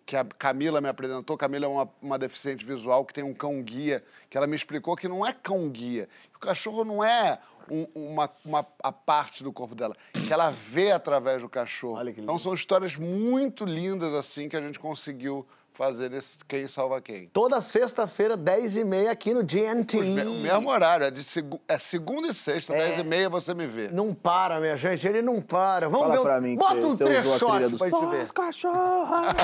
que 0.05 0.15
a 0.15 0.23
Camila 0.23 0.79
me 0.79 0.87
apresentou. 0.87 1.37
Camila 1.37 1.65
é 1.65 1.67
uma, 1.67 1.89
uma 2.01 2.17
deficiente 2.17 2.63
visual 2.65 3.03
que 3.03 3.13
tem 3.13 3.25
um 3.25 3.33
cão-guia, 3.33 4.01
que 4.29 4.37
ela 4.37 4.47
me 4.47 4.55
explicou 4.55 4.95
que 4.95 5.05
não 5.05 5.25
é 5.25 5.33
cão-guia. 5.33 6.07
O 6.37 6.39
cachorro 6.39 6.85
não 6.85 7.03
é 7.03 7.39
um- 7.69 7.87
uma, 7.95 8.29
uma- 8.45 8.65
a 8.81 8.91
parte 8.91 9.43
do 9.43 9.51
corpo 9.51 9.73
dela, 9.75 9.95
que 10.13 10.31
ela 10.31 10.51
vê 10.51 10.91
através 10.91 11.41
do 11.41 11.49
cachorro. 11.49 11.97
Olha 11.97 12.13
que 12.13 12.21
então 12.21 12.37
são 12.39 12.53
histórias 12.53 12.95
muito 12.95 13.65
lindas 13.65 14.13
assim 14.13 14.47
que 14.47 14.55
a 14.55 14.61
gente 14.61 14.79
conseguiu 14.79 15.45
fazer 15.73 16.09
nesse 16.09 16.37
Quem 16.47 16.67
Salva 16.67 17.01
Quem. 17.01 17.27
Toda 17.27 17.59
sexta-feira, 17.59 18.37
10h30 18.37 19.09
aqui 19.09 19.33
no 19.33 19.43
GNT. 19.43 19.97
O 19.97 20.01
me- 20.01 20.21
o 20.25 20.41
mesmo 20.43 20.69
horário, 20.69 21.05
é, 21.07 21.11
de 21.11 21.23
segu- 21.23 21.59
é 21.67 21.77
segunda 21.79 22.27
e 22.27 22.33
sexta, 22.33 22.73
É. 22.73 22.77
10 22.89 22.99
e 22.99 23.03
meia 23.03 23.29
você 23.29 23.53
me 23.53 23.67
vê. 23.67 23.89
Não 23.89 24.13
para, 24.13 24.59
minha 24.59 24.77
gente, 24.77 25.05
ele 25.07 25.21
não 25.21 25.41
para. 25.41 25.89
Vamos 25.89 26.07
Fala 26.07 26.13
ver. 26.15 26.19
um- 26.19 26.23
pra 26.23 26.41
mim 26.41 26.51
que 26.55 26.63
Bota 26.63 26.75
um 26.75 26.91
do 26.91 26.97
pra 26.97 27.21
gente 27.21 28.09
ver. 28.11 28.21
as 28.21 28.31
cachorras. 28.31 29.37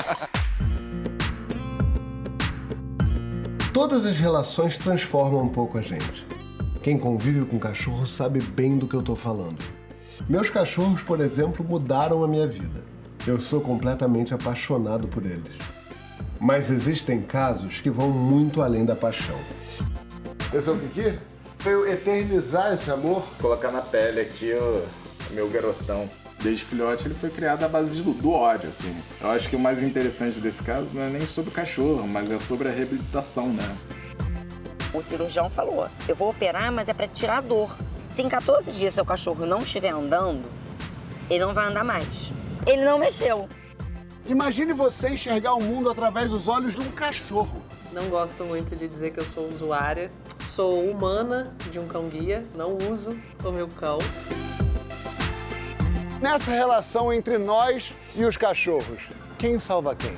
Todas 3.72 4.06
as 4.06 4.18
relações 4.18 4.78
transformam 4.78 5.42
um 5.42 5.48
pouco 5.48 5.78
a 5.78 5.82
gente. 5.82 6.24
Quem 6.84 6.98
convive 6.98 7.46
com 7.46 7.58
cachorro 7.58 8.06
sabe 8.06 8.42
bem 8.42 8.76
do 8.76 8.86
que 8.86 8.94
eu 8.94 9.02
tô 9.02 9.16
falando. 9.16 9.56
Meus 10.28 10.50
cachorros, 10.50 11.02
por 11.02 11.18
exemplo, 11.18 11.64
mudaram 11.64 12.22
a 12.22 12.28
minha 12.28 12.46
vida. 12.46 12.82
Eu 13.26 13.40
sou 13.40 13.62
completamente 13.62 14.34
apaixonado 14.34 15.08
por 15.08 15.24
eles. 15.24 15.56
Mas 16.38 16.70
existem 16.70 17.22
casos 17.22 17.80
que 17.80 17.88
vão 17.88 18.10
muito 18.10 18.60
além 18.60 18.84
da 18.84 18.94
paixão. 18.94 19.38
Esse 20.52 20.68
é 20.68 20.72
o 20.72 20.76
Kiki? 20.76 21.18
Veio 21.60 21.88
eternizar 21.88 22.74
esse 22.74 22.90
amor? 22.90 23.24
Colocar 23.40 23.72
na 23.72 23.80
pele 23.80 24.20
aqui 24.20 24.52
o 24.52 24.84
meu 25.32 25.48
garotão. 25.48 26.06
Desde 26.42 26.66
filhote 26.66 27.06
ele 27.06 27.14
foi 27.14 27.30
criado 27.30 27.64
à 27.64 27.68
base 27.68 28.02
do, 28.02 28.12
do 28.12 28.30
ódio, 28.30 28.68
assim. 28.68 28.94
Eu 29.22 29.30
acho 29.30 29.48
que 29.48 29.56
o 29.56 29.58
mais 29.58 29.82
interessante 29.82 30.38
desse 30.38 30.62
caso 30.62 30.94
não 30.94 31.04
é 31.04 31.08
nem 31.08 31.24
sobre 31.24 31.50
o 31.50 31.54
cachorro, 31.54 32.06
mas 32.06 32.30
é 32.30 32.38
sobre 32.38 32.68
a 32.68 32.70
reabilitação, 32.70 33.48
né? 33.48 33.74
O 34.94 35.02
cirurgião 35.02 35.50
falou: 35.50 35.88
eu 36.08 36.14
vou 36.14 36.30
operar, 36.30 36.70
mas 36.70 36.88
é 36.88 36.94
para 36.94 37.08
tirar 37.08 37.38
a 37.38 37.40
dor. 37.40 37.76
Se 38.14 38.22
em 38.22 38.28
14 38.28 38.70
dias 38.70 38.94
seu 38.94 39.04
cachorro 39.04 39.44
não 39.44 39.58
estiver 39.58 39.90
andando, 39.90 40.44
ele 41.28 41.44
não 41.44 41.52
vai 41.52 41.66
andar 41.66 41.84
mais. 41.84 42.32
Ele 42.64 42.84
não 42.84 42.96
mexeu. 42.96 43.48
Imagine 44.24 44.72
você 44.72 45.10
enxergar 45.10 45.54
o 45.54 45.60
mundo 45.60 45.90
através 45.90 46.30
dos 46.30 46.48
olhos 46.48 46.74
de 46.74 46.80
um 46.80 46.90
cachorro. 46.92 47.60
Não 47.92 48.08
gosto 48.08 48.44
muito 48.44 48.74
de 48.76 48.88
dizer 48.88 49.10
que 49.10 49.20
eu 49.20 49.24
sou 49.24 49.48
usuária. 49.48 50.10
Sou 50.46 50.88
humana 50.88 51.52
de 51.70 51.80
um 51.80 51.88
cão-guia, 51.88 52.46
não 52.54 52.78
uso 52.90 53.18
o 53.42 53.50
meu 53.50 53.66
cão. 53.68 53.98
Nessa 56.20 56.52
relação 56.52 57.12
entre 57.12 57.36
nós 57.36 57.94
e 58.14 58.24
os 58.24 58.36
cachorros, 58.36 59.08
quem 59.36 59.58
salva 59.58 59.96
quem? 59.96 60.16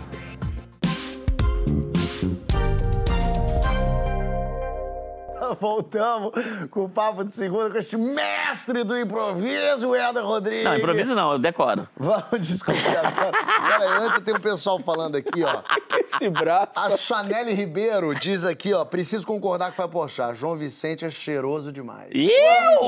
Voltamos 5.61 6.32
com 6.70 6.84
o 6.84 6.88
papo 6.88 7.24
de 7.24 7.32
segunda 7.32 7.70
com 7.70 7.78
este 7.78 7.97
mestre 7.97 8.84
do 8.84 8.99
improviso, 8.99 9.94
Helder 9.94 10.24
Rodrigues. 10.24 10.64
Não, 10.64 10.76
improviso 10.76 11.14
não, 11.14 11.32
eu 11.32 11.38
decoro. 11.38 11.88
Vamos 11.97 12.47
descobrir 12.47 12.97
agora. 12.97 13.32
Peraí, 13.32 13.88
antes 14.07 14.20
tem 14.22 14.34
um 14.34 14.40
pessoal 14.40 14.78
falando 14.80 15.16
aqui, 15.16 15.42
ó. 15.44 15.62
Esse 15.99 16.28
braço. 16.28 16.78
A 16.78 16.97
Chanel 16.97 17.47
Ribeiro 17.55 18.14
diz 18.14 18.44
aqui, 18.44 18.72
ó, 18.72 18.84
preciso 18.84 19.26
concordar 19.26 19.72
com 19.74 19.82
o 19.82 19.88
Pochá. 19.88 20.32
João 20.32 20.57
Vicente 20.57 21.05
é 21.05 21.11
cheiroso 21.11 21.72
demais. 21.72 22.11
Eu! 22.12 22.80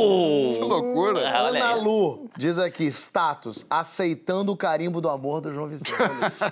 Que 0.54 0.60
loucura. 0.60 1.20
Ana. 1.28 1.74
Lu 1.74 2.28
diz 2.36 2.58
aqui, 2.58 2.84
status, 2.86 3.66
aceitando 3.68 4.52
o 4.52 4.56
carimbo 4.56 5.00
do 5.00 5.08
amor 5.08 5.40
do 5.40 5.52
João 5.52 5.68
Vicente. 5.68 5.94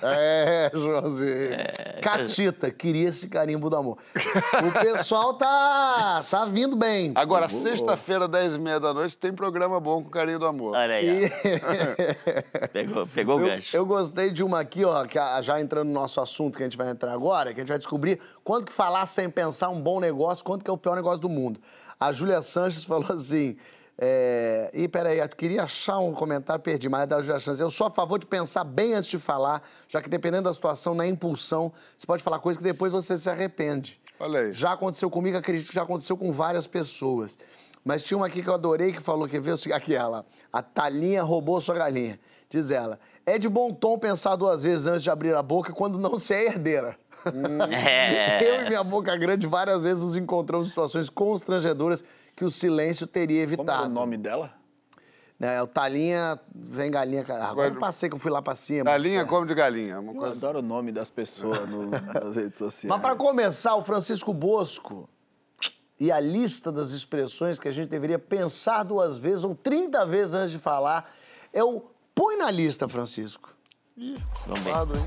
é, 0.03 0.71
Joãozinho. 0.73 1.57
Catita, 2.01 2.71
queria 2.71 3.09
esse 3.09 3.27
carimbo 3.27 3.69
do 3.69 3.75
amor. 3.75 3.97
O 4.15 4.79
pessoal 4.79 5.33
tá, 5.33 5.96
tá 6.29 6.45
vindo 6.45 6.75
bem. 6.75 7.11
Agora, 7.15 7.49
sexta-feira, 7.49 8.27
10 8.27 8.55
e 8.55 8.59
meia 8.59 8.79
da 8.79 8.93
noite, 8.93 9.17
tem 9.17 9.33
programa 9.33 9.79
bom 9.79 10.03
com 10.03 10.09
Carinho 10.09 10.39
do 10.39 10.45
Amor. 10.45 10.75
Olha 10.75 10.95
aí, 10.95 11.25
E... 11.25 11.29
Pegou, 12.73 13.07
pegou 13.07 13.37
o 13.37 13.41
Eu, 13.41 13.45
gancho. 13.47 13.75
eu 13.77 13.85
gostei 13.85 14.31
de 14.31 14.43
uma 14.43 14.59
aqui, 14.59 14.83
ó, 14.85 15.05
que 15.05 15.17
já 15.41 15.59
entrando 15.59 15.87
no 15.87 15.93
nosso 15.93 16.19
assunto 16.21 16.57
que 16.57 16.63
a 16.63 16.65
gente 16.65 16.77
vai 16.77 16.89
entrar 16.89 17.11
agora, 17.13 17.53
que 17.53 17.59
a 17.59 17.63
gente 17.63 17.69
vai 17.69 17.77
descobrir 17.77 18.19
quanto 18.43 18.67
que 18.67 18.73
falar 18.73 19.05
sem 19.05 19.29
pensar 19.29 19.69
um 19.69 19.81
bom 19.81 19.99
negócio, 19.99 20.43
quanto 20.43 20.63
que 20.63 20.69
é 20.69 20.73
o 20.73 20.77
pior 20.77 20.95
negócio 20.95 21.19
do 21.19 21.29
mundo. 21.29 21.59
A 21.99 22.11
Júlia 22.11 22.41
Sanches 22.41 22.83
falou 22.85 23.11
assim. 23.11 23.57
É... 23.99 24.69
Ih, 24.75 24.87
peraí, 24.87 25.17
eu 25.17 25.27
queria 25.29 25.63
achar 25.63 25.97
um 25.97 26.13
comentário, 26.13 26.61
perdi, 26.61 26.87
mas 26.87 27.01
é 27.01 27.07
da 27.07 27.19
Júlia 27.21 27.39
Sanches. 27.39 27.59
Eu 27.59 27.71
sou 27.71 27.87
a 27.87 27.91
favor 27.91 28.19
de 28.19 28.27
pensar 28.27 28.63
bem 28.63 28.93
antes 28.93 29.09
de 29.09 29.17
falar, 29.17 29.63
já 29.87 29.99
que 30.01 30.07
dependendo 30.09 30.43
da 30.43 30.53
situação, 30.53 30.93
na 30.93 31.07
impulsão, 31.07 31.71
você 31.97 32.05
pode 32.05 32.21
falar 32.21 32.37
coisa 32.37 32.59
que 32.59 32.63
depois 32.63 32.91
você 32.91 33.17
se 33.17 33.27
arrepende. 33.27 33.99
Olha 34.19 34.39
aí. 34.41 34.53
Já 34.53 34.73
aconteceu 34.73 35.09
comigo, 35.09 35.37
acredito 35.37 35.67
que 35.69 35.75
já 35.75 35.83
aconteceu 35.83 36.17
com 36.17 36.31
várias 36.31 36.65
pessoas. 36.67 37.37
Mas 37.83 38.03
tinha 38.03 38.17
uma 38.17 38.27
aqui 38.27 38.43
que 38.43 38.49
eu 38.49 38.53
adorei 38.53 38.91
que 38.91 38.99
falou, 39.01 39.27
quer 39.29 39.39
ver? 39.39 39.51
O 39.51 39.57
seguinte, 39.57 39.77
Aqui 39.77 39.95
ela, 39.95 40.25
a 40.51 40.61
Talinha 40.61 41.23
roubou 41.23 41.61
sua 41.61 41.75
galinha. 41.75 42.19
Diz 42.49 42.69
ela, 42.71 42.99
é 43.25 43.37
de 43.37 43.47
bom 43.47 43.71
tom 43.73 43.97
pensar 43.97 44.35
duas 44.35 44.63
vezes 44.63 44.87
antes 44.87 45.03
de 45.03 45.09
abrir 45.09 45.33
a 45.35 45.41
boca 45.43 45.71
quando 45.71 45.97
não 45.97 46.17
se 46.19 46.33
é 46.33 46.45
herdeira. 46.47 46.97
É. 47.71 48.43
Eu 48.43 48.65
e 48.65 48.67
minha 48.69 48.83
boca 48.83 49.15
grande 49.15 49.47
várias 49.47 49.83
vezes 49.83 50.03
nos 50.03 50.15
encontramos 50.15 50.67
em 50.67 50.69
situações 50.69 51.09
constrangedoras 51.09 52.03
que 52.35 52.43
o 52.45 52.49
silêncio 52.49 53.07
teria 53.07 53.41
Como 53.43 53.53
evitado. 53.53 53.83
era 53.83 53.89
o 53.89 53.93
nome 53.93 54.17
dela? 54.17 54.53
É, 55.39 55.61
o 55.61 55.67
Talinha, 55.67 56.39
vem 56.55 56.89
galinha. 56.89 57.23
cara. 57.23 57.45
Agora 57.45 57.71
eu 57.71 57.79
passei 57.79 58.09
que 58.09 58.15
eu 58.15 58.19
fui 58.19 58.31
lá 58.31 58.41
pra 58.41 58.55
cima. 58.55 58.83
Galinha 58.85 59.21
É. 59.21 59.25
come 59.25 59.45
de 59.47 59.53
galinha. 59.53 59.99
Uma 59.99 60.11
Eu 60.13 60.17
coisa... 60.17 60.35
adoro 60.35 60.59
o 60.59 60.61
nome 60.63 60.91
das 60.91 61.09
pessoas 61.11 61.69
no- 61.69 61.89
nas 61.91 62.35
redes 62.35 62.57
sociais. 62.57 62.89
Mas 62.89 63.01
para 63.01 63.15
começar, 63.15 63.75
o 63.75 63.83
Francisco 63.83 64.33
Bosco 64.33 65.07
e 65.99 66.11
a 66.11 66.19
lista 66.19 66.71
das 66.71 66.89
expressões 66.89 67.59
que 67.59 67.67
a 67.67 67.71
gente 67.71 67.87
deveria 67.89 68.17
pensar 68.17 68.81
duas 68.83 69.17
vezes 69.17 69.43
ou 69.43 69.53
30 69.53 70.05
vezes 70.07 70.33
antes 70.33 70.51
de 70.51 70.59
falar 70.59 71.07
é 71.53 71.63
o 71.63 71.83
põe 72.15 72.35
na 72.37 72.49
lista, 72.49 72.87
Francisco. 72.87 73.53
Vamos 74.47 74.61
ver. 74.61 74.71
Lado, 74.71 74.97
hein? 74.97 75.05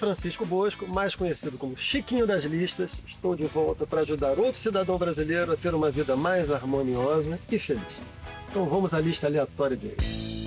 Francisco 0.00 0.46
Bosco, 0.46 0.88
mais 0.88 1.14
conhecido 1.14 1.58
como 1.58 1.76
Chiquinho 1.76 2.26
das 2.26 2.44
Listas, 2.44 3.02
estou 3.06 3.36
de 3.36 3.44
volta 3.44 3.86
para 3.86 4.00
ajudar 4.00 4.38
outro 4.38 4.54
cidadão 4.54 4.96
brasileiro 4.96 5.52
a 5.52 5.56
ter 5.58 5.74
uma 5.74 5.90
vida 5.90 6.16
mais 6.16 6.50
harmoniosa 6.50 7.38
e 7.52 7.58
feliz. 7.58 8.00
Então 8.48 8.64
vamos 8.64 8.94
à 8.94 9.00
lista 9.00 9.26
aleatória 9.26 9.76
de 9.76 9.88
hoje. 9.88 10.46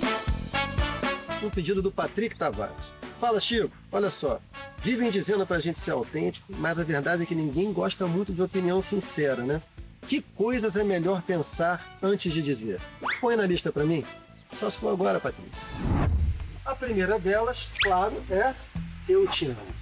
Um 1.40 1.48
pedido 1.50 1.80
do 1.80 1.92
Patrick 1.92 2.36
Tavares. 2.36 2.92
Fala, 3.20 3.38
Chico, 3.38 3.70
olha 3.92 4.10
só. 4.10 4.40
Vivem 4.78 5.08
dizendo 5.08 5.46
pra 5.46 5.60
gente 5.60 5.78
ser 5.78 5.92
autêntico, 5.92 6.52
mas 6.58 6.76
a 6.80 6.82
verdade 6.82 7.22
é 7.22 7.26
que 7.26 7.34
ninguém 7.36 7.72
gosta 7.72 8.08
muito 8.08 8.32
de 8.32 8.42
opinião 8.42 8.82
sincera, 8.82 9.44
né? 9.44 9.62
Que 10.08 10.20
coisas 10.20 10.74
é 10.74 10.82
melhor 10.82 11.22
pensar 11.22 11.96
antes 12.02 12.32
de 12.32 12.42
dizer? 12.42 12.80
Põe 13.20 13.36
na 13.36 13.46
lista 13.46 13.70
pra 13.70 13.84
mim. 13.84 14.04
Só 14.52 14.68
se 14.68 14.78
for 14.78 14.88
agora, 14.88 15.20
Patrick. 15.20 15.48
A 16.64 16.74
primeira 16.74 17.20
delas, 17.20 17.68
claro, 17.80 18.20
é 18.28 18.52
Eu 19.06 19.28
te 19.28 19.46
amo. 19.46 19.74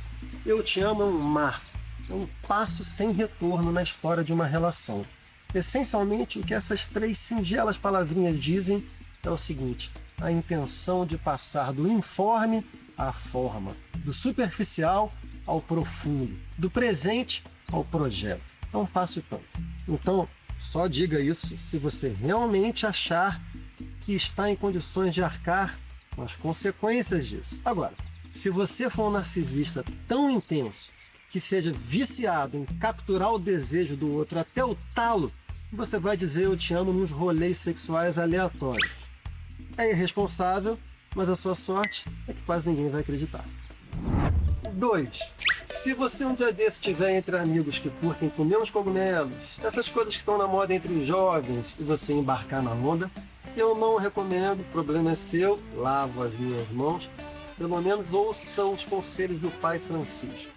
Eu 0.45 0.63
te 0.65 0.81
amo 0.81 1.03
é 1.03 1.07
um 1.07 1.19
marco, 1.19 1.65
é 2.11 2.13
um 2.13 2.27
passo 2.47 2.83
sem 2.83 3.13
retorno 3.13 3.71
na 3.71 3.83
história 3.83 4.25
de 4.25 4.33
uma 4.33 4.47
relação. 4.47 5.07
Essencialmente, 5.55 6.41
o 6.41 6.43
que 6.43 6.53
essas 6.53 6.87
três 6.87 7.19
singelas 7.19 7.77
palavrinhas 7.77 8.41
dizem 8.43 8.85
é 9.23 9.31
o 9.31 9.37
seguinte: 9.37 9.93
a 10.21 10.33
intenção 10.33 11.07
de 11.07 11.17
passar 11.17 11.73
do 11.73 11.87
informe 11.87 12.67
à 12.99 13.13
forma, 13.13 13.77
do 13.99 14.13
superficial 14.13 15.13
ao 15.47 15.61
profundo, 15.61 16.37
do 16.59 16.69
presente 16.69 17.45
ao 17.71 17.85
projeto. 17.85 18.45
É 18.73 18.77
um 18.77 18.87
passo 18.87 19.21
e 19.21 19.23
tanto. 19.23 19.45
Então, 19.87 20.29
só 20.59 20.89
diga 20.89 21.21
isso 21.21 21.57
se 21.57 21.79
você 21.79 22.09
realmente 22.09 22.87
achar 22.87 23.41
que 24.01 24.15
está 24.15 24.51
em 24.51 24.57
condições 24.57 25.15
de 25.15 25.23
arcar 25.23 25.79
com 26.17 26.23
as 26.23 26.35
consequências 26.35 27.27
disso. 27.27 27.61
Agora, 27.65 27.93
se 28.33 28.51
você 28.51 28.89
for 28.89 29.09
um 29.09 29.11
narcisista 29.11 29.85
tão 30.09 30.31
intenso 30.31 30.93
que 31.31 31.41
seja 31.41 31.73
viciado 31.73 32.57
em 32.57 32.65
capturar 32.65 33.33
o 33.33 33.39
desejo 33.39 33.97
do 33.97 34.17
outro 34.17 34.39
até 34.39 34.65
o 34.65 34.77
talo, 34.95 35.33
você 35.73 35.99
vai 35.99 36.17
dizer 36.17 36.45
eu 36.45 36.57
te 36.57 36.75
amo 36.75 36.93
nos 36.93 37.11
rolês 37.11 37.57
sexuais 37.57 38.19
aleatórios. 38.19 39.11
É 39.77 39.91
irresponsável, 39.91 40.79
mas 41.15 41.31
a 41.31 41.37
sua 41.37 41.55
sorte 41.55 42.07
é 42.29 42.33
que 42.33 42.43
quase 42.43 42.69
ninguém 42.69 42.91
vai 42.91 43.01
acreditar. 43.01 43.45
2. 44.73 45.21
Se 45.65 45.95
você 45.95 46.25
um 46.25 46.35
dia 46.35 46.53
desse 46.53 46.77
estiver 46.77 47.17
entre 47.17 47.37
amigos 47.37 47.79
que 47.79 47.89
curtem 47.89 48.29
comer 48.29 48.59
uns 48.59 48.71
cogumelos, 48.71 49.59
essas 49.63 49.89
coisas 49.89 50.13
que 50.13 50.19
estão 50.19 50.37
na 50.37 50.47
moda 50.47 50.75
entre 50.75 51.05
jovens, 51.05 51.75
e 51.79 51.83
você 51.83 52.13
embarcar 52.13 52.63
na 52.63 52.73
onda, 52.73 53.11
eu 53.57 53.75
não 53.75 53.97
recomendo, 53.97 54.61
o 54.61 54.73
problema 54.73 55.13
é 55.13 55.15
seu, 55.15 55.61
lavo 55.75 56.23
as 56.23 56.33
minhas 56.39 56.69
mãos, 56.71 57.09
pelo 57.57 57.81
menos 57.81 58.13
ouça 58.13 58.65
os 58.65 58.85
conselhos 58.85 59.41
do 59.41 59.51
pai 59.51 59.79
Francisco. 59.79 60.53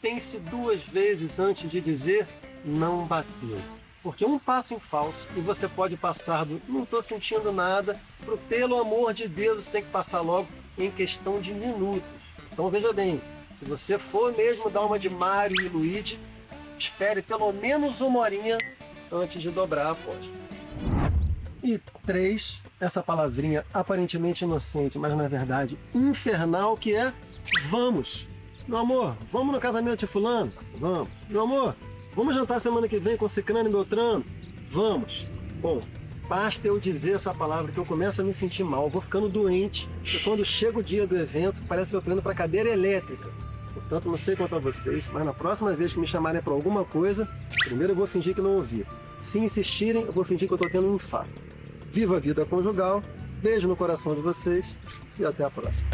Pense 0.00 0.38
duas 0.38 0.82
vezes 0.82 1.38
antes 1.38 1.70
de 1.70 1.80
dizer 1.80 2.26
não 2.64 3.06
bateu. 3.06 3.58
Porque 4.02 4.24
um 4.24 4.38
passo 4.38 4.74
em 4.74 4.78
falso 4.78 5.28
e 5.34 5.40
você 5.40 5.66
pode 5.66 5.96
passar 5.96 6.44
do 6.44 6.60
não 6.68 6.82
estou 6.82 7.00
sentindo 7.00 7.50
nada 7.50 7.98
pro 8.24 8.36
pelo 8.36 8.78
amor 8.78 9.14
de 9.14 9.26
Deus, 9.26 9.64
você 9.64 9.70
tem 9.70 9.82
que 9.82 9.90
passar 9.90 10.20
logo 10.20 10.48
em 10.76 10.90
questão 10.90 11.40
de 11.40 11.54
minutos. 11.54 12.04
Então 12.52 12.68
veja 12.68 12.92
bem, 12.92 13.20
se 13.54 13.64
você 13.64 13.98
for 13.98 14.36
mesmo 14.36 14.68
dar 14.68 14.82
uma 14.82 14.98
de 14.98 15.08
Mario 15.08 15.60
e 15.60 15.68
Luigi, 15.68 16.18
espere 16.78 17.22
pelo 17.22 17.52
menos 17.52 18.00
uma 18.00 18.20
horinha 18.20 18.58
antes 19.10 19.40
de 19.40 19.50
dobrar 19.50 19.86
a 19.86 19.90
aposta. 19.92 20.43
E 21.64 21.80
três, 22.04 22.62
essa 22.78 23.02
palavrinha 23.02 23.64
aparentemente 23.72 24.44
inocente, 24.44 24.98
mas 24.98 25.16
na 25.16 25.26
verdade 25.26 25.78
infernal, 25.94 26.76
que 26.76 26.94
é 26.94 27.10
vamos. 27.70 28.28
Meu 28.68 28.76
amor, 28.76 29.16
vamos 29.30 29.54
no 29.54 29.58
casamento 29.58 30.00
de 30.00 30.06
fulano? 30.06 30.52
Vamos. 30.78 31.08
Meu 31.26 31.40
amor, 31.40 31.74
vamos 32.14 32.34
jantar 32.34 32.60
semana 32.60 32.86
que 32.86 32.98
vem 32.98 33.16
com 33.16 33.26
Cicrano 33.26 33.70
e 33.70 33.72
Beltrano? 33.72 34.22
Vamos. 34.68 35.26
Bom, 35.62 35.80
basta 36.28 36.68
eu 36.68 36.78
dizer 36.78 37.12
essa 37.12 37.32
palavra 37.32 37.72
que 37.72 37.78
eu 37.78 37.86
começo 37.86 38.20
a 38.20 38.24
me 38.24 38.34
sentir 38.34 38.62
mal, 38.62 38.90
vou 38.90 39.00
ficando 39.00 39.30
doente. 39.30 39.88
E 40.04 40.18
quando 40.18 40.44
chega 40.44 40.80
o 40.80 40.82
dia 40.82 41.06
do 41.06 41.16
evento, 41.16 41.62
parece 41.66 41.88
que 41.88 41.96
eu 41.96 42.02
tô 42.02 42.12
indo 42.12 42.20
pra 42.20 42.34
cadeira 42.34 42.68
elétrica. 42.68 43.30
Portanto, 43.72 44.10
não 44.10 44.18
sei 44.18 44.36
quanto 44.36 44.54
a 44.54 44.58
vocês, 44.58 45.02
mas 45.10 45.24
na 45.24 45.32
próxima 45.32 45.72
vez 45.74 45.94
que 45.94 45.98
me 45.98 46.06
chamarem 46.06 46.42
pra 46.42 46.52
alguma 46.52 46.84
coisa, 46.84 47.26
primeiro 47.60 47.94
eu 47.94 47.96
vou 47.96 48.06
fingir 48.06 48.34
que 48.34 48.42
não 48.42 48.56
ouvi. 48.56 48.84
Se 49.22 49.38
insistirem, 49.38 50.02
eu 50.02 50.12
vou 50.12 50.24
fingir 50.24 50.46
que 50.46 50.52
eu 50.52 50.58
tô 50.58 50.68
tendo 50.68 50.90
um 50.90 50.96
infarto. 50.96 51.53
Viva 51.94 52.16
a 52.16 52.18
vida 52.18 52.44
conjugal, 52.44 53.00
beijo 53.40 53.68
no 53.68 53.76
coração 53.76 54.16
de 54.16 54.20
vocês 54.20 54.76
e 55.16 55.24
até 55.24 55.44
a 55.44 55.50
próxima. 55.50 55.88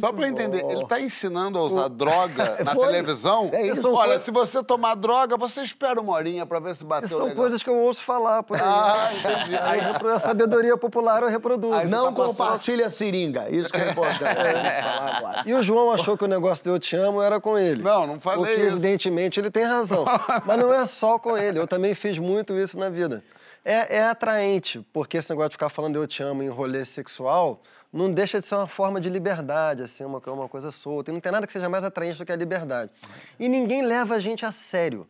Só 0.00 0.12
pra 0.12 0.26
eu 0.26 0.30
entender, 0.30 0.64
ele 0.68 0.84
tá 0.86 1.00
ensinando 1.00 1.58
a 1.58 1.62
usar 1.62 1.88
droga 1.88 2.56
na 2.64 2.74
Foi. 2.74 2.86
televisão? 2.88 3.48
É 3.52 3.66
isso. 3.66 3.92
Olha, 3.94 4.18
se 4.18 4.30
você 4.32 4.62
tomar 4.62 4.94
droga, 4.96 5.36
você 5.36 5.62
espera 5.62 6.00
uma 6.00 6.12
horinha 6.12 6.44
pra 6.44 6.58
ver 6.58 6.74
se 6.74 6.82
bateu 6.84 7.08
São 7.08 7.20
legal. 7.20 7.36
coisas 7.36 7.62
que 7.62 7.70
eu 7.70 7.76
ouço 7.78 8.02
falar 8.02 8.42
por 8.42 8.56
aí. 8.56 8.62
Ah, 8.64 9.10
entendi. 9.14 9.56
Aí 9.62 9.80
a 9.80 10.18
sabedoria 10.18 10.76
popular 10.76 11.22
eu 11.22 11.28
reproduzo. 11.28 11.84
Não 11.84 12.12
compartilha 12.12 12.86
a 12.86 12.90
seringa, 12.90 13.48
isso 13.48 13.68
que 13.72 13.80
é 13.80 13.90
importante. 13.90 14.16
É. 14.26 14.82
falar 14.82 15.16
agora. 15.18 15.42
E 15.46 15.54
o 15.54 15.62
João 15.62 15.92
achou 15.92 16.16
que 16.16 16.24
o 16.24 16.28
negócio 16.28 16.64
do 16.64 16.70
Eu 16.70 16.78
Te 16.80 16.96
Amo 16.96 17.22
era 17.22 17.40
com 17.40 17.56
ele. 17.58 17.82
Não, 17.82 18.06
não 18.06 18.18
falei 18.20 18.38
Porque, 18.40 18.54
isso. 18.54 18.66
evidentemente, 18.72 19.38
ele 19.38 19.50
tem 19.50 19.64
razão. 19.64 20.04
Mas 20.44 20.58
não 20.58 20.72
é 20.72 20.84
só 20.84 21.18
com 21.18 21.36
ele. 21.38 21.58
Eu 21.58 21.66
também 21.66 21.94
fiz 21.94 22.18
muito 22.18 22.54
isso 22.54 22.78
na 22.78 22.88
vida. 22.88 23.22
É, 23.64 23.96
é 23.98 24.04
atraente, 24.08 24.84
porque 24.92 25.16
esse 25.16 25.28
negócio 25.30 25.50
de 25.50 25.54
ficar 25.54 25.68
falando 25.68 25.96
Eu 25.96 26.06
Te 26.06 26.22
Amo 26.22 26.42
em 26.42 26.48
rolê 26.48 26.84
sexual 26.84 27.60
não 27.96 28.12
deixa 28.12 28.40
de 28.40 28.46
ser 28.46 28.56
uma 28.56 28.66
forma 28.66 29.00
de 29.00 29.08
liberdade, 29.08 29.82
assim, 29.82 30.04
uma, 30.04 30.20
uma 30.26 30.48
coisa 30.48 30.70
solta. 30.70 31.10
E 31.10 31.14
não 31.14 31.20
tem 31.20 31.32
nada 31.32 31.46
que 31.46 31.52
seja 31.52 31.68
mais 31.68 31.84
atraente 31.84 32.18
do 32.18 32.26
que 32.26 32.32
a 32.32 32.36
liberdade. 32.36 32.90
E 33.38 33.48
ninguém 33.48 33.82
leva 33.82 34.16
a 34.16 34.20
gente 34.20 34.44
a 34.44 34.52
sério. 34.52 35.06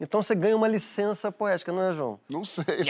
Então 0.00 0.22
você 0.22 0.32
ganha 0.32 0.56
uma 0.56 0.68
licença 0.68 1.32
poética, 1.32 1.72
não 1.72 1.82
é, 1.82 1.92
João? 1.92 2.20
Não 2.30 2.44
sei. 2.44 2.64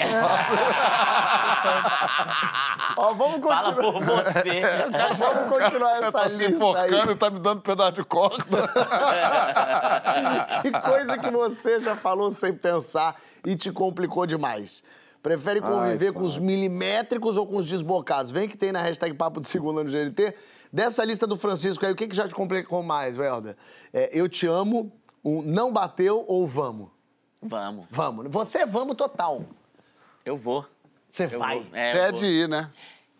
Ó, 2.98 3.14
vamos 3.14 3.40
Fala 3.42 3.72
continuar. 3.72 3.74
por 3.74 3.92
você. 4.04 4.60
Vamos 5.16 5.48
continuar 5.48 6.02
essa 6.02 6.12
tá 6.12 6.28
se 6.28 6.36
lista 6.36 6.52
enforcando 6.54 7.08
aí. 7.08 7.12
e 7.12 7.16
tá 7.16 7.30
me 7.30 7.40
dando 7.40 7.62
pedaço 7.62 7.92
de 7.92 8.04
corda. 8.04 8.44
Que 10.60 10.70
coisa 10.70 11.16
que 11.16 11.30
você 11.30 11.80
já 11.80 11.96
falou 11.96 12.30
sem 12.30 12.52
pensar 12.52 13.16
e 13.46 13.56
te 13.56 13.72
complicou 13.72 14.26
demais. 14.26 14.84
Prefere 15.22 15.60
conviver 15.60 16.12
com 16.12 16.20
os 16.22 16.38
milimétricos 16.38 17.36
ou 17.36 17.46
com 17.46 17.56
os 17.56 17.66
desbocados? 17.66 18.30
Vem 18.30 18.48
que 18.48 18.56
tem 18.56 18.70
na 18.72 18.80
hashtag 18.80 19.14
Papo 19.14 19.40
de 19.40 19.48
Segunda 19.48 19.82
no 19.82 19.90
GLT. 19.90 20.34
Dessa 20.72 21.04
lista 21.04 21.26
do 21.26 21.36
Francisco 21.36 21.84
aí, 21.84 21.92
o 21.92 21.96
que, 21.96 22.06
que 22.06 22.14
já 22.16 22.28
te 22.28 22.34
complicou 22.34 22.82
mais, 22.82 23.16
Welder? 23.18 23.56
É, 23.92 24.10
eu 24.12 24.28
te 24.28 24.46
amo, 24.46 24.92
um 25.24 25.42
não 25.42 25.72
bateu 25.72 26.24
ou 26.28 26.46
vamos? 26.46 26.88
Vamos. 27.42 27.86
Vamos. 27.90 28.30
Você 28.30 28.58
é 28.58 28.66
vamos 28.66 28.96
total. 28.96 29.44
Eu 30.24 30.36
vou. 30.36 30.64
Você 31.10 31.24
Eu 31.24 31.38
vai. 31.38 31.58
vou. 31.60 31.66
É, 31.76 31.92
Você 31.92 31.98
é 31.98 32.10
vou. 32.12 32.20
de 32.20 32.26
ir, 32.26 32.48
né? 32.48 32.70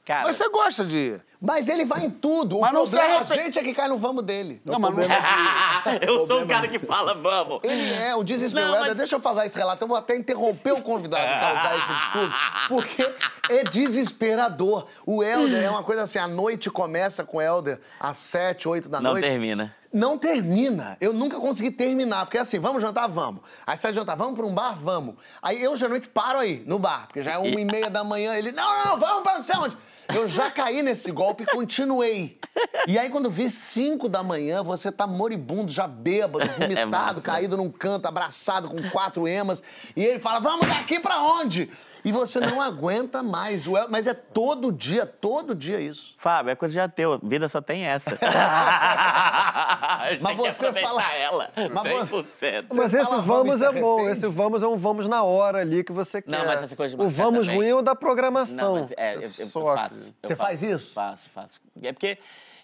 Cara, 0.09 0.23
Mas 0.25 0.37
você 0.37 0.49
gosta 0.49 0.87
de 0.87 0.97
ir. 0.97 1.21
Mas 1.39 1.69
ele 1.69 1.85
vai 1.85 2.07
em 2.07 2.09
tudo. 2.11 2.57
O 2.57 2.61
Mas 2.63 2.73
não 2.73 2.87
se 2.87 2.93
problema 2.93 3.15
é 3.15 3.19
a 3.21 3.27
gente 3.27 3.59
é 3.59 3.63
que 3.63 3.75
cai 3.75 3.89
no 3.89 3.99
vamos 3.99 4.25
dele. 4.25 4.59
Não, 4.65 4.79
mas 4.79 4.95
não 4.97 5.03
eu 6.01 6.27
sou 6.27 6.45
o 6.45 6.47
cara 6.47 6.67
que 6.67 6.79
fala 6.79 7.13
vamos. 7.13 7.61
Ele 7.63 7.93
é 7.93 8.17
o 8.17 8.25
desespero. 8.25 8.69
Não, 8.69 8.81
mas- 8.81 8.97
Deixa 8.97 9.17
eu 9.17 9.21
falar 9.21 9.45
esse 9.45 9.59
relato. 9.59 9.85
Eu 9.85 9.89
vou 9.89 9.99
até 9.99 10.17
interromper 10.17 10.73
o 10.73 10.81
convidado 10.81 11.23
para 11.23 11.61
usar 11.61 11.77
esse 11.77 11.93
discurso, 11.93 12.39
porque 12.69 13.15
é 13.51 13.65
desesperador. 13.65 14.87
O 15.05 15.23
Helder 15.23 15.63
é 15.63 15.69
uma 15.69 15.83
coisa 15.83 16.05
assim: 16.05 16.19
a 16.19 16.27
noite 16.27 16.71
começa 16.71 17.23
com 17.23 17.37
o 17.37 17.43
Helder 17.43 17.79
às 18.01 18.17
sete, 18.17 18.67
oito 18.67 18.89
da 18.89 19.03
Não 19.03 19.11
noite. 19.13 19.25
termina. 19.29 19.77
Não 19.93 20.19
termina. 20.19 20.97
Eu 21.01 21.13
nunca 21.13 21.39
consegui 21.39 21.71
terminar. 21.71 22.27
Porque 22.27 22.39
assim, 22.39 22.59
vamos 22.59 22.83
jantar? 22.83 23.09
Vamos. 23.09 23.41
Aí 23.67 23.77
sai 23.77 23.93
jantar, 23.93 24.17
vamos 24.17 24.35
pra 24.35 24.47
um 24.47 24.53
bar? 24.53 24.79
Vamos. 24.83 25.15
Aí 25.41 25.63
eu 25.63 25.75
geralmente 25.77 26.09
paro 26.09 26.39
aí, 26.39 26.63
no 26.67 26.79
bar, 26.79 27.07
porque 27.07 27.23
já 27.23 27.33
é 27.33 27.39
uma 27.39 27.61
e 27.61 27.65
meia 27.65 27.89
da 27.89 28.05
manhã. 28.05 28.35
Ele, 28.35 28.53
não, 28.53 28.79
não, 28.79 28.85
não, 28.87 29.01
vamos 29.01 29.23
pra 29.23 29.39
não 29.39 29.43
sei 29.45 29.57
onde. 29.57 29.77
Eu 30.15 30.27
já 30.27 30.51
caí 30.51 30.83
nesse 30.83 31.11
golpe 31.11 31.43
e 31.43 31.47
continuei. 31.47 32.39
E 32.87 32.99
aí, 32.99 33.11
quando 33.11 33.31
vi 33.31 33.51
cinco 33.51 34.09
da 34.09 34.23
manhã, 34.23 34.63
você 34.63 34.91
tá 34.91 35.07
moribundo, 35.07 35.71
já 35.71 35.87
bêbado, 35.87 36.49
vomitado, 36.59 36.91
massa. 36.91 37.21
caído 37.21 37.57
num 37.57 37.71
canto, 37.71 38.07
abraçado 38.07 38.69
com 38.69 38.91
quatro 38.91 39.29
emas. 39.29 39.63
E 39.95 40.03
ele 40.03 40.19
fala, 40.19 40.41
vamos 40.41 40.67
daqui 40.67 40.99
pra 40.99 41.23
onde? 41.23 41.71
E 42.05 42.13
você 42.13 42.39
não 42.41 42.61
aguenta 42.63 43.23
mais. 43.23 43.67
O 43.67 43.77
El- 43.77 43.89
Mas 43.89 44.07
é 44.07 44.15
todo 44.15 44.71
dia, 44.73 45.05
todo 45.07 45.55
dia 45.55 45.81
isso. 45.81 46.15
Fábio, 46.19 46.51
é 46.51 46.55
coisa 46.55 46.73
já 46.75 46.89
teu. 46.89 47.19
Vida 47.23 47.49
só 47.49 47.61
tem 47.61 47.85
essa. 47.85 48.17
Mas 50.21 50.37
você 50.37 50.73
fala- 50.73 51.13
ela. 51.15 51.51
Mas 51.73 52.09
100%. 52.11 52.67
Mas 52.71 52.91
Você 52.91 52.99
esse 53.01 53.09
fala 53.11 53.23
vamos 53.23 53.61
vamos 53.61 53.63
é 53.63 53.81
bom. 53.81 54.09
Esse 54.09 54.27
vamos 54.27 54.63
é 54.63 54.69
um 54.69 54.77
vamos 54.77 55.09
na 55.09 55.23
hora 55.23 55.59
ali 55.59 55.83
que 55.85 55.93
você 55.93 56.23
quer. 56.23 56.31
Não, 56.31 56.47
mas 56.47 56.63
essa 56.63 56.77
coisa 56.77 56.97
de 56.97 57.03
O 57.03 57.09
vamos 57.09 57.47
também- 57.47 57.57
ruim 57.61 57.69
é 57.69 57.75
o 57.75 57.83
da 57.83 57.95
programação. 57.95 58.75
Não, 58.75 58.81
mas 58.81 58.93
é, 58.97 59.17
eu, 59.17 59.23
eu- 59.23 59.31
eu 59.39 59.47
faço. 59.49 60.15
eu 60.23 60.29
Você 60.29 60.37
faço. 60.37 60.37
faz 60.37 60.63
isso? 60.63 60.95
Faço, 60.95 61.31
faço. 61.31 61.61
É 61.83 61.93
porque... 61.93 62.19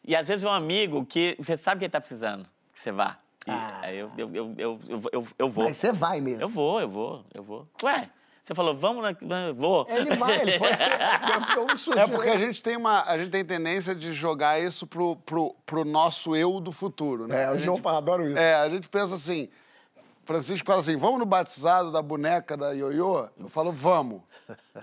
E 0.07 0.15
às 0.15 0.29
vezes 0.29 0.45
é 0.45 0.47
um 0.47 0.53
amigo 0.53 1.05
que 1.07 1.35
você 1.39 1.57
sabe 1.57 1.79
que 1.79 1.85
ele 1.87 1.91
tá 1.91 1.99
precisando, 2.01 2.45
que 2.73 2.79
você 2.81 2.93
vá. 2.93 3.17
E 3.47 3.51
aí 3.51 3.97
eu, 3.99 4.11
eu, 4.19 4.31
eu, 4.35 4.55
eu, 4.59 4.81
eu, 5.13 5.27
eu, 5.39 5.49
vou. 5.51 5.65
Ah. 5.65 5.69
Mas 5.69 5.77
você 5.79 5.93
vai 5.93 6.21
mesmo. 6.21 6.43
Eu 6.43 6.49
vou, 6.49 6.81
eu 6.81 6.89
vou, 6.89 7.25
eu 7.33 7.43
vou. 7.43 7.67
Ué, 7.83 8.09
você 8.45 8.55
falou, 8.55 8.77
vamos 8.77 9.03
na... 9.03 9.17
na- 9.23 9.53
Vou. 9.53 9.87
Ele 9.89 10.15
vai, 10.17 10.41
ele 10.41 10.59
foi. 10.59 10.69
É 11.99 12.07
porque 12.07 12.29
a 12.29 12.37
gente 12.37 12.63
tem 12.63 12.77
uma. 12.77 13.03
A 13.05 13.17
gente 13.19 13.31
tem 13.31 13.45
tendência 13.45 13.95
de 13.95 14.13
jogar 14.13 14.61
isso 14.61 14.87
pro, 14.87 15.17
pro, 15.17 15.57
pro 15.65 15.85
nosso 15.85 16.37
eu 16.37 16.61
do 16.61 16.71
futuro, 16.71 17.27
né? 17.27 17.43
É, 17.43 17.47
A 17.47 17.53
o 17.53 17.59
João 17.59 17.81
adoro 17.87 18.29
isso. 18.29 18.39
É, 18.39 18.55
a 18.57 18.69
gente 18.69 18.89
pensa 18.89 19.15
assim. 19.15 19.49
Francisco 20.27 20.67
fala 20.67 20.81
assim: 20.81 20.97
vamos 20.97 21.19
no 21.19 21.25
batizado 21.27 21.91
da 21.91 22.03
boneca 22.03 22.55
da 22.57 22.73
ioiô? 22.73 23.29
Eu 23.39 23.49
falo, 23.49 23.73
vamos. 23.73 24.21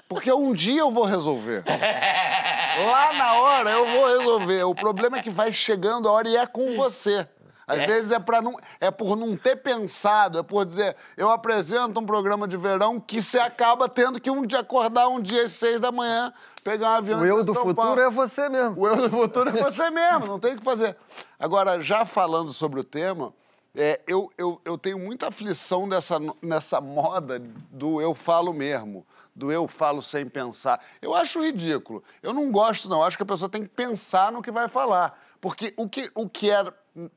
Porque 0.10 0.32
um 0.34 0.54
dia 0.54 0.82
eu 0.82 0.92
vou 0.92 1.04
resolver. 1.06 1.64
Lá 2.90 3.14
na 3.14 3.34
hora 3.34 3.70
eu 3.70 3.86
vou 3.92 4.08
resolver. 4.08 4.64
O 4.64 4.74
problema 4.74 5.20
é 5.20 5.22
que 5.22 5.30
vai 5.30 5.54
chegando 5.54 6.10
a 6.10 6.12
hora 6.12 6.28
e 6.28 6.36
é 6.36 6.48
com 6.48 6.76
você. 6.76 7.28
Às 7.72 7.86
vezes 7.86 8.12
é, 8.12 8.20
pra 8.20 8.42
não, 8.42 8.56
é 8.80 8.92
por 8.92 9.16
não 9.16 9.36
ter 9.36 9.56
pensado, 9.56 10.40
é 10.40 10.44
por 10.44 10.66
dizer, 10.66 10.96
eu 11.16 11.30
apresento 11.30 12.00
um 12.00 12.06
programa 12.06 12.48
de 12.48 12.58
verão 12.58 13.00
que 13.00 13.22
você 13.22 13.40
acaba 13.40 13.88
tendo 13.88 14.20
que 14.20 14.30
um 14.30 14.46
dia 14.46 14.60
acordar 14.60 15.08
um 15.08 15.22
dia 15.22 15.46
às 15.46 15.54
seis 15.54 15.80
da 15.80 15.92
manhã, 15.92 16.34
pegar 16.64 16.92
um 16.92 16.96
avião 16.98 17.22
O 17.22 17.26
eu 17.26 17.44
do 17.44 17.54
São 17.54 17.64
futuro 17.64 17.88
Paulo. 17.88 18.02
é 18.02 18.10
você 18.10 18.50
mesmo. 18.50 18.82
O 18.82 18.88
eu 18.88 18.96
do 18.98 19.10
futuro 19.10 19.50
é 19.50 19.54
você 19.54 19.90
mesmo, 19.90 20.26
não 20.28 20.40
tem 20.40 20.54
o 20.54 20.58
que 20.58 20.64
fazer. 20.64 20.96
Agora, 21.40 21.82
já 21.82 22.06
falando 22.06 22.52
sobre 22.52 22.80
o 22.80 22.84
tema, 22.84 23.34
é, 23.74 24.02
eu, 24.06 24.30
eu, 24.38 24.60
eu 24.66 24.78
tenho 24.78 25.00
muita 25.00 25.30
aflição 25.30 25.88
dessa, 25.88 26.18
nessa 26.42 26.82
moda 26.82 27.42
do 27.72 28.02
eu 28.02 28.14
falo 28.14 28.52
mesmo, 28.54 29.06
do 29.34 29.50
eu 29.50 29.66
falo 29.66 30.02
sem 30.02 30.26
pensar. 30.28 30.84
Eu 31.02 31.16
acho 31.16 31.42
ridículo. 31.42 32.04
Eu 32.22 32.34
não 32.34 32.52
gosto, 32.52 32.90
não. 32.90 32.98
Eu 32.98 33.06
acho 33.06 33.16
que 33.16 33.24
a 33.24 33.26
pessoa 33.26 33.48
tem 33.48 33.64
que 33.64 33.70
pensar 33.70 34.30
no 34.32 34.42
que 34.42 34.52
vai 34.52 34.68
falar. 34.68 35.18
Porque 35.42 35.74
o 35.76 35.90
que, 35.90 36.10
o 36.14 36.30
que 36.30 36.52
é 36.52 36.72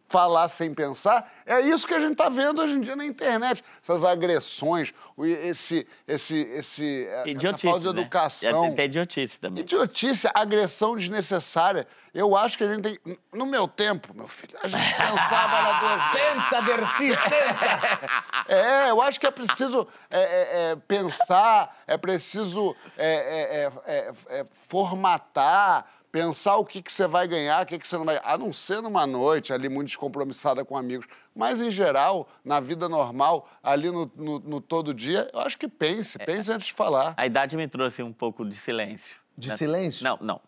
falar 0.06 0.48
sem 0.48 0.72
pensar 0.72 1.30
é 1.44 1.60
isso 1.60 1.86
que 1.86 1.94
a 1.94 1.98
gente 1.98 2.12
está 2.12 2.28
vendo 2.28 2.62
hoje 2.62 2.74
em 2.74 2.80
dia 2.80 2.94
na 2.94 3.04
internet. 3.04 3.62
Essas 3.82 4.04
agressões, 4.04 4.94
esse, 5.18 5.86
esse, 6.06 6.36
esse, 6.36 7.06
essa 7.08 7.28
Idiotice, 7.28 7.66
falta 7.66 7.80
de 7.80 7.94
né? 7.94 8.00
educação. 8.00 8.64
É, 8.64 8.70
tem 8.70 8.84
idiotice 8.86 9.38
também. 9.38 9.62
Idiotice, 9.62 10.28
agressão 10.32 10.96
desnecessária. 10.96 11.86
Eu 12.14 12.36
acho 12.36 12.56
que 12.56 12.62
a 12.62 12.72
gente 12.72 12.82
tem. 12.82 13.18
No 13.32 13.44
meu 13.44 13.66
tempo, 13.66 14.14
meu 14.14 14.28
filho, 14.28 14.56
a 14.62 14.68
gente 14.68 14.94
pensava 14.94 15.62
na 15.62 15.80
duas 15.80 16.02
Senta, 16.12 16.62
Dercy, 16.62 17.28
senta! 17.28 18.24
É, 18.46 18.90
eu 18.90 19.00
acho 19.00 19.18
que 19.18 19.26
é 19.26 19.30
preciso 19.30 19.88
é, 20.10 20.20
é, 20.20 20.70
é, 20.72 20.76
pensar, 20.76 21.82
é 21.86 21.96
preciso 21.96 22.76
é, 22.96 23.72
é, 23.86 23.92
é, 23.94 23.94
é, 23.96 24.12
é, 24.40 24.46
formatar, 24.68 25.86
pensar 26.18 26.58
o 26.58 26.64
que, 26.64 26.80
que 26.80 26.92
você 26.92 27.08
vai 27.08 27.26
ganhar, 27.26 27.60
o 27.64 27.66
que, 27.66 27.76
que 27.76 27.88
você 27.88 27.98
não 27.98 28.04
vai. 28.04 28.20
A 28.22 28.38
não 28.38 28.52
ser 28.52 28.80
numa 28.80 29.04
noite 29.04 29.52
ali 29.52 29.68
muito 29.68 29.88
descompromissada 29.88 30.64
com 30.64 30.76
amigos. 30.76 31.06
Mas, 31.34 31.60
em 31.60 31.72
geral, 31.72 32.28
na 32.44 32.60
vida 32.60 32.88
normal, 32.88 33.48
ali 33.60 33.90
no, 33.90 34.08
no- 34.14 34.38
no 34.38 34.60
todo 34.60 34.94
dia, 34.94 35.28
eu 35.34 35.40
acho 35.40 35.58
que 35.58 35.66
pense, 35.66 36.16
pense 36.18 36.52
antes 36.52 36.68
de 36.68 36.72
falar. 36.72 37.14
A 37.16 37.26
idade 37.26 37.56
me 37.56 37.66
trouxe 37.66 38.00
um 38.00 38.12
pouco 38.12 38.44
de 38.44 38.54
silêncio. 38.54 39.16
De 39.36 39.48
Né? 39.48 39.56
silêncio? 39.56 40.04
Não, 40.04 40.16
não. 40.20 40.40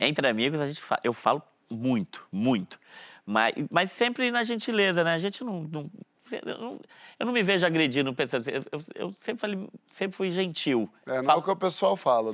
Entre 0.00 0.26
amigos, 0.26 0.60
a 0.60 0.66
gente 0.66 0.82
fa- 0.82 0.98
eu 1.04 1.12
falo 1.12 1.40
muito, 1.70 2.26
muito. 2.32 2.80
Mas, 3.24 3.52
mas 3.70 3.92
sempre 3.92 4.32
na 4.32 4.42
gentileza, 4.42 5.04
né? 5.04 5.14
A 5.14 5.18
gente 5.18 5.44
não. 5.44 5.62
não- 5.62 5.90
eu, 6.32 6.58
não 6.58 6.80
eu 7.18 7.26
não 7.26 7.32
me 7.32 7.42
vejo 7.42 7.64
agredindo 7.66 8.12
pessoas. 8.14 8.46
Eu, 8.48 8.64
eu- 8.72 8.82
eu 8.94 9.14
sempre, 9.20 9.40
falei- 9.40 9.68
sempre 9.90 10.16
fui 10.16 10.30
gentil. 10.30 10.88
É, 11.06 11.10
não 11.14 11.18
é 11.20 11.24
Falo- 11.24 11.40
o 11.40 11.42
que 11.42 11.50
o 11.50 11.56
pessoal 11.56 11.96
fala. 11.96 12.32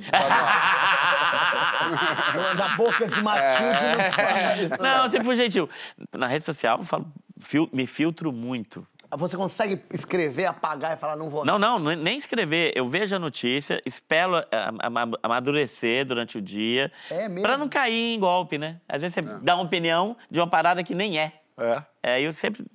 Da 2.57 2.69
boca 2.77 3.07
de 3.07 3.21
Matilde 3.21 3.97
não 3.97 4.11
fala 4.11 4.57
isso. 4.57 4.81
Não, 4.81 5.03
eu 5.05 5.09
sempre 5.09 5.25
fui 5.25 5.35
gentil. 5.35 5.69
Na 6.13 6.27
rede 6.27 6.45
social, 6.45 6.79
eu 6.79 6.85
falo, 6.85 7.05
fil- 7.39 7.69
me 7.71 7.85
filtro 7.87 8.31
muito. 8.31 8.85
Você 9.17 9.37
consegue 9.37 9.81
escrever, 9.93 10.45
apagar 10.45 10.93
e 10.93 10.97
falar, 10.97 11.15
não 11.15 11.29
vou. 11.29 11.45
Não, 11.45 11.57
não, 11.57 11.79
não- 11.79 11.95
nem 11.95 12.17
escrever. 12.17 12.73
Eu 12.75 12.89
vejo 12.89 13.15
a 13.15 13.19
notícia, 13.19 13.81
espero 13.85 14.35
a- 14.35 14.43
a- 14.51 15.07
amadurecer 15.23 16.03
durante 16.05 16.37
o 16.37 16.41
dia. 16.41 16.91
É 17.09 17.29
mesmo? 17.29 17.43
Pra 17.43 17.55
não 17.55 17.69
cair 17.69 18.15
em 18.15 18.19
golpe, 18.19 18.57
né? 18.57 18.77
Às 18.89 19.01
vezes 19.01 19.13
você 19.13 19.21
dá 19.21 19.55
uma 19.55 19.63
opinião 19.63 20.17
de 20.29 20.39
uma 20.39 20.47
parada 20.49 20.83
que 20.83 20.93
nem 20.93 21.17
é. 21.19 21.31
É. 21.57 21.83
É, 22.03 22.21
eu 22.21 22.33
sempre. 22.33 22.65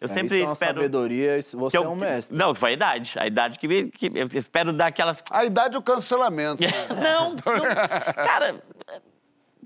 Eu 0.00 0.06
É, 0.06 0.08
sempre 0.08 0.36
isso 0.36 0.44
é 0.44 0.46
uma 0.46 0.52
espero. 0.52 0.74
sabedoria, 0.76 1.42
você 1.42 1.76
eu- 1.76 1.84
é 1.84 1.88
um 1.88 1.96
mestre. 1.96 2.36
Não, 2.36 2.54
foi 2.54 2.70
a 2.70 2.72
idade. 2.72 3.14
A 3.18 3.26
idade 3.26 3.58
que, 3.58 3.66
me- 3.66 3.90
que 3.90 4.06
eu 4.14 4.28
espero 4.38 4.72
dar 4.72 4.86
aquelas. 4.86 5.22
A 5.30 5.44
idade 5.44 5.74
é 5.74 5.78
o 5.78 5.82
cancelamento. 5.82 6.62
né? 6.62 6.70
Não, 7.02 7.30
não. 7.34 8.14
Cara, 8.14 8.62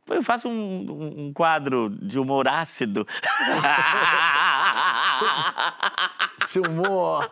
eu 0.09 0.23
faço 0.23 0.49
um, 0.49 0.53
um- 0.53 1.27
um 1.27 1.33
quadro 1.33 1.91
de 1.91 2.19
humor 2.19 2.49
ácido. 2.49 3.07
Esse 6.45 6.59
humor. 6.61 7.31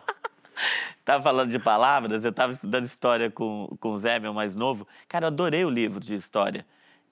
Tava 1.03 1.23
falando 1.23 1.49
de 1.49 1.57
palavras, 1.59 2.23
eu 2.23 2.31
tava 2.31 2.53
estudando 2.53 2.85
história 2.85 3.29
com, 3.31 3.75
com 3.79 3.91
o 3.91 3.97
Zé, 3.97 4.19
meu 4.19 4.33
mais 4.33 4.53
novo. 4.55 4.87
Cara, 5.07 5.25
eu 5.25 5.27
adorei 5.29 5.65
o 5.65 5.69
livro 5.69 5.99
de 5.99 6.13
história. 6.15 6.65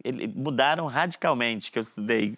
Ele, 0.03 0.27
mudaram 0.27 0.85
radicalmente, 0.85 1.71
que 1.71 1.79
eu 1.79 1.83
estudei 1.83 2.35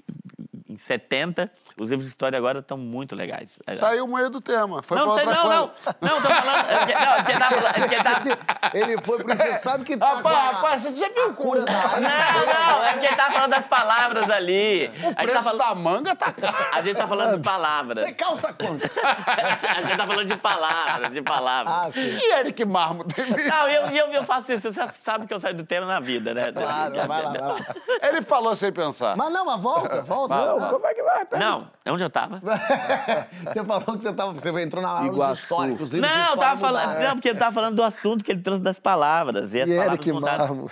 em 0.69 0.77
70. 0.77 1.51
Os 1.77 1.89
livros 1.89 2.05
de 2.05 2.11
história 2.11 2.37
agora 2.37 2.59
estão 2.59 2.77
muito 2.77 3.15
legais. 3.15 3.57
Saiu 3.79 4.05
o 4.05 4.13
meio 4.13 4.29
do 4.29 4.41
tema. 4.41 4.81
Foi 4.83 4.97
não, 4.97 5.05
pra 5.05 5.15
sei, 5.15 5.25
outra 5.27 5.43
não, 5.43 5.49
não. 5.49 5.67
coisa. 5.67 5.95
Não, 6.01 6.21
tô 6.21 6.27
falando. 6.29 6.69
é 6.69 6.77
porque- 6.79 6.93
Não, 6.93 7.01
é 7.01 7.23
tá 7.23 7.69
é 7.69 7.79
porque 7.79 7.95
tá- 8.03 8.69
Ele 8.73 8.97
foi 9.01 9.17
porque 9.17 9.35
você 9.35 9.53
sabe 9.59 9.83
que 9.85 9.97
tá 9.97 10.13
Rapaz, 10.15 10.35
a- 10.35 10.41
rapaz, 10.51 10.81
você 10.83 10.95
já 10.95 11.09
viu 11.09 11.35
o 11.37 11.51
raiva. 11.51 11.65
Não, 11.99 12.45
não, 12.45 12.83
é 12.85 12.91
porque 12.93 13.05
ele 13.07 13.15
tá 13.15 13.31
falando 13.31 13.51
das 13.51 13.67
palavras 13.67 14.29
ali. 14.29 14.87
O 14.87 14.89
A 14.89 14.91
gente 15.07 15.15
preço 15.15 15.33
tá 15.33 15.41
falando, 15.43 15.57
da 15.59 15.75
manga 15.75 16.15
tá 16.15 16.31
caro. 16.33 16.55
a 16.73 16.81
gente 16.81 16.95
tá 16.97 17.07
falando 17.07 17.37
de 17.37 17.43
palavras. 17.43 18.03
Você 18.05 18.13
calça 18.13 18.53
quanto? 18.53 18.81
A 19.71 19.81
gente 19.81 19.97
tá 19.97 20.05
falando 20.07 20.27
de 20.27 20.37
palavras, 20.37 21.11
de 21.13 21.21
palavras. 21.21 21.73
Ah, 21.73 21.91
sim. 21.91 21.99
E 22.01 22.33
Eric 22.33 22.65
Marmo 22.65 23.03
teve 23.03 23.47
Não, 23.47 23.69
e 23.69 23.75
eu, 23.75 23.87
eu, 23.89 24.07
eu 24.13 24.23
faço 24.23 24.51
isso. 24.53 24.71
Você 24.71 24.81
sabe 24.93 25.25
que 25.25 25.33
eu 25.33 25.39
saio 25.39 25.55
do 25.55 25.63
tema 25.63 25.85
na 25.87 25.99
vida, 25.99 26.33
né? 26.33 26.51
Claro, 26.51 26.93
vai 26.95 27.07
lá, 27.23 27.29
vai 27.31 27.41
lá. 27.41 27.55
Ele 28.03 28.21
falou 28.21 28.55
sem 28.55 28.71
pensar. 28.71 29.15
Mas 29.15 29.31
não, 29.31 29.45
mas 29.45 29.59
volta, 29.61 30.01
volta. 30.03 30.35
Vai, 30.55 30.69
Como 30.69 30.87
é 30.87 30.93
que 30.93 31.03
vai? 31.03 31.27
Não, 31.39 31.67
onde 31.87 32.03
eu 32.03 32.09
tava? 32.09 32.41
Você 33.45 33.63
falou 33.63 33.81
que 33.97 34.03
você, 34.03 34.13
tava, 34.13 34.33
você 34.33 34.49
entrou 34.61 34.81
na 34.83 34.89
aula 34.89 35.01
de 35.01 35.07
Iguaçu. 35.15 35.41
história, 35.41 35.75
que 35.75 35.83
os 35.83 35.91
livros 35.91 36.09
de 36.11 36.15
Não, 36.15 36.23
eu 36.25 36.29
história 36.33 36.49
tava 36.49 36.59
falando. 36.61 36.87
mudaram. 36.87 37.07
Não, 37.07 37.15
porque 37.15 37.29
ele 37.29 37.39
tava 37.39 37.51
falando 37.53 37.75
do 37.75 37.83
assunto 37.83 38.23
que 38.23 38.31
ele 38.31 38.41
trouxe 38.41 38.61
das 38.61 38.77
palavras. 38.79 39.53
E 39.53 39.61
as 39.61 39.67
E 39.69 39.71
palavras 39.75 39.93
Eric 39.95 40.11
mudaram. 40.11 40.45
Marmo. 40.47 40.71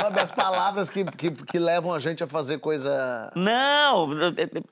Uma 0.00 0.10
das 0.10 0.30
palavras 0.32 0.90
que, 0.90 1.04
que, 1.04 1.30
que 1.30 1.58
levam 1.58 1.92
a 1.92 1.98
gente 1.98 2.24
a 2.24 2.26
fazer 2.26 2.58
coisa... 2.58 3.30
Não! 3.34 4.08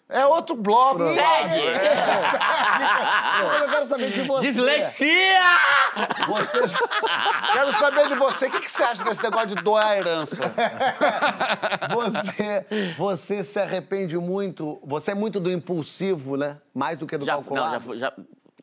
É 0.08 0.26
outro 0.26 0.56
bloco. 0.56 1.04
Segue! 1.08 1.62
Mas 3.44 3.60
eu 3.62 3.68
quero 3.68 3.86
saber 3.86 4.10
de 4.10 4.22
você. 4.22 4.46
Dislexia! 4.46 5.40
Você, 6.26 6.60
Quero 7.52 7.72
saber 7.76 8.08
de 8.08 8.14
você. 8.14 8.46
O 8.46 8.50
que, 8.50 8.60
que 8.60 8.70
você 8.70 8.82
acha 8.82 9.04
desse 9.04 9.22
negócio 9.22 9.48
de 9.48 9.56
doar 9.56 9.86
a 9.86 9.96
herança? 9.98 10.36
você, 11.92 12.94
você 12.96 13.42
se 13.42 13.60
arrepende 13.60 14.16
muito... 14.16 14.33
Você 14.84 15.10
é 15.12 15.14
muito 15.14 15.38
do 15.40 15.50
impulsivo, 15.50 16.36
né? 16.36 16.58
Mais 16.74 16.98
do 16.98 17.06
que 17.06 17.16
do 17.18 17.24
Já, 17.24 17.34
calculado. 17.34 17.66
não, 17.66 17.72
já, 17.72 17.80
fui- 17.80 17.98
já, 17.98 18.12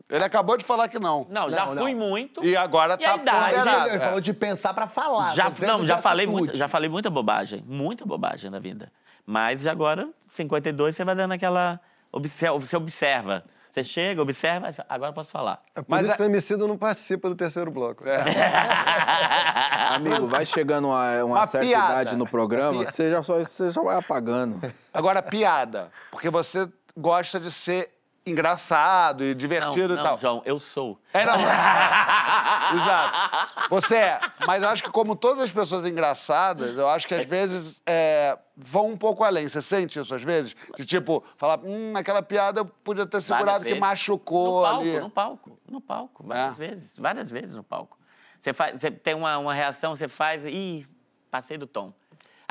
Ele 0.09 0.23
acabou 0.23 0.57
de 0.57 0.65
falar 0.65 0.87
que 0.89 0.99
não. 0.99 1.25
não, 1.29 1.49
já 1.49 1.65
Não, 1.65 1.75
fui 1.77 1.93
não. 1.93 1.99
muito. 2.09 2.43
E 2.45 2.55
agora 2.57 2.95
E 2.95 2.97
tá 2.97 3.15
idade? 3.15 3.55
ponderado. 3.55 3.87
Ele 3.89 3.95
É. 3.95 3.99
falou 3.99 4.19
de 4.21 4.33
pensar 4.33 4.73
pra 4.73 4.87
falar. 4.87 5.33
Já, 5.35 5.49
dizendo 5.49 5.71
não, 5.79 5.85
já 5.85 5.97
falei, 5.99 6.25
atitude. 6.25 6.43
muito, 6.45 6.57
já 6.57 6.67
falei 6.67 6.89
muita 6.89 7.09
bobagem. 7.09 7.63
Muita 7.65 8.05
bobagem 8.05 8.51
na 8.51 8.59
vida. 8.59 8.91
Mas 9.25 9.65
agora, 9.65 10.09
52, 10.35 10.95
você 10.95 11.05
vai 11.05 11.15
dando 11.15 11.31
aquela. 11.33 11.79
Você 12.11 12.75
observa. 12.75 13.43
Você 13.71 13.83
chega, 13.85 14.21
observa, 14.21 14.73
agora 14.89 15.11
eu 15.11 15.13
posso 15.13 15.31
falar. 15.31 15.61
É 15.73 15.81
por 15.81 15.89
Mas 15.89 16.03
isso 16.03 16.13
a- 16.13 16.17
que 16.17 16.23
o 16.23 16.25
Emicida 16.25 16.67
não 16.67 16.77
participa 16.77 17.29
do 17.29 17.35
terceiro 17.35 17.71
bloco. 17.71 18.03
Amigo, 19.95 20.27
vai 20.27 20.45
chegando 20.45 20.87
uma, 20.89 21.23
uma 21.23 21.35
Uma 21.39 21.47
certa 21.47 21.65
piada. 21.67 21.91
idade 22.01 22.15
no 22.17 22.27
programa 22.27 22.85
que 22.85 22.91
você 22.93 23.09
já, 23.11 23.21
só, 23.23 23.37
você 23.39 23.69
já 23.71 23.81
vai 23.81 23.95
apagando. 23.97 24.61
Agora, 24.93 25.21
piada. 25.21 25.89
Porque 26.11 26.29
você 26.29 26.67
gosta 26.97 27.39
de 27.39 27.51
ser 27.51 27.89
engraçado 28.25 29.23
e 29.23 29.29
Não, 29.29 29.35
divertido 29.35 29.95
não, 29.95 30.01
e 30.01 30.05
tal. 30.05 30.17
João, 30.17 30.41
eu 30.45 30.59
sou. 30.59 30.99
É, 31.13 31.25
não. 31.25 31.33
Exato. 32.75 33.69
Você 33.69 33.95
é. 33.95 34.19
Mas 34.45 34.63
eu 34.63 34.69
acho 34.69 34.83
que, 34.83 34.89
como 34.89 35.15
todas 35.15 35.43
as 35.43 35.51
pessoas 35.51 35.85
engraçadas, 35.85 36.77
eu 36.77 36.87
acho 36.87 37.07
que 37.07 37.15
às 37.15 37.25
vezes 37.25 37.81
é, 37.85 38.37
vão 38.55 38.89
um 38.89 38.97
pouco 38.97 39.23
além. 39.23 39.47
Você 39.47 39.61
sente 39.61 39.99
isso 39.99 40.13
às 40.13 40.21
vezes? 40.21 40.55
De 40.77 40.85
tipo, 40.85 41.23
falar, 41.37 41.59
hum, 41.63 41.93
aquela 41.95 42.21
piada 42.21 42.61
eu 42.61 42.65
podia 42.65 43.05
ter 43.05 43.21
segurado 43.21 43.65
que 43.65 43.75
machucou 43.75 44.61
no 44.61 44.63
palco, 44.63 44.81
ali. 44.81 44.99
No 44.99 45.09
palco, 45.09 45.59
no 45.69 45.81
palco, 45.81 46.23
várias 46.27 46.59
É. 46.59 46.67
vezes, 46.67 46.97
várias 46.97 47.31
vezes 47.31 47.55
no 47.55 47.63
palco. 47.63 47.97
Você, 48.39 48.53
faz, 48.53 48.79
você 48.79 48.89
tem 48.89 49.13
uma, 49.13 49.37
uma 49.37 49.53
reação, 49.53 49.95
você 49.95 50.07
faz, 50.07 50.45
ih, 50.45 50.87
passei 51.29 51.57
do 51.57 51.67
tom. 51.67 51.93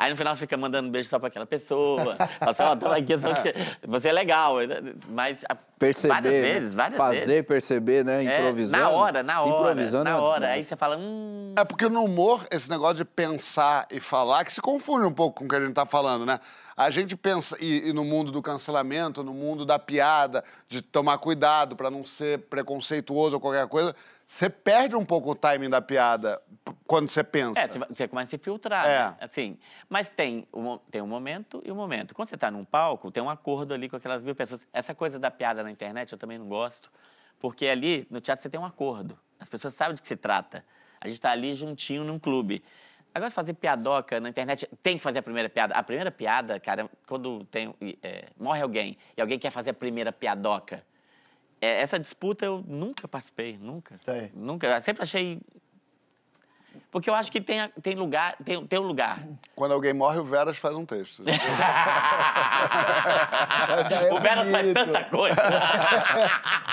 Aí 0.01 0.09
no 0.09 0.17
final 0.17 0.35
fica 0.35 0.57
mandando 0.57 0.89
beijo 0.89 1.07
só 1.09 1.19
pra 1.19 1.27
aquela 1.27 1.45
pessoa. 1.45 2.15
Fala 2.55 2.73
assim, 2.73 3.03
aqui, 3.03 3.17
só 3.19 3.31
que 3.35 3.53
você 3.87 4.09
é 4.09 4.11
legal. 4.11 4.55
Mas 5.09 5.43
a- 5.47 5.55
Perceber, 5.77 6.13
várias 6.13 6.33
né? 6.33 6.41
vezes, 6.41 6.73
várias 6.73 6.97
Fazer, 6.97 7.25
vezes. 7.25 7.45
perceber, 7.47 8.03
né? 8.05 8.25
É, 8.25 8.39
Improvisando. 8.39 8.83
na 8.83 8.89
hora, 8.89 9.21
na 9.23 9.41
hora. 9.41 9.51
Improvisando 9.71 10.09
é 10.09 10.11
na 10.11 10.17
uma 10.19 10.27
hora. 10.27 10.47
Aí 10.49 10.63
você 10.63 10.75
fala, 10.75 10.97
hum. 10.97 11.53
É 11.55 11.63
porque 11.63 11.87
no 11.87 12.03
humor, 12.03 12.47
esse 12.49 12.67
negócio 12.67 12.95
de 12.95 13.05
pensar 13.05 13.87
e 13.91 13.99
falar, 13.99 14.43
que 14.43 14.51
se 14.53 14.59
confunde 14.61 15.05
um 15.05 15.13
pouco 15.13 15.37
com 15.39 15.45
o 15.45 15.47
que 15.47 15.55
a 15.55 15.59
gente 15.59 15.73
tá 15.73 15.85
falando, 15.85 16.25
né? 16.25 16.39
A 16.75 16.89
gente 16.89 17.15
pensa, 17.15 17.55
e, 17.59 17.89
e 17.89 17.93
no 17.93 18.03
mundo 18.03 18.31
do 18.31 18.41
cancelamento, 18.41 19.23
no 19.23 19.33
mundo 19.35 19.67
da 19.67 19.77
piada, 19.77 20.43
de 20.67 20.81
tomar 20.81 21.19
cuidado 21.19 21.75
pra 21.75 21.91
não 21.91 22.03
ser 22.03 22.39
preconceituoso 22.49 23.35
ou 23.35 23.39
qualquer 23.41 23.67
coisa, 23.67 23.95
você 24.33 24.49
perde 24.49 24.95
um 24.95 25.03
pouco 25.05 25.31
o 25.31 25.35
timing 25.35 25.69
da 25.69 25.81
piada 25.81 26.41
quando 26.87 27.09
você 27.09 27.21
pensa. 27.21 27.59
É, 27.59 27.67
você, 27.67 28.07
começa 28.07 28.29
a 28.29 28.29
se 28.29 28.37
filtrar, 28.37 28.85
É. 28.87 29.09
né? 29.09 29.17
Assim, 29.19 29.57
mas 29.89 30.07
tem 30.07 30.47
um, 30.53 30.61
mo- 30.61 30.81
tem 30.89 31.01
um 31.01 31.05
momento 31.07 31.61
e 31.65 31.71
um 31.71 31.75
momento. 31.75 32.15
Quando 32.15 32.29
você 32.29 32.35
está 32.35 32.49
num 32.49 32.63
palco, 32.63 33.11
tem 33.11 33.21
um 33.21 33.29
acordo 33.29 33.73
ali 33.73 33.89
com 33.89 33.97
aquelas 33.97 34.23
mil 34.23 34.33
pessoas. 34.33 34.65
Essa 34.71 34.95
coisa 34.95 35.19
da 35.19 35.29
piada 35.29 35.63
na 35.63 35.69
internet 35.69 36.13
eu 36.13 36.17
também 36.17 36.37
não 36.37 36.47
gosto, 36.47 36.89
porque 37.41 37.67
ali 37.67 38.07
no 38.09 38.21
teatro 38.21 38.41
você 38.41 38.49
tem 38.49 38.57
um 38.57 38.65
acordo. 38.65 39.19
As 39.37 39.49
pessoas 39.49 39.73
sabem 39.73 39.95
de 39.95 40.01
que 40.01 40.07
se 40.07 40.15
trata. 40.15 40.63
A 41.01 41.07
gente 41.07 41.17
está 41.17 41.31
ali 41.31 41.53
juntinho 41.53 42.05
num 42.05 42.17
clube. 42.17 42.63
Agora, 43.13 43.29
fazer 43.29 43.55
piadoca 43.55 44.21
na 44.21 44.29
internet, 44.29 44.65
tem 44.81 44.97
que 44.97 45.03
fazer 45.03 45.19
a 45.19 45.23
primeira 45.23 45.49
piada. 45.49 45.73
A 45.75 45.83
primeira 45.83 46.09
piada, 46.09 46.57
cara, 46.57 46.89
quando 47.05 47.43
tem, 47.45 47.75
é, 48.01 48.29
morre 48.39 48.61
alguém 48.61 48.97
e 49.17 49.21
alguém 49.21 49.37
quer 49.37 49.49
fazer 49.49 49.71
a 49.71 49.73
primeira 49.73 50.13
piadoca, 50.13 50.85
essa 51.61 51.99
disputa 51.99 52.43
eu 52.43 52.63
nunca 52.67 53.07
participei, 53.07 53.57
nunca. 53.57 53.99
Sei. 54.03 54.31
Nunca. 54.33 54.67
Eu 54.67 54.81
sempre 54.81 55.03
achei. 55.03 55.39
Porque 56.89 57.09
eu 57.09 57.13
acho 57.13 57.31
que 57.31 57.39
tem, 57.39 57.59
tem 57.81 57.95
lugar, 57.95 58.35
tem, 58.43 58.65
tem 58.65 58.79
um 58.79 58.83
lugar. 58.83 59.25
Quando 59.55 59.73
alguém 59.73 59.93
morre, 59.93 60.19
o 60.19 60.25
Veras 60.25 60.57
faz 60.57 60.75
um 60.75 60.85
texto. 60.85 61.23
É 63.91 64.13
o 64.13 64.19
Veras 64.19 64.49
faz 64.51 64.73
tanta 64.73 65.03
coisa. 65.05 65.35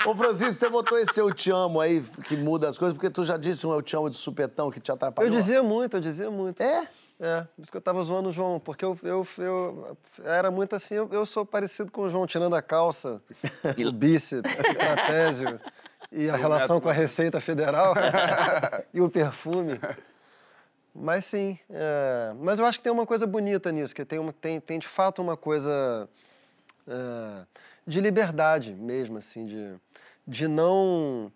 Ô, 0.05 0.15
Francisco, 0.15 0.53
você 0.53 0.69
botou 0.69 0.97
esse 0.99 1.19
eu 1.19 1.33
te 1.33 1.49
amo 1.49 1.81
aí, 1.81 2.01
que 2.23 2.37
muda 2.37 2.69
as 2.69 2.77
coisas, 2.77 2.95
porque 2.95 3.09
tu 3.09 3.23
já 3.23 3.37
disse 3.37 3.65
um 3.65 3.73
eu 3.73 3.81
te 3.81 3.95
amo 3.95 4.09
de 4.09 4.17
supetão 4.17 4.69
que 4.69 4.79
te 4.79 4.91
atrapalhou. 4.91 5.31
Eu 5.31 5.35
dizia 5.37 5.63
muito, 5.63 5.97
eu 5.97 6.01
dizia 6.01 6.29
muito. 6.29 6.61
É? 6.61 6.87
É, 7.19 7.41
por 7.41 7.61
isso 7.61 7.71
que 7.71 7.77
eu 7.77 7.81
tava 7.81 8.01
zoando 8.01 8.29
o 8.29 8.31
João, 8.31 8.61
porque 8.61 8.85
eu, 8.85 8.97
eu, 9.03 9.27
eu 9.37 9.97
era 10.23 10.49
muito 10.49 10.73
assim, 10.73 10.95
eu, 10.95 11.09
eu 11.11 11.25
sou 11.25 11.45
parecido 11.45 11.91
com 11.91 12.03
o 12.03 12.09
João, 12.09 12.25
tirando 12.25 12.55
a 12.55 12.61
calça, 12.61 13.21
o 13.77 13.91
bíceps, 13.91 14.49
o 14.53 14.75
trapézio 14.75 15.59
e 16.13 16.29
a 16.29 16.37
relação 16.37 16.79
com 16.79 16.87
a 16.87 16.93
Receita 16.93 17.41
Federal 17.41 17.93
e 18.93 19.01
o 19.01 19.09
perfume. 19.09 19.77
Mas 20.95 21.25
sim, 21.25 21.59
é, 21.69 22.33
mas 22.39 22.57
eu 22.57 22.65
acho 22.65 22.77
que 22.77 22.83
tem 22.85 22.91
uma 22.91 23.05
coisa 23.05 23.27
bonita 23.27 23.69
nisso, 23.69 23.93
que 23.93 24.05
tem, 24.05 24.17
uma, 24.17 24.31
tem, 24.31 24.61
tem 24.61 24.79
de 24.79 24.87
fato 24.87 25.21
uma 25.21 25.35
coisa 25.35 26.07
é, 26.87 27.45
de 27.85 27.99
liberdade 27.99 28.73
mesmo, 28.73 29.17
assim, 29.17 29.45
de, 29.45 29.75
de 30.25 30.47
não 30.47 31.31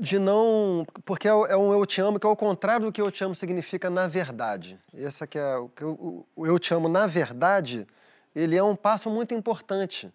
de 0.00 0.18
não. 0.18 0.86
Porque 1.04 1.28
é, 1.28 1.34
o- 1.34 1.46
é 1.46 1.56
um 1.56 1.72
eu 1.72 1.84
te 1.86 2.00
amo 2.00 2.18
que 2.18 2.26
é 2.26 2.30
o 2.30 2.34
contrário 2.36 2.86
do 2.86 2.92
que 2.92 3.00
eu 3.00 3.10
te 3.10 3.22
amo 3.22 3.34
significa 3.34 3.90
na 3.90 4.08
verdade. 4.08 4.78
Esse 4.94 5.22
aqui 5.22 5.38
é 5.38 5.56
o 5.56 5.68
que 5.68 5.82
eu, 5.84 6.26
o 6.34 6.46
eu 6.46 6.58
te 6.58 6.72
amo 6.72 6.88
na 6.88 7.06
verdade, 7.06 7.86
ele 8.34 8.56
é 8.56 8.62
um 8.62 8.74
passo 8.74 9.10
muito 9.10 9.34
importante. 9.34 10.12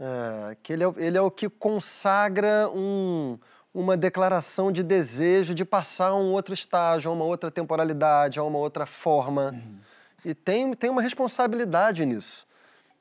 É, 0.00 0.56
que 0.62 0.72
ele 0.72 0.84
é, 0.84 0.88
o- 0.88 0.94
ele 0.96 1.18
é 1.18 1.20
o 1.20 1.30
que 1.30 1.48
consagra 1.48 2.70
um, 2.72 3.36
uma 3.74 3.96
declaração 3.96 4.70
de 4.70 4.82
desejo 4.84 5.52
de 5.54 5.64
passar 5.64 6.08
a 6.10 6.14
um 6.16 6.30
outro 6.32 6.54
estágio, 6.54 7.10
a 7.10 7.14
uma 7.14 7.24
outra 7.24 7.50
temporalidade, 7.50 8.38
a 8.38 8.44
uma 8.44 8.58
outra 8.60 8.86
forma. 8.86 9.52
E 10.24 10.34
tem, 10.34 10.72
tem 10.74 10.88
uma 10.88 11.02
responsabilidade 11.02 12.06
nisso. 12.06 12.46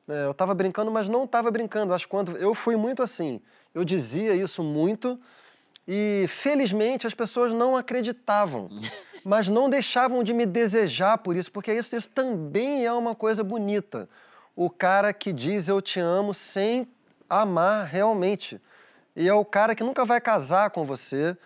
É, 0.08 0.26
eu 0.26 0.32
estava 0.32 0.56
brincando, 0.56 0.90
mas 0.90 1.08
não 1.08 1.26
estava 1.26 1.52
brincando. 1.52 1.94
Acho 1.94 2.08
quando 2.08 2.36
eu 2.38 2.56
fui 2.56 2.76
muito 2.76 3.04
assim, 3.04 3.42
eu 3.76 3.84
dizia 3.86 4.34
isso 4.34 4.64
muito 4.64 5.20
e 5.88 6.26
felizmente 6.28 7.08
as 7.08 7.14
pessoas 7.14 7.54
não 7.54 7.78
acreditavam, 7.78 8.70
mas 9.24 9.48
não 9.48 9.70
deixavam 9.70 10.24
de 10.24 10.34
me 10.34 10.46
desejar 10.46 11.18
por 11.20 11.36
isso, 11.36 11.52
porque 11.52 11.72
isso, 11.74 11.96
isso 11.96 12.10
também 12.10 12.86
é 12.86 12.92
uma 12.92 13.16
coisa 13.16 13.44
bonita. 13.44 14.10
O 14.56 14.70
cara 14.70 15.14
que 15.14 15.32
diz 15.32 15.68
eu 15.68 15.82
te 15.82 16.00
amo 16.00 16.34
sem 16.34 16.88
amar 17.30 17.86
realmente. 17.86 18.60
E 19.16 19.28
é 19.28 19.34
o 19.34 19.46
cara 19.46 19.76
que 19.76 19.84
nunca 19.84 20.04
vai 20.06 20.20
casar 20.20 20.70
com 20.70 20.84
você, 20.84 21.38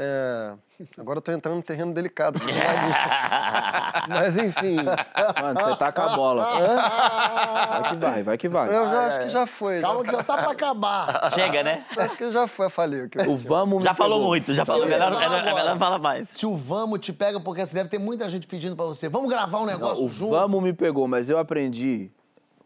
É, 0.00 0.52
agora 0.96 1.18
eu 1.18 1.22
tô 1.22 1.32
entrando 1.32 1.56
no 1.56 1.62
terreno 1.62 1.92
delicado. 1.92 2.38
falar. 2.38 4.06
Mas 4.08 4.38
enfim. 4.38 4.76
Mano, 4.76 5.60
você 5.60 5.76
tá 5.76 5.90
com 5.90 6.00
a 6.02 6.08
bola. 6.14 6.44
Vai 6.44 7.90
que 7.90 7.96
vai, 7.96 8.22
vai 8.22 8.38
que 8.38 8.48
vai. 8.48 8.68
Eu 8.68 8.86
já 8.86 9.06
acho 9.06 9.20
que 9.22 9.28
já 9.28 9.44
foi. 9.46 9.80
Calma 9.80 10.04
que 10.04 10.12
já 10.12 10.22
tá 10.22 10.36
pra 10.36 10.52
acabar. 10.52 11.32
Chega, 11.32 11.64
né? 11.64 11.84
Acho 11.96 12.16
que 12.16 12.30
já 12.30 12.46
foi, 12.46 12.66
eu 12.66 12.70
falei. 12.70 13.02
o 13.02 13.08
que 13.08 13.18
eu- 13.18 13.28
O 13.28 13.36
vamos 13.36 13.78
me 13.78 13.84
Já 13.84 13.92
falou 13.92 14.18
pegou. 14.18 14.28
muito, 14.28 14.54
já 14.54 14.64
falou. 14.64 14.84
Ia 14.84 14.90
Melhor, 14.90 15.12
falar 15.20 15.42
melhor, 15.42 15.64
não 15.70 15.78
fala 15.78 15.98
mais. 15.98 16.28
Se 16.28 16.46
o 16.46 16.56
Vamos 16.56 17.00
te 17.00 17.12
pega, 17.12 17.40
porque 17.40 17.62
assim, 17.62 17.74
deve 17.74 17.88
ter 17.90 17.98
muita 17.98 18.28
gente 18.28 18.46
pedindo 18.46 18.76
pra 18.76 18.84
você. 18.84 19.08
Vamos 19.08 19.28
gravar 19.28 19.60
um 19.60 19.66
negócio 19.66 20.04
O 20.04 20.08
junto? 20.08 20.30
vamos 20.30 20.62
me 20.62 20.72
pegou, 20.72 21.08
mas 21.08 21.28
eu 21.28 21.38
aprendi 21.38 22.08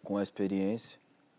com 0.05 0.19
a 0.19 0.23
experiência. 0.23 0.99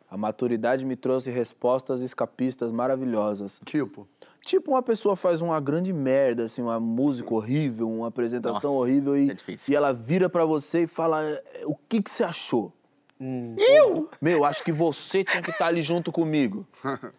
A 0.10 0.18
maturidade 0.18 0.86
me 0.86 0.96
trouxe 0.96 1.30
respostas 1.30 2.02
escapistas 2.02 2.72
maravilhosas. 2.72 3.60
Tipo? 3.66 4.08
Tipo, 4.46 4.72
uma 4.72 4.84
pessoa 4.84 5.16
faz 5.16 5.42
uma 5.42 5.58
grande 5.62 5.94
merda, 5.94 6.44
assim, 6.44 6.62
uma 6.62 6.78
música 6.78 7.34
horrível, 7.34 7.90
uma 7.90 8.10
apresentação 8.10 8.72
Nossa, 8.74 8.82
horrível 8.82 9.16
e, 9.18 9.32
é 9.32 9.36
e 9.70 9.74
ela 9.76 9.94
vira 9.94 10.30
pra 10.30 10.44
você 10.44 10.84
e 10.84 10.88
fala: 10.88 11.24
"É, 11.24 11.64
o 11.66 11.76
que, 11.88 12.02
que 12.02 12.12
você 12.12 12.26
achou? 12.26 12.74
Eu? 13.20 14.10
Meu, 14.22 14.44
acho 14.44 14.62
que 14.62 14.72
você 14.72 15.24
tinha 15.24 15.42
que 15.42 15.52
estar 15.52 15.68
ali 15.68 15.82
junto 15.82 16.12
comigo. 16.12 16.68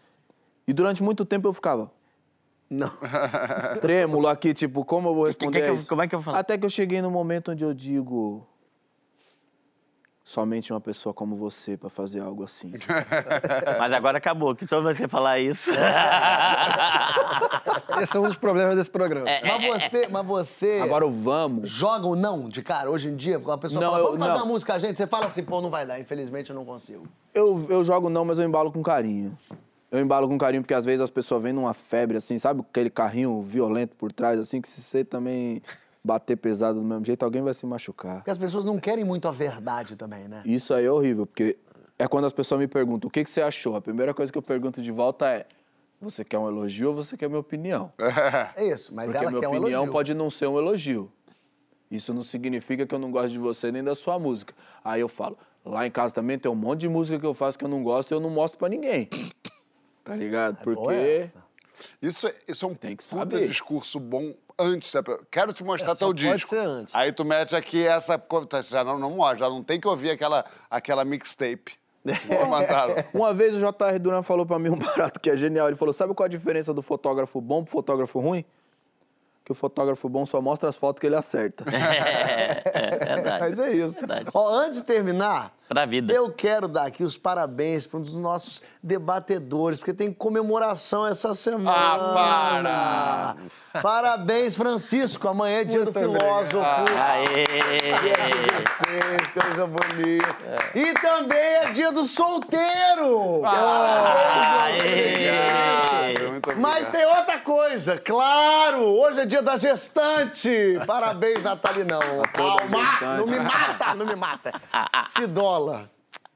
E 0.66 0.72
durante 0.72 1.02
muito 1.02 1.26
tempo 1.26 1.46
eu 1.46 1.52
ficava 1.52 1.92
Não. 2.70 2.90
trêmulo 3.82 4.26
aqui, 4.28 4.55
tipo, 4.55 4.82
como 4.82 5.10
eu 5.10 5.14
vou 5.14 5.26
responder 5.26 5.60
que 5.60 5.68
eu- 5.68 5.74
isso? 5.74 5.86
como 5.86 6.01
é 6.01 6.09
que 6.09 6.14
eu 6.14 6.18
vou 6.20 6.24
falar? 6.24 6.38
Até 6.38 6.56
que 6.56 6.64
eu 6.64 6.70
cheguei 6.70 7.02
no 7.02 7.10
momento 7.10 7.52
onde 7.52 7.62
eu 7.62 7.74
digo... 7.74 8.46
Somente 10.26 10.72
uma 10.72 10.80
pessoa 10.80 11.12
como 11.12 11.36
você 11.36 11.76
pra 11.76 11.90
fazer 11.90 12.20
algo 12.20 12.44
assim. 12.44 12.72
Mas 13.78 13.92
agora 13.92 14.16
acabou, 14.16 14.55
que 14.55 14.66
que 14.66 14.74
você 14.74 15.06
falar 15.06 15.38
isso. 15.38 15.70
Esse 18.01 18.16
é 18.16 18.20
um 18.20 18.26
dos 18.26 18.36
problemas 18.36 18.76
desse 18.76 18.88
programa. 18.88 19.26
Mas 19.42 19.82
você, 19.84 20.09
mas 20.09 20.26
você 20.26 20.80
Agora 20.82 21.06
o 21.06 21.10
vamos... 21.12 21.68
joga 21.68 22.06
o 22.06 22.16
não 22.16 22.48
de 22.48 22.62
cara 22.62 22.90
hoje 22.90 23.09
em 23.09 23.16
dia? 23.16 23.38
Quando 23.38 23.52
a 23.52 23.59
pessoa 23.59 23.80
Não, 23.80 23.90
fala, 23.90 24.02
eu- 24.02 24.06
vamos 24.12 24.18
fazer 24.20 24.38
não. 24.38 24.44
uma 24.46 24.52
música, 24.52 24.74
a 24.74 24.78
gente, 24.78 24.96
você 24.96 25.06
fala 25.06 25.26
assim, 25.26 25.44
pô, 25.44 25.60
não 25.60 25.68
vai 25.70 25.86
dar, 25.86 26.01
infelizmente 26.01 26.48
eu 26.51 26.56
não 26.56 26.64
consigo. 26.64 27.06
Eu, 27.34 27.64
eu 27.68 27.84
jogo 27.84 28.09
não, 28.09 28.24
mas 28.24 28.38
eu 28.38 28.46
embalo 28.46 28.72
com 28.72 28.82
carinho. 28.82 29.36
Eu 29.90 30.01
embalo 30.01 30.26
com 30.26 30.38
carinho 30.38 30.62
porque 30.62 30.74
às 30.74 30.84
vezes 30.86 31.02
as 31.02 31.10
pessoas 31.10 31.42
vêm 31.42 31.52
numa 31.52 31.74
febre 31.74 32.16
assim, 32.16 32.38
sabe? 32.38 32.62
Aquele 32.62 32.88
carrinho 32.90 33.40
violento 33.42 33.94
por 33.94 34.10
trás, 34.10 34.40
assim, 34.40 34.60
que 34.60 34.68
se 34.68 34.80
você 34.80 35.05
também 35.05 35.62
bater 36.05 36.36
pesado 36.36 36.78
do 36.78 36.85
mesmo 36.85 37.05
jeito, 37.05 37.24
alguém 37.24 37.40
vai 37.40 37.55
se 37.55 37.64
machucar. 37.64 38.16
Porque 38.16 38.31
as 38.31 38.39
pessoas 38.39 38.64
não 38.64 38.78
querem 38.78 39.05
muito 39.05 39.26
a 39.26 39.32
verdade 39.32 39.97
também, 39.97 40.28
né? 40.28 40.43
Isso 40.44 40.74
aí 40.74 40.85
é 40.85 40.90
horrível, 40.90 41.24
porque 41.24 41.56
é 41.98 42.06
quando 42.06 42.26
as 42.26 42.32
pessoas 42.32 42.60
me 42.60 42.68
perguntam 42.68 43.09
o 43.09 43.10
que, 43.10 43.24
que 43.24 43.31
você 43.31 43.40
achou. 43.40 43.74
A 43.74 43.81
primeira 43.81 44.12
coisa 44.12 44.31
que 44.31 44.36
eu 44.36 44.43
pergunto 44.43 44.82
de 44.82 44.93
volta 44.93 45.26
é: 45.28 45.47
você 46.01 46.22
quer 46.22 46.39
um 46.39 46.47
elogio 46.47 46.89
ou 46.89 46.94
você 46.94 47.16
quer 47.16 47.28
minha 47.28 47.40
opinião? 47.40 47.90
É 48.55 48.66
isso, 48.66 48.94
mas 48.94 49.06
Porque 49.06 49.16
ela 49.16 49.31
minha 49.31 49.40
quer 49.40 49.48
um 49.48 49.52
opinião 49.52 49.82
elogio. 49.82 49.93
pode 49.93 50.14
não 50.14 50.28
ser 50.28 50.47
um 50.47 50.59
elogio. 50.59 51.10
Isso 51.90 52.12
não 52.12 52.22
significa 52.22 52.86
que 52.86 52.94
eu 52.94 52.98
não 52.98 53.10
gosto 53.10 53.31
de 53.31 53.39
você 53.39 53.72
nem 53.72 53.82
da 53.82 53.94
sua 53.94 54.18
música. 54.18 54.52
Aí 54.85 55.01
eu 55.01 55.09
falo, 55.09 55.39
lá 55.64 55.86
em 55.86 55.90
casa 55.90 56.12
também 56.12 56.39
tem 56.39 56.51
um 56.51 56.55
monte 56.55 56.81
de 56.81 56.89
música 56.89 57.18
que 57.18 57.26
eu 57.26 57.35
faço 57.35 57.59
que 57.59 57.64
eu 57.64 57.68
não 57.68 57.82
gosto 57.82 58.10
e 58.10 58.14
eu 58.14 58.20
não 58.20 58.31
mostro 58.31 58.59
pra 58.59 58.68
ninguém. 58.68 59.09
Tá 60.05 60.14
ligado? 60.14 60.62
Boa 60.62 60.76
Porque 60.76 60.94
essa. 60.94 61.44
Isso, 62.01 62.27
é- 62.27 62.35
isso 62.48 62.65
é 62.65 62.69
um 62.69 62.74
Tem 62.74 62.97
que 62.97 63.05
puta 63.05 63.16
saber. 63.36 63.48
discurso 63.48 63.98
bom 64.01 64.35
antes. 64.59 64.93
Quero 65.31 65.52
te 65.52 65.62
mostrar 65.65 65.93
É, 65.93 65.94
teu 65.94 66.09
pode 66.09 66.20
disco. 66.32 66.51
ser 66.51 66.59
antes. 66.66 66.94
Aí 66.94 67.12
tu 67.12 67.24
mete 67.24 67.55
aqui 67.56 67.86
essa. 67.86 68.19
tá, 68.19 68.62
Já 68.62 68.85
não, 68.85 68.98
não 68.98 69.11
mostra, 69.11 69.39
já 69.39 69.48
não 69.51 69.62
tem 69.62 69.81
que 69.81 69.89
ouvir 69.89 70.11
aquela, 70.11 70.44
aquela 70.70 71.05
mixtape. 71.05 71.73
Uma 73.15 73.32
vez 73.32 73.55
o 73.55 73.59
J.R. 73.61 73.98
Duran 73.98 74.23
falou 74.23 74.44
pra 74.44 74.59
mim 74.59 74.69
um 74.69 74.78
barato 74.78 75.19
que 75.19 75.31
é 75.31 75.36
genial. 75.36 75.69
Ele 75.69 75.77
falou: 75.77 75.93
sabe 75.93 76.12
qual 76.15 76.27
a 76.27 76.28
diferença 76.28 76.73
do 76.74 76.82
fotógrafo 76.82 77.40
bom 77.40 77.62
pro 77.65 77.73
fotógrafo 77.73 78.20
ruim? 78.20 78.44
Que 79.45 79.53
o 79.53 79.55
fotógrafo 79.55 80.09
bom 80.09 80.25
só 80.25 80.41
mostra 80.41 80.71
as 80.71 80.77
fotos 80.77 81.01
que 81.01 81.07
ele 81.07 81.16
acerta. 81.16 81.65
É, 81.71 82.62
é 82.65 83.15
verdade. 83.16 83.41
Mas 83.41 83.59
é 83.59 83.73
isso. 83.73 83.95
Verdade. 83.95 84.27
Ó, 84.35 84.49
antes 84.55 84.81
de 84.81 84.85
terminar, 84.87 85.53
Pra 85.69 85.85
vida. 85.87 86.12
eu 86.12 86.31
quero 86.33 86.66
dar 86.66 86.85
aqui 86.87 87.05
os 87.05 87.16
parabéns 87.19 87.87
para 87.87 87.99
um 87.99 88.03
dos 88.03 88.15
nossos 88.15 88.61
debatedores, 88.83 89.79
porque 89.79 89.93
tem 89.93 90.12
comemoração 90.12 91.07
essa 91.07 91.33
semana. 91.35 91.71
Ah, 91.73 93.37
para! 93.73 93.83
Parabéns, 93.83 94.57
Francisco. 94.57 95.29
Amanhã 95.29 95.61
é 95.61 95.65
dia 95.65 95.85
do 95.85 95.93
filósofo. 95.93 96.59
Aê! 96.99 97.45
Vocês, 98.65 99.31
coisa 99.33 99.66
bonita. 99.66 100.37
E 100.75 100.95
também 100.95 101.39
é 101.39 101.71
dia 101.71 101.93
do 101.93 102.05
solteiro. 102.05 103.43
Aê! 104.85 106.15
Muito. 106.47 106.61
Mas 106.61 106.89
tem 106.89 107.05
outra 107.07 107.39
coisa, 107.39 107.97
claro! 107.99 108.83
Hoje 108.83 109.21
é 109.21 109.27
dia 109.27 109.43
da 109.43 109.57
gestante! 109.57 110.79
Parabéns, 110.87 111.43
Natalinão. 111.43 112.01
Calma! 112.33 113.16
Não 113.19 113.27
me 113.27 113.41
mata, 113.41 113.95
não 113.95 114.07
me 114.07 114.16
mata. 114.16 114.53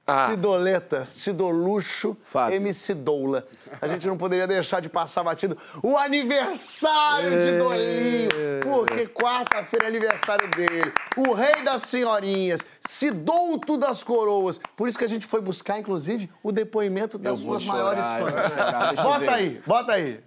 Cidola. 0.09 0.29
Cidoleta, 0.31 1.05
Cidoluxo, 1.05 2.17
Fábio. 2.23 2.57
MC 2.57 2.95
Doula. 2.95 3.47
A 3.81 3.87
gente 3.87 4.07
não 4.07 4.17
poderia 4.17 4.47
deixar 4.47 4.81
de 4.81 4.89
passar 4.89 5.23
batido 5.23 5.59
o 5.83 5.97
aniversário 5.97 7.31
de 7.31 7.59
Dolinho, 7.59 8.29
porque 8.63 9.07
quarta-feira 9.07 9.85
é 9.85 9.89
aniversário 9.89 10.49
dele. 10.51 10.93
O 11.17 11.35
rei 11.35 11.63
das 11.63 11.83
senhorinhas, 11.83 12.61
Cidouto 12.81 13.77
das 13.77 14.03
coroas. 14.03 14.59
Por 14.75 14.89
isso 14.89 14.99
que 14.99 15.05
a 15.05 15.09
gente 15.09 15.27
foi 15.27 15.43
buscar, 15.43 15.79
inclusive, 15.79 16.31
o 16.43 16.51
depoimento 16.51 17.19
das 17.19 17.39
Eu 17.39 17.45
suas 17.45 17.65
maiores 17.65 18.03
chorar, 18.03 18.95
fãs. 18.95 19.01
Bota 19.05 19.31
aí, 19.33 19.61
bota 19.67 19.93
aí. 19.93 20.21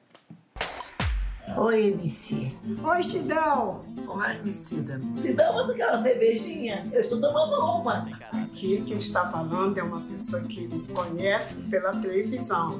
Oi, 1.58 1.88
MC. 1.90 2.52
Oi, 2.84 3.04
Chidão. 3.04 3.82
Olá, 4.08 4.36
Emicida. 4.36 5.02
Se 5.18 5.34
damos 5.34 5.70
aquela 5.70 6.02
cervejinha, 6.02 6.88
eu 6.92 7.02
estou 7.02 7.20
tomando 7.20 7.56
uma. 7.56 8.08
Aqui 8.34 8.82
quem 8.82 8.98
está 8.98 9.30
falando 9.30 9.78
é 9.78 9.84
uma 9.84 10.02
pessoa 10.02 10.44
que 10.44 10.68
me 10.68 10.82
conhece 10.88 11.64
pela 11.64 11.94
televisão 11.98 12.80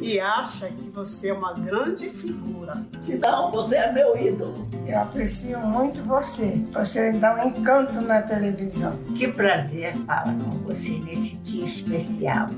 e 0.00 0.20
acha 0.20 0.68
que 0.68 0.90
você 0.90 1.30
é 1.30 1.32
uma 1.32 1.52
grande 1.52 2.10
figura. 2.10 2.84
Sidão, 3.02 3.50
você 3.50 3.76
é 3.76 3.92
meu 3.92 4.16
ídolo. 4.16 4.66
Eu 4.86 5.00
aprecio 5.00 5.58
muito 5.60 6.02
você. 6.02 6.62
Você 6.72 7.12
dá 7.12 7.34
um 7.34 7.48
encanto 7.48 8.00
na 8.02 8.22
televisão. 8.22 8.96
Que 9.16 9.28
prazer 9.28 9.96
falar 10.06 10.36
com 10.36 10.50
você 10.58 10.98
nesse 11.04 11.36
dia 11.38 11.64
especial. 11.64 12.48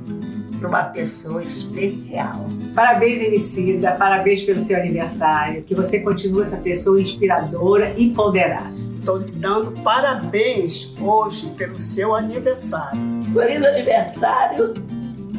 Para 0.58 0.68
uma 0.68 0.84
pessoa 0.84 1.42
especial. 1.42 2.46
Parabéns, 2.74 3.20
Emicida. 3.22 3.92
Parabéns 3.92 4.42
pelo 4.42 4.60
seu 4.60 4.78
aniversário. 4.86 5.62
Que 5.62 5.74
você 5.74 6.00
continue 6.00 6.42
essa 6.42 6.56
pessoa 6.56 7.00
inspiradora 7.00 7.92
e 7.96 8.10
ponderada. 8.10 8.74
Estou 8.98 9.18
lhe 9.18 9.32
dando 9.32 9.70
parabéns 9.82 10.94
hoje 11.00 11.50
pelo 11.50 11.78
seu 11.78 12.14
aniversário. 12.14 13.00
Feliz 13.32 13.62
aniversário. 13.62 14.74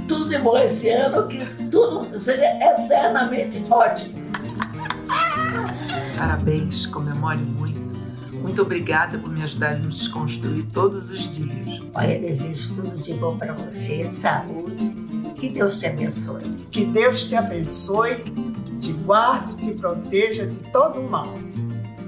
Tudo 0.07 0.29
de 0.29 0.37
bom 0.37 0.57
esse 0.57 0.89
ano, 0.89 1.27
que 1.27 1.45
tudo 1.69 2.21
seja 2.21 2.45
eternamente 2.61 3.61
ótimo. 3.69 4.15
Parabéns, 6.17 6.85
comemore 6.85 7.43
muito. 7.43 7.87
Muito 8.41 8.61
obrigada 8.61 9.17
por 9.17 9.29
me 9.29 9.43
ajudar 9.43 9.73
a 9.73 9.75
me 9.75 9.87
desconstruir 9.87 10.63
todos 10.71 11.09
os 11.09 11.29
dias. 11.29 11.83
Olha, 11.93 12.17
desejo 12.19 12.75
tudo 12.75 12.97
de 12.97 13.13
bom 13.15 13.37
para 13.37 13.51
você, 13.53 14.05
saúde. 14.05 14.95
Que 15.35 15.49
Deus 15.49 15.77
te 15.77 15.87
abençoe. 15.87 16.43
Que 16.71 16.85
Deus 16.85 17.23
te 17.25 17.35
abençoe, 17.35 18.15
te 18.77 18.93
guarde, 18.93 19.55
te 19.57 19.71
proteja 19.71 20.45
de 20.45 20.57
todo 20.71 21.01
o 21.01 21.09
mal. 21.09 21.33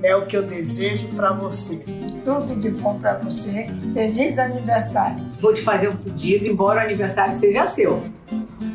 É 0.02 0.16
o 0.16 0.26
que 0.26 0.38
eu 0.38 0.44
desejo 0.44 1.08
para 1.10 1.32
você. 1.34 1.84
Tudo 2.24 2.56
de 2.56 2.70
bom 2.70 2.98
para 3.00 3.18
você. 3.18 3.68
Feliz 3.94 4.40
aniversário. 4.40 5.26
Vou 5.42 5.54
te 5.54 5.62
fazer 5.62 5.90
um 5.90 5.96
pedido, 5.96 6.46
embora 6.46 6.80
o 6.80 6.84
aniversário 6.84 7.34
seja 7.34 7.68
seu. 7.68 8.02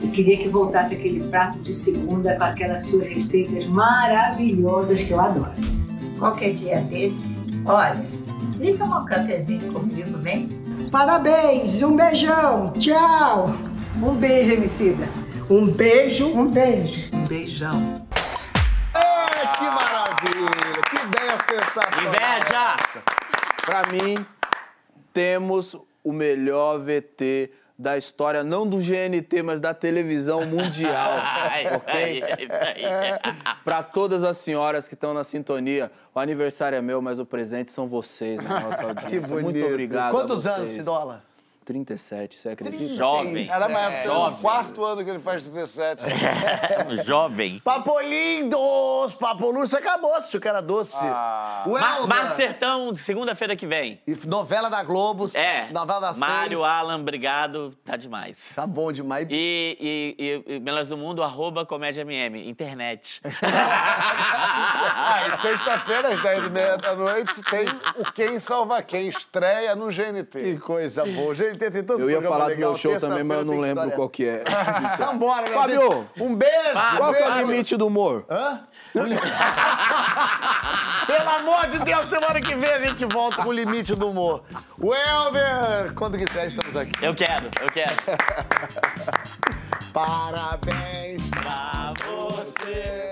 Eu 0.03 0.11
queria 0.11 0.37
que 0.37 0.49
voltasse 0.49 0.95
aquele 0.95 1.25
prato 1.25 1.61
de 1.61 1.75
segunda 1.75 2.37
com 2.37 2.45
aquelas 2.45 2.87
suas 2.87 3.07
receitas 3.07 3.67
maravilhosas 3.67 5.03
que 5.03 5.13
eu 5.13 5.21
adoro. 5.21 5.53
Qualquer 6.19 6.53
dia 6.53 6.81
desse, 6.83 7.39
olha, 7.65 8.07
vem 8.57 8.77
tomar 8.77 9.01
um 9.01 9.07
cafezinho 9.07 9.73
comigo, 9.73 10.19
vem? 10.19 10.49
Parabéns, 10.91 11.83
um 11.83 11.97
beijão. 11.97 12.73
Tchau. 12.79 13.51
Um 14.03 14.15
beijo, 14.15 14.53
Emicida. 14.53 15.09
Um 15.49 15.67
beijo. 15.67 16.27
Um 16.29 16.51
beijo. 16.51 17.14
Beijão. 17.35 18.07
É, 18.95 19.47
que 19.59 19.65
maravilha! 19.65 20.83
Que 20.89 20.97
ideia 21.05 21.37
sensacional! 21.49 22.15
Inveja! 22.15 22.77
Pra 23.65 23.83
mim, 23.91 24.25
temos 25.13 25.77
o 26.05 26.13
melhor 26.13 26.79
VT 26.79 27.51
da 27.77 27.99
história, 27.99 28.45
não 28.45 28.65
do 28.65 28.77
GNT, 28.77 29.43
mas 29.43 29.59
da 29.59 29.75
televisão 29.75 30.47
mundial, 30.47 31.11
ok? 31.75 32.23
É 32.23 32.41
isso 32.41 32.53
aí. 32.53 33.55
Pra 33.65 33.83
todas 33.83 34.23
as 34.23 34.37
senhoras 34.37 34.87
que 34.87 34.95
estão 34.95 35.13
na 35.13 35.25
sintonia, 35.25 35.91
o 36.15 36.21
aniversário 36.21 36.79
é 36.79 36.81
meu, 36.81 37.03
mas 37.03 37.19
o 37.19 37.27
presente 37.27 37.73
são 37.73 37.89
vocês 37.89 38.41
na 38.41 38.61
nossa 38.61 38.83
audiência. 38.87 39.11
Que 39.11 39.19
bonito. 39.19 39.43
Muito 39.43 39.67
obrigado. 39.67 40.11
a 40.11 40.21
Quantos 40.21 40.45
vocês. 40.45 40.55
anos, 40.55 40.71
Cidola? 40.71 41.25
37, 41.65 42.37
você 42.37 42.49
acredita? 42.51 42.95
Jovem. 42.95 43.49
Época, 43.49 43.69
no 43.69 44.05
Jovem. 44.05 44.41
quarto 44.41 44.85
ano 44.85 45.05
que 45.05 45.11
ele 45.11 45.19
faz 45.19 45.45
37. 45.49 46.03
Jovem. 47.05 47.61
Papo 47.65 47.99
lindos! 48.01 49.15
Papo 49.15 49.51
Lúcio 49.51 49.79
acabou, 49.79 50.15
assistiu 50.15 50.41
que 50.41 50.49
era 50.49 50.61
doce. 50.61 50.97
Ah. 51.01 51.65
O 51.67 52.07
Mar, 52.07 52.35
Sertão, 52.35 52.95
segunda-feira 52.95 53.57
que 53.57 53.67
vem. 53.67 54.01
E 54.07 54.17
Novela 54.27 54.69
da 54.69 54.83
Globo. 54.85 55.29
É. 55.35 55.67
Novela 55.73 56.01
das 56.01 56.19
Mário, 56.19 56.59
seis. 56.59 56.71
Alan, 56.71 57.01
obrigado. 57.01 57.75
Tá 57.85 57.97
demais. 57.97 58.55
Tá 58.55 58.67
bom 58.67 58.93
demais. 58.93 59.27
E, 59.31 60.15
e, 60.19 60.45
e, 60.49 60.55
e 60.57 60.61
Melhores 60.61 60.89
do 60.89 60.97
Mundo, 60.97 61.23
arroba 61.23 61.65
Comédia 61.65 62.03
MM, 62.03 62.49
internet. 62.49 63.21
Ah, 63.43 65.29
e 65.29 65.37
sexta-feira, 65.39 66.09
às 66.15 66.23
10 66.23 66.45
e 66.45 66.51
meia 66.51 66.77
da 66.77 66.95
noite, 66.95 67.43
tem 67.51 67.67
o 67.97 68.13
Quem 68.13 68.39
Salva 68.41 68.83
Quem, 68.83 69.09
estreia 69.09 69.75
no 69.75 69.87
GNT. 69.87 70.43
Que 70.43 70.59
coisa 70.59 71.05
boa. 71.05 71.35
Gente, 71.35 71.54
tem 71.59 71.71
tanto 71.71 72.01
Eu 72.01 72.11
ia 72.11 72.23
falar 72.23 72.45
do 72.45 72.51
legal. 72.51 72.71
meu 72.71 72.79
show 72.79 72.97
também, 72.99 73.25
mas 73.25 73.39
eu 73.39 73.45
não 73.45 73.61
lembro 73.61 73.91
qual 73.93 74.09
que 74.09 74.27
é. 74.27 74.43
história. 74.47 74.97
Vambora, 75.07 75.43
minha 75.43 75.55
Fábio! 75.61 75.81
gente. 75.81 76.23
Um 76.23 76.35
beijo. 76.35 76.55
Qual 76.97 77.15
que 77.15 77.23
é 77.23 77.31
o 77.31 77.37
limite 77.39 77.77
do 77.77 77.87
humor? 77.87 78.25
Hã? 78.31 78.61
Pelo 81.07 81.31
amor 81.31 81.67
de 81.69 81.79
Deus, 81.81 82.09
semana 82.09 82.41
que 82.41 82.55
vem 82.55 82.71
a 82.71 82.79
gente 82.79 83.05
volta 83.07 83.43
com 83.43 83.49
o 83.49 83.53
limite 83.53 83.95
do 83.95 84.09
humor. 84.11 84.43
O 84.81 84.95
Helder, 84.95 85.93
quando 85.95 86.17
quiser, 86.17 86.47
estamos 86.47 86.77
aqui. 86.77 86.93
Eu 87.05 87.15
quero, 87.15 87.51
eu 87.61 87.69
quero. 87.71 87.95
Parabéns 89.93 91.23
pra 91.31 91.93
você 92.05 93.11